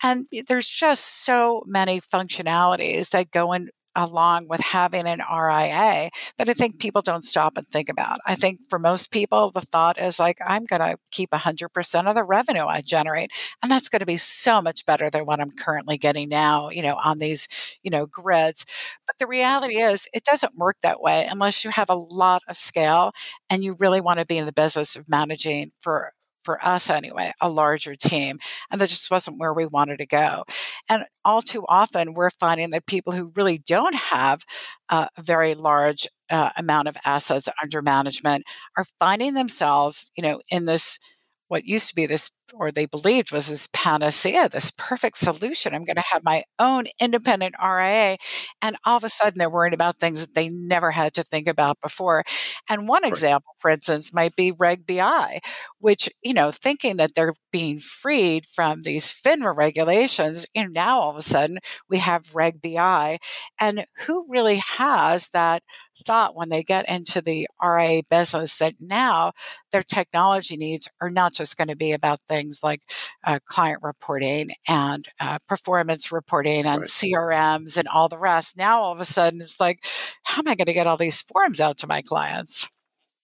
And 0.02 0.26
there's 0.48 0.68
just 0.68 1.26
so 1.26 1.64
many 1.66 2.02
functionalities 2.02 3.10
that 3.10 3.32
go 3.32 3.54
in 3.54 3.70
along 3.96 4.48
with 4.50 4.62
having 4.62 5.08
an 5.08 5.20
RIA 5.20 6.10
that 6.38 6.50
I 6.50 6.54
think 6.54 6.80
people 6.80 7.02
don't 7.02 7.26
stop 7.26 7.58
and 7.58 7.66
think 7.66 7.90
about. 7.90 8.20
I 8.26 8.36
think 8.36 8.60
for 8.70 8.80
most 8.80 9.12
people, 9.12 9.52
the 9.52 9.62
thought 9.62 10.00
is 10.00 10.20
like, 10.20 10.38
I'm 10.46 10.66
going 10.66 10.82
to 10.82 10.98
keep 11.12 11.32
100% 11.32 12.08
of 12.08 12.16
the 12.16 12.24
revenue 12.24 12.66
I 12.66 12.82
generate. 12.82 13.32
And 13.62 13.72
that's 13.72 13.90
going 13.90 14.00
to 14.00 14.06
be 14.06 14.18
so 14.18 14.62
much 14.62 14.86
better 14.86 15.10
than 15.10 15.26
what 15.26 15.40
I'm 15.40 15.52
currently 15.52 15.98
getting 15.98 16.30
now, 16.30 16.70
you 16.70 16.82
know, 16.82 16.98
on 17.04 17.20
these, 17.20 17.48
you 17.84 17.92
know, 17.92 18.06
grids. 18.06 18.66
But 19.06 19.18
the 19.20 19.28
reality 19.28 19.78
is, 19.78 20.08
it 20.14 20.24
doesn't 20.24 20.58
work 20.58 20.78
that 20.82 21.02
way 21.02 21.28
unless 21.30 21.64
you 21.64 21.72
have 21.72 21.90
a 21.90 21.96
lot 21.96 22.42
of 22.48 22.58
scale 22.58 23.12
and 23.50 23.64
you 23.64 23.76
really 23.80 24.02
want 24.02 24.20
to 24.20 24.26
be 24.26 24.38
in 24.38 24.46
the 24.46 24.54
business 24.54 24.96
of 24.96 25.10
managing 25.10 25.72
for 25.80 26.14
for 26.44 26.64
us 26.66 26.90
anyway, 26.90 27.32
a 27.42 27.50
larger 27.50 27.96
team. 27.96 28.38
And 28.72 28.80
that 28.82 28.90
just 28.90 29.12
wasn't 29.12 29.40
where 29.40 29.54
we 29.54 29.66
wanted 29.66 29.98
to 30.00 30.06
go. 30.06 30.44
And 30.90 31.06
all 31.26 31.42
too 31.42 31.66
often, 31.68 32.14
we're 32.14 32.30
finding 32.30 32.72
that 32.72 32.86
people 32.86 33.14
who 33.14 33.32
really 33.36 33.58
don't 33.58 33.96
have 33.96 34.44
a 34.90 35.10
very 35.20 35.56
large 35.56 36.08
uh, 36.30 36.52
amount 36.58 36.88
of 36.88 36.98
assets 37.06 37.50
under 37.62 37.82
management 37.82 38.44
are 38.78 38.86
finding 39.00 39.34
themselves, 39.34 40.12
you 40.16 40.24
know, 40.24 40.42
in 40.50 40.66
this 40.66 41.00
what 41.48 41.66
used 41.66 41.90
to 41.90 41.96
be 41.96 42.06
this 42.06 42.32
or 42.54 42.72
they 42.72 42.86
believed 42.86 43.32
was 43.32 43.48
this 43.48 43.68
panacea, 43.74 44.48
this 44.48 44.72
perfect 44.72 45.18
solution. 45.18 45.74
I'm 45.74 45.84
going 45.84 45.96
to 45.96 46.04
have 46.12 46.24
my 46.24 46.44
own 46.60 46.86
independent 47.00 47.56
RIA. 47.62 48.18
And 48.62 48.78
all 48.86 48.98
of 48.98 49.04
a 49.04 49.10
sudden, 49.10 49.40
they're 49.40 49.50
worried 49.50 49.74
about 49.74 49.98
things 49.98 50.22
that 50.22 50.36
they 50.36 50.50
never 50.50 50.92
had 50.92 51.14
to 51.16 51.24
think 51.24 51.48
about 51.48 51.78
before. 51.82 52.24
And 52.70 52.88
one 52.88 53.04
right. 53.04 53.12
example, 53.12 53.54
for 53.58 53.72
instance, 53.72 54.14
might 54.14 54.36
be 54.36 54.52
Reg 54.52 54.86
BI, 54.86 55.40
which, 55.80 56.10
you 56.22 56.34
know, 56.34 56.52
thinking 56.52 56.98
that 56.98 57.16
they're 57.16 57.34
being 57.52 57.80
freed 57.80 58.46
from 58.46 58.84
these 58.84 59.14
FINRA 59.14 59.56
regulations, 59.56 60.46
you 60.54 60.64
know, 60.64 60.70
now 60.72 61.00
all 61.00 61.12
of 61.12 61.18
a 61.18 61.22
sudden 61.22 61.60
we 61.90 61.98
have 61.98 62.36
Reg 62.36 62.62
BI. 62.62 63.18
And 63.60 63.86
who 64.06 64.26
really 64.30 64.58
has 64.58 65.30
that 65.30 65.64
thought 66.06 66.36
when 66.36 66.50
they 66.50 66.64
get 66.64 66.90
into 66.90 67.22
the 67.22 67.48
RIA 67.64 68.02
business 68.10 68.58
that 68.58 68.76
now 68.80 69.32
their 69.72 69.84
technology 69.84 70.58
needs 70.58 70.88
are 71.02 71.10
not 71.10 71.34
just 71.34 71.58
going 71.58 71.68
to 71.68 71.76
be 71.76 71.92
about 71.92 72.20
things 72.28 72.43
things 72.44 72.62
like 72.64 72.82
uh, 73.24 73.40
client 73.46 73.80
reporting 73.84 74.52
and 74.68 75.06
uh, 75.20 75.38
performance 75.48 76.12
reporting 76.12 76.66
and 76.66 76.82
right. 76.82 76.88
CRMs 76.88 77.78
and 77.78 77.88
all 77.88 78.10
the 78.10 78.18
rest. 78.18 78.58
Now, 78.58 78.82
all 78.82 78.94
of 78.94 79.00
a 79.00 79.06
sudden, 79.06 79.42
it's 79.42 79.60
like, 79.60 79.86
how 80.24 80.40
am 80.40 80.48
I 80.48 80.56
going 80.56 80.66
to 80.66 80.74
get 80.74 80.88
all 80.88 80.98
these 80.98 81.22
forms 81.22 81.60
out 81.60 81.78
to 81.80 81.88
my 81.88 82.02
clients? 82.02 82.70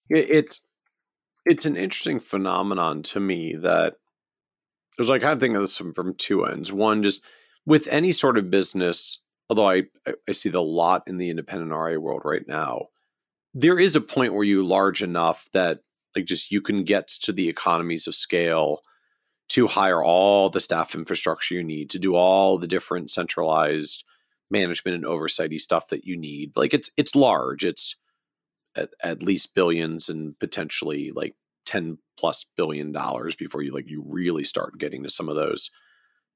It's 0.10 0.62
it's 1.46 1.66
an 1.66 1.78
interesting 1.78 2.20
phenomenon 2.20 3.02
to 3.02 3.20
me 3.20 3.56
that 3.56 3.96
there's 4.98 5.10
like 5.10 5.22
kind 5.22 5.34
of 5.34 5.40
think 5.40 5.56
of 5.56 5.62
this 5.62 5.78
from, 5.78 5.94
from 5.94 6.16
two 6.16 6.46
ends. 6.46 6.72
One, 6.72 7.04
just 7.04 7.24
with 7.66 7.88
any 7.90 8.12
sort 8.12 8.38
of 8.38 8.50
business, 8.50 9.22
although 9.50 9.70
I 9.70 9.84
I 10.28 10.32
see 10.32 10.50
the 10.50 10.64
lot 10.64 11.04
in 11.08 11.18
the 11.18 11.30
independent 11.30 11.72
RA 11.72 11.98
world 11.98 12.22
right 12.26 12.48
now, 12.48 12.88
there 13.54 13.78
is 13.78 13.96
a 13.96 14.02
point 14.02 14.34
where 14.34 14.44
you 14.44 14.66
large 14.66 15.04
enough 15.04 15.48
that 15.54 15.80
like 16.16 16.26
just 16.26 16.52
you 16.52 16.62
can 16.62 16.84
get 16.84 17.08
to 17.08 17.32
the 17.32 17.50
economies 17.50 18.08
of 18.08 18.16
scale 18.16 18.82
to 19.50 19.68
hire 19.68 20.04
all 20.04 20.50
the 20.50 20.62
staff 20.62 20.95
infrastructure 20.95 21.56
you 21.56 21.64
need 21.64 21.89
to 21.89 22.00
do 22.00 22.16
all 22.16 22.58
the 22.58 22.68
different 22.68 23.10
centralized 23.10 24.04
management 24.52 24.95
and 24.95 25.06
oversighty 25.06 25.60
stuff 25.60 25.89
that 25.89 26.06
you 26.06 26.18
need. 26.18 26.52
Like 26.56 26.74
it's 26.74 26.89
it's 26.97 27.16
large. 27.16 27.64
It's 27.64 27.95
at, 28.76 28.89
at 29.04 29.24
least 29.24 29.56
billions 29.56 30.10
and 30.10 30.38
potentially 30.39 31.12
like 31.12 31.36
10 31.66 31.97
plus 32.18 32.45
billion 32.58 32.91
dollars 32.91 33.36
before 33.36 33.62
you 33.62 33.72
like 33.72 33.89
you 33.89 34.04
really 34.08 34.43
start 34.43 34.78
getting 34.78 35.04
to 35.04 35.10
some 35.10 35.30
of 35.30 35.36
those 35.36 35.70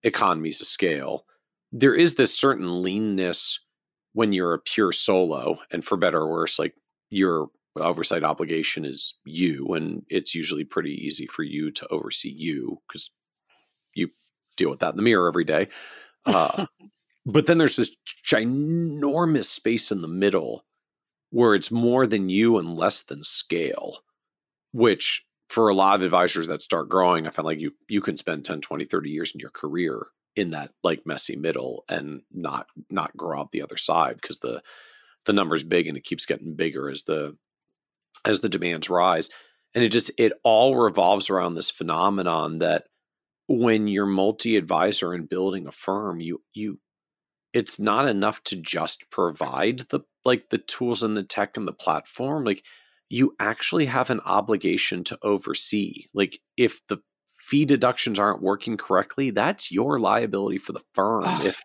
economies 0.04 0.62
of 0.62 0.68
scale. 0.68 1.26
There 1.72 1.96
is 1.96 2.16
this 2.16 2.38
certain 2.38 2.84
leanness 2.84 3.60
when 4.14 4.32
you're 4.32 4.54
a 4.54 4.60
pure 4.60 4.92
solo, 4.92 5.58
and 5.72 5.84
for 5.84 5.98
better 5.98 6.20
or 6.20 6.30
worse, 6.30 6.60
like 6.60 6.76
your 7.10 7.50
oversight 7.78 8.24
obligation 8.24 8.86
is 8.86 9.16
you, 9.26 9.74
and 9.74 10.04
it's 10.10 10.36
usually 10.36 10.64
pretty 10.64 10.94
easy 10.94 11.26
for 11.26 11.44
you 11.44 11.72
to 11.72 11.88
oversee 11.88 12.34
you 12.34 12.82
because 12.88 13.12
you 13.94 14.10
deal 14.58 14.70
with 14.70 14.80
that 14.80 14.92
in 14.92 14.98
the 14.98 15.04
mirror 15.04 15.28
every 15.28 15.44
day. 15.44 15.68
Uh, 16.26 16.66
but 17.26 17.46
then 17.46 17.58
there's 17.58 17.78
this 17.78 17.96
ginormous 18.26 19.46
space 19.46 19.92
in 19.92 20.02
the 20.02 20.08
middle 20.08 20.66
where 21.30 21.56
it's 21.56 21.72
more 21.72 22.06
than 22.06 22.30
you 22.30 22.60
and 22.60 22.78
less 22.78 23.02
than 23.02 23.24
scale, 23.24 24.00
which 24.72 25.26
for 25.50 25.68
a 25.68 25.74
lot 25.74 25.96
of 25.96 26.04
advisors 26.04 26.48
that 26.48 26.62
start 26.62 26.90
growing, 26.90 27.26
I 27.26 27.32
find 27.32 27.46
like 27.46 27.60
you 27.60 27.74
you 27.88 28.02
can 28.02 28.18
spend 28.18 28.46
10, 28.46 28.62
20, 28.62 28.86
30 28.86 29.10
years 29.10 29.32
in 29.34 29.40
your 29.40 29.50
career 29.50 30.08
in 30.36 30.52
that 30.52 30.72
like 30.84 31.06
messy 31.06 31.36
middle 31.36 31.86
and 31.90 32.22
not 32.32 32.68
not 32.90 33.16
grow 33.16 33.40
out 33.40 33.52
the 33.52 33.62
other 33.62 33.78
side 33.78 34.16
because 34.22 34.40
the 34.40 34.62
the 35.26 35.34
number's 35.34 35.64
big 35.64 35.88
and 35.88 35.98
it 35.98 36.04
keeps 36.04 36.26
getting 36.26 36.56
bigger 36.56 36.90
as 36.90 37.04
the 37.04 37.38
as 38.26 38.42
the 38.42 38.50
demands 38.50 38.90
rise. 38.90 39.30
And 39.76 39.84
it 39.84 39.90
just 39.90 40.12
it 40.18 40.34
all 40.44 40.76
revolves 40.76 41.30
around 41.30 41.56
this 41.56 41.72
phenomenon 41.72 42.60
that 42.60 42.86
when 43.48 43.88
you're 43.88 44.06
multi-advisor 44.06 45.14
and 45.14 45.28
building 45.28 45.68
a 45.68 45.72
firm, 45.72 46.20
you 46.22 46.42
you 46.54 46.80
it's 47.54 47.80
not 47.80 48.08
enough 48.08 48.44
to 48.46 48.56
just 48.56 49.10
provide 49.10 49.80
the 49.90 50.02
like 50.26 50.50
the 50.50 50.58
tools 50.58 51.04
and 51.04 51.18
the 51.18 51.24
tech 51.24 51.58
and 51.58 51.68
the 51.68 51.74
platform. 51.74 52.44
Like 52.44 52.64
you 53.10 53.36
actually 53.40 53.86
have 53.86 54.10
an 54.10 54.22
obligation 54.22 55.04
to 55.06 55.18
oversee. 55.22 56.06
Like 56.14 56.40
if 56.58 56.82
the 56.88 57.00
fee 57.28 57.66
deductions 57.66 58.18
aren't 58.18 58.42
working 58.42 58.78
correctly, 58.78 59.30
that's 59.30 59.72
your 59.72 60.00
liability 60.00 60.58
for 60.58 60.74
the 60.74 60.84
firm. 60.94 61.26
if 61.44 61.62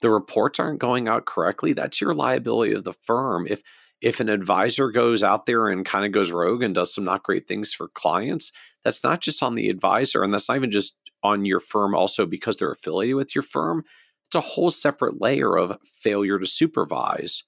the 0.00 0.10
reports 0.10 0.58
aren't 0.58 0.80
going 0.80 1.08
out 1.08 1.24
correctly, 1.24 1.72
that's 1.72 2.00
your 2.00 2.14
liability 2.14 2.72
of 2.72 2.84
the 2.84 2.92
firm. 2.92 3.46
If 3.48 3.62
if 4.00 4.20
an 4.20 4.28
advisor 4.28 4.90
goes 4.90 5.22
out 5.22 5.46
there 5.46 5.68
and 5.68 5.84
kind 5.84 6.04
of 6.04 6.12
goes 6.12 6.30
rogue 6.30 6.62
and 6.62 6.74
does 6.74 6.94
some 6.94 7.04
not 7.04 7.22
great 7.22 7.48
things 7.48 7.72
for 7.72 7.88
clients, 7.88 8.52
that's 8.84 9.02
not 9.02 9.20
just 9.20 9.42
on 9.42 9.54
the 9.54 9.68
advisor 9.68 10.22
and 10.22 10.32
that's 10.32 10.48
not 10.48 10.56
even 10.56 10.70
just 10.70 10.96
on 11.22 11.44
your 11.44 11.60
firm 11.60 11.94
also 11.94 12.26
because 12.26 12.56
they're 12.56 12.70
affiliated 12.70 13.16
with 13.16 13.34
your 13.34 13.42
firm. 13.42 13.84
It's 14.28 14.36
a 14.36 14.40
whole 14.40 14.70
separate 14.70 15.20
layer 15.20 15.56
of 15.56 15.78
failure 15.84 16.38
to 16.38 16.46
supervise, 16.46 17.42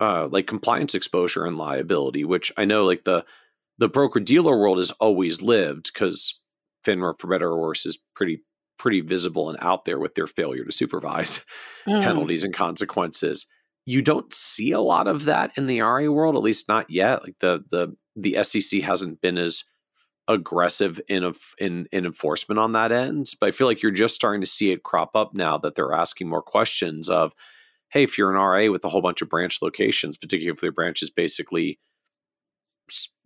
uh, 0.00 0.28
like 0.30 0.46
compliance 0.46 0.94
exposure 0.94 1.44
and 1.44 1.58
liability, 1.58 2.24
which 2.24 2.52
I 2.56 2.64
know 2.64 2.84
like 2.84 3.04
the 3.04 3.24
the 3.78 3.88
broker 3.88 4.18
dealer 4.18 4.58
world 4.58 4.78
has 4.78 4.90
always 4.92 5.40
lived 5.40 5.92
because 5.92 6.40
FINRA, 6.84 7.14
for 7.20 7.28
better 7.28 7.50
or 7.50 7.60
worse, 7.60 7.86
is 7.86 7.98
pretty 8.14 8.42
pretty 8.78 9.00
visible 9.00 9.50
and 9.50 9.58
out 9.60 9.84
there 9.84 9.98
with 9.98 10.14
their 10.14 10.26
failure 10.26 10.64
to 10.64 10.72
supervise 10.72 11.44
mm. 11.88 12.02
penalties 12.02 12.44
and 12.44 12.54
consequences. 12.54 13.46
You 13.88 14.02
don't 14.02 14.30
see 14.34 14.72
a 14.72 14.80
lot 14.80 15.08
of 15.08 15.24
that 15.24 15.52
in 15.56 15.64
the 15.64 15.80
RA 15.80 16.08
world, 16.08 16.36
at 16.36 16.42
least 16.42 16.68
not 16.68 16.90
yet. 16.90 17.22
Like 17.22 17.38
the 17.40 17.64
the 17.70 17.96
the 18.14 18.44
SEC 18.44 18.82
hasn't 18.82 19.22
been 19.22 19.38
as 19.38 19.64
aggressive 20.28 21.00
in 21.08 21.24
a, 21.24 21.32
in 21.58 21.86
in 21.90 22.04
enforcement 22.04 22.58
on 22.58 22.72
that 22.72 22.92
end, 22.92 23.30
but 23.40 23.48
I 23.48 23.50
feel 23.50 23.66
like 23.66 23.82
you're 23.82 23.90
just 23.90 24.14
starting 24.14 24.42
to 24.42 24.46
see 24.46 24.72
it 24.72 24.82
crop 24.82 25.16
up 25.16 25.32
now 25.32 25.56
that 25.56 25.74
they're 25.74 25.94
asking 25.94 26.28
more 26.28 26.42
questions 26.42 27.08
of, 27.08 27.32
hey, 27.88 28.02
if 28.02 28.18
you're 28.18 28.30
an 28.30 28.36
RA 28.36 28.70
with 28.70 28.84
a 28.84 28.90
whole 28.90 29.00
bunch 29.00 29.22
of 29.22 29.30
branch 29.30 29.62
locations, 29.62 30.18
particularly 30.18 30.52
if 30.52 30.60
their 30.60 30.70
branch 30.70 31.02
is 31.02 31.08
basically 31.08 31.78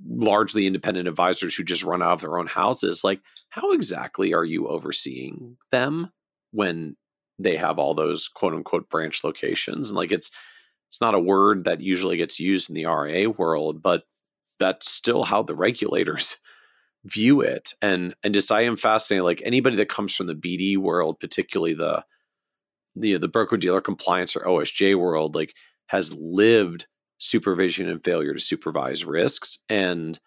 largely 0.06 0.66
independent 0.66 1.08
advisors 1.08 1.56
who 1.56 1.64
just 1.64 1.82
run 1.82 2.02
out 2.02 2.12
of 2.12 2.20
their 2.20 2.36
own 2.36 2.48
houses 2.48 3.04
like 3.04 3.20
how 3.50 3.70
exactly 3.70 4.34
are 4.34 4.44
you 4.44 4.66
overseeing 4.66 5.56
them 5.70 6.10
when 6.50 6.96
they 7.38 7.56
have 7.56 7.78
all 7.78 7.94
those 7.94 8.26
quote 8.26 8.54
unquote 8.54 8.90
branch 8.90 9.22
locations 9.22 9.90
and 9.90 9.96
like 9.96 10.10
it's 10.10 10.32
it's 10.92 11.00
not 11.00 11.14
a 11.14 11.20
word 11.20 11.64
that 11.64 11.80
usually 11.80 12.18
gets 12.18 12.38
used 12.38 12.68
in 12.68 12.74
the 12.74 12.84
RA 12.84 13.30
world 13.30 13.82
but 13.82 14.04
that's 14.58 14.90
still 14.90 15.24
how 15.24 15.42
the 15.42 15.54
regulators 15.54 16.36
view 17.04 17.40
it 17.40 17.72
and 17.80 18.14
and 18.22 18.34
just 18.34 18.52
I 18.52 18.60
am 18.62 18.76
fascinated 18.76 19.24
like 19.24 19.42
anybody 19.44 19.76
that 19.76 19.88
comes 19.88 20.14
from 20.14 20.26
the 20.26 20.34
BD 20.34 20.76
world 20.76 21.18
particularly 21.18 21.74
the 21.74 22.04
the 22.94 23.16
the 23.16 23.28
broker 23.28 23.56
dealer 23.56 23.80
compliance 23.80 24.36
or 24.36 24.44
OSJ 24.44 24.96
world 24.98 25.34
like 25.34 25.54
has 25.86 26.14
lived 26.14 26.86
supervision 27.22 27.88
and 27.88 28.02
failure 28.02 28.34
to 28.34 28.40
supervise 28.40 29.04
risks 29.04 29.60
and 29.68 30.18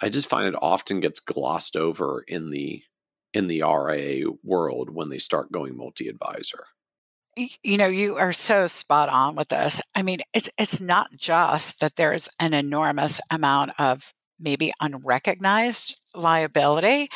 i 0.00 0.08
just 0.08 0.28
find 0.28 0.46
it 0.46 0.54
often 0.62 1.00
gets 1.00 1.18
glossed 1.18 1.74
over 1.74 2.22
in 2.28 2.50
the 2.50 2.80
in 3.32 3.48
the 3.48 3.60
ria 3.60 4.24
world 4.44 4.88
when 4.90 5.08
they 5.08 5.18
start 5.18 5.50
going 5.50 5.76
multi-advisor 5.76 6.64
you 7.36 7.76
know 7.76 7.86
you 7.86 8.16
are 8.16 8.32
so 8.32 8.66
spot 8.66 9.08
on 9.08 9.36
with 9.36 9.48
this. 9.48 9.80
I 9.94 10.02
mean 10.02 10.20
it's 10.32 10.50
it's 10.58 10.80
not 10.80 11.08
just 11.16 11.80
that 11.80 11.96
there's 11.96 12.28
an 12.38 12.54
enormous 12.54 13.20
amount 13.30 13.72
of 13.78 14.12
maybe 14.38 14.72
unrecognized 14.80 16.00
liability 16.14 17.08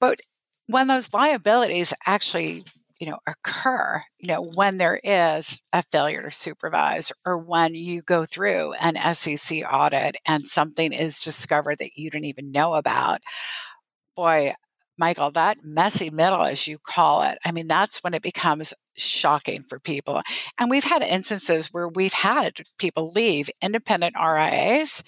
but 0.00 0.18
when 0.66 0.86
those 0.86 1.12
liabilities 1.12 1.94
actually 2.06 2.64
you 3.00 3.08
know 3.08 3.18
occur 3.26 4.02
you 4.18 4.28
know 4.28 4.42
when 4.54 4.78
there 4.78 5.00
is 5.02 5.60
a 5.72 5.82
failure 5.82 6.22
to 6.22 6.30
supervise 6.30 7.12
or 7.24 7.38
when 7.38 7.74
you 7.74 8.02
go 8.02 8.24
through 8.24 8.72
an 8.80 8.96
SEC 9.14 9.62
audit 9.70 10.16
and 10.26 10.46
something 10.46 10.92
is 10.92 11.20
discovered 11.20 11.78
that 11.78 11.96
you 11.96 12.10
didn't 12.10 12.26
even 12.26 12.52
know 12.52 12.74
about 12.74 13.20
boy 14.16 14.52
Michael 14.98 15.30
that 15.32 15.58
messy 15.62 16.10
middle 16.10 16.42
as 16.42 16.66
you 16.66 16.78
call 16.78 17.22
it 17.22 17.38
I 17.44 17.52
mean 17.52 17.68
that's 17.68 18.02
when 18.02 18.14
it 18.14 18.22
becomes 18.22 18.74
shocking 18.98 19.62
for 19.62 19.78
people 19.78 20.22
and 20.58 20.70
we've 20.70 20.84
had 20.84 21.02
instances 21.02 21.68
where 21.72 21.88
we've 21.88 22.12
had 22.12 22.60
people 22.78 23.10
leave 23.12 23.50
independent 23.62 24.14
RIAs 24.18 25.02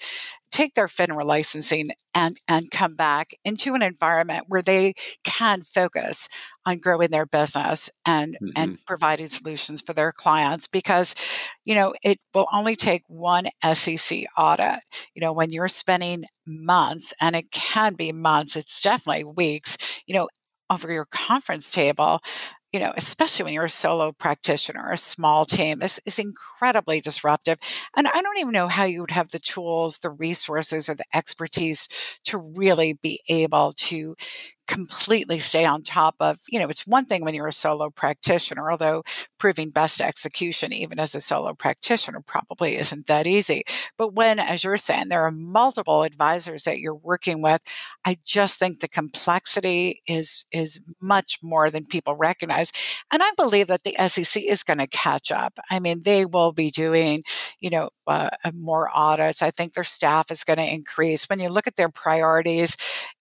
take 0.51 0.75
their 0.75 0.87
FINRA 0.87 1.23
licensing 1.23 1.91
and, 2.13 2.39
and 2.47 2.69
come 2.69 2.93
back 2.93 3.31
into 3.43 3.73
an 3.73 3.81
environment 3.81 4.45
where 4.47 4.61
they 4.61 4.93
can 5.23 5.63
focus 5.63 6.27
on 6.65 6.77
growing 6.77 7.09
their 7.09 7.25
business 7.25 7.89
and, 8.05 8.35
mm-hmm. 8.35 8.51
and 8.55 8.85
providing 8.85 9.27
solutions 9.27 9.81
for 9.81 9.93
their 9.93 10.11
clients 10.11 10.67
because, 10.67 11.15
you 11.63 11.73
know, 11.73 11.93
it 12.03 12.19
will 12.33 12.47
only 12.53 12.75
take 12.75 13.03
one 13.07 13.47
SEC 13.73 14.25
audit. 14.37 14.79
You 15.15 15.21
know, 15.21 15.33
when 15.33 15.51
you're 15.51 15.69
spending 15.69 16.25
months, 16.45 17.13
and 17.21 17.35
it 17.35 17.51
can 17.51 17.95
be 17.95 18.11
months, 18.11 18.55
it's 18.55 18.81
definitely 18.81 19.23
weeks, 19.23 19.77
you 20.05 20.13
know, 20.13 20.27
over 20.69 20.91
your 20.91 21.05
conference 21.05 21.71
table 21.71 22.21
you 22.71 22.79
know, 22.79 22.93
especially 22.95 23.43
when 23.43 23.53
you're 23.53 23.65
a 23.65 23.69
solo 23.69 24.11
practitioner, 24.13 24.81
or 24.85 24.93
a 24.93 24.97
small 24.97 25.45
team, 25.45 25.81
is, 25.81 25.99
is 26.05 26.19
incredibly 26.19 27.01
disruptive. 27.01 27.57
And 27.97 28.07
I 28.07 28.21
don't 28.21 28.37
even 28.37 28.53
know 28.53 28.69
how 28.69 28.85
you 28.85 29.01
would 29.01 29.11
have 29.11 29.31
the 29.31 29.39
tools, 29.39 29.99
the 29.99 30.11
resources, 30.11 30.87
or 30.87 30.95
the 30.95 31.03
expertise 31.13 31.89
to 32.25 32.37
really 32.37 32.93
be 32.93 33.21
able 33.27 33.73
to 33.77 34.15
completely 34.71 35.37
stay 35.39 35.65
on 35.65 35.83
top 35.83 36.15
of, 36.21 36.39
you 36.49 36.57
know, 36.57 36.69
it's 36.69 36.87
one 36.87 37.03
thing 37.03 37.25
when 37.25 37.33
you're 37.33 37.47
a 37.47 37.53
solo 37.53 37.89
practitioner, 37.89 38.71
although 38.71 39.03
proving 39.37 39.69
best 39.69 39.99
execution, 39.99 40.71
even 40.71 40.97
as 40.97 41.13
a 41.13 41.19
solo 41.19 41.53
practitioner, 41.53 42.21
probably 42.21 42.77
isn't 42.77 43.07
that 43.07 43.27
easy. 43.27 43.63
But 43.97 44.13
when, 44.13 44.39
as 44.39 44.63
you're 44.63 44.77
saying, 44.77 45.09
there 45.09 45.23
are 45.23 45.31
multiple 45.31 46.03
advisors 46.03 46.63
that 46.63 46.79
you're 46.79 46.95
working 46.95 47.41
with, 47.41 47.61
I 48.05 48.17
just 48.23 48.59
think 48.59 48.79
the 48.79 48.87
complexity 48.87 50.01
is 50.07 50.45
is 50.51 50.79
much 51.01 51.39
more 51.43 51.69
than 51.69 51.85
people 51.85 52.15
recognize. 52.15 52.71
And 53.11 53.21
I 53.21 53.31
believe 53.35 53.67
that 53.67 53.83
the 53.83 53.95
SEC 54.07 54.41
is 54.41 54.63
going 54.63 54.79
to 54.79 54.87
catch 54.87 55.31
up. 55.33 55.59
I 55.69 55.79
mean, 55.79 56.03
they 56.03 56.25
will 56.25 56.53
be 56.53 56.71
doing, 56.71 57.23
you 57.59 57.69
know, 57.69 57.89
uh, 58.07 58.29
more 58.53 58.89
audits. 58.93 59.41
I 59.41 59.51
think 59.51 59.73
their 59.73 59.83
staff 59.83 60.31
is 60.31 60.45
going 60.45 60.57
to 60.57 60.73
increase. 60.73 61.29
When 61.29 61.39
you 61.39 61.49
look 61.49 61.67
at 61.67 61.75
their 61.75 61.89
priorities, 61.89 62.77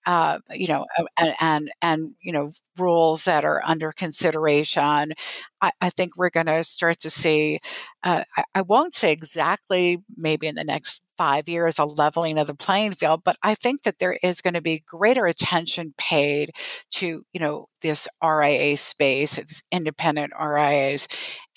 uh, 0.06 0.38
you 0.50 0.66
know, 0.66 0.86
and, 1.18 1.34
and, 1.40 1.70
and 1.82 2.14
you 2.20 2.32
know 2.32 2.52
rules 2.78 3.24
that 3.24 3.44
are 3.44 3.62
under 3.64 3.92
consideration. 3.92 5.12
I, 5.60 5.70
I 5.80 5.90
think 5.90 6.16
we're 6.16 6.30
going 6.30 6.46
to 6.46 6.64
start 6.64 7.00
to 7.00 7.10
see. 7.10 7.60
Uh, 8.02 8.24
I, 8.36 8.44
I 8.54 8.62
won't 8.62 8.94
say 8.94 9.12
exactly 9.12 10.02
maybe 10.16 10.46
in 10.46 10.54
the 10.54 10.64
next 10.64 11.02
five 11.20 11.50
years 11.50 11.78
a 11.78 11.84
leveling 11.84 12.38
of 12.38 12.46
the 12.46 12.54
playing 12.54 12.94
field 12.94 13.20
but 13.26 13.36
i 13.42 13.54
think 13.54 13.82
that 13.82 13.98
there 13.98 14.18
is 14.22 14.40
going 14.40 14.54
to 14.54 14.62
be 14.62 14.82
greater 14.86 15.26
attention 15.26 15.92
paid 15.98 16.50
to 16.90 17.22
you 17.34 17.38
know 17.38 17.66
this 17.82 18.08
ria 18.24 18.74
space 18.74 19.36
these 19.36 19.62
independent 19.70 20.32
rias 20.40 21.06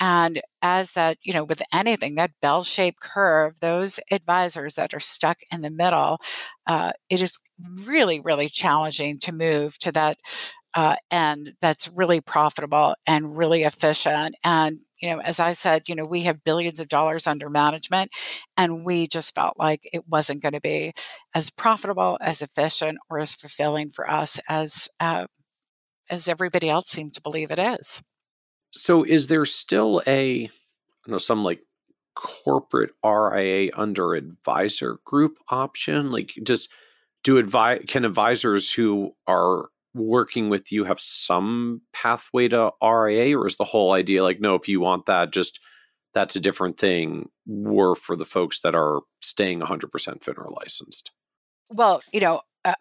and 0.02 0.42
as 0.62 0.92
that 0.92 1.18
you 1.24 1.32
know 1.32 1.46
with 1.46 1.62
anything 1.74 2.16
that 2.16 2.32
bell-shaped 2.42 3.00
curve 3.00 3.58
those 3.62 4.02
advisors 4.12 4.76
that 4.76 4.94
are 4.94 5.00
stuck 5.00 5.38
in 5.50 5.62
the 5.62 5.70
middle 5.70 6.18
uh, 6.68 6.92
it 7.10 7.22
is 7.22 7.40
really 7.86 8.20
really 8.20 8.50
challenging 8.50 9.18
to 9.18 9.32
move 9.32 9.80
to 9.80 9.94
that 9.94 10.18
uh, 10.76 10.96
end 11.10 11.54
that's 11.62 11.88
really 11.88 12.20
profitable 12.20 12.96
and 13.08 13.38
really 13.38 13.64
efficient 13.64 14.36
and 14.44 14.80
you 15.04 15.10
know, 15.10 15.20
as 15.20 15.38
I 15.38 15.52
said, 15.52 15.90
you 15.90 15.96
know, 15.96 16.06
we 16.06 16.22
have 16.22 16.46
billions 16.46 16.80
of 16.80 16.88
dollars 16.88 17.28
under 17.28 17.50
management, 17.50 18.10
and 18.56 18.86
we 18.86 19.06
just 19.06 19.36
felt 19.36 19.60
like 19.60 19.90
it 19.92 20.08
wasn't 20.08 20.42
going 20.42 20.54
to 20.54 20.62
be 20.62 20.94
as 21.36 21.50
profitable, 21.50 22.18
as 22.22 22.42
efficient, 22.42 23.00
or 23.10 23.20
as 23.20 23.36
fulfilling 23.36 23.90
for 23.90 24.10
us 24.10 24.40
as 24.48 24.88
uh, 25.02 25.28
as 26.10 26.30
everybody 26.30 26.70
else 26.70 26.90
seemed 26.90 27.14
to 27.16 27.22
believe 27.22 27.52
it 27.52 27.60
is. 27.60 28.02
So, 28.72 29.04
is 29.04 29.28
there 29.28 29.44
still 29.44 30.02
a, 30.08 30.46
I 30.46 31.12
know 31.12 31.18
some 31.18 31.44
like 31.44 31.60
corporate 32.16 32.92
RIA 33.04 33.72
under 33.76 34.14
advisor 34.14 35.00
group 35.04 35.38
option? 35.50 36.12
Like, 36.12 36.32
just 36.44 36.72
do 37.26 37.38
advise 37.38 37.84
can 37.90 38.06
advisors 38.06 38.72
who 38.72 39.16
are 39.28 39.66
working 39.94 40.50
with 40.50 40.72
you 40.72 40.86
have 40.86 41.00
some 41.00 41.82
pathway 41.94 42.48
to 42.50 42.72
RIA, 42.82 43.38
or 43.38 43.48
is 43.48 43.58
the 43.58 43.64
whole 43.64 43.94
idea 43.94 44.24
like, 44.24 44.40
no, 44.40 44.56
if 44.56 44.68
you 44.68 44.80
want 44.80 45.06
that, 45.06 45.32
just 45.32 45.60
that's 46.14 46.36
a 46.36 46.40
different 46.40 46.78
thing. 46.78 47.30
We're 47.46 47.96
for 47.96 48.16
the 48.16 48.26
folks 48.26 48.62
that 48.62 48.76
are 48.76 49.02
staying 49.22 49.62
100% 49.62 49.90
FINRA 49.90 50.56
licensed. 50.60 51.12
Well, 51.70 52.02
you 52.12 52.20
know, 52.20 52.42
uh, 52.64 52.76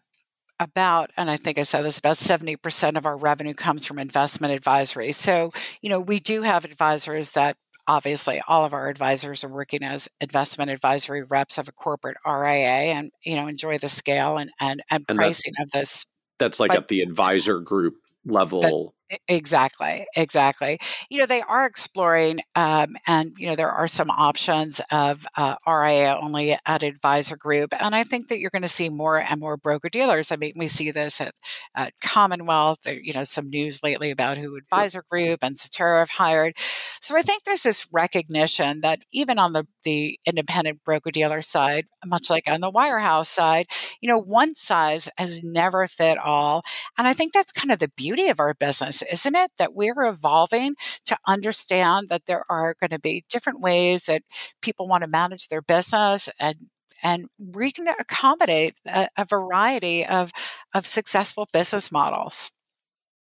about, 0.60 1.10
and 1.16 1.30
I 1.30 1.36
think 1.36 1.58
I 1.58 1.62
said 1.62 1.82
this, 1.82 1.98
about 1.98 2.16
70% 2.16 2.96
of 2.96 3.06
our 3.06 3.16
revenue 3.16 3.54
comes 3.54 3.86
from 3.86 3.98
investment 3.98 4.52
advisory. 4.52 5.12
So, 5.12 5.50
you 5.80 5.88
know, 5.88 6.00
we 6.00 6.20
do 6.20 6.42
have 6.42 6.64
advisors 6.64 7.30
that 7.32 7.56
obviously 7.88 8.40
all 8.46 8.64
of 8.64 8.74
our 8.74 8.88
advisors 8.88 9.42
are 9.42 9.48
working 9.48 9.82
as 9.82 10.08
investment 10.20 10.70
advisory 10.70 11.22
reps 11.22 11.58
of 11.58 11.68
a 11.68 11.72
corporate 11.72 12.16
RIA 12.24 12.92
and, 12.92 13.10
you 13.24 13.34
know, 13.34 13.48
enjoy 13.48 13.78
the 13.78 13.88
scale 13.88 14.36
and, 14.36 14.52
and, 14.60 14.82
and, 14.90 15.04
and 15.08 15.18
pricing 15.18 15.54
of 15.58 15.70
this. 15.70 16.06
That's 16.42 16.58
like 16.58 16.70
but, 16.70 16.78
at 16.78 16.88
the 16.88 17.02
advisor 17.02 17.60
group 17.60 17.94
level 18.24 18.94
Exactly, 19.28 20.06
exactly. 20.16 20.78
You 21.10 21.18
know, 21.18 21.26
they 21.26 21.42
are 21.42 21.66
exploring, 21.66 22.40
um, 22.54 22.96
and 23.06 23.34
you 23.36 23.46
know, 23.46 23.56
there 23.56 23.70
are 23.70 23.86
some 23.86 24.10
options 24.10 24.80
of 24.90 25.26
uh, 25.36 25.56
RIA 25.66 26.18
only 26.20 26.56
at 26.64 26.82
Advisor 26.82 27.36
Group, 27.36 27.74
and 27.78 27.94
I 27.94 28.04
think 28.04 28.28
that 28.28 28.38
you're 28.38 28.50
going 28.50 28.62
to 28.62 28.68
see 28.68 28.88
more 28.88 29.18
and 29.18 29.38
more 29.38 29.58
broker 29.58 29.90
dealers. 29.90 30.32
I 30.32 30.36
mean, 30.36 30.52
we 30.56 30.66
see 30.66 30.90
this 30.90 31.20
at, 31.20 31.34
at 31.74 31.92
Commonwealth. 32.00 32.78
There, 32.84 32.98
you 32.98 33.12
know, 33.12 33.24
some 33.24 33.50
news 33.50 33.82
lately 33.82 34.10
about 34.10 34.38
who 34.38 34.56
Advisor 34.56 35.04
Group 35.10 35.40
and 35.42 35.58
Cetera 35.58 35.98
have 35.98 36.10
hired. 36.10 36.54
So 37.00 37.16
I 37.16 37.22
think 37.22 37.44
there's 37.44 37.62
this 37.64 37.86
recognition 37.92 38.80
that 38.80 39.00
even 39.12 39.38
on 39.38 39.52
the 39.52 39.66
the 39.84 40.18
independent 40.26 40.84
broker 40.84 41.10
dealer 41.10 41.42
side, 41.42 41.86
much 42.06 42.30
like 42.30 42.44
on 42.48 42.60
the 42.60 42.70
wirehouse 42.70 43.26
side, 43.26 43.66
you 44.00 44.08
know, 44.08 44.18
one 44.18 44.54
size 44.54 45.08
has 45.18 45.42
never 45.42 45.86
fit 45.88 46.18
all, 46.18 46.62
and 46.98 47.06
I 47.08 47.12
think 47.14 47.32
that's 47.32 47.52
kind 47.52 47.72
of 47.72 47.78
the 47.78 47.90
beauty 47.96 48.28
of 48.28 48.40
our 48.40 48.54
business 48.54 49.01
isn't 49.12 49.34
it? 49.34 49.50
That 49.58 49.74
we're 49.74 50.02
evolving 50.02 50.74
to 51.06 51.16
understand 51.26 52.08
that 52.08 52.26
there 52.26 52.44
are 52.48 52.74
going 52.80 52.90
to 52.90 53.00
be 53.00 53.24
different 53.28 53.60
ways 53.60 54.06
that 54.06 54.22
people 54.60 54.86
want 54.86 55.02
to 55.02 55.08
manage 55.08 55.48
their 55.48 55.62
business 55.62 56.28
and 56.38 56.56
and 57.02 57.26
we 57.36 57.72
can 57.72 57.88
accommodate 57.88 58.74
a, 58.86 59.08
a 59.16 59.24
variety 59.24 60.06
of 60.06 60.32
of 60.74 60.86
successful 60.86 61.48
business 61.52 61.90
models. 61.90 62.52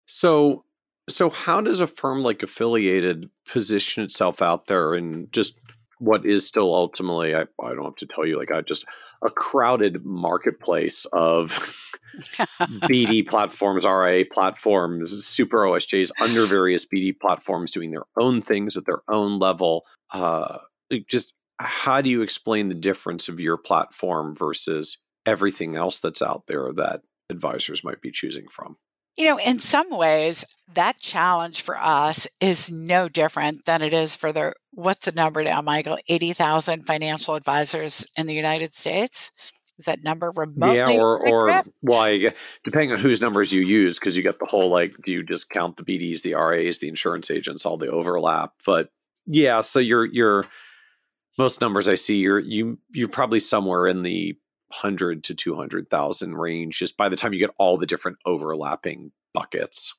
So 0.06 0.66
so 1.10 1.30
how 1.30 1.62
does 1.62 1.80
a 1.80 1.88
firm 1.88 2.22
like 2.22 2.44
affiliated 2.44 3.30
position 3.48 4.04
itself 4.04 4.42
out 4.42 4.68
there 4.68 4.94
and 4.94 5.32
just 5.32 5.58
what 6.00 6.26
is 6.26 6.48
still 6.48 6.74
ultimately 6.74 7.36
I, 7.36 7.42
I 7.62 7.74
don't 7.74 7.86
have 7.86 7.96
to 7.98 8.08
tell 8.08 8.26
you 8.26 8.38
like 8.38 8.52
I 8.52 8.62
just 8.62 8.86
a 9.24 9.30
crowded 9.30 10.06
marketplace 10.06 11.06
of 11.14 11.91
BD 12.20 13.28
platforms, 13.28 13.86
RIA 13.86 14.26
platforms, 14.26 15.26
super 15.26 15.60
OSJs 15.60 16.12
under 16.22 16.46
various 16.46 16.86
BD 16.86 17.18
platforms 17.18 17.72
doing 17.72 17.92
their 17.92 18.06
own 18.18 18.42
things 18.42 18.78
at 18.78 18.86
their 18.86 19.02
own 19.08 19.40
level. 19.40 19.86
Uh, 20.12 20.60
just 21.08 21.34
how 21.60 22.02
do 22.02 22.10
you 22.10 22.22
explain 22.22 22.70
the 22.70 22.76
difference 22.76 23.30
of 23.30 23.40
your 23.40 23.58
platform 23.58 24.34
versus 24.36 24.98
everything 25.26 25.76
else 25.76 26.00
that's 26.00 26.22
out 26.22 26.48
there 26.48 26.72
that 26.74 27.02
advisors 27.30 27.84
might 27.84 28.02
be 28.02 28.12
choosing 28.12 28.48
from? 28.48 28.78
You 29.18 29.26
know, 29.26 29.38
in 29.38 29.60
some 29.60 29.90
ways, 29.90 30.46
that 30.74 31.00
challenge 31.00 31.62
for 31.62 31.78
us 31.78 32.28
is 32.40 32.72
no 32.72 33.10
different 33.10 33.66
than 33.66 33.82
it 33.82 33.94
is 33.94 34.16
for 34.16 34.32
the 34.32 34.54
what's 34.72 35.06
the 35.06 35.12
number 35.12 35.44
now, 35.44 35.62
Michael? 35.62 35.98
80,000 36.08 36.86
financial 36.86 37.36
advisors 37.36 38.08
in 38.18 38.26
the 38.26 38.34
United 38.34 38.74
States? 38.74 39.32
Is 39.82 39.86
that 39.86 40.04
number 40.04 40.30
remotely? 40.30 40.76
Yeah, 40.76 40.92
or, 40.92 41.28
or 41.28 41.64
well, 41.82 42.32
depending 42.64 42.92
on 42.92 43.00
whose 43.00 43.20
numbers 43.20 43.52
you 43.52 43.62
use, 43.62 43.98
because 43.98 44.16
you 44.16 44.22
get 44.22 44.38
the 44.38 44.46
whole 44.46 44.70
like, 44.70 44.96
do 45.02 45.12
you 45.12 45.24
just 45.24 45.50
count 45.50 45.76
the 45.76 45.84
BDs, 45.84 46.22
the 46.22 46.36
RAs, 46.36 46.78
the 46.78 46.88
insurance 46.88 47.32
agents, 47.32 47.66
all 47.66 47.78
the 47.78 47.90
overlap? 47.90 48.54
But 48.64 48.90
yeah, 49.26 49.62
so 49.62 49.80
you're, 49.80 50.06
you're, 50.06 50.46
most 51.40 51.62
numbers 51.62 51.90
I 51.90 51.96
see, 51.96 52.20
you're, 52.20 52.38
you, 52.38 52.78
you're 52.94 53.08
probably 53.08 53.40
somewhere 53.40 53.88
in 53.88 54.04
the 54.04 54.38
hundred 54.72 55.24
to 55.24 55.34
200,000 55.34 56.36
range 56.36 56.78
just 56.78 56.96
by 56.96 57.10
the 57.10 57.16
time 57.16 57.34
you 57.34 57.40
get 57.40 57.56
all 57.58 57.76
the 57.76 57.88
different 57.88 58.20
overlapping 58.24 59.12
buckets. 59.34 59.96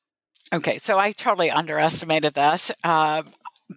Okay, 0.53 0.77
so 0.77 0.97
I 0.97 1.11
totally 1.11 1.51
underestimated 1.51 2.35
this. 2.35 2.71
Uh, 2.85 3.23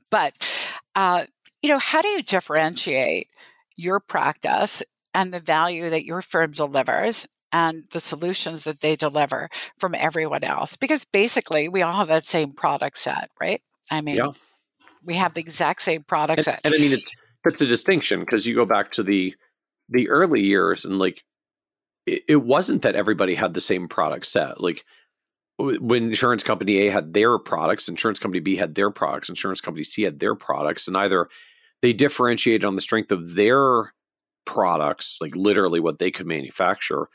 but, 0.09 0.73
uh, 0.95 1.25
you 1.63 1.71
know, 1.71 1.81
how 1.81 2.01
do 2.01 2.07
you 2.07 2.23
differentiate 2.23 3.27
your 3.75 3.99
practice 3.99 4.85
and 5.17 5.33
the 5.33 5.41
value 5.41 5.89
that 5.91 6.05
your 6.05 6.23
firm 6.23 6.53
delivers 6.53 7.27
and 7.51 7.85
the 7.91 8.01
solutions 8.01 8.65
that 8.65 8.83
they 8.83 8.95
deliver 8.95 9.49
from 9.79 9.95
everyone 9.95 10.45
else? 10.45 10.77
Because 10.77 11.05
basically, 11.05 11.69
we 11.69 11.83
all 11.83 11.95
have 11.95 12.09
that 12.09 12.25
same 12.25 12.53
product 12.53 12.99
set, 12.99 13.31
right? 13.41 13.63
I 13.91 14.03
mean, 14.03 14.17
yeah. 14.17 14.33
we 15.03 15.15
have 15.15 15.35
the 15.35 15.41
exact 15.41 15.83
same 15.83 16.03
product 16.03 16.39
and, 16.39 16.45
set. 16.45 16.61
And 16.63 16.75
I 16.75 16.79
mean, 16.79 16.93
it's, 16.93 17.11
it's 17.45 17.61
a 17.63 17.67
distinction 17.67 18.21
because 18.21 18.47
you 18.47 18.55
go 18.55 18.67
back 18.67 18.93
to 18.93 19.03
the 19.03 19.35
the 19.89 20.09
early 20.09 20.43
years 20.43 20.85
and 20.85 20.99
like 20.99 21.25
it, 22.07 22.23
it 22.29 22.45
wasn't 22.45 22.83
that 22.83 22.97
everybody 22.97 23.37
had 23.37 23.55
the 23.55 23.61
same 23.61 23.89
product 23.89 24.27
set. 24.27 24.61
Like 24.61 24.85
when 25.59 26.05
insurance 26.05 26.43
company 26.43 26.81
A 26.87 26.91
had 26.91 27.15
their 27.15 27.39
products, 27.39 27.89
insurance 27.89 28.19
company 28.19 28.41
B 28.41 28.57
had 28.57 28.75
their 28.75 28.91
products, 28.91 29.31
insurance 29.31 29.61
company 29.61 29.85
C 29.85 30.03
had 30.03 30.19
their 30.19 30.35
products, 30.35 30.87
and 30.87 30.97
either 30.97 31.29
they 31.81 31.93
differentiated 31.93 32.65
on 32.65 32.75
the 32.75 32.83
strength 32.83 33.13
of 33.13 33.35
their 33.35 33.95
products, 34.47 35.19
like 35.21 35.37
literally 35.37 35.81
what 35.81 35.99
they 35.99 36.11
could 36.11 36.27
manufacture, 36.27 37.09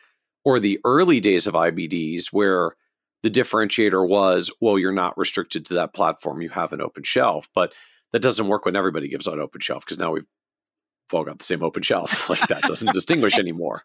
or 0.45 0.59
the 0.59 0.79
early 0.85 1.19
days 1.19 1.47
of 1.47 1.53
IBDs 1.53 2.27
where 2.31 2.75
the 3.23 3.29
differentiator 3.29 4.07
was, 4.07 4.51
well, 4.59 4.77
you're 4.77 4.91
not 4.91 5.17
restricted 5.17 5.65
to 5.65 5.73
that 5.75 5.93
platform, 5.93 6.41
you 6.41 6.49
have 6.49 6.73
an 6.73 6.81
open 6.81 7.03
shelf. 7.03 7.47
But 7.53 7.73
that 8.11 8.21
doesn't 8.21 8.47
work 8.47 8.65
when 8.65 8.75
everybody 8.75 9.07
gives 9.07 9.27
out 9.27 9.39
open 9.39 9.61
shelf 9.61 9.85
because 9.85 9.99
now 9.99 10.11
we've 10.11 10.27
all 11.13 11.23
got 11.23 11.39
the 11.39 11.45
same 11.45 11.63
open 11.63 11.83
shelf. 11.83 12.29
Like 12.29 12.47
that 12.47 12.63
doesn't 12.63 12.93
distinguish 12.93 13.37
anymore. 13.37 13.83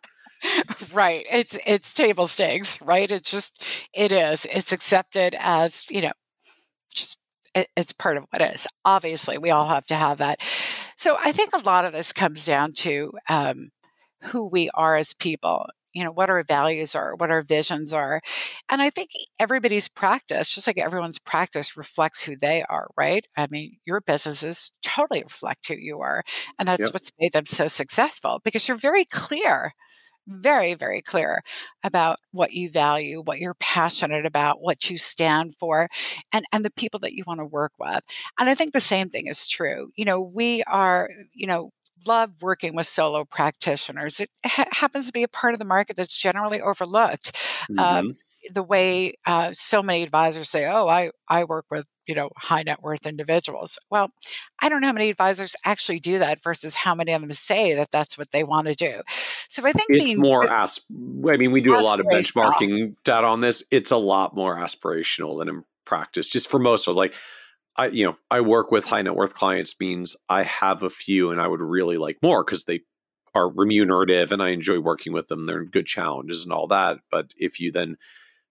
Right. 0.93 1.27
It's 1.31 1.59
it's 1.67 1.95
table 1.95 2.27
stakes, 2.27 2.81
right? 2.83 3.11
It's 3.11 3.31
just 3.31 3.65
it 3.95 4.13
is. 4.13 4.47
It's 4.47 4.73
accepted 4.73 5.35
as, 5.39 5.85
you 5.91 6.03
know, 6.03 6.13
it's 7.55 7.93
part 7.93 8.17
of 8.17 8.25
what 8.31 8.43
is. 8.43 8.67
Obviously, 8.85 9.39
we 9.39 9.51
all 9.51 9.69
have 9.69 9.87
to 9.87 9.95
have 9.95 10.19
that. 10.19 10.43
So 10.97 11.17
I 11.23 11.33
think 11.33 11.53
a 11.53 11.65
lot 11.65 11.85
of 11.85 11.93
this 11.93 12.13
comes 12.13 12.47
down 12.47 12.73
to 12.75 13.13
um, 13.29 13.71
who 14.23 14.47
we 14.47 14.71
are 14.75 14.97
as 14.97 15.15
people 15.15 15.67
you 15.97 16.05
know 16.05 16.13
what 16.13 16.29
our 16.29 16.45
values 16.45 16.95
are 16.95 17.17
what 17.17 17.31
our 17.31 17.41
visions 17.41 17.93
are 17.93 18.21
and 18.69 18.83
i 18.83 18.91
think 18.91 19.09
everybody's 19.41 19.89
practice 19.89 20.49
just 20.55 20.67
like 20.67 20.79
everyone's 20.79 21.19
practice 21.19 21.77
reflects 21.77 22.23
who 22.23 22.37
they 22.37 22.63
are 22.69 22.89
right 22.99 23.27
i 23.37 23.47
mean 23.51 23.79
your 23.87 24.03
businesses 24.03 24.73
totally 24.83 25.23
reflect 25.23 25.67
who 25.67 25.75
you 25.75 26.01
are 26.01 26.23
and 26.59 26.69
that's 26.69 26.83
yep. 26.83 26.93
what's 26.93 27.11
made 27.19 27.33
them 27.33 27.47
so 27.47 27.67
successful 27.67 28.41
because 28.45 28.69
you're 28.69 28.77
very 28.77 29.07
clear 29.07 29.73
very 30.27 30.75
very 30.75 31.01
clear 31.01 31.41
about 31.85 32.19
what 32.33 32.53
you 32.53 32.71
value 32.71 33.23
what 33.23 33.39
you're 33.39 33.55
passionate 33.55 34.27
about 34.27 34.61
what 34.61 34.91
you 34.91 34.99
stand 34.99 35.55
for 35.59 35.89
and 36.33 36.45
and 36.53 36.65
the 36.65 36.71
people 36.71 37.01
that 37.01 37.13
you 37.13 37.23
want 37.27 37.39
to 37.39 37.47
work 37.47 37.73
with 37.79 38.01
and 38.39 38.49
i 38.49 38.55
think 38.55 38.73
the 38.73 38.81
same 38.81 39.09
thing 39.09 39.27
is 39.27 39.47
true 39.47 39.91
you 39.97 40.05
know 40.05 40.21
we 40.21 40.63
are 40.65 41.09
you 41.33 41.47
know 41.47 41.71
love 42.07 42.43
working 42.43 42.77
with 42.77 42.87
solo 42.87 43.25
practitioners. 43.25 44.21
It 44.21 44.31
ha- 44.45 44.69
happens 44.71 45.07
to 45.07 45.13
be 45.13 45.23
a 45.23 45.29
part 45.29 45.55
of 45.55 45.59
the 45.59 45.65
market 45.65 45.97
that's 45.97 46.17
generally 46.17 46.61
overlooked. 46.61 47.37
Um, 47.71 47.77
mm-hmm. 47.77 48.09
Um, 48.09 48.15
the 48.53 48.63
way 48.63 49.15
uh, 49.27 49.51
so 49.53 49.83
many 49.83 50.03
advisors 50.03 50.49
say, 50.49 50.67
"Oh, 50.67 50.87
I 50.87 51.11
I 51.29 51.45
work 51.45 51.67
with 51.71 51.87
you 52.07 52.15
know 52.15 52.31
high 52.37 52.63
net 52.63 52.83
worth 52.83 53.07
individuals." 53.07 53.79
Well, 53.91 54.11
I 54.61 54.69
don't 54.69 54.81
know 54.81 54.89
how 54.89 54.93
many 54.93 55.11
advisors 55.11 55.57
actually 55.65 56.01
do 56.01 56.19
that 56.19 56.43
versus 56.43 56.77
how 56.77 56.95
many 56.95 57.13
of 57.13 57.21
them 57.21 57.33
say 57.33 57.75
that 57.75 57.91
that's 57.91 58.19
what 58.19 58.33
they 58.33 58.45
want 58.45 58.69
to 58.69 58.75
do. 58.75 59.01
So 59.09 59.63
I 59.65 59.73
think 59.73 59.87
it's 59.91 60.17
more 60.17 60.49
asp. 60.49 60.85
I 60.91 61.37
mean, 61.37 61.53
we 61.53 61.61
do 61.61 61.77
a 61.77 61.81
lot 61.81 62.01
of 62.01 62.07
benchmarking 62.07 62.97
data 63.05 63.27
on 63.27 63.41
this. 63.41 63.63
It's 63.71 63.91
a 63.91 63.97
lot 63.97 64.35
more 64.35 64.57
aspirational 64.57 65.39
than 65.39 65.49
in 65.49 65.65
practice. 65.85 66.29
Just 66.29 66.51
for 66.51 66.59
most 66.59 66.87
of 66.87 66.93
us, 66.93 66.97
like 66.97 67.15
I 67.77 67.87
you 67.87 68.07
know 68.07 68.17
I 68.31 68.41
work 68.41 68.71
with 68.71 68.87
high 68.87 69.03
net 69.03 69.15
worth 69.15 69.35
clients 69.35 69.75
means 69.79 70.17
I 70.29 70.43
have 70.43 70.83
a 70.83 70.91
few 70.91 71.31
and 71.31 71.41
I 71.41 71.47
would 71.47 71.63
really 71.63 71.97
like 71.97 72.19
more 72.23 72.45
because 72.45 72.65
they 72.65 72.81
are 73.35 73.51
remunerative 73.51 74.33
and 74.33 74.43
I 74.43 74.49
enjoy 74.49 74.81
working 74.81 75.13
with 75.13 75.29
them. 75.29 75.47
They're 75.47 75.65
good 75.65 75.87
challenges 75.87 76.45
and 76.45 76.53
all 76.53 76.67
that. 76.69 76.99
But 77.11 77.33
if 77.37 77.61
you 77.61 77.71
then 77.71 77.97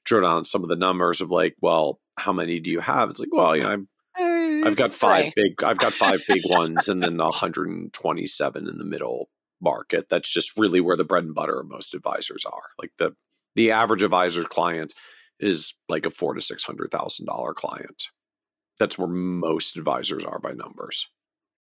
drill 0.05 0.21
down 0.21 0.45
some 0.45 0.63
of 0.63 0.69
the 0.69 0.75
numbers 0.75 1.21
of 1.21 1.31
like, 1.31 1.55
well, 1.61 1.99
how 2.17 2.31
many 2.31 2.59
do 2.59 2.71
you 2.71 2.79
have? 2.79 3.09
It's 3.09 3.19
like, 3.19 3.29
well, 3.31 3.55
you 3.55 3.63
know, 3.63 3.69
I'm 3.69 3.87
uh, 4.17 4.67
I've 4.67 4.77
got 4.77 4.93
five 4.93 5.33
big 5.35 5.63
I've 5.63 5.77
got 5.77 5.91
five 5.91 6.23
big 6.27 6.43
ones 6.49 6.87
and 6.87 7.03
then 7.03 7.17
127 7.17 8.67
in 8.67 8.77
the 8.77 8.85
middle 8.85 9.29
market. 9.61 10.07
That's 10.09 10.31
just 10.31 10.57
really 10.57 10.79
where 10.79 10.95
the 10.95 11.03
bread 11.03 11.25
and 11.25 11.35
butter 11.35 11.59
of 11.59 11.67
most 11.67 11.93
advisors 11.93 12.45
are. 12.45 12.69
Like 12.79 12.91
the 12.97 13.15
the 13.55 13.71
average 13.71 14.03
advisor 14.03 14.43
client 14.43 14.93
is 15.39 15.73
like 15.89 16.05
a 16.05 16.09
four 16.09 16.33
to 16.33 16.41
six 16.41 16.63
hundred 16.63 16.91
thousand 16.91 17.25
dollar 17.25 17.53
client 17.53 18.07
that's 18.79 18.97
where 18.97 19.07
most 19.07 19.77
advisors 19.77 20.23
are 20.23 20.39
by 20.39 20.51
numbers. 20.51 21.09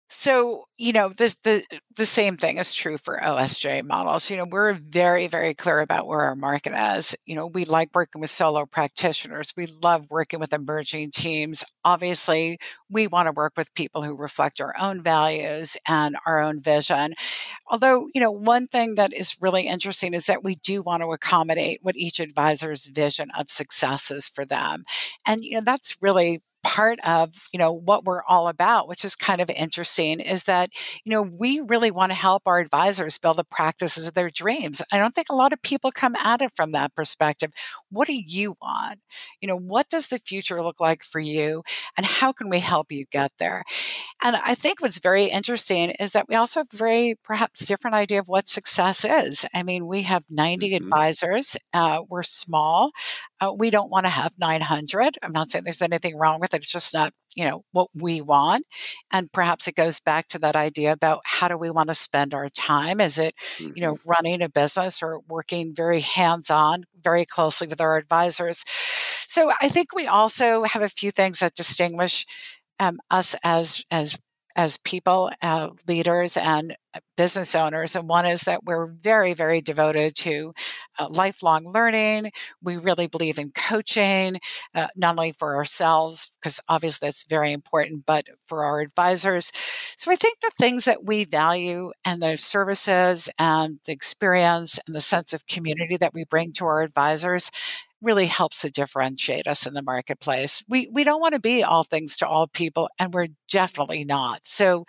So, 0.10 0.66
you 0.78 0.94
know, 0.94 1.10
this 1.10 1.34
the 1.44 1.64
the 1.96 2.06
same 2.06 2.36
thing 2.36 2.58
is 2.58 2.76
true 2.76 2.98
for 3.00 3.20
OSJ 3.24 3.82
models. 3.82 4.30
You 4.30 4.38
know, 4.38 4.46
we're 4.46 4.74
very, 4.74 5.26
very 5.28 5.56
clear 5.56 5.80
about 5.80 6.06
where 6.08 6.22
our 6.22 6.36
market 6.36 6.74
is. 6.98 7.16
You 7.26 7.34
know, 7.36 7.48
we 7.48 7.66
like 7.66 7.90
working 7.96 8.22
with 8.22 8.30
solo 8.30 8.66
practitioners. 8.68 9.54
We 9.58 9.66
love 9.66 10.08
working 10.12 10.40
with 10.40 10.54
emerging 10.54 11.12
teams. 11.12 11.64
Obviously, 11.84 12.60
we 12.90 13.08
want 13.08 13.26
to 13.28 13.32
work 13.32 13.54
with 13.58 13.74
people 13.74 14.04
who 14.04 14.16
reflect 14.16 14.62
our 14.62 14.76
own 14.80 15.02
values 15.02 15.78
and 15.88 16.16
our 16.28 16.42
own 16.42 16.62
vision. 16.62 17.14
Although, 17.70 18.08
you 18.14 18.22
know, 18.22 18.32
one 18.32 18.68
thing 18.68 18.96
that 18.96 19.14
is 19.14 19.38
really 19.42 19.64
interesting 19.68 20.14
is 20.14 20.26
that 20.28 20.44
we 20.44 20.56
do 20.56 20.82
want 20.84 21.02
to 21.04 21.12
accommodate 21.12 21.80
what 21.82 21.96
each 21.96 22.20
advisor's 22.20 22.88
vision 22.88 23.32
of 23.38 23.50
success 23.50 24.12
is 24.12 24.30
for 24.30 24.46
them. 24.46 24.84
And, 25.26 25.44
you 25.44 25.56
know, 25.56 25.62
that's 25.62 26.02
really 26.02 26.42
part 26.64 27.00
of 27.06 27.32
you 27.52 27.60
know 27.60 27.74
what 27.74 28.06
we're 28.06 28.24
all 28.24 28.48
about 28.48 28.88
which 28.88 29.04
is 29.04 29.16
kind 29.16 29.42
of 29.42 29.50
interesting 29.50 30.20
is 30.20 30.44
that 30.46 30.70
you 31.04 31.12
know 31.12 31.22
we 31.22 31.60
really 31.60 31.92
want 31.92 32.12
to 32.12 32.18
help 32.18 32.44
our 32.46 32.60
advisors 32.60 33.18
build 33.18 33.38
the 33.38 33.44
practices 33.44 34.08
of 34.08 34.14
their 34.14 34.30
dreams. 34.30 34.82
I 34.92 34.98
don't 34.98 35.14
think 35.14 35.28
a 35.30 35.36
lot 35.36 35.54
of 35.54 35.62
people 35.62 35.92
come 35.92 36.16
at 36.16 36.42
it 36.42 36.52
from 36.56 36.72
that 36.72 36.96
perspective. 36.96 37.52
What 37.90 38.08
do 38.08 38.14
you 38.14 38.56
want? 38.62 39.00
You 39.42 39.48
know 39.48 39.58
what 39.58 39.90
does 39.90 40.08
the 40.08 40.20
future 40.20 40.62
look 40.62 40.80
like 40.80 41.04
for 41.04 41.20
you 41.20 41.64
and 41.98 42.06
how 42.06 42.32
can 42.32 42.50
we 42.50 42.60
help 42.60 42.92
you 42.92 43.06
get 43.12 43.32
there? 43.40 43.64
And 44.24 44.36
i 44.38 44.56
think 44.56 44.82
what's 44.82 45.00
very 45.00 45.26
interesting 45.26 45.92
is 45.92 46.14
that 46.14 46.28
we 46.30 46.36
also 46.36 46.62
have 46.62 46.72
very 46.72 47.16
perhaps 47.24 47.66
different 47.66 47.96
idea 47.96 48.20
of 48.20 48.30
what 48.30 48.48
success 48.48 49.04
is. 49.06 49.46
I 49.54 49.64
mean 49.64 49.86
we 49.88 50.04
have 50.04 50.24
90 50.30 50.70
mm-hmm. 50.70 50.84
advisors 50.86 51.58
uh, 51.74 52.02
we're 52.10 52.24
small 52.24 52.92
uh, 53.44 53.54
we 53.54 53.70
don't 53.70 53.92
want 53.92 54.06
to 54.06 54.10
have 54.10 54.34
900. 54.40 55.18
I'm 55.22 55.32
not 55.32 55.52
saying 55.52 55.64
there's 55.64 55.82
anything 55.82 56.18
wrong 56.18 56.40
with 56.40 56.54
it. 56.54 56.58
It's 56.58 56.72
just 56.72 56.94
not, 56.94 57.14
you 57.36 57.46
know, 57.46 57.64
what 57.72 57.90
we 57.94 58.22
want. 58.22 58.66
And 59.12 59.32
perhaps 59.34 59.68
it 59.68 59.76
goes 59.76 60.00
back 60.00 60.28
to 60.30 60.40
that 60.40 60.56
idea 60.56 60.92
about 60.94 61.22
how 61.26 61.48
do 61.48 61.58
we 61.58 61.70
want 61.70 61.90
to 61.90 61.96
spend 61.96 62.34
our 62.34 62.50
time? 62.50 63.02
Is 63.02 63.18
it, 63.18 63.36
you 63.60 63.82
know, 63.82 63.96
mm-hmm. 63.96 64.10
running 64.10 64.42
a 64.42 64.50
business 64.50 65.04
or 65.04 65.20
working 65.28 65.74
very 65.76 66.00
hands 66.00 66.50
on, 66.50 66.86
very 67.02 67.26
closely 67.26 67.68
with 67.68 67.82
our 67.82 67.98
advisors? 67.98 68.64
So 69.28 69.52
I 69.62 69.70
think 69.70 69.94
we 69.94 70.08
also 70.08 70.64
have 70.64 70.84
a 70.84 70.90
few 70.90 71.12
things 71.12 71.40
that 71.40 71.56
distinguish 71.56 72.26
um, 72.80 73.00
us 73.10 73.36
as 73.44 73.84
as 73.92 74.18
as 74.56 74.78
people, 74.78 75.32
uh, 75.42 75.70
leaders, 75.88 76.38
and 76.38 76.76
uh, 76.94 77.00
business 77.18 77.56
owners. 77.56 77.96
And 77.96 78.08
one 78.08 78.26
is 78.26 78.42
that 78.42 78.64
we're 78.64 78.88
very, 78.88 79.34
very 79.34 79.62
devoted 79.62 80.16
to 80.18 80.54
uh, 81.00 81.08
lifelong 81.10 81.66
learning. 81.66 82.32
We 82.62 82.78
really 82.78 83.08
believe 83.08 83.40
in 83.40 83.52
coaching, 83.52 84.40
uh, 84.76 84.88
not 84.96 85.18
only 85.18 85.32
for 85.32 85.56
ourselves, 85.56 86.32
because 86.42 86.60
obviously 86.70 87.08
that's 87.08 87.26
very 87.28 87.52
important, 87.52 88.06
but 88.06 88.26
for 88.46 88.64
our 88.64 88.80
advisors. 88.80 89.52
So 89.98 90.12
I 90.12 90.16
think 90.16 90.40
the 90.42 90.52
things 90.60 90.86
that 90.86 91.04
we 91.04 91.26
value 91.26 91.92
and 92.06 92.22
the 92.22 92.38
services 92.38 93.30
and 93.40 93.80
the 93.86 93.94
experience 93.94 94.80
and 94.86 94.96
the 94.96 95.02
sense 95.02 95.34
of 95.34 95.48
community 95.48 95.98
that 95.98 96.14
we 96.14 96.26
bring 96.26 96.54
to 96.54 96.66
our 96.66 96.82
advisors 96.82 97.50
really 98.04 98.26
helps 98.28 98.62
to 98.62 98.70
differentiate 98.70 99.48
us 99.48 99.66
in 99.66 99.74
the 99.74 99.82
marketplace. 99.82 100.64
We 100.68 100.90
we 100.92 101.04
don't 101.04 101.22
want 101.22 101.34
to 101.34 101.40
be 101.40 101.64
all 101.64 101.84
things 101.84 102.18
to 102.18 102.28
all 102.28 102.48
people 102.48 102.90
and 103.00 103.14
we're 103.14 103.30
definitely 103.50 104.04
not. 104.04 104.42
So 104.46 104.86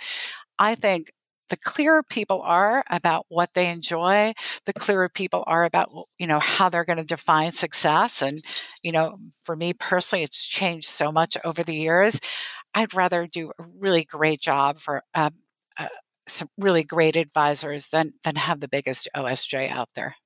I 0.59 0.75
think 0.75 1.13
the 1.51 1.57
clearer 1.57 2.03
people 2.03 2.43
are 2.43 2.83
about 2.91 3.27
what 3.29 3.51
they 3.55 3.69
enjoy, 3.71 4.33
the 4.67 4.73
clearer 4.73 5.09
people 5.09 5.45
are 5.47 5.65
about 5.65 5.91
you 6.19 6.27
know 6.27 6.41
how 6.41 6.69
they're 6.69 6.85
going 6.85 6.99
to 6.99 7.05
define 7.05 7.53
success 7.53 8.23
and 8.23 8.43
you 8.83 8.93
know 8.93 9.19
for 9.45 9.55
me 9.57 9.73
personally 9.73 10.25
it's 10.25 10.45
changed 10.45 10.89
so 10.89 11.13
much 11.13 11.37
over 11.45 11.63
the 11.63 11.75
years. 11.77 12.21
I'd 12.75 12.95
rather 12.95 13.27
do 13.27 13.53
a 13.59 13.65
really 13.79 14.05
great 14.05 14.41
job 14.41 14.79
for 14.79 15.03
uh, 15.15 15.31
uh, 15.79 15.89
some 16.27 16.49
really 16.59 16.83
great 16.83 17.15
advisors 17.15 17.89
than 17.89 18.15
than 18.25 18.37
have 18.37 18.61
the 18.61 18.69
biggest 18.69 19.09
OSJ 19.17 19.71
out 19.71 19.91
there. 19.95 20.17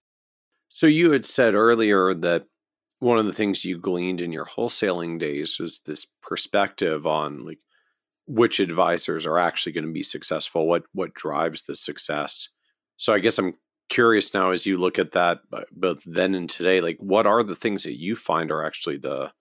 So 0.70 0.86
you 0.86 1.12
had 1.12 1.24
said 1.24 1.54
earlier 1.54 2.14
that 2.14 2.46
one 3.00 3.18
of 3.18 3.26
the 3.26 3.32
things 3.32 3.64
you 3.64 3.78
gleaned 3.78 4.20
in 4.20 4.32
your 4.32 4.46
wholesaling 4.46 5.18
days 5.18 5.58
is 5.60 5.80
this 5.86 6.06
perspective 6.22 7.06
on 7.06 7.44
like 7.44 7.58
which 8.26 8.60
advisors 8.60 9.24
are 9.24 9.38
actually 9.38 9.72
going 9.72 9.86
to 9.86 9.92
be 9.92 10.02
successful 10.02 10.66
what 10.66 10.84
what 10.92 11.14
drives 11.14 11.62
the 11.62 11.74
success. 11.74 12.48
So 12.96 13.14
i 13.14 13.18
guess 13.18 13.38
i'm 13.38 13.54
curious 13.88 14.34
now 14.34 14.50
as 14.50 14.66
you 14.66 14.76
look 14.76 14.98
at 14.98 15.12
that 15.12 15.38
both 15.72 16.02
then 16.04 16.34
and 16.34 16.48
today 16.50 16.80
like 16.80 16.98
what 17.00 17.26
are 17.26 17.42
the 17.42 17.56
things 17.56 17.84
that 17.84 17.98
you 17.98 18.14
find 18.14 18.50
are 18.50 18.62
actually 18.62 18.98
the 18.98 19.32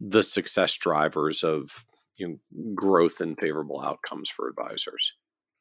the 0.00 0.22
success 0.22 0.76
drivers 0.76 1.42
of 1.42 1.84
you 2.16 2.28
know, 2.28 2.72
growth 2.74 3.20
and 3.20 3.36
favorable 3.38 3.82
outcomes 3.82 4.30
for 4.30 4.48
advisors? 4.48 5.14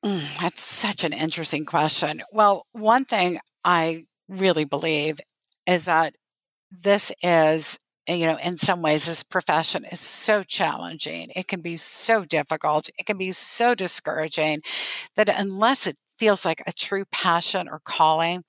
Mm, 0.05 0.39
that's 0.39 0.61
such 0.61 1.03
an 1.03 1.13
interesting 1.13 1.65
question. 1.65 2.21
Well 2.31 2.65
one 2.73 3.05
thing 3.05 3.39
i 3.63 4.05
really 4.27 4.65
believe 4.65 5.19
is 5.65 5.85
that 5.85 6.13
this 6.81 7.11
is 7.21 7.79
you 8.07 8.25
know 8.25 8.37
in 8.37 8.57
some 8.57 8.81
ways 8.81 9.05
this 9.05 9.23
profession 9.23 9.85
is 9.85 9.99
so 9.99 10.43
challenging. 10.43 11.29
It 11.35 11.47
can 11.47 11.61
be 11.61 11.77
so 11.77 12.25
difficult. 12.25 12.89
It 12.97 13.05
can 13.05 13.17
be 13.17 13.31
so 13.31 13.75
discouraging 13.75 14.61
that 15.15 15.29
unless 15.29 15.87
it 15.87 15.97
feels 16.17 16.45
like 16.45 16.63
a 16.67 16.73
true 16.73 17.05
passion 17.11 17.67
or 17.67 17.81
calling 17.83 18.43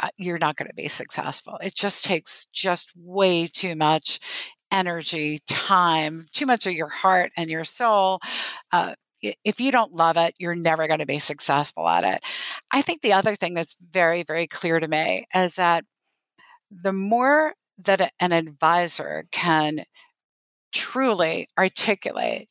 uh, 0.00 0.08
you're 0.16 0.38
not 0.38 0.56
going 0.56 0.68
to 0.68 0.74
be 0.74 0.88
successful. 0.88 1.56
It 1.62 1.74
just 1.76 2.04
takes 2.04 2.46
just 2.52 2.90
way 2.96 3.46
too 3.46 3.76
much 3.76 4.18
energy 4.74 5.38
time 5.46 6.26
too 6.32 6.46
much 6.46 6.66
of 6.66 6.72
your 6.72 6.88
heart 6.88 7.30
and 7.36 7.48
your 7.48 7.64
soul. 7.64 8.18
Uh, 8.72 8.94
if 9.44 9.60
you 9.60 9.70
don't 9.70 9.92
love 9.92 10.16
it, 10.16 10.34
you're 10.38 10.56
never 10.56 10.88
going 10.88 10.98
to 10.98 11.06
be 11.06 11.20
successful 11.20 11.88
at 11.88 12.04
it. 12.04 12.20
I 12.72 12.82
think 12.82 13.00
the 13.00 13.12
other 13.12 13.36
thing 13.36 13.54
that's 13.54 13.76
very, 13.92 14.24
very 14.24 14.48
clear 14.48 14.80
to 14.80 14.88
me 14.88 15.26
is 15.32 15.54
that 15.54 15.84
the 16.70 16.92
more 16.92 17.54
that 17.78 18.12
an 18.20 18.32
advisor 18.32 19.26
can 19.30 19.84
truly 20.72 21.48
articulate 21.58 22.48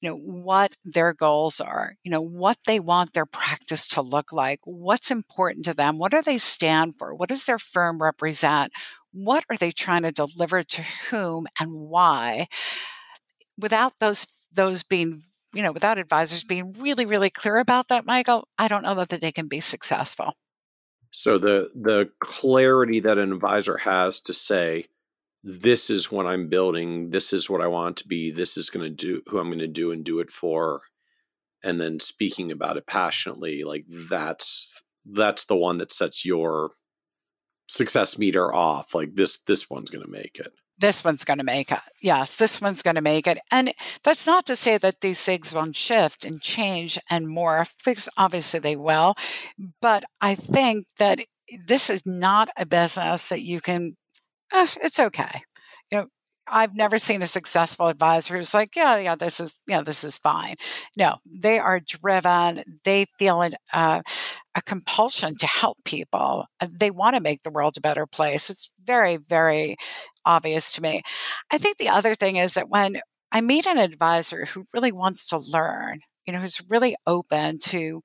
you 0.00 0.10
know 0.10 0.16
what 0.16 0.72
their 0.84 1.14
goals 1.14 1.60
are 1.60 1.94
you 2.04 2.10
know 2.10 2.20
what 2.20 2.58
they 2.66 2.78
want 2.78 3.14
their 3.14 3.24
practice 3.24 3.88
to 3.88 4.02
look 4.02 4.32
like 4.32 4.60
what's 4.64 5.10
important 5.10 5.64
to 5.64 5.72
them 5.72 5.98
what 5.98 6.12
do 6.12 6.20
they 6.20 6.36
stand 6.36 6.94
for 6.98 7.14
what 7.14 7.30
does 7.30 7.44
their 7.44 7.58
firm 7.58 8.02
represent 8.02 8.70
what 9.12 9.44
are 9.48 9.56
they 9.56 9.70
trying 9.70 10.02
to 10.02 10.12
deliver 10.12 10.62
to 10.62 10.82
whom 11.10 11.46
and 11.58 11.72
why 11.72 12.46
without 13.58 13.94
those 13.98 14.26
those 14.52 14.82
being 14.82 15.20
you 15.54 15.62
know 15.62 15.72
without 15.72 15.96
advisors 15.96 16.44
being 16.44 16.74
really 16.78 17.06
really 17.06 17.30
clear 17.30 17.56
about 17.56 17.88
that 17.88 18.04
michael 18.04 18.46
i 18.58 18.68
don't 18.68 18.82
know 18.82 18.94
that 18.94 19.20
they 19.22 19.32
can 19.32 19.48
be 19.48 19.60
successful 19.60 20.34
so 21.16 21.38
the 21.38 21.70
the 21.76 22.10
clarity 22.18 22.98
that 22.98 23.18
an 23.18 23.32
advisor 23.32 23.76
has 23.78 24.18
to 24.22 24.34
say, 24.34 24.86
this 25.44 25.88
is 25.88 26.10
what 26.10 26.26
I'm 26.26 26.48
building, 26.48 27.10
this 27.10 27.32
is 27.32 27.48
what 27.48 27.60
I 27.60 27.68
want 27.68 27.96
to 27.98 28.08
be, 28.08 28.32
this 28.32 28.56
is 28.56 28.68
going 28.68 28.82
to 28.82 28.90
do 28.90 29.22
who 29.28 29.38
I'm 29.38 29.46
going 29.46 29.60
to 29.60 29.68
do 29.68 29.92
and 29.92 30.04
do 30.04 30.18
it 30.18 30.32
for, 30.32 30.82
and 31.62 31.80
then 31.80 32.00
speaking 32.00 32.50
about 32.50 32.76
it 32.76 32.88
passionately, 32.88 33.62
like 33.62 33.84
that's 33.88 34.82
that's 35.06 35.44
the 35.44 35.54
one 35.54 35.78
that 35.78 35.92
sets 35.92 36.24
your 36.24 36.72
success 37.68 38.18
meter 38.18 38.52
off. 38.52 38.92
Like 38.92 39.14
this 39.14 39.38
this 39.38 39.70
one's 39.70 39.90
going 39.90 40.04
to 40.04 40.10
make 40.10 40.40
it 40.40 40.52
this 40.78 41.04
one's 41.04 41.24
going 41.24 41.38
to 41.38 41.44
make 41.44 41.70
it. 41.70 41.78
Yes, 42.02 42.36
this 42.36 42.60
one's 42.60 42.82
going 42.82 42.96
to 42.96 43.00
make 43.00 43.26
it. 43.26 43.38
And 43.50 43.72
that's 44.02 44.26
not 44.26 44.46
to 44.46 44.56
say 44.56 44.78
that 44.78 45.00
these 45.00 45.22
things 45.22 45.54
won't 45.54 45.76
shift 45.76 46.24
and 46.24 46.40
change 46.40 46.98
and 47.10 47.26
morph, 47.26 47.72
because 47.84 48.08
obviously 48.16 48.60
they 48.60 48.76
will. 48.76 49.14
But 49.80 50.04
I 50.20 50.34
think 50.34 50.86
that 50.98 51.20
this 51.66 51.90
is 51.90 52.02
not 52.06 52.48
a 52.56 52.66
business 52.66 53.28
that 53.28 53.42
you 53.42 53.60
can, 53.60 53.96
eh, 54.52 54.66
it's 54.82 55.00
okay. 55.00 55.42
You 56.48 56.54
know, 56.54 56.58
I've 56.60 56.74
never 56.76 56.98
seen 56.98 57.22
a 57.22 57.26
successful 57.26 57.88
advisor 57.88 58.36
who's 58.36 58.54
like, 58.54 58.76
yeah, 58.76 58.98
yeah, 58.98 59.14
this 59.14 59.40
is, 59.40 59.54
yeah, 59.66 59.82
this 59.82 60.04
is 60.04 60.18
fine. 60.18 60.56
No, 60.96 61.16
they 61.26 61.58
are 61.58 61.80
driven. 61.80 62.62
They 62.84 63.06
feel 63.18 63.42
an, 63.42 63.54
uh, 63.72 64.02
a 64.54 64.62
compulsion 64.62 65.36
to 65.38 65.46
help 65.46 65.78
people. 65.84 66.46
They 66.68 66.90
want 66.90 67.16
to 67.16 67.22
make 67.22 67.42
the 67.42 67.50
world 67.50 67.76
a 67.76 67.80
better 67.80 68.06
place. 68.06 68.50
It's 68.50 68.70
very, 68.84 69.16
very 69.16 69.76
obvious 70.24 70.72
to 70.74 70.82
me. 70.82 71.02
I 71.52 71.58
think 71.58 71.78
the 71.78 71.88
other 71.88 72.14
thing 72.14 72.36
is 72.36 72.54
that 72.54 72.68
when 72.68 73.00
I 73.32 73.40
meet 73.40 73.66
an 73.66 73.78
advisor 73.78 74.46
who 74.46 74.64
really 74.72 74.92
wants 74.92 75.26
to 75.28 75.38
learn, 75.38 76.00
you 76.26 76.32
know, 76.32 76.38
who's 76.40 76.62
really 76.68 76.96
open 77.06 77.58
to 77.64 78.02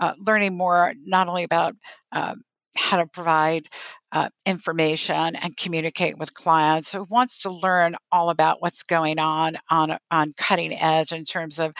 uh, 0.00 0.14
learning 0.18 0.56
more, 0.56 0.94
not 1.04 1.28
only 1.28 1.44
about 1.44 1.74
um, 2.12 2.42
how 2.76 2.96
to 2.96 3.06
provide 3.06 3.68
uh, 4.12 4.28
information 4.46 5.36
and 5.36 5.56
communicate 5.56 6.18
with 6.18 6.34
clients, 6.34 6.92
who 6.92 7.04
wants 7.10 7.38
to 7.42 7.50
learn 7.50 7.96
all 8.12 8.30
about 8.30 8.60
what's 8.60 8.82
going 8.82 9.18
on 9.18 9.56
on 9.70 9.98
on 10.10 10.32
cutting 10.36 10.72
edge 10.78 11.12
in 11.12 11.24
terms 11.24 11.58
of, 11.58 11.72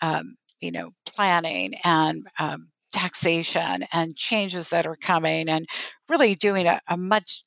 um, 0.00 0.36
you 0.60 0.70
know, 0.70 0.90
planning 1.06 1.74
and 1.84 2.26
um, 2.38 2.68
taxation 2.92 3.84
and 3.92 4.16
changes 4.16 4.70
that 4.70 4.86
are 4.86 4.96
coming, 4.96 5.48
and 5.48 5.66
really 6.08 6.34
doing 6.34 6.66
a, 6.66 6.80
a 6.88 6.96
much 6.96 7.44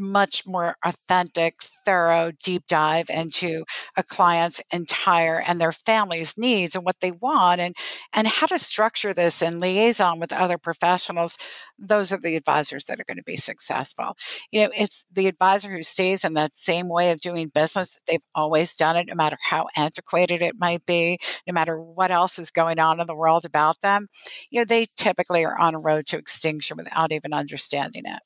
much 0.00 0.46
more 0.46 0.76
authentic, 0.84 1.62
thorough, 1.84 2.32
deep 2.42 2.64
dive 2.66 3.10
into 3.10 3.64
a 3.96 4.02
client's 4.02 4.60
entire 4.72 5.40
and 5.40 5.60
their 5.60 5.72
family's 5.72 6.36
needs 6.38 6.74
and 6.74 6.84
what 6.84 6.96
they 7.00 7.12
want 7.12 7.60
and 7.60 7.76
and 8.12 8.26
how 8.26 8.46
to 8.46 8.58
structure 8.58 9.12
this 9.14 9.42
in 9.42 9.60
liaison 9.60 10.18
with 10.18 10.32
other 10.32 10.58
professionals. 10.58 11.38
Those 11.78 12.12
are 12.12 12.18
the 12.18 12.36
advisors 12.36 12.86
that 12.86 12.98
are 12.98 13.04
going 13.04 13.18
to 13.18 13.22
be 13.22 13.36
successful. 13.36 14.16
You 14.50 14.62
know, 14.62 14.70
it's 14.76 15.04
the 15.12 15.26
advisor 15.28 15.70
who 15.70 15.82
stays 15.82 16.24
in 16.24 16.34
that 16.34 16.54
same 16.54 16.88
way 16.88 17.10
of 17.10 17.20
doing 17.20 17.48
business 17.54 17.92
that 17.92 18.00
they've 18.06 18.20
always 18.34 18.74
done 18.74 18.96
it, 18.96 19.06
no 19.06 19.14
matter 19.14 19.36
how 19.50 19.66
antiquated 19.76 20.42
it 20.42 20.58
might 20.58 20.84
be, 20.86 21.18
no 21.46 21.52
matter 21.52 21.80
what 21.80 22.10
else 22.10 22.38
is 22.38 22.50
going 22.50 22.78
on 22.78 23.00
in 23.00 23.06
the 23.06 23.14
world 23.14 23.44
about 23.44 23.80
them. 23.82 24.08
You 24.50 24.60
know, 24.60 24.64
they 24.64 24.86
typically 24.96 25.44
are 25.44 25.58
on 25.58 25.74
a 25.74 25.78
road 25.78 26.06
to 26.06 26.18
extinction 26.18 26.76
without 26.76 27.12
even 27.12 27.32
understanding 27.32 28.02
it. 28.06 28.20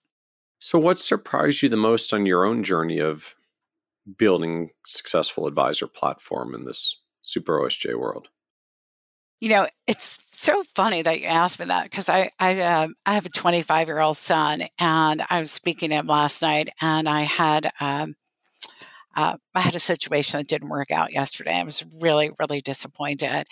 So, 0.64 0.78
what 0.78 0.96
surprised 0.96 1.62
you 1.62 1.68
the 1.68 1.76
most 1.76 2.14
on 2.14 2.24
your 2.24 2.46
own 2.46 2.64
journey 2.64 2.98
of 2.98 3.34
building 4.16 4.70
successful 4.86 5.46
advisor 5.46 5.86
platform 5.86 6.54
in 6.54 6.64
this 6.64 6.96
super 7.20 7.60
OSJ 7.60 7.98
world? 7.98 8.28
You 9.40 9.50
know, 9.50 9.66
it's 9.86 10.20
so 10.32 10.64
funny 10.74 11.02
that 11.02 11.20
you 11.20 11.26
asked 11.26 11.58
me 11.58 11.66
that 11.66 11.84
because 11.84 12.08
I 12.08 12.30
I, 12.40 12.62
um, 12.62 12.94
I 13.04 13.12
have 13.12 13.26
a 13.26 13.28
25 13.28 13.88
year 13.88 14.00
old 14.00 14.16
son 14.16 14.62
and 14.78 15.22
I 15.28 15.40
was 15.40 15.52
speaking 15.52 15.90
to 15.90 15.96
him 15.96 16.06
last 16.06 16.40
night 16.40 16.70
and 16.80 17.10
I 17.10 17.20
had 17.20 17.70
um, 17.82 18.14
uh, 19.16 19.36
I 19.54 19.60
had 19.60 19.74
a 19.74 19.80
situation 19.80 20.38
that 20.38 20.48
didn't 20.48 20.68
work 20.68 20.90
out 20.90 21.12
yesterday. 21.12 21.54
I 21.54 21.64
was 21.64 21.84
really, 22.00 22.30
really 22.38 22.60
disappointed. 22.60 23.46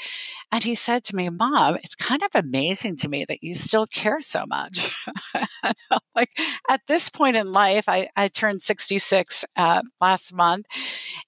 And 0.51 0.65
he 0.65 0.75
said 0.75 1.05
to 1.05 1.17
me, 1.17 1.29
Mom, 1.29 1.77
it's 1.77 1.95
kind 1.95 2.23
of 2.23 2.31
amazing 2.35 2.97
to 2.99 3.09
me 3.09 3.25
that 3.27 3.43
you 3.43 3.55
still 3.55 3.87
care 3.87 4.21
so 4.21 4.45
much. 4.47 5.07
like 6.17 6.31
at 6.69 6.81
this 6.89 7.09
point 7.09 7.37
in 7.37 7.53
life, 7.53 7.89
I, 7.89 8.09
I 8.17 8.29
turned 8.29 8.63
66 8.63 9.45
uh, 9.57 9.83
last 10.01 10.35
month. 10.35 10.67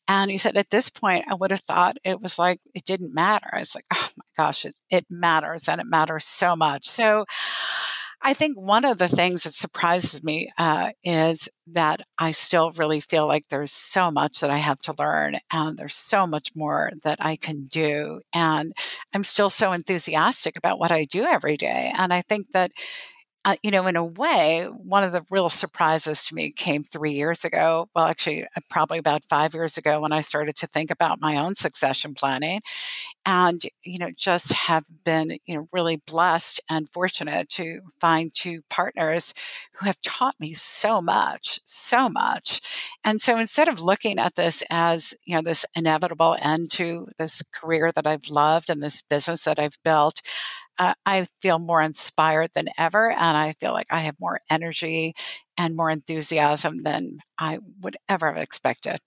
And 0.09 0.31
he 0.31 0.39
said, 0.39 0.57
At 0.57 0.71
this 0.71 0.91
point, 0.91 1.25
I 1.29 1.35
would 1.35 1.51
have 1.51 1.63
thought 1.63 1.97
it 2.05 2.21
was 2.21 2.39
like 2.39 2.61
it 2.75 2.85
didn't 2.85 3.15
matter. 3.15 3.49
I 3.53 3.61
was 3.61 3.75
like, 3.75 3.87
Oh 3.93 4.09
my 4.17 4.45
gosh, 4.45 4.65
it, 4.65 4.75
it 4.91 5.07
matters 5.11 5.69
and 5.69 5.81
it 5.81 5.87
matters 5.87 6.25
so 6.25 6.57
much. 6.57 6.87
So, 6.89 7.25
I 8.27 8.33
think 8.33 8.57
one 8.59 8.87
of 8.87 8.97
the 8.97 9.07
things 9.09 9.43
that 9.43 9.53
surprises 9.53 10.25
me 10.25 10.49
uh, 10.57 10.93
is 11.05 11.47
that 11.67 12.01
I 12.19 12.33
still 12.33 12.73
really 12.73 13.01
feel 13.01 13.27
like 13.27 13.45
there's 13.51 13.71
so 13.71 14.11
much 14.11 14.41
that 14.41 14.49
I 14.49 14.57
have 14.57 14.81
to 14.83 14.95
learn 14.99 15.37
and 15.53 15.77
there's 15.77 15.95
so 15.95 16.27
much 16.27 16.49
more 16.57 16.91
that 17.05 17.19
I 17.21 17.37
can 17.37 17.65
do. 17.65 18.23
And 18.33 18.73
I'm 19.15 19.25
still 19.25 19.51
so 19.51 19.73
enthusiastic 19.73 20.57
about 20.57 20.79
what 20.79 20.91
I 20.91 21.05
do 21.05 21.25
every 21.25 21.59
day. 21.59 21.93
And 21.95 22.15
I 22.15 22.23
think 22.23 22.47
that 22.55 22.73
uh, 23.45 23.57
you 23.63 23.71
know, 23.71 23.87
in 23.87 23.97
a 23.97 24.05
way, 24.05 24.65
one 24.65 25.05
of 25.05 25.13
the 25.13 25.25
real 25.31 25.51
surprises 25.51 26.25
to 26.25 26.35
me 26.35 26.51
came 26.51 26.83
three 26.83 27.13
years 27.13 27.45
ago. 27.45 27.89
Well, 27.95 28.07
actually, 28.07 28.45
uh, 28.45 28.61
probably 28.71 28.99
about 28.99 29.23
five 29.25 29.53
years 29.53 29.77
ago 29.77 30.01
when 30.01 30.13
I 30.13 30.23
started 30.23 30.57
to 30.57 30.67
think 30.67 30.91
about 30.91 31.21
my 31.21 31.37
own 31.37 31.55
succession 31.55 32.15
planning 32.15 32.63
and, 33.27 33.63
you 33.83 33.99
know, 33.99 34.11
just 34.17 34.53
have 34.53 34.85
been, 35.05 35.39
you 35.47 35.57
know, 35.57 35.67
really 35.73 35.97
blessed 36.07 36.61
and 36.71 36.89
fortunate 36.89 37.51
to 37.51 37.81
find 38.01 38.35
two 38.35 38.63
partners 38.71 39.35
who 39.75 39.87
have 39.87 40.01
taught 40.03 40.41
me 40.41 40.55
so 40.55 41.03
much, 41.03 41.61
so 41.65 42.09
much. 42.09 42.61
And 43.05 43.21
so 43.21 43.39
instead 43.39 43.69
of 43.69 43.81
looking 43.81 44.19
at 44.19 44.37
this 44.37 44.63
as, 44.71 45.15
you 45.25 45.35
know, 45.35 45.43
this 45.43 45.67
inevitable 45.75 46.37
end 46.41 46.71
to 46.73 47.09
this 47.19 47.43
career 47.53 47.93
that 47.95 48.07
I've 48.07 48.29
loved 48.29 48.71
and 48.71 48.83
this 48.83 49.03
business 49.03 49.45
that 49.45 49.59
I've 49.59 49.79
built, 49.85 50.23
uh, 50.79 50.95
I 51.07 51.27
feel 51.41 51.59
more 51.59 51.81
inspired 51.81 52.51
than 52.55 52.69
ever. 52.79 53.11
And 53.11 53.37
I 53.37 53.53
feel 53.55 53.73
like 53.73 53.87
I 53.91 54.01
have 54.01 54.17
more 54.21 54.41
energy 54.51 55.15
and 55.57 55.77
more 55.77 55.91
enthusiasm 55.91 56.83
than 56.83 57.19
I 57.39 57.59
would 57.81 57.97
ever 58.09 58.33
have 58.33 58.43
expected. 58.43 58.99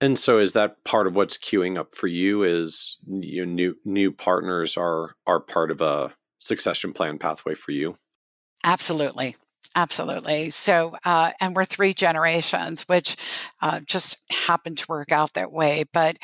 And 0.00 0.18
so, 0.18 0.38
is 0.38 0.54
that 0.54 0.82
part 0.84 1.06
of 1.06 1.14
what's 1.14 1.36
queuing 1.36 1.78
up 1.78 1.94
for 1.94 2.06
you? 2.06 2.42
Is 2.42 2.98
you 3.06 3.44
know, 3.44 3.52
new 3.52 3.76
new 3.84 4.12
partners 4.12 4.76
are 4.76 5.14
are 5.26 5.40
part 5.40 5.70
of 5.70 5.82
a 5.82 6.14
succession 6.38 6.94
plan 6.94 7.18
pathway 7.18 7.54
for 7.54 7.72
you? 7.72 7.96
Absolutely, 8.64 9.36
absolutely. 9.76 10.50
So, 10.50 10.96
uh, 11.04 11.32
and 11.40 11.54
we're 11.54 11.66
three 11.66 11.92
generations, 11.92 12.84
which 12.84 13.16
uh, 13.60 13.80
just 13.80 14.18
happened 14.30 14.78
to 14.78 14.86
work 14.88 15.12
out 15.12 15.34
that 15.34 15.52
way. 15.52 15.84
But 15.92 16.16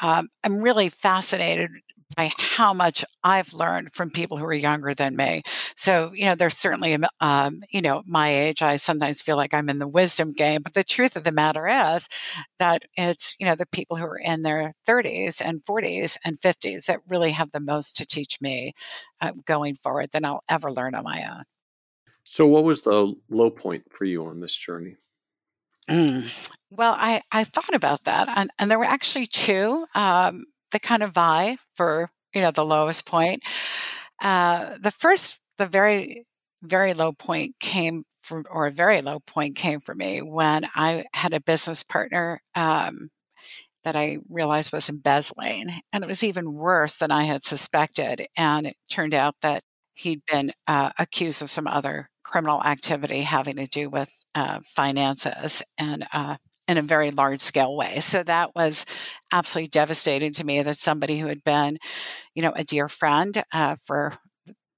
um, 0.00 0.28
I'm 0.42 0.62
really 0.62 0.88
fascinated 0.88 1.70
by 2.16 2.30
how 2.36 2.72
much 2.72 3.04
I've 3.22 3.52
learned 3.52 3.92
from 3.92 4.10
people 4.10 4.36
who 4.36 4.44
are 4.46 4.54
younger 4.54 4.94
than 4.94 5.16
me. 5.16 5.42
So, 5.76 6.10
you 6.14 6.24
know, 6.24 6.34
there's 6.34 6.56
certainly, 6.56 6.96
um, 7.20 7.62
you 7.70 7.82
know, 7.82 8.02
my 8.06 8.34
age, 8.34 8.62
I 8.62 8.76
sometimes 8.76 9.22
feel 9.22 9.36
like 9.36 9.54
I'm 9.54 9.68
in 9.68 9.78
the 9.78 9.88
wisdom 9.88 10.32
game. 10.32 10.62
But 10.62 10.74
the 10.74 10.84
truth 10.84 11.16
of 11.16 11.24
the 11.24 11.32
matter 11.32 11.68
is 11.68 12.08
that 12.58 12.82
it's, 12.96 13.34
you 13.38 13.46
know, 13.46 13.54
the 13.54 13.66
people 13.66 13.96
who 13.96 14.04
are 14.04 14.18
in 14.18 14.42
their 14.42 14.74
30s 14.86 15.42
and 15.44 15.62
40s 15.64 16.16
and 16.24 16.38
50s 16.38 16.86
that 16.86 17.00
really 17.08 17.32
have 17.32 17.52
the 17.52 17.60
most 17.60 17.96
to 17.96 18.06
teach 18.06 18.40
me 18.40 18.72
uh, 19.20 19.32
going 19.44 19.74
forward 19.74 20.10
than 20.12 20.24
I'll 20.24 20.44
ever 20.48 20.72
learn 20.72 20.94
on 20.94 21.04
my 21.04 21.24
own. 21.30 21.44
So, 22.24 22.46
what 22.46 22.64
was 22.64 22.82
the 22.82 23.14
low 23.30 23.50
point 23.50 23.84
for 23.90 24.04
you 24.04 24.26
on 24.26 24.40
this 24.40 24.54
journey? 24.54 24.96
Mm. 25.88 26.50
Well, 26.70 26.94
I, 26.98 27.22
I 27.32 27.44
thought 27.44 27.74
about 27.74 28.04
that, 28.04 28.28
and, 28.28 28.50
and 28.58 28.70
there 28.70 28.78
were 28.78 28.84
actually 28.84 29.26
two. 29.26 29.86
Um, 29.94 30.44
the 30.72 30.80
kind 30.80 31.02
of 31.02 31.12
vie 31.12 31.56
for 31.74 32.10
you 32.34 32.42
know 32.42 32.50
the 32.50 32.64
lowest 32.64 33.06
point. 33.06 33.42
Uh, 34.22 34.76
the 34.80 34.90
first, 34.90 35.40
the 35.58 35.66
very 35.66 36.26
very 36.62 36.94
low 36.94 37.12
point 37.12 37.54
came 37.60 38.02
from, 38.20 38.44
or 38.50 38.66
a 38.66 38.72
very 38.72 39.00
low 39.00 39.20
point 39.20 39.56
came 39.56 39.80
for 39.80 39.94
me 39.94 40.22
when 40.22 40.68
I 40.74 41.04
had 41.14 41.32
a 41.34 41.40
business 41.40 41.82
partner 41.84 42.40
um, 42.54 43.10
that 43.84 43.96
I 43.96 44.18
realized 44.28 44.72
was 44.72 44.88
embezzling, 44.88 45.66
and 45.92 46.04
it 46.04 46.08
was 46.08 46.24
even 46.24 46.54
worse 46.54 46.96
than 46.96 47.10
I 47.10 47.24
had 47.24 47.42
suspected. 47.42 48.26
And 48.36 48.66
it 48.66 48.76
turned 48.90 49.14
out 49.14 49.36
that 49.42 49.62
he'd 49.94 50.22
been 50.26 50.52
uh, 50.66 50.90
accused 50.98 51.42
of 51.42 51.50
some 51.50 51.66
other 51.66 52.10
criminal 52.24 52.62
activity 52.64 53.22
having 53.22 53.56
to 53.56 53.66
do 53.66 53.88
with 53.88 54.10
uh, 54.34 54.60
finances 54.64 55.62
and 55.78 56.06
uh, 56.12 56.36
in 56.68 56.76
a 56.76 56.82
very 56.82 57.10
large 57.10 57.40
scale 57.40 57.74
way. 57.74 58.00
So 58.00 58.22
that 58.22 58.54
was 58.54 58.84
absolutely 59.32 59.70
devastating 59.70 60.32
to 60.34 60.44
me 60.44 60.62
that 60.62 60.76
somebody 60.76 61.18
who 61.18 61.26
had 61.26 61.42
been, 61.42 61.78
you 62.34 62.42
know, 62.42 62.52
a 62.54 62.62
dear 62.62 62.88
friend 62.88 63.42
uh, 63.52 63.76
for, 63.84 64.12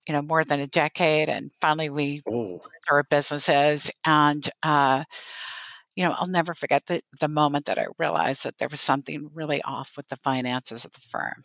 you 0.07 0.15
know, 0.15 0.23
more 0.23 0.45
than 0.45 0.61
a 0.61 0.69
decade. 0.69 1.29
And 1.29 1.51
finally 1.61 1.91
we, 1.91 2.23
oh. 2.31 2.61
our 2.89 3.03
businesses 3.03 3.91
and, 4.07 4.49
uh, 4.63 5.05
you 5.97 6.05
know, 6.05 6.15
I'll 6.17 6.29
never 6.29 6.55
forget 6.55 6.87
the, 6.87 7.03
the 7.21 7.29
moment 7.29 7.67
that 7.67 7.79
I 7.79 7.87
realized 7.99 8.45
that 8.45 8.59
there 8.59 8.69
was 8.71 8.81
something 8.81 9.29
really 9.35 9.61
off 9.63 9.95
with 9.97 10.09
the 10.09 10.17
finances 10.17 10.85
of 10.85 10.93
the 10.93 11.01
firm. 11.01 11.43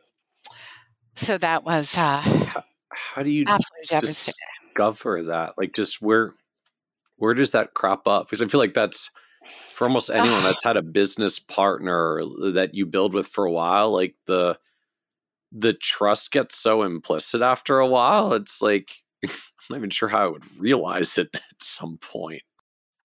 So 1.15 1.38
that 1.39 1.63
was 1.63 1.97
uh, 1.97 2.22
how, 2.22 2.63
how 2.89 3.23
do 3.23 3.31
you 3.31 3.45
absolutely 3.47 3.88
devastating. 3.88 4.35
discover 4.67 5.23
that? 5.23 5.53
Like, 5.57 5.73
just 5.73 6.01
where 6.01 6.34
where 7.17 7.34
does 7.34 7.51
that 7.51 7.73
crop 7.73 8.07
up? 8.07 8.27
Because 8.27 8.41
I 8.41 8.47
feel 8.47 8.59
like 8.59 8.73
that's 8.73 9.09
for 9.45 9.85
almost 9.85 10.09
anyone 10.09 10.43
that's 10.43 10.63
had 10.63 10.77
a 10.77 10.81
business 10.81 11.39
partner 11.39 12.22
that 12.53 12.73
you 12.73 12.85
build 12.85 13.13
with 13.13 13.27
for 13.27 13.45
a 13.45 13.51
while 13.51 13.91
like 13.91 14.15
the 14.26 14.57
the 15.51 15.73
trust 15.73 16.31
gets 16.31 16.57
so 16.57 16.84
implicit 16.84 17.41
after 17.41 17.80
a 17.80 17.88
while 17.88 18.34
it's 18.34 18.61
like 18.61 18.91
i'm 19.26 19.31
not 19.69 19.77
even 19.77 19.89
sure 19.89 20.09
how 20.09 20.26
i 20.26 20.27
would 20.27 20.43
realize 20.59 21.17
it 21.17 21.30
at 21.34 21.61
some 21.61 21.97
point. 21.97 22.43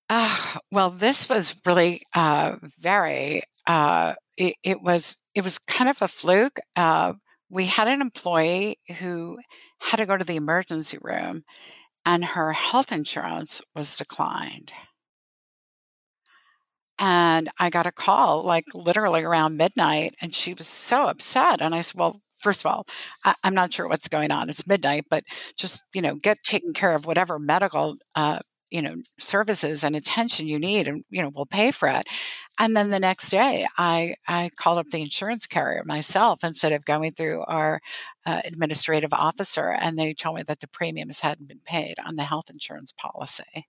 Uh, 0.08 0.58
well 0.72 0.90
this 0.90 1.28
was 1.28 1.54
really 1.64 2.02
uh, 2.14 2.56
very 2.80 3.42
uh, 3.66 4.14
it, 4.36 4.56
it, 4.64 4.82
was 4.82 5.18
it 5.34 5.44
was 5.44 5.58
kind 5.58 5.88
of 5.88 6.02
a 6.02 6.08
fluke 6.08 6.58
uh, 6.74 7.12
we 7.48 7.66
had 7.66 7.86
an 7.86 8.00
employee 8.00 8.76
who 8.98 9.38
had 9.80 9.98
to 9.98 10.06
go 10.06 10.16
to 10.16 10.24
the 10.24 10.36
emergency 10.36 10.98
room 11.00 11.44
and 12.04 12.24
her 12.24 12.52
health 12.52 12.90
insurance 12.90 13.62
was 13.76 13.96
declined 13.96 14.72
and 17.00 17.48
I 17.58 17.70
got 17.70 17.86
a 17.86 17.92
call 17.92 18.44
like 18.44 18.66
literally 18.74 19.22
around 19.24 19.56
midnight, 19.56 20.14
and 20.20 20.34
she 20.34 20.54
was 20.54 20.66
so 20.68 21.08
upset. 21.08 21.60
And 21.62 21.74
I 21.74 21.80
said, 21.80 21.98
Well, 21.98 22.20
first 22.36 22.64
of 22.64 22.70
all, 22.70 22.86
I, 23.24 23.34
am 23.42 23.54
not 23.54 23.72
sure 23.72 23.88
what's 23.88 24.08
going 24.08 24.30
on. 24.30 24.48
It's 24.50 24.66
midnight, 24.66 25.06
but 25.10 25.24
just, 25.56 25.82
you 25.94 26.02
know, 26.02 26.16
get 26.16 26.42
taken 26.44 26.72
care 26.74 26.94
of 26.94 27.06
whatever 27.06 27.38
medical, 27.38 27.96
uh, 28.14 28.40
you 28.70 28.82
know, 28.82 28.96
services 29.18 29.82
and 29.82 29.96
attention 29.96 30.46
you 30.46 30.58
need, 30.58 30.86
and, 30.88 31.04
you 31.10 31.22
know, 31.22 31.30
we'll 31.34 31.46
pay 31.46 31.70
for 31.70 31.88
it. 31.88 32.06
And 32.58 32.76
then 32.76 32.90
the 32.90 33.00
next 33.00 33.30
day, 33.30 33.66
I, 33.78 34.14
I 34.28 34.50
called 34.56 34.78
up 34.78 34.90
the 34.90 35.02
insurance 35.02 35.46
carrier 35.46 35.82
myself 35.86 36.44
instead 36.44 36.72
of 36.72 36.84
going 36.84 37.12
through 37.12 37.42
our 37.44 37.80
uh, 38.26 38.42
administrative 38.44 39.12
officer, 39.14 39.70
and 39.70 39.98
they 39.98 40.14
told 40.14 40.36
me 40.36 40.42
that 40.46 40.60
the 40.60 40.68
premiums 40.68 41.20
hadn't 41.20 41.48
been 41.48 41.60
paid 41.64 41.94
on 42.04 42.16
the 42.16 42.24
health 42.24 42.50
insurance 42.50 42.92
policy. 42.92 43.66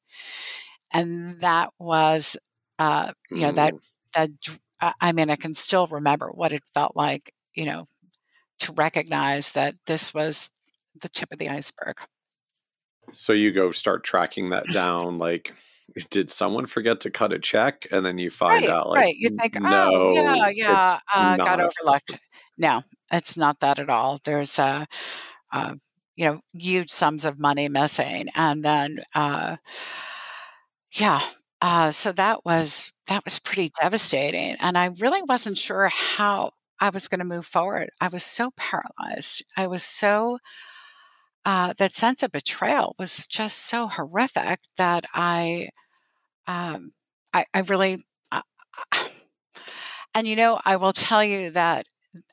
And 0.94 1.40
that 1.40 1.70
was 1.80 2.38
uh, 2.82 3.12
you 3.32 3.42
know 3.42 3.52
that 3.54 3.76
that 4.16 4.32
I 5.02 5.12
mean 5.12 5.30
I 5.30 5.36
can 5.36 5.54
still 5.54 5.88
remember 5.88 6.30
what 6.30 6.54
it 6.54 6.64
felt 6.74 6.96
like 6.96 7.34
you 7.54 7.66
know 7.66 7.86
to 8.60 8.72
recognize 8.74 9.52
that 9.54 9.76
this 9.88 10.14
was 10.14 10.52
the 11.02 11.10
tip 11.10 11.30
of 11.32 11.40
the 11.40 11.50
iceberg. 11.50 11.98
So 13.12 13.34
you 13.34 13.52
go 13.52 13.72
start 13.72 14.04
tracking 14.04 14.50
that 14.52 14.66
down. 14.72 15.18
Like, 15.18 15.54
did 16.10 16.30
someone 16.30 16.66
forget 16.66 17.02
to 17.02 17.12
cut 17.12 17.34
a 17.34 17.40
check? 17.40 17.86
And 17.92 18.06
then 18.06 18.18
you 18.18 18.30
find 18.30 18.68
Right, 18.68 18.70
out, 18.70 18.90
like, 18.90 19.08
right. 19.08 19.16
You 19.18 19.30
think, 19.40 19.58
oh, 19.66 20.14
yeah, 20.14 20.50
yeah, 20.54 21.00
uh, 21.14 21.38
got 21.38 21.60
overlooked. 21.60 22.20
No, 22.58 22.82
it's 23.12 23.38
not 23.38 23.60
that 23.60 23.80
at 23.80 23.90
all. 23.90 24.20
There's 24.24 24.58
a, 24.60 24.88
uh, 25.54 25.76
you 26.16 26.26
know, 26.26 26.42
huge 26.54 26.90
sums 26.92 27.26
of 27.26 27.40
money 27.40 27.70
missing, 27.70 28.28
and 28.36 28.64
then 28.64 28.98
uh, 29.16 29.58
yeah, 30.94 31.22
uh, 31.62 31.92
so 31.92 32.12
that 32.14 32.44
was 32.46 32.92
that 33.08 33.24
was 33.26 33.40
pretty 33.40 33.72
devastating, 33.82 34.56
and 34.60 34.78
I 34.78 34.88
really 35.00 35.22
wasn't 35.24 35.58
sure 35.58 35.90
how 35.90 36.52
I 36.80 36.90
was 36.90 37.08
going 37.08 37.20
to 37.20 37.26
move 37.26 37.46
forward. 37.46 37.90
I 38.02 38.08
was 38.08 38.24
so 38.24 38.52
paralyzed. 38.58 39.44
I 39.58 39.68
was 39.68 39.84
so 39.84 40.40
uh, 41.46 41.74
that 41.78 41.94
sense 41.94 42.22
of 42.24 42.32
betrayal 42.32 42.96
was 43.00 43.26
just 43.28 43.58
so 43.58 43.88
horrific 43.88 44.60
that 44.78 45.06
I 45.14 45.70
um, 46.48 46.92
I, 47.34 47.46
I 47.54 47.62
really 47.62 47.98
uh, 48.32 48.42
and 50.16 50.28
you 50.28 50.36
know 50.36 50.60
I 50.66 50.76
will 50.76 50.94
tell 50.94 51.24
you 51.24 51.50
that 51.52 51.86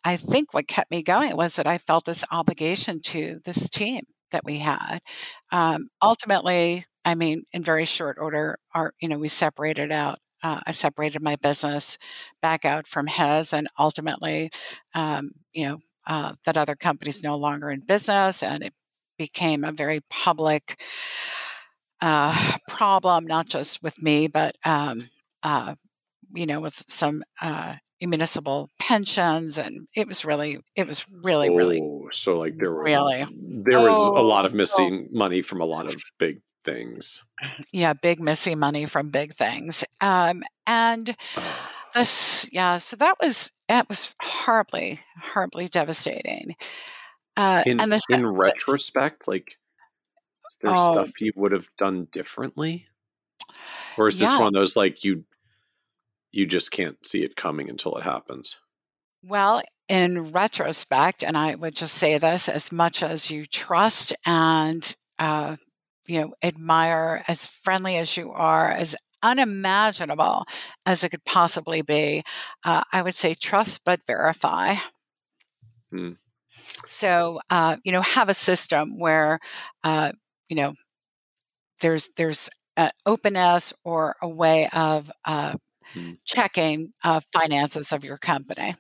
I 0.05 0.16
think 0.16 0.55
what 0.55 0.68
kept 0.68 0.90
me 0.90 1.02
going 1.02 1.36
was 1.36 1.56
that 1.56 1.66
I 1.66 1.78
felt 1.78 2.05
this 2.06 2.24
obligation 2.32 3.00
to 3.06 3.40
this 3.44 3.70
team 3.70 4.05
that 4.32 4.44
we 4.44 4.59
had. 4.59 5.00
Um, 5.52 5.88
ultimately, 6.02 6.86
I 7.05 7.15
mean, 7.15 7.45
in 7.53 7.62
very 7.62 7.85
short 7.85 8.19
order, 8.20 8.59
our 8.75 8.95
you 9.01 9.09
know 9.09 9.19
we 9.19 9.29
separated 9.29 9.93
out. 9.93 10.19
Uh, 10.43 10.61
I 10.66 10.70
separated 10.73 11.20
my 11.20 11.37
business 11.43 11.99
back 12.41 12.65
out 12.65 12.87
from 12.87 13.09
his, 13.09 13.53
and 13.53 13.69
ultimately, 13.79 14.51
um, 14.95 15.33
you 15.53 15.66
know, 15.69 15.79
uh, 16.07 16.35
that 16.45 16.57
other 16.57 16.77
company's 16.77 17.25
no 17.25 17.37
longer 17.37 17.70
in 17.70 17.81
business, 17.81 18.43
and 18.43 18.62
it 18.62 18.73
became 19.19 19.65
a 19.65 19.73
very 19.73 20.01
public 20.09 20.81
uh, 22.01 22.53
problem, 22.69 23.27
not 23.27 23.49
just 23.49 23.83
with 23.83 24.03
me, 24.03 24.29
but 24.29 24.57
um, 24.65 25.09
uh, 25.43 25.75
you 26.35 26.47
know, 26.47 26.61
with 26.61 26.85
some 26.89 27.23
uh, 27.41 27.75
municipal 28.01 28.70
pensions, 28.81 29.59
and 29.59 29.89
it 29.95 30.07
was 30.07 30.25
really, 30.25 30.59
it 30.77 30.87
was 30.87 31.05
really, 31.23 31.51
really, 31.51 31.81
Oh, 31.83 32.09
so 32.12 32.39
like 32.39 32.57
there 32.59 32.70
were 32.70 32.85
really, 32.85 33.27
there 33.65 33.81
was 33.81 33.97
a 33.97 34.23
lot 34.23 34.45
oh, 34.45 34.49
of 34.49 34.55
oh, 34.55 34.57
missing 34.57 35.09
money 35.11 35.43
from 35.43 35.61
a 35.61 35.65
lot 35.65 35.87
of 35.87 35.97
big 36.19 36.41
things. 36.64 37.22
yeah, 37.72 37.93
big 37.93 38.20
missing 38.20 38.59
money 38.59 38.86
from 38.86 39.10
big 39.10 39.35
things, 39.35 39.85
um, 40.01 40.43
and 40.66 41.16
Ah. 41.36 41.70
this, 41.94 42.48
yeah, 42.52 42.78
so 42.78 42.97
that 42.97 43.16
was 43.20 43.52
that 43.68 43.89
was 43.89 44.14
horribly, 44.22 45.01
horribly 45.20 45.68
devastating, 45.68 46.56
uh, 47.36 47.62
In 47.66 47.80
and 47.80 47.93
the, 47.93 47.98
se- 47.98 48.14
in 48.16 48.26
retrospect, 48.26 49.28
like, 49.28 49.59
is 50.51 50.56
there 50.62 50.72
oh, 50.72 50.93
stuff 50.93 51.12
he 51.18 51.32
would 51.36 51.52
have 51.52 51.68
done 51.78 52.06
differently? 52.10 52.86
Or 53.97 54.09
is 54.09 54.18
this 54.18 54.30
yeah, 54.30 54.39
one 54.39 54.47
of 54.48 54.52
those 54.52 54.76
like 54.76 55.05
you 55.05 55.24
you 56.30 56.47
just 56.47 56.70
can't 56.70 57.05
see 57.06 57.22
it 57.24 57.36
coming 57.36 57.68
until 57.68 57.97
it 57.97 58.05
happens? 58.05 58.59
Well, 59.22 59.62
in 59.89 60.32
retrospect, 60.32 61.22
and 61.24 61.36
I 61.36 61.55
would 61.55 61.74
just 61.74 61.94
say 61.94 62.18
this 62.18 62.48
as 62.48 62.70
much 62.70 63.02
as 63.02 63.30
you 63.30 63.47
trust 63.47 64.14
and, 64.26 64.94
uh, 65.18 65.56
you 66.09 66.20
know, 66.20 66.35
admire, 66.43 67.22
as 67.28 67.47
friendly 67.47 67.97
as 67.97 68.16
you 68.16 68.32
are, 68.32 68.70
as 68.70 68.97
unimaginable 69.22 70.44
as 70.86 71.05
it 71.05 71.10
could 71.10 71.24
possibly 71.24 71.82
be, 71.82 72.22
uh, 72.64 72.82
I 72.93 73.02
would 73.02 73.14
say 73.14 73.35
trust 73.35 73.82
but 73.85 74.01
verify. 74.06 74.76
Hmm. 75.90 76.12
So, 76.86 77.40
uh, 77.51 77.76
you 77.85 77.93
know, 77.93 78.02
have 78.02 78.28
a 78.28 78.35
system 78.35 78.98
where, 78.98 79.39
uh, 79.85 80.12
you 80.48 80.56
know, 80.56 80.74
there's 81.80 82.10
there's 82.16 82.48
uh, 82.76 82.90
openness 83.06 83.72
or 83.85 84.16
a 84.22 84.28
way 84.28 84.68
of 84.72 85.10
uh, 85.24 85.55
Hmm. 85.94 86.12
checking 86.24 86.93
uh, 87.05 87.20
finances 87.32 87.93
of 87.93 88.05
your 88.05 88.18
company. 88.18 88.74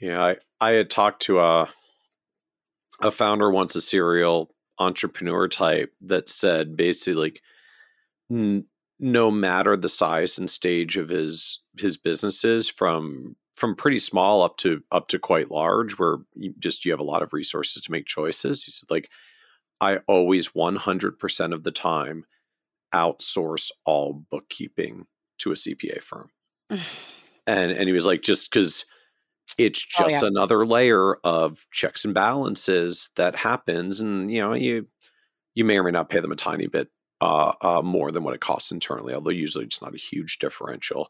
Yeah, 0.00 0.22
I 0.22 0.36
I 0.60 0.72
had 0.72 0.90
talked 0.90 1.22
to 1.22 1.40
a 1.40 1.68
a 3.00 3.10
founder 3.10 3.50
once, 3.50 3.74
a 3.74 3.80
serial 3.80 4.51
entrepreneur 4.78 5.48
type 5.48 5.92
that 6.00 6.28
said 6.28 6.76
basically 6.76 7.14
like 7.14 7.42
n- 8.30 8.66
no 8.98 9.30
matter 9.30 9.76
the 9.76 9.88
size 9.88 10.38
and 10.38 10.48
stage 10.48 10.96
of 10.96 11.08
his 11.08 11.62
his 11.78 11.96
businesses 11.96 12.68
from 12.68 13.36
from 13.54 13.74
pretty 13.76 13.98
small 13.98 14.42
up 14.42 14.56
to 14.56 14.82
up 14.90 15.08
to 15.08 15.18
quite 15.18 15.50
large 15.50 15.98
where 15.98 16.18
you 16.34 16.54
just 16.58 16.84
you 16.84 16.90
have 16.90 17.00
a 17.00 17.04
lot 17.04 17.22
of 17.22 17.32
resources 17.32 17.82
to 17.82 17.92
make 17.92 18.06
choices 18.06 18.64
he 18.64 18.70
said 18.70 18.90
like 18.90 19.10
i 19.80 19.98
always 20.06 20.48
100% 20.50 21.52
of 21.52 21.64
the 21.64 21.70
time 21.70 22.24
outsource 22.94 23.70
all 23.84 24.12
bookkeeping 24.30 25.06
to 25.38 25.50
a 25.50 25.54
cpa 25.54 26.00
firm. 26.00 26.30
And 27.44 27.72
and 27.72 27.88
he 27.88 27.92
was 27.92 28.06
like 28.06 28.22
just 28.22 28.48
because 28.48 28.84
it's 29.58 29.86
Oh 29.98 30.04
just 30.04 30.22
yeah. 30.22 30.28
another 30.28 30.66
layer 30.66 31.16
of 31.24 31.66
checks 31.70 32.04
and 32.04 32.14
balances 32.14 33.10
that 33.16 33.36
happens 33.36 34.00
and 34.00 34.32
you 34.32 34.40
know 34.40 34.54
you 34.54 34.86
you 35.54 35.64
may 35.64 35.78
or 35.78 35.82
may 35.82 35.90
not 35.90 36.08
pay 36.08 36.20
them 36.20 36.32
a 36.32 36.36
tiny 36.36 36.66
bit 36.66 36.88
uh, 37.22 37.52
uh, 37.60 37.82
more 37.82 38.10
than 38.10 38.24
what 38.24 38.34
it 38.34 38.40
costs 38.40 38.72
internally, 38.72 39.14
although 39.14 39.30
usually 39.30 39.64
it's 39.64 39.80
not 39.80 39.94
a 39.94 39.98
huge 39.98 40.38
differential. 40.38 41.08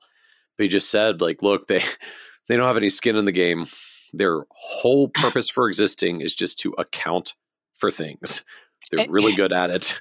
But 0.56 0.64
he 0.64 0.68
just 0.68 0.90
said, 0.90 1.22
like, 1.22 1.42
look, 1.42 1.68
they 1.68 1.80
they 2.48 2.56
don't 2.56 2.66
have 2.66 2.76
any 2.76 2.90
skin 2.90 3.16
in 3.16 3.24
the 3.24 3.32
game. 3.32 3.66
Their 4.12 4.42
whole 4.50 5.08
purpose 5.08 5.48
for 5.48 5.68
existing 5.68 6.20
is 6.20 6.34
just 6.34 6.58
to 6.60 6.74
account 6.76 7.34
for 7.76 7.90
things. 7.90 8.44
They're 8.90 9.08
really 9.08 9.34
good 9.34 9.54
at 9.54 9.70
it, 9.70 9.98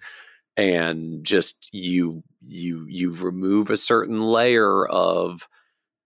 and 0.58 1.24
just 1.24 1.70
you 1.72 2.24
you 2.42 2.86
you 2.90 3.14
remove 3.14 3.70
a 3.70 3.78
certain 3.78 4.20
layer 4.20 4.86
of 4.86 5.48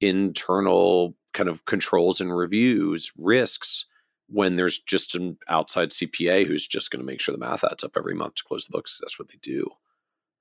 internal 0.02 1.16
kind 1.36 1.50
of 1.50 1.66
controls 1.66 2.20
and 2.20 2.36
reviews 2.36 3.12
risks 3.18 3.86
when 4.28 4.56
there's 4.56 4.80
just 4.80 5.14
an 5.14 5.38
outside 5.48 5.90
CPA 5.90 6.48
who's 6.48 6.66
just 6.66 6.90
going 6.90 7.00
to 7.00 7.06
make 7.06 7.22
sure 7.22 7.32
the 7.32 7.38
math 7.38 7.64
adds 7.64 7.84
up 7.84 7.96
every 7.96 8.16
month 8.16 8.36
to 8.36 8.44
close 8.44 8.66
the 8.66 8.72
books. 8.72 9.00
That's 9.02 9.20
what 9.20 9.28
they 9.28 9.38
do. 9.42 9.70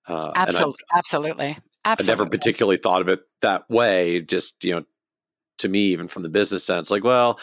Uh, 0.08 0.32
and 0.34 0.56
I, 0.56 0.96
Absolutely, 0.96 1.56
absolutely, 1.84 2.12
I 2.12 2.16
never 2.16 2.30
particularly 2.30 2.76
thought 2.78 3.02
of 3.02 3.08
it 3.08 3.20
that 3.42 3.68
way. 3.68 4.22
Just, 4.22 4.64
you 4.64 4.74
know, 4.74 4.84
to 5.58 5.68
me, 5.68 5.80
even 5.86 6.08
from 6.08 6.22
the 6.22 6.28
business 6.30 6.64
sense, 6.64 6.90
like, 6.90 7.04
well, 7.04 7.38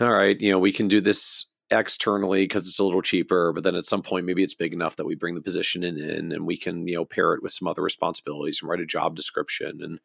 all 0.00 0.10
right, 0.10 0.40
you 0.40 0.50
know, 0.50 0.58
we 0.58 0.72
can 0.72 0.88
do 0.88 1.00
this 1.00 1.46
externally 1.70 2.44
because 2.44 2.66
it's 2.66 2.78
a 2.78 2.84
little 2.84 3.02
cheaper, 3.02 3.52
but 3.52 3.62
then 3.62 3.74
at 3.74 3.86
some 3.86 4.02
point, 4.02 4.26
maybe 4.26 4.42
it's 4.42 4.54
big 4.54 4.72
enough 4.72 4.96
that 4.96 5.06
we 5.06 5.14
bring 5.14 5.34
the 5.34 5.40
position 5.40 5.84
in, 5.84 5.98
in 5.98 6.32
and 6.32 6.46
we 6.46 6.56
can, 6.56 6.86
you 6.86 6.96
know, 6.96 7.04
pair 7.04 7.34
it 7.34 7.42
with 7.42 7.52
some 7.52 7.68
other 7.68 7.82
responsibilities 7.82 8.60
and 8.62 8.70
write 8.70 8.80
a 8.80 8.86
job 8.86 9.14
description. 9.14 9.80
And 9.82 10.00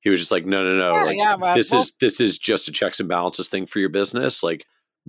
he 0.00 0.10
was 0.10 0.20
just 0.20 0.32
like, 0.32 0.46
no, 0.46 0.64
no, 0.64 0.76
no, 0.76 0.94
Yeah, 0.94 1.04
like 1.04 1.16
yeah. 1.16 1.34
Well, 1.36 1.54
this 1.54 1.72
well, 1.72 1.82
is 1.82 1.92
this 2.00 2.20
is 2.20 2.38
just 2.38 2.68
a 2.68 2.72
checks 2.72 3.00
and 3.00 3.08
balances 3.08 3.48
thing 3.48 3.66
for 3.66 3.78
your 3.78 3.88
business. 3.88 4.42
Like, 4.42 4.66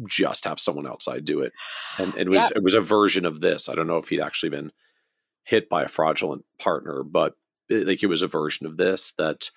just 0.08 0.46
have 0.46 0.60
someone 0.60 0.88
outside 0.88 1.26
do 1.26 1.42
it. 1.42 1.54
And, 1.98 2.14
and 2.16 2.30
it 2.30 2.34
yeah, 2.34 2.42
was 2.42 2.52
it 2.52 2.64
was 2.64 2.74
a 2.74 2.82
version 2.82 3.26
of 3.26 3.42
this. 3.42 3.70
I 3.70 3.76
don't 3.76 3.88
know 3.88 3.98
if 3.98 4.10
he'd 4.10 4.22
actually 4.22 4.50
been 4.50 4.72
hit 5.44 5.70
by 5.70 5.84
a 5.84 5.88
fraudulent 5.88 6.46
partner, 6.60 7.04
but 7.04 7.36
it, 7.70 7.88
like 7.88 8.04
it 8.04 8.08
was 8.08 8.22
a 8.22 8.28
version 8.28 8.66
of 8.66 8.78
this 8.78 9.14
that 9.14 9.50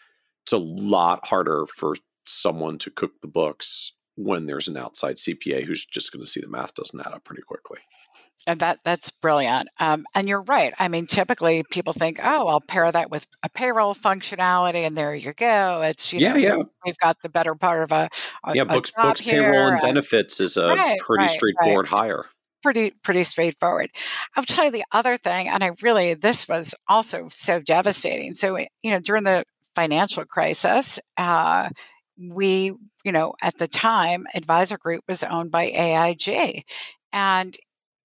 it's 0.44 0.52
a 0.52 0.59
lot 0.59 1.27
harder 1.27 1.66
for 1.66 1.97
someone 2.27 2.78
to 2.78 2.90
cook 2.90 3.20
the 3.20 3.28
books 3.28 3.93
when 4.16 4.47
there's 4.47 4.69
an 4.69 4.77
outside 4.77 5.16
CPA 5.16 5.65
who's 5.65 5.85
just 5.85 6.12
going 6.12 6.24
to 6.24 6.31
see 6.31 6.40
the 6.40 6.48
math 6.48 6.74
doesn't 6.74 7.01
add 7.01 7.12
up 7.12 7.24
pretty 7.24 7.43
quickly. 7.43 7.78
And 8.46 8.60
that 8.60 8.78
that's 8.84 9.10
brilliant. 9.10 9.68
Um, 9.80 10.04
and 10.14 10.28
you're 10.28 10.42
right. 10.42 10.72
I 10.78 10.88
mean, 10.88 11.06
typically 11.06 11.62
people 11.70 11.92
think, 11.92 12.20
oh, 12.22 12.46
I'll 12.46 12.60
pair 12.60 12.90
that 12.90 13.10
with 13.10 13.26
a 13.42 13.48
payroll 13.48 13.94
functionality, 13.94 14.86
and 14.86 14.96
there 14.96 15.14
you 15.14 15.32
go. 15.32 15.82
It's 15.82 16.12
you 16.12 16.20
Yeah, 16.20 16.32
know 16.32 16.38
yeah, 16.38 16.62
we've 16.84 16.98
got 16.98 17.20
the 17.22 17.28
better 17.28 17.54
part 17.54 17.82
of 17.82 17.92
a 17.92 18.08
a, 18.44 18.54
yeah. 18.54 18.64
Books, 18.64 18.90
books, 18.90 19.20
payroll, 19.20 19.52
here, 19.52 19.62
and 19.64 19.72
and 19.74 19.82
benefits 19.82 20.40
is 20.40 20.56
a 20.56 20.68
right, 20.68 20.98
pretty 20.98 21.22
right, 21.22 21.24
right. 21.24 21.30
straightforward 21.30 21.88
hire. 21.88 22.26
Pretty 22.62 22.92
pretty 23.02 23.24
straightforward. 23.24 23.90
I'll 24.36 24.44
tell 24.44 24.66
you 24.66 24.70
the 24.70 24.84
other 24.92 25.16
thing, 25.16 25.48
and 25.48 25.62
I 25.62 25.72
really 25.82 26.14
this 26.14 26.48
was 26.48 26.74
also 26.88 27.28
so 27.28 27.60
devastating. 27.60 28.34
So 28.34 28.56
you 28.58 28.90
know 28.90 29.00
during 29.00 29.24
the 29.24 29.44
financial 29.74 30.24
crisis. 30.24 31.00
Uh, 31.16 31.68
we, 32.16 32.72
you 33.04 33.12
know, 33.12 33.34
at 33.42 33.58
the 33.58 33.68
time, 33.68 34.26
Advisor 34.34 34.78
Group 34.78 35.02
was 35.08 35.24
owned 35.24 35.50
by 35.50 35.64
AIG. 35.64 36.64
And 37.12 37.56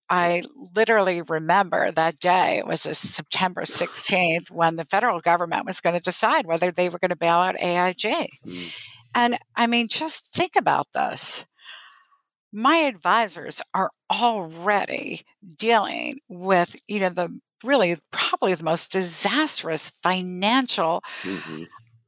I 0.10 0.44
literally 0.76 1.22
remember 1.22 1.92
that 1.92 2.20
day. 2.20 2.58
It 2.60 2.68
was 2.68 2.82
September 2.82 3.66
16th 3.66 4.52
when 4.52 4.76
the 4.76 4.86
federal 4.86 5.22
government 5.22 5.66
was 5.66 5.82
going 5.82 5.96
to 5.96 6.02
decide 6.02 6.46
whether 6.46 6.72
they 6.72 6.90
were 6.90 7.00
going 7.00 7.10
to 7.10 7.16
bail 7.16 7.38
out 7.38 7.60
AIG. 7.60 8.30
Mm, 8.46 8.74
And 9.16 9.40
I 9.56 9.68
mean, 9.68 9.88
just 9.90 10.34
think 10.34 10.56
about 10.56 10.88
this. 10.94 11.46
My 12.52 12.78
advisors 12.78 13.62
are 13.74 13.92
already 14.12 15.22
dealing 15.58 16.20
with, 16.28 16.76
you 16.88 17.00
know, 17.00 17.10
the 17.10 17.40
really 17.64 17.98
probably 18.12 18.54
the 18.56 18.64
most 18.64 18.92
disastrous 18.92 19.90
financial 19.92 21.04
hmm 21.24 21.64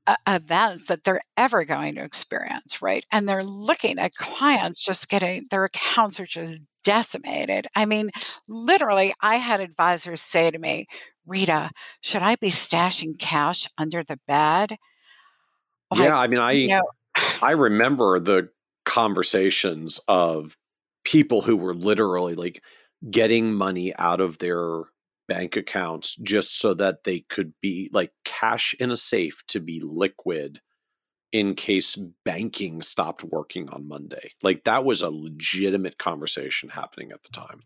uh, 0.07 0.15
events 0.27 0.87
that 0.87 1.03
they're 1.03 1.21
ever 1.37 1.63
going 1.63 1.95
to 1.95 2.03
experience, 2.03 2.81
right? 2.81 3.05
And 3.11 3.27
they're 3.29 3.43
looking 3.43 3.99
at 3.99 4.15
clients 4.15 4.83
just 4.83 5.09
getting 5.09 5.47
their 5.49 5.65
accounts 5.65 6.19
are 6.19 6.25
just 6.25 6.61
decimated. 6.83 7.67
I 7.75 7.85
mean, 7.85 8.11
literally, 8.47 9.13
I 9.21 9.35
had 9.37 9.61
advisors 9.61 10.21
say 10.21 10.51
to 10.51 10.59
me, 10.59 10.87
Rita, 11.25 11.71
should 12.01 12.23
I 12.23 12.35
be 12.35 12.49
stashing 12.49 13.17
cash 13.17 13.67
under 13.77 14.03
the 14.03 14.19
bed? 14.27 14.77
Like, 15.91 15.99
yeah, 16.01 16.17
I 16.17 16.27
mean, 16.27 16.39
I 16.39 16.51
you 16.51 16.67
know, 16.69 16.83
I 17.41 17.51
remember 17.51 18.19
the 18.19 18.49
conversations 18.85 19.99
of 20.07 20.57
people 21.03 21.41
who 21.41 21.57
were 21.57 21.73
literally 21.73 22.35
like 22.35 22.63
getting 23.09 23.53
money 23.53 23.95
out 23.97 24.21
of 24.21 24.37
their 24.37 24.83
bank 25.27 25.55
accounts 25.55 26.15
just 26.17 26.59
so 26.59 26.73
that 26.73 27.03
they 27.03 27.21
could 27.21 27.53
be 27.61 27.89
like 27.93 28.11
cash 28.25 28.75
in 28.79 28.91
a 28.91 28.95
safe 28.95 29.43
to 29.47 29.59
be 29.59 29.79
liquid 29.83 30.59
in 31.31 31.55
case 31.55 31.95
banking 31.95 32.81
stopped 32.81 33.23
working 33.23 33.69
on 33.69 33.87
Monday. 33.87 34.31
Like 34.43 34.63
that 34.65 34.83
was 34.83 35.01
a 35.01 35.09
legitimate 35.09 35.97
conversation 35.97 36.69
happening 36.69 37.11
at 37.11 37.23
the 37.23 37.29
time. 37.29 37.61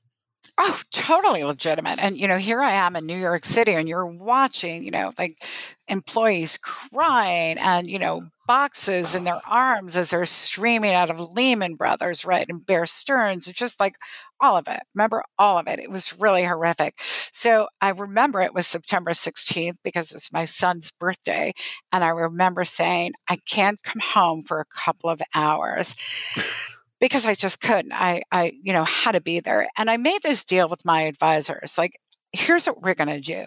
Oh, 0.57 0.79
totally 0.89 1.43
legitimate. 1.43 1.99
And, 2.01 2.17
you 2.17 2.29
know, 2.29 2.37
here 2.37 2.61
I 2.61 2.71
am 2.71 2.95
in 2.95 3.05
New 3.05 3.17
York 3.17 3.43
City 3.43 3.73
and 3.73 3.89
you're 3.89 4.05
watching, 4.05 4.83
you 4.85 4.91
know, 4.91 5.11
like 5.19 5.43
employees 5.89 6.57
crying 6.57 7.57
and, 7.57 7.89
you 7.89 7.99
know, 7.99 8.29
boxes 8.47 9.15
in 9.15 9.25
their 9.25 9.41
arms 9.45 9.97
as 9.97 10.11
they're 10.11 10.25
streaming 10.25 10.93
out 10.93 11.09
of 11.09 11.33
Lehman 11.33 11.75
Brothers, 11.75 12.23
right? 12.23 12.45
And 12.47 12.65
Bear 12.65 12.85
Stearns, 12.85 13.47
just 13.47 13.81
like 13.81 13.95
all 14.39 14.55
of 14.55 14.67
it. 14.69 14.79
Remember 14.93 15.23
all 15.37 15.57
of 15.57 15.67
it. 15.67 15.79
It 15.79 15.91
was 15.91 16.17
really 16.17 16.45
horrific. 16.45 16.95
So 17.33 17.67
I 17.81 17.89
remember 17.89 18.39
it 18.39 18.53
was 18.53 18.65
September 18.65 19.13
16th 19.13 19.77
because 19.83 20.11
it 20.11 20.15
was 20.15 20.31
my 20.31 20.45
son's 20.45 20.89
birthday. 20.89 21.51
And 21.91 22.01
I 22.01 22.09
remember 22.09 22.63
saying, 22.63 23.11
I 23.29 23.37
can't 23.45 23.83
come 23.83 24.01
home 24.01 24.41
for 24.41 24.61
a 24.61 24.79
couple 24.79 25.09
of 25.09 25.21
hours 25.33 25.95
because 26.99 27.25
I 27.25 27.35
just 27.35 27.61
couldn't. 27.61 27.93
I, 27.93 28.21
I, 28.31 28.53
you 28.63 28.73
know, 28.73 28.83
had 28.83 29.13
to 29.13 29.21
be 29.21 29.39
there. 29.39 29.67
And 29.77 29.89
I 29.89 29.97
made 29.97 30.21
this 30.23 30.43
deal 30.43 30.69
with 30.69 30.85
my 30.85 31.01
advisors. 31.03 31.77
Like, 31.77 31.99
here's 32.31 32.67
what 32.67 32.81
we're 32.81 32.95
going 32.95 33.09
to 33.09 33.21
do. 33.21 33.45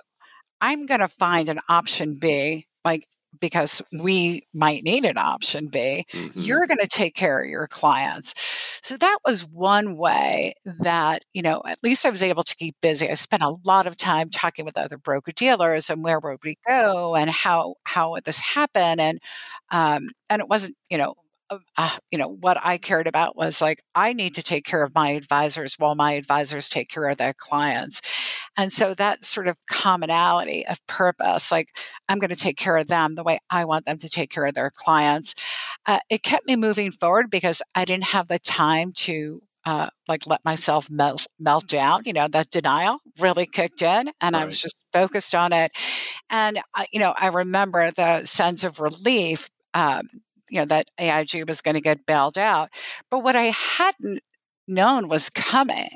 I'm 0.61 0.87
going 0.87 1.01
to 1.01 1.09
find 1.09 1.49
an 1.49 1.61
option 1.69 2.19
B, 2.21 2.67
like, 2.85 3.07
because 3.41 3.83
we 4.03 4.47
might 4.55 4.83
need 4.83 5.05
an 5.05 5.19
option 5.19 5.69
B. 5.69 6.07
Mm-hmm. 6.13 6.41
You're 6.41 6.67
going 6.67 6.79
to 6.79 6.89
take 6.89 7.15
care 7.15 7.43
of 7.43 7.49
your 7.49 7.69
clients. 7.69 8.35
So 8.83 8.97
that 8.97 9.19
was 9.25 9.47
one 9.47 9.97
way 9.97 10.55
that, 10.81 11.25
you 11.35 11.43
know, 11.43 11.63
at 11.67 11.79
least 11.83 12.07
I 12.07 12.11
was 12.11 12.23
able 12.23 12.43
to 12.43 12.57
keep 12.57 12.77
busy. 12.81 13.09
I 13.09 13.15
spent 13.15 13.43
a 13.43 13.57
lot 13.65 13.87
of 13.87 13.97
time 13.97 14.31
talking 14.31 14.65
with 14.65 14.79
other 14.79 14.97
broker 14.97 15.33
dealers 15.33 15.91
and 15.91 16.03
where 16.03 16.19
would 16.19 16.39
we 16.43 16.57
go 16.67 17.15
and 17.15 17.29
how, 17.29 17.75
how 17.85 18.13
would 18.13 18.25
this 18.25 18.41
happen? 18.41 18.99
And, 18.99 19.21
um, 19.71 20.09
and 20.31 20.41
it 20.41 20.49
wasn't, 20.49 20.77
you 20.91 20.99
know, 20.99 21.15
uh, 21.77 21.97
you 22.11 22.19
know 22.19 22.29
what 22.29 22.59
i 22.63 22.79
cared 22.79 23.07
about 23.07 23.37
was 23.37 23.61
like 23.61 23.83
i 23.95 24.13
need 24.13 24.35
to 24.35 24.43
take 24.43 24.65
care 24.65 24.83
of 24.83 24.95
my 24.95 25.11
advisors 25.11 25.77
while 25.79 25.95
my 25.95 26.13
advisors 26.13 26.69
take 26.69 26.89
care 26.89 27.07
of 27.09 27.17
their 27.17 27.33
clients 27.33 28.01
and 28.57 28.73
so 28.73 28.95
that 28.95 29.25
sort 29.25 29.49
of 29.49 29.57
commonality 29.67 30.67
of 30.67 30.85
purpose 30.87 31.51
like 31.51 31.77
i'm 32.09 32.19
going 32.19 32.31
to 32.31 32.37
take 32.37 32.57
care 32.57 32.77
of 32.77 32.89
them 32.89 33.15
the 33.15 33.25
way 33.25 33.39
i 33.51 33.65
want 33.65 33.87
them 33.87 33.99
to 33.99 34.09
take 34.09 34.31
care 34.31 34.47
of 34.47 34.55
their 34.55 34.71
clients 34.71 35.35
uh, 35.87 35.99
it 36.11 36.23
kept 36.23 36.47
me 36.47 36.57
moving 36.57 36.91
forward 36.91 37.31
because 37.31 37.63
i 37.75 37.85
didn't 37.85 38.05
have 38.05 38.29
the 38.29 38.39
time 38.39 38.93
to 38.93 39.43
uh, 39.67 39.91
like 40.07 40.27
let 40.27 40.43
myself 40.47 40.89
melt 40.89 41.27
melt 41.39 41.67
down. 41.67 42.01
You 42.07 42.15
know, 42.15 42.27
that 42.29 42.51
denial 42.51 43.01
really 43.19 43.45
kicked 43.45 43.83
in, 43.83 44.11
and 44.19 44.35
right. 44.35 44.43
I 44.43 44.45
was 44.47 44.59
just 44.59 44.83
focused 44.95 45.35
on 45.35 45.53
it. 45.53 45.73
And 46.31 46.59
uh, 46.75 46.87
you 46.91 47.01
know, 47.01 47.13
I 47.15 47.27
remember 47.27 47.91
the 47.91 48.25
sense 48.25 48.65
of 48.65 48.81
relief 48.81 49.51
um, 49.75 50.09
you 50.51 50.61
know 50.61 50.67
that 50.67 50.89
AIG 50.99 51.47
was 51.47 51.61
going 51.61 51.75
to 51.75 51.81
get 51.81 52.07
bailed 52.07 52.39
out. 52.39 52.71
But 53.11 53.21
what 53.21 53.37
I 53.37 53.45
hadn't 53.45 54.23
known 54.67 55.09
was 55.09 55.31
coming 55.31 55.89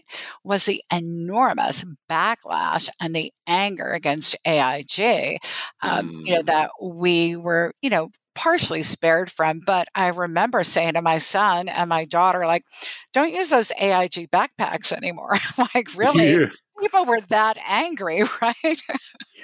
was 0.45 0.65
the 0.65 0.83
enormous 0.93 1.85
backlash 2.11 2.89
and 3.01 3.15
the 3.15 3.33
anger 3.47 3.93
against 3.93 4.37
AIG. 4.47 5.39
Um, 5.83 6.11
mm. 6.11 6.27
You 6.27 6.35
know 6.35 6.43
mm. 6.43 6.47
that 6.47 6.71
we 6.81 7.37
were, 7.37 7.73
you 7.83 7.91
know, 7.91 8.09
partially 8.35 8.83
spared 8.83 9.31
from. 9.31 9.61
But 9.65 9.89
I 9.95 10.09
remember 10.09 10.65
saying 10.65 10.95
to 10.95 11.03
my 11.03 11.19
son 11.19 11.69
and 11.69 11.89
my 11.89 12.05
daughter, 12.05 12.47
like, 12.47 12.65
don't 13.13 13.33
use 13.33 13.51
those 13.51 13.73
AIG 13.79 14.31
backpacks 14.31 14.93
anymore. 14.93 15.37
like, 15.75 15.89
really? 15.97 16.33
Yeah. 16.33 16.47
People 16.81 17.05
were 17.05 17.21
that 17.21 17.59
angry, 17.67 18.23
right? 18.43 18.83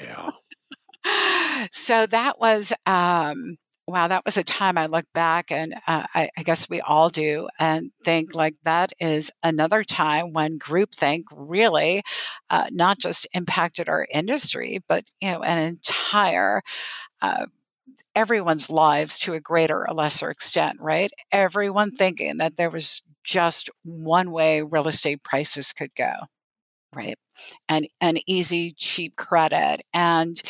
yeah. 0.00 0.30
so 1.70 2.06
that 2.06 2.38
was 2.40 2.72
um 2.86 3.56
wow, 3.88 4.06
that 4.06 4.24
was 4.26 4.36
a 4.36 4.44
time 4.44 4.76
I 4.76 4.86
look 4.86 5.06
back 5.14 5.50
and 5.50 5.74
uh, 5.86 6.06
I, 6.14 6.28
I, 6.36 6.42
guess 6.42 6.68
we 6.68 6.82
all 6.82 7.08
do 7.08 7.48
and 7.58 7.90
think 8.04 8.34
like 8.34 8.54
that 8.64 8.92
is 9.00 9.30
another 9.42 9.82
time 9.82 10.34
when 10.34 10.58
groupthink 10.58 11.22
really 11.32 12.02
uh, 12.50 12.66
not 12.70 12.98
just 12.98 13.26
impacted 13.32 13.88
our 13.88 14.06
industry, 14.12 14.80
but 14.88 15.04
you 15.20 15.32
know 15.32 15.42
an 15.42 15.58
entire 15.58 16.62
uh, 17.22 17.46
everyone's 18.14 18.68
lives 18.68 19.18
to 19.20 19.34
a 19.34 19.40
greater 19.40 19.88
or 19.88 19.94
lesser 19.94 20.30
extent, 20.30 20.78
right? 20.80 21.10
Everyone 21.32 21.90
thinking 21.90 22.36
that 22.38 22.56
there 22.56 22.70
was 22.70 23.02
just 23.24 23.70
one 23.84 24.30
way 24.30 24.60
real 24.62 24.88
estate 24.88 25.22
prices 25.22 25.72
could 25.72 25.94
go, 25.94 26.12
right? 26.94 27.16
And 27.68 27.88
an 28.00 28.18
easy, 28.26 28.74
cheap 28.76 29.16
credit 29.16 29.82
and 29.94 30.40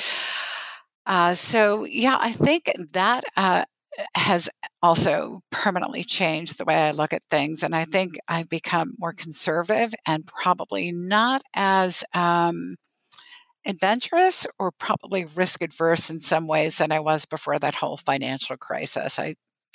uh, 1.08 1.34
so, 1.34 1.84
yeah, 1.84 2.18
I 2.20 2.32
think 2.32 2.70
that 2.92 3.24
uh, 3.36 3.64
has 4.14 4.50
also 4.82 5.40
permanently 5.50 6.04
changed 6.04 6.58
the 6.58 6.64
way 6.66 6.76
I 6.76 6.90
look 6.90 7.12
at 7.14 7.22
things. 7.30 7.62
And 7.62 7.74
I 7.74 7.86
think 7.86 8.18
I've 8.28 8.48
become 8.48 8.92
more 8.98 9.14
conservative 9.14 9.94
and 10.06 10.26
probably 10.26 10.92
not 10.92 11.42
as 11.54 12.04
um, 12.14 12.76
adventurous 13.64 14.46
or 14.58 14.70
probably 14.70 15.24
risk 15.24 15.62
adverse 15.62 16.10
in 16.10 16.20
some 16.20 16.46
ways 16.46 16.78
than 16.78 16.92
I 16.92 17.00
was 17.00 17.24
before 17.24 17.58
that 17.58 17.76
whole 17.76 17.96
financial 17.96 18.58
crisis. 18.58 19.18
I 19.18 19.34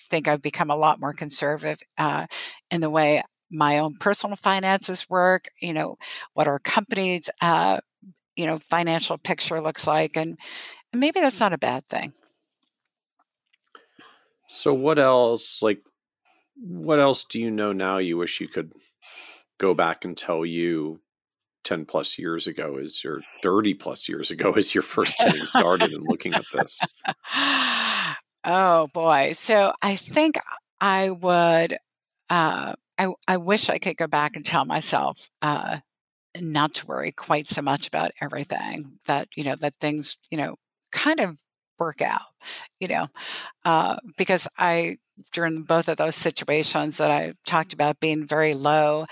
think 0.10 0.28
I've 0.28 0.42
become 0.42 0.70
a 0.70 0.76
lot 0.76 1.00
more 1.00 1.14
conservative 1.14 1.80
uh, 1.98 2.28
in 2.70 2.82
the 2.82 2.90
way 2.92 3.24
my 3.52 3.80
own 3.80 3.96
personal 4.00 4.36
finances 4.36 5.10
work, 5.10 5.46
you 5.60 5.74
know, 5.74 5.96
what 6.34 6.48
our 6.48 6.60
company's, 6.60 7.30
uh, 7.42 7.80
you 8.36 8.46
know, 8.46 8.58
financial 8.60 9.18
picture 9.18 9.60
looks 9.62 9.86
like. 9.86 10.16
And, 10.16 10.38
and 10.94 11.00
maybe 11.00 11.20
that's 11.20 11.40
not 11.40 11.54
a 11.54 11.58
bad 11.58 11.88
thing. 11.90 12.14
So 14.48 14.74
what 14.74 15.00
else 15.00 15.62
like 15.62 15.82
what 16.56 17.00
else 17.00 17.24
do 17.24 17.40
you 17.40 17.50
know 17.50 17.74
now 17.74 17.98
you 17.98 18.18
wish 18.18 18.40
you 18.40 18.48
could 18.48 18.72
go 19.58 19.74
back 19.74 20.06
and 20.06 20.16
tell 20.16 20.46
you 20.46 21.02
10 21.64 21.86
plus 21.86 22.20
years 22.20 22.46
ago 22.46 22.78
is 22.78 23.04
your 23.04 23.22
30 23.42 23.74
plus 23.74 24.08
years 24.08 24.30
ago 24.30 24.54
is 24.54 24.76
your 24.76 24.84
first 24.84 25.18
getting 25.18 25.34
started 25.46 25.92
and 25.92 26.06
looking 26.08 26.34
at 26.34 26.46
this? 26.54 26.80
Oh 28.46 28.88
boy. 28.94 29.32
So 29.38 29.72
I 29.82 29.96
think 29.96 30.38
I 30.82 31.10
would 31.10 31.78
uh 32.30 32.74
I, 32.98 33.08
I 33.26 33.38
wish 33.38 33.70
I 33.70 33.78
could 33.80 33.98
go 33.98 34.08
back 34.08 34.36
and 34.36 34.46
tell 34.46 34.66
myself 34.66 35.30
uh, 35.42 35.80
not 36.40 36.76
to 36.76 36.88
worry 36.88 37.12
quite 37.12 37.48
so 37.48 37.62
much 37.62 37.88
about 37.88 38.12
everything 38.22 39.00
that 39.08 39.30
you 39.36 39.44
know 39.44 39.56
that 39.56 39.76
things 39.80 40.18
you 40.30 40.38
know 40.38 40.58
kind 40.94 41.20
of 41.22 41.38
work 41.80 42.02
out, 42.02 42.22
you 42.80 42.88
know, 42.88 43.08
uh, 43.66 43.98
because 44.18 44.48
I, 44.58 44.98
during 45.34 45.64
both 45.64 45.90
of 45.90 45.98
those 45.98 46.16
situations 46.16 46.98
that 46.98 47.12
I 47.12 47.34
talked 47.48 47.74
about 47.74 48.00
being 48.00 48.28
very 48.28 48.54
low, 48.54 49.06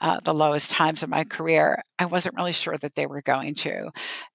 uh, 0.00 0.20
the 0.24 0.34
lowest 0.34 0.70
times 0.70 1.02
of 1.02 1.10
my 1.10 1.24
career, 1.24 1.82
I 1.98 2.06
wasn't 2.06 2.36
really 2.36 2.52
sure 2.52 2.76
that 2.78 2.94
they 2.96 3.06
were 3.06 3.22
going 3.22 3.54
to. 3.56 3.90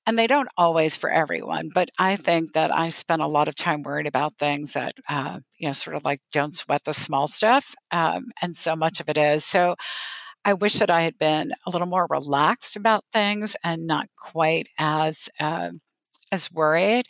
And 0.05 0.19
they 0.19 0.27
don't 0.27 0.49
always 0.57 0.95
for 0.97 1.09
everyone, 1.09 1.69
but 1.73 1.89
I 1.99 2.15
think 2.17 2.53
that 2.53 2.73
I 2.75 2.89
spent 2.89 3.21
a 3.21 3.27
lot 3.27 3.47
of 3.47 3.55
time 3.55 3.83
worried 3.83 4.07
about 4.07 4.37
things 4.39 4.73
that, 4.73 4.95
uh, 5.09 5.39
you 5.57 5.67
know, 5.67 5.73
sort 5.73 5.95
of 5.95 6.03
like 6.05 6.21
don't 6.31 6.55
sweat 6.55 6.83
the 6.85 6.93
small 6.93 7.27
stuff. 7.27 7.73
Um, 7.91 8.31
and 8.41 8.55
so 8.55 8.75
much 8.75 8.99
of 8.99 9.09
it 9.09 9.17
is. 9.17 9.45
So, 9.45 9.75
I 10.45 10.53
wish 10.53 10.75
that 10.79 10.89
I 10.91 11.03
had 11.03 11.17
been 11.17 11.53
a 11.65 11.69
little 11.69 11.87
more 11.87 12.07
relaxed 12.09 12.75
about 12.75 13.05
things 13.13 13.55
and 13.63 13.87
not 13.87 14.07
quite 14.17 14.67
as 14.77 15.29
uh, 15.39 15.71
as 16.33 16.51
worried. 16.51 17.05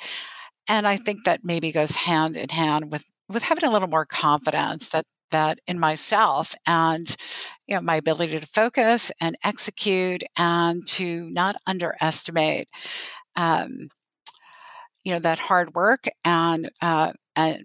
And 0.67 0.85
I 0.85 0.97
think 0.97 1.23
that 1.25 1.41
maybe 1.43 1.71
goes 1.71 1.95
hand 1.95 2.35
in 2.37 2.49
hand 2.49 2.91
with 2.91 3.05
with 3.29 3.43
having 3.43 3.63
a 3.63 3.71
little 3.71 3.87
more 3.87 4.05
confidence 4.05 4.89
that 4.89 5.05
that 5.31 5.59
in 5.65 5.79
myself 5.79 6.53
and 6.67 7.15
you 7.65 7.75
know 7.75 7.81
my 7.81 7.95
ability 7.95 8.39
to 8.39 8.45
focus 8.45 9.11
and 9.19 9.35
execute 9.43 10.23
and 10.37 10.85
to 10.87 11.29
not 11.31 11.55
underestimate 11.65 12.67
um, 13.35 13.87
you 15.03 15.11
know 15.13 15.19
that 15.19 15.39
hard 15.39 15.73
work 15.73 16.05
and 16.23 16.69
uh, 16.81 17.11
and 17.35 17.63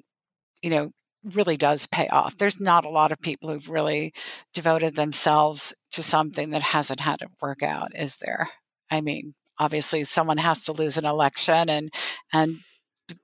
you 0.62 0.70
know 0.70 0.90
really 1.24 1.56
does 1.56 1.86
pay 1.86 2.08
off. 2.08 2.36
There's 2.36 2.60
not 2.60 2.84
a 2.84 2.90
lot 2.90 3.12
of 3.12 3.20
people 3.20 3.50
who've 3.50 3.68
really 3.68 4.12
devoted 4.54 4.94
themselves 4.94 5.74
to 5.92 6.02
something 6.02 6.50
that 6.50 6.62
hasn't 6.62 7.00
had 7.00 7.22
it 7.22 7.30
work 7.42 7.62
out, 7.62 7.90
is 7.94 8.16
there? 8.16 8.48
I 8.90 9.00
mean, 9.00 9.32
obviously 9.58 10.04
someone 10.04 10.38
has 10.38 10.64
to 10.64 10.72
lose 10.72 10.96
an 10.96 11.04
election 11.04 11.68
and 11.68 11.92
and 12.32 12.58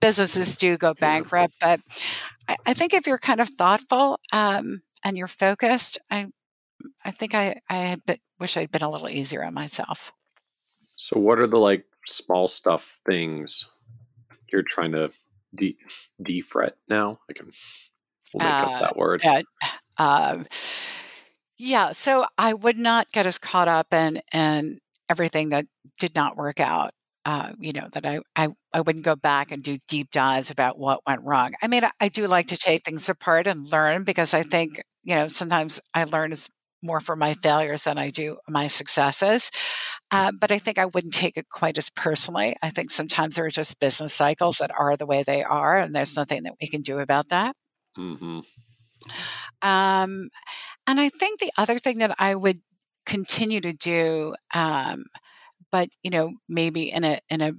businesses 0.00 0.56
do 0.56 0.78
go 0.78 0.94
bankrupt 0.94 1.54
but 1.60 1.80
i, 2.48 2.56
I 2.66 2.74
think 2.74 2.94
if 2.94 3.06
you're 3.06 3.18
kind 3.18 3.40
of 3.40 3.48
thoughtful 3.48 4.18
um, 4.32 4.82
and 5.04 5.16
you're 5.16 5.26
focused 5.26 5.98
i 6.10 6.26
I 7.04 7.10
think 7.10 7.34
I 7.34 7.60
I 7.68 7.96
been, 8.06 8.18
wish 8.38 8.56
I'd 8.56 8.70
been 8.70 8.82
a 8.82 8.90
little 8.90 9.08
easier 9.08 9.44
on 9.44 9.54
myself. 9.54 10.12
So, 10.96 11.18
what 11.18 11.38
are 11.38 11.46
the 11.46 11.58
like 11.58 11.84
small 12.06 12.48
stuff 12.48 13.00
things 13.06 13.66
you're 14.52 14.62
trying 14.62 14.92
to 14.92 15.10
de 15.54 15.76
defret 16.22 16.72
now? 16.88 17.20
I 17.28 17.32
can 17.32 17.50
we'll 18.32 18.46
make 18.46 18.54
uh, 18.54 18.72
up 18.72 18.80
that 18.80 18.96
word. 18.96 19.22
Yeah. 19.24 19.42
Uh, 19.96 20.44
yeah. 21.56 21.92
So 21.92 22.26
I 22.36 22.52
would 22.52 22.78
not 22.78 23.12
get 23.12 23.26
as 23.26 23.38
caught 23.38 23.68
up 23.68 23.92
in 23.92 24.20
in 24.32 24.80
everything 25.08 25.50
that 25.50 25.66
did 25.98 26.14
not 26.14 26.36
work 26.36 26.60
out. 26.60 26.92
Uh, 27.26 27.52
you 27.58 27.72
know 27.72 27.88
that 27.92 28.04
I, 28.04 28.20
I 28.36 28.48
I 28.74 28.82
wouldn't 28.82 29.04
go 29.04 29.16
back 29.16 29.50
and 29.50 29.62
do 29.62 29.78
deep 29.88 30.10
dives 30.10 30.50
about 30.50 30.78
what 30.78 31.00
went 31.06 31.22
wrong. 31.22 31.54
I 31.62 31.68
mean, 31.68 31.84
I, 31.84 31.90
I 31.98 32.08
do 32.08 32.26
like 32.26 32.48
to 32.48 32.56
take 32.58 32.84
things 32.84 33.08
apart 33.08 33.46
and 33.46 33.66
learn 33.72 34.04
because 34.04 34.34
I 34.34 34.42
think 34.42 34.82
you 35.02 35.14
know 35.14 35.28
sometimes 35.28 35.80
I 35.94 36.04
learn 36.04 36.32
as 36.32 36.50
more 36.82 37.00
from 37.00 37.18
my 37.18 37.34
failures 37.34 37.84
than 37.84 37.96
I 37.96 38.10
do 38.10 38.36
my 38.46 38.68
successes. 38.68 39.50
Uh, 40.10 40.32
but 40.38 40.52
I 40.52 40.58
think 40.58 40.78
I 40.78 40.84
wouldn't 40.84 41.14
take 41.14 41.36
it 41.36 41.48
quite 41.48 41.78
as 41.78 41.90
personally. 41.90 42.56
I 42.62 42.70
think 42.70 42.90
sometimes 42.90 43.36
there 43.36 43.46
are 43.46 43.50
just 43.50 43.80
business 43.80 44.12
cycles 44.12 44.58
that 44.58 44.70
are 44.78 44.96
the 44.96 45.06
way 45.06 45.22
they 45.22 45.42
are, 45.42 45.78
and 45.78 45.94
there's 45.94 46.14
nothing 46.14 46.42
that 46.42 46.54
we 46.60 46.68
can 46.68 46.82
do 46.82 46.98
about 46.98 47.30
that. 47.30 47.56
Mm-hmm. 47.98 48.40
Um, 49.62 50.28
and 50.86 51.00
I 51.00 51.08
think 51.08 51.40
the 51.40 51.52
other 51.56 51.78
thing 51.78 51.98
that 51.98 52.14
I 52.18 52.34
would 52.34 52.60
continue 53.06 53.60
to 53.60 53.72
do, 53.72 54.34
um, 54.54 55.04
but 55.72 55.88
you 56.02 56.10
know, 56.10 56.32
maybe 56.48 56.90
in 56.90 57.04
a 57.04 57.20
in 57.30 57.40
a 57.40 57.52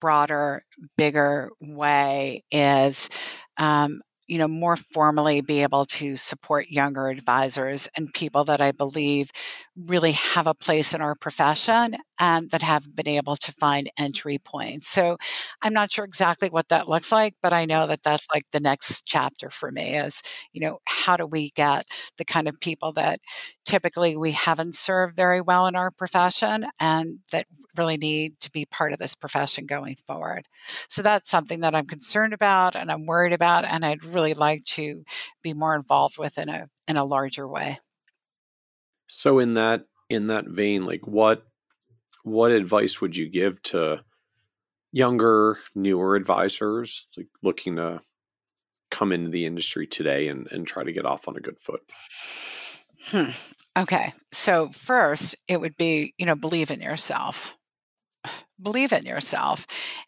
broader, 0.00 0.62
bigger 0.96 1.50
way, 1.60 2.44
is 2.50 3.08
um, 3.58 4.00
you 4.26 4.38
know, 4.38 4.48
more 4.48 4.76
formally 4.76 5.40
be 5.40 5.62
able 5.62 5.86
to 5.86 6.16
support 6.16 6.68
younger 6.68 7.08
advisors 7.08 7.88
and 7.96 8.12
people 8.14 8.44
that 8.44 8.60
I 8.60 8.72
believe 8.72 9.30
really 9.76 10.12
have 10.12 10.46
a 10.46 10.54
place 10.54 10.94
in 10.94 11.00
our 11.00 11.14
profession 11.14 11.96
and 12.18 12.50
that 12.50 12.62
haven't 12.62 12.96
been 12.96 13.08
able 13.08 13.36
to 13.36 13.52
find 13.52 13.90
entry 13.98 14.38
points. 14.38 14.88
So 14.88 15.16
I'm 15.62 15.72
not 15.72 15.92
sure 15.92 16.04
exactly 16.04 16.48
what 16.48 16.68
that 16.68 16.88
looks 16.88 17.12
like, 17.12 17.34
but 17.42 17.52
I 17.52 17.64
know 17.64 17.86
that 17.86 18.02
that's 18.02 18.26
like 18.32 18.44
the 18.52 18.60
next 18.60 19.06
chapter 19.06 19.50
for 19.50 19.70
me 19.70 19.96
is, 19.96 20.22
you 20.52 20.60
know, 20.60 20.78
how 20.86 21.16
do 21.16 21.26
we 21.26 21.50
get 21.50 21.86
the 22.16 22.24
kind 22.24 22.48
of 22.48 22.60
people 22.60 22.92
that 22.92 23.20
typically 23.64 24.16
we 24.16 24.32
haven't 24.32 24.74
served 24.74 25.16
very 25.16 25.40
well 25.40 25.66
in 25.66 25.76
our 25.76 25.90
profession 25.90 26.66
and 26.80 27.18
that 27.32 27.46
really 27.76 27.96
need 27.96 28.40
to 28.40 28.50
be 28.50 28.64
part 28.64 28.92
of 28.92 28.98
this 28.98 29.14
profession 29.14 29.66
going 29.66 29.94
forward. 29.94 30.46
So 30.88 31.02
that's 31.02 31.30
something 31.30 31.60
that 31.60 31.74
I'm 31.74 31.86
concerned 31.86 32.32
about 32.32 32.76
and 32.76 32.90
I'm 32.90 33.06
worried 33.06 33.32
about 33.32 33.64
and 33.64 33.84
I'd 33.84 34.04
really 34.04 34.34
like 34.34 34.64
to 34.64 35.04
be 35.42 35.54
more 35.54 35.74
involved 35.74 36.18
with 36.18 36.38
in 36.38 36.48
a 36.48 36.68
in 36.86 36.96
a 36.96 37.04
larger 37.04 37.46
way. 37.46 37.78
So 39.06 39.38
in 39.38 39.54
that 39.54 39.86
in 40.08 40.28
that 40.28 40.46
vein, 40.46 40.86
like 40.86 41.06
what 41.06 41.47
what 42.22 42.50
advice 42.50 43.00
would 43.00 43.16
you 43.16 43.28
give 43.28 43.62
to 43.62 44.02
younger, 44.92 45.58
newer 45.74 46.16
advisors 46.16 47.08
like 47.16 47.28
looking 47.42 47.76
to 47.76 48.00
come 48.90 49.12
into 49.12 49.30
the 49.30 49.46
industry 49.46 49.86
today 49.86 50.28
and, 50.28 50.48
and 50.50 50.66
try 50.66 50.82
to 50.82 50.92
get 50.92 51.06
off 51.06 51.28
on 51.28 51.36
a 51.36 51.40
good 51.40 51.58
foot? 51.58 51.82
Hmm. 53.10 53.30
Okay. 53.78 54.12
So 54.32 54.68
first 54.68 55.36
it 55.46 55.60
would 55.60 55.76
be, 55.76 56.14
you 56.18 56.26
know, 56.26 56.34
believe 56.34 56.70
in 56.70 56.80
yourself 56.80 57.54
believe 58.60 58.92
in 58.92 59.04
yourself 59.04 59.66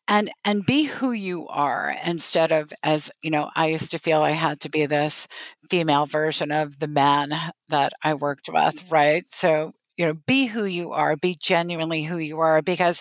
and 0.09 0.31
and 0.45 0.66
be 0.66 0.85
who 0.85 1.12
you 1.12 1.47
are 1.49 1.95
instead 2.05 2.51
of 2.51 2.73
as 2.82 3.11
you 3.23 3.31
know 3.31 3.49
i 3.55 3.69
used 3.69 3.93
to 3.93 3.99
feel 3.99 4.23
i 4.23 4.32
had 4.32 4.61
to 4.61 4.69
be 4.69 4.87
this 4.87 5.28
female 5.69 6.07
version 6.07 6.51
of 6.51 6.78
the 6.81 6.89
man 6.89 7.32
that 7.69 7.93
i 8.03 8.12
worked 8.12 8.49
with 8.53 8.91
right 8.91 9.31
so 9.31 9.73
you 9.96 10.06
know 10.06 10.14
be 10.26 10.46
who 10.46 10.64
you 10.64 10.92
are 10.92 11.16
be 11.16 11.36
genuinely 11.40 12.02
who 12.04 12.18
you 12.18 12.38
are 12.38 12.62
because 12.62 13.00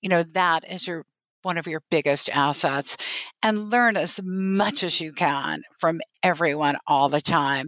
you 0.00 0.08
know 0.08 0.22
that 0.22 0.70
is 0.70 0.86
your 0.86 1.04
one 1.42 1.58
of 1.58 1.66
your 1.66 1.82
biggest 1.90 2.28
assets 2.30 2.96
and 3.42 3.70
learn 3.70 3.96
as 3.96 4.20
much 4.24 4.82
as 4.82 5.00
you 5.00 5.12
can 5.12 5.62
from 5.78 6.00
everyone 6.22 6.76
all 6.86 7.08
the 7.08 7.20
time 7.20 7.66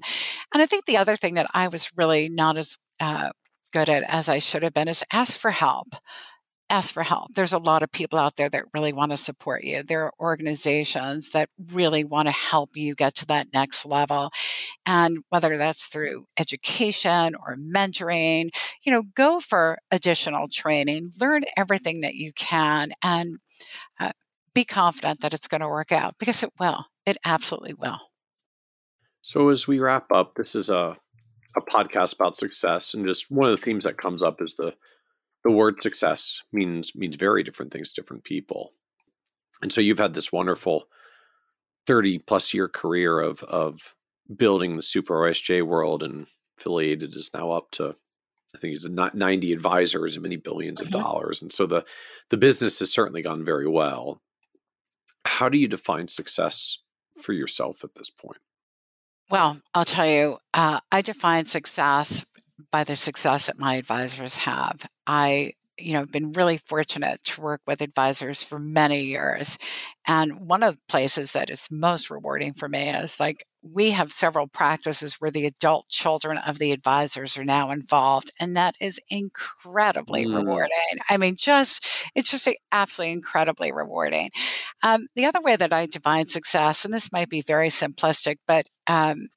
and 0.53 0.63
i 0.63 0.67
think 0.67 0.85
the 0.87 0.97
other 0.97 1.17
thing 1.17 1.35
that 1.35 1.51
i 1.55 1.69
was 1.69 1.91
really 1.97 2.29
not 2.29 2.57
as 2.57 2.79
uh, 3.01 3.31
good 3.73 3.89
at 3.89 4.03
as 4.09 4.29
i 4.29 4.39
should 4.39 4.63
have 4.63 4.75
been 4.75 4.89
is 4.89 5.05
ask 5.13 5.39
for 5.39 5.51
help 5.51 5.95
ask 6.71 6.93
for 6.93 7.03
help. 7.03 7.35
There's 7.35 7.53
a 7.53 7.59
lot 7.59 7.83
of 7.83 7.91
people 7.93 8.19
out 8.19 8.37
there 8.37 8.51
that 8.51 8.65
really 8.75 8.93
want 8.93 9.11
to 9.13 9.17
support 9.17 9.65
you. 9.65 9.83
There 9.83 10.05
are 10.05 10.13
organizations 10.21 11.31
that 11.31 11.49
really 11.73 12.05
want 12.05 12.29
to 12.29 12.33
help 12.33 12.77
you 12.77 12.95
get 12.95 13.15
to 13.17 13.27
that 13.27 13.49
next 13.55 13.87
level. 13.87 14.31
And 14.89 15.19
whether 15.29 15.59
that's 15.59 15.87
through 15.87 16.25
education 16.39 17.35
or 17.35 17.57
mentoring, 17.57 18.49
you 18.83 18.91
know, 18.91 19.03
go 19.15 19.39
for 19.39 19.77
additional 19.91 20.49
training, 20.51 21.11
learn 21.21 21.43
everything 21.59 22.01
that 22.01 22.15
you 22.15 22.33
can, 22.33 22.93
and 23.03 23.37
uh, 24.01 24.13
be 24.55 24.65
confident 24.65 25.21
that 25.21 25.35
it's 25.35 25.47
going 25.47 25.61
to 25.61 25.69
work 25.69 25.93
out 25.93 26.15
because 26.19 26.43
it 26.43 26.53
will. 26.59 26.87
It 27.05 27.19
absolutely 27.23 27.75
will. 27.75 27.99
So, 29.21 29.51
as 29.51 29.69
we 29.69 29.79
wrap 29.79 30.11
up, 30.11 30.37
this 30.37 30.55
is 30.55 30.71
a, 30.71 30.97
a 31.55 31.61
podcast 31.61 32.15
about 32.15 32.39
success. 32.39 32.95
And 32.95 33.07
just 33.07 33.31
one 33.31 33.51
of 33.51 33.59
the 33.59 33.63
themes 33.63 33.85
that 33.85 33.99
comes 33.99 34.23
up 34.23 34.41
is 34.41 34.55
the 34.55 34.75
the 35.45 35.51
word 35.51 35.83
success 35.83 36.41
means 36.51 36.95
means 36.97 37.17
very 37.17 37.43
different 37.43 37.73
things 37.73 37.93
to 37.93 38.01
different 38.01 38.25
people. 38.25 38.73
And 39.61 39.71
so 39.71 39.83
you've 39.83 39.99
had 39.99 40.15
this 40.15 40.33
wonderful 40.33 40.85
30 41.87 42.21
plus 42.21 42.55
year 42.55 42.69
career 42.69 43.21
of 43.21 43.43
of 43.43 43.95
building 44.35 44.77
the 44.77 44.83
super 44.83 45.15
OSJ 45.15 45.63
world 45.63 46.03
and 46.03 46.27
affiliated 46.59 47.15
is 47.15 47.31
now 47.35 47.51
up 47.53 47.71
to 47.73 47.97
I 48.55 48.59
think 48.59 48.75
it's 48.75 48.89
90 48.89 49.53
advisors 49.53 50.17
and 50.17 50.23
many 50.23 50.39
1000000000s 50.39 50.81
of 50.81 50.89
mm-hmm. 50.89 51.01
dollars. 51.01 51.43
And 51.43 51.53
so 51.53 51.67
the 51.67 51.85
the 52.31 52.39
business 52.39 52.79
has 52.79 52.93
certainly 52.93 53.23
gone 53.23 53.45
very 53.45 53.69
well. 53.69 54.21
How 55.25 55.49
do 55.49 55.59
you 55.59 55.69
define 55.69 56.09
success 56.09 56.79
for 57.21 57.33
yourself 57.33 57.85
at 57.85 57.95
this 57.95 58.09
point? 58.09 58.39
Well, 59.31 59.59
I'll 59.75 59.85
tell 59.85 60.09
you, 60.09 60.39
uh, 60.55 60.81
I 60.91 61.03
define 61.03 61.45
success 61.45 62.25
by 62.73 62.85
the 62.85 62.97
success 62.97 63.47
that 63.47 63.59
my 63.59 63.75
advisors 63.75 64.39
have. 64.39 64.89
I 65.07 65.53
you 65.79 65.93
know 65.93 66.07
been 66.07 66.33
really 66.33 66.57
fortunate 66.57 67.23
to 67.25 67.41
work 67.41 67.61
with 67.67 67.81
advisors 67.81 68.43
for 68.43 68.59
many 68.59 69.03
years 69.03 69.59
and 70.07 70.49
one 70.49 70.63
of 70.65 70.75
the 70.75 70.81
places 70.89 71.33
that 71.33 71.51
is 71.51 71.69
most 71.71 72.11
rewarding 72.11 72.53
for 72.53 72.69
me 72.69 72.89
is 72.91 73.21
like 73.21 73.47
we 73.63 73.91
have 73.91 74.13
several 74.13 74.47
practices 74.47 75.15
where 75.15 75.31
the 75.31 75.47
adult 75.47 75.89
children 75.89 76.39
of 76.39 76.59
the 76.59 76.73
advisors 76.73 77.37
are 77.37 77.45
now 77.45 77.71
involved 77.71 78.31
and 78.41 78.57
that 78.57 78.75
is 78.81 79.01
incredibly 79.09 80.27
mm. 80.27 80.37
rewarding 80.37 80.71
i 81.09 81.17
mean 81.17 81.37
just 81.37 81.87
it's 82.15 82.31
just 82.31 82.49
absolutely 82.73 83.13
incredibly 83.13 83.73
rewarding 83.73 84.31
um, 84.83 85.07
the 85.15 85.27
other 85.27 85.41
way 85.41 85.57
that 85.57 85.73
i 85.73 85.87
define 85.87 86.27
success 86.27 86.85
and 86.85 86.95
this 86.95 87.13
might 87.13 87.29
be 87.29 87.43
very 87.43 87.69
simplistic 87.69 88.37
but 88.47 88.67
um, 88.87 89.29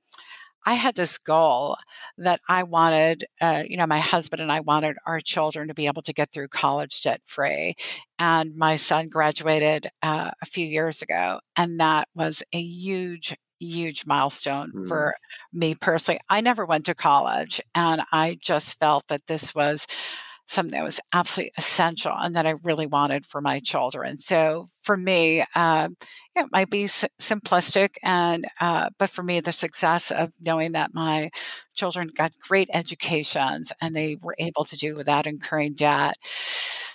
I 0.65 0.75
had 0.75 0.95
this 0.95 1.17
goal 1.17 1.77
that 2.17 2.39
I 2.47 2.63
wanted, 2.63 3.25
uh, 3.39 3.63
you 3.67 3.77
know, 3.77 3.87
my 3.87 3.99
husband 3.99 4.41
and 4.41 4.51
I 4.51 4.59
wanted 4.59 4.97
our 5.05 5.19
children 5.19 5.67
to 5.67 5.73
be 5.73 5.87
able 5.87 6.03
to 6.03 6.13
get 6.13 6.31
through 6.31 6.49
college 6.49 7.01
debt 7.01 7.21
free. 7.25 7.75
And 8.19 8.55
my 8.55 8.75
son 8.75 9.09
graduated 9.09 9.89
uh, 10.03 10.31
a 10.41 10.45
few 10.45 10.65
years 10.65 11.01
ago, 11.01 11.39
and 11.55 11.79
that 11.79 12.07
was 12.13 12.43
a 12.53 12.61
huge, 12.61 13.35
huge 13.65 14.05
milestone 14.05 14.71
mm. 14.73 14.87
for 14.87 15.15
me 15.53 15.75
personally. 15.75 16.19
I 16.29 16.41
never 16.41 16.65
went 16.65 16.85
to 16.85 16.95
college, 16.95 17.61
and 17.75 18.01
I 18.11 18.37
just 18.41 18.79
felt 18.79 19.07
that 19.07 19.27
this 19.27 19.55
was 19.55 19.87
something 20.51 20.73
that 20.73 20.83
was 20.83 20.99
absolutely 21.13 21.53
essential 21.57 22.13
and 22.13 22.35
that 22.35 22.45
I 22.45 22.51
really 22.63 22.85
wanted 22.85 23.25
for 23.25 23.39
my 23.39 23.59
children. 23.59 24.17
So 24.17 24.67
for 24.81 24.97
me, 24.97 25.45
uh, 25.55 25.89
it 26.35 26.47
might 26.51 26.69
be 26.69 26.85
s- 26.85 27.05
simplistic, 27.19 27.95
and 28.03 28.45
uh, 28.59 28.89
but 28.97 29.09
for 29.09 29.23
me, 29.23 29.39
the 29.39 29.51
success 29.51 30.11
of 30.11 30.31
knowing 30.41 30.73
that 30.73 30.93
my 30.93 31.29
children 31.73 32.09
got 32.13 32.33
great 32.39 32.69
educations 32.73 33.71
and 33.81 33.95
they 33.95 34.17
were 34.21 34.35
able 34.39 34.65
to 34.65 34.77
do 34.77 34.95
without 34.95 35.25
incurring 35.25 35.73
debt. 35.73 36.17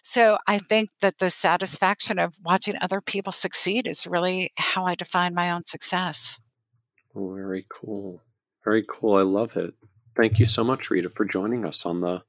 So 0.03 0.39
I 0.47 0.59
think 0.59 0.91
that 1.01 1.19
the 1.19 1.31
satisfaction 1.31 2.19
of 2.19 2.35
watching 2.45 2.77
other 2.81 3.01
people 3.01 3.33
succeed 3.33 3.87
is 3.87 4.07
really 4.07 4.53
how 4.57 4.85
I 4.85 4.95
define 4.95 5.35
my 5.35 5.51
own 5.51 5.65
success. 5.65 6.39
Oh, 7.17 7.35
very 7.35 7.65
cool. 7.69 8.23
Very 8.65 8.85
cool. 8.87 9.17
I 9.17 9.23
love 9.23 9.57
it. 9.57 9.75
Thank 10.17 10.39
you 10.39 10.47
so 10.47 10.63
much, 10.63 10.91
Rita, 10.91 11.09
for 11.09 11.25
joining 11.25 11.65
us 11.65 11.87
on 11.87 12.01
the 12.01 12.23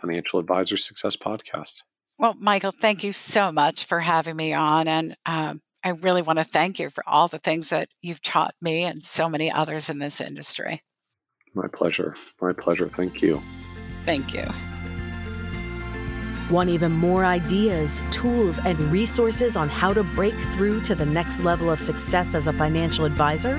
Financial 0.00 0.40
Advisor 0.40 0.76
Success 0.76 1.16
Podcast. 1.16 1.82
Well, 2.18 2.34
Michael, 2.38 2.72
thank 2.72 3.04
you 3.04 3.12
so 3.12 3.52
much 3.52 3.84
for 3.84 4.00
having 4.00 4.36
me 4.36 4.52
on. 4.52 4.88
And 4.88 5.16
um, 5.26 5.62
I 5.84 5.90
really 5.90 6.22
want 6.22 6.38
to 6.38 6.44
thank 6.44 6.78
you 6.78 6.90
for 6.90 7.04
all 7.06 7.28
the 7.28 7.38
things 7.38 7.70
that 7.70 7.88
you've 8.00 8.22
taught 8.22 8.54
me 8.60 8.84
and 8.84 9.04
so 9.04 9.28
many 9.28 9.52
others 9.52 9.88
in 9.88 9.98
this 9.98 10.20
industry. 10.20 10.82
My 11.54 11.68
pleasure. 11.68 12.14
My 12.40 12.52
pleasure. 12.52 12.88
Thank 12.88 13.22
you. 13.22 13.40
Thank 14.04 14.34
you. 14.34 14.44
Want 16.50 16.70
even 16.70 16.92
more 16.92 17.24
ideas, 17.24 18.02
tools, 18.10 18.58
and 18.58 18.78
resources 18.92 19.56
on 19.56 19.68
how 19.68 19.94
to 19.94 20.02
break 20.02 20.34
through 20.54 20.80
to 20.82 20.94
the 20.94 21.06
next 21.06 21.40
level 21.40 21.70
of 21.70 21.78
success 21.78 22.34
as 22.34 22.48
a 22.48 22.52
financial 22.52 23.04
advisor? 23.04 23.58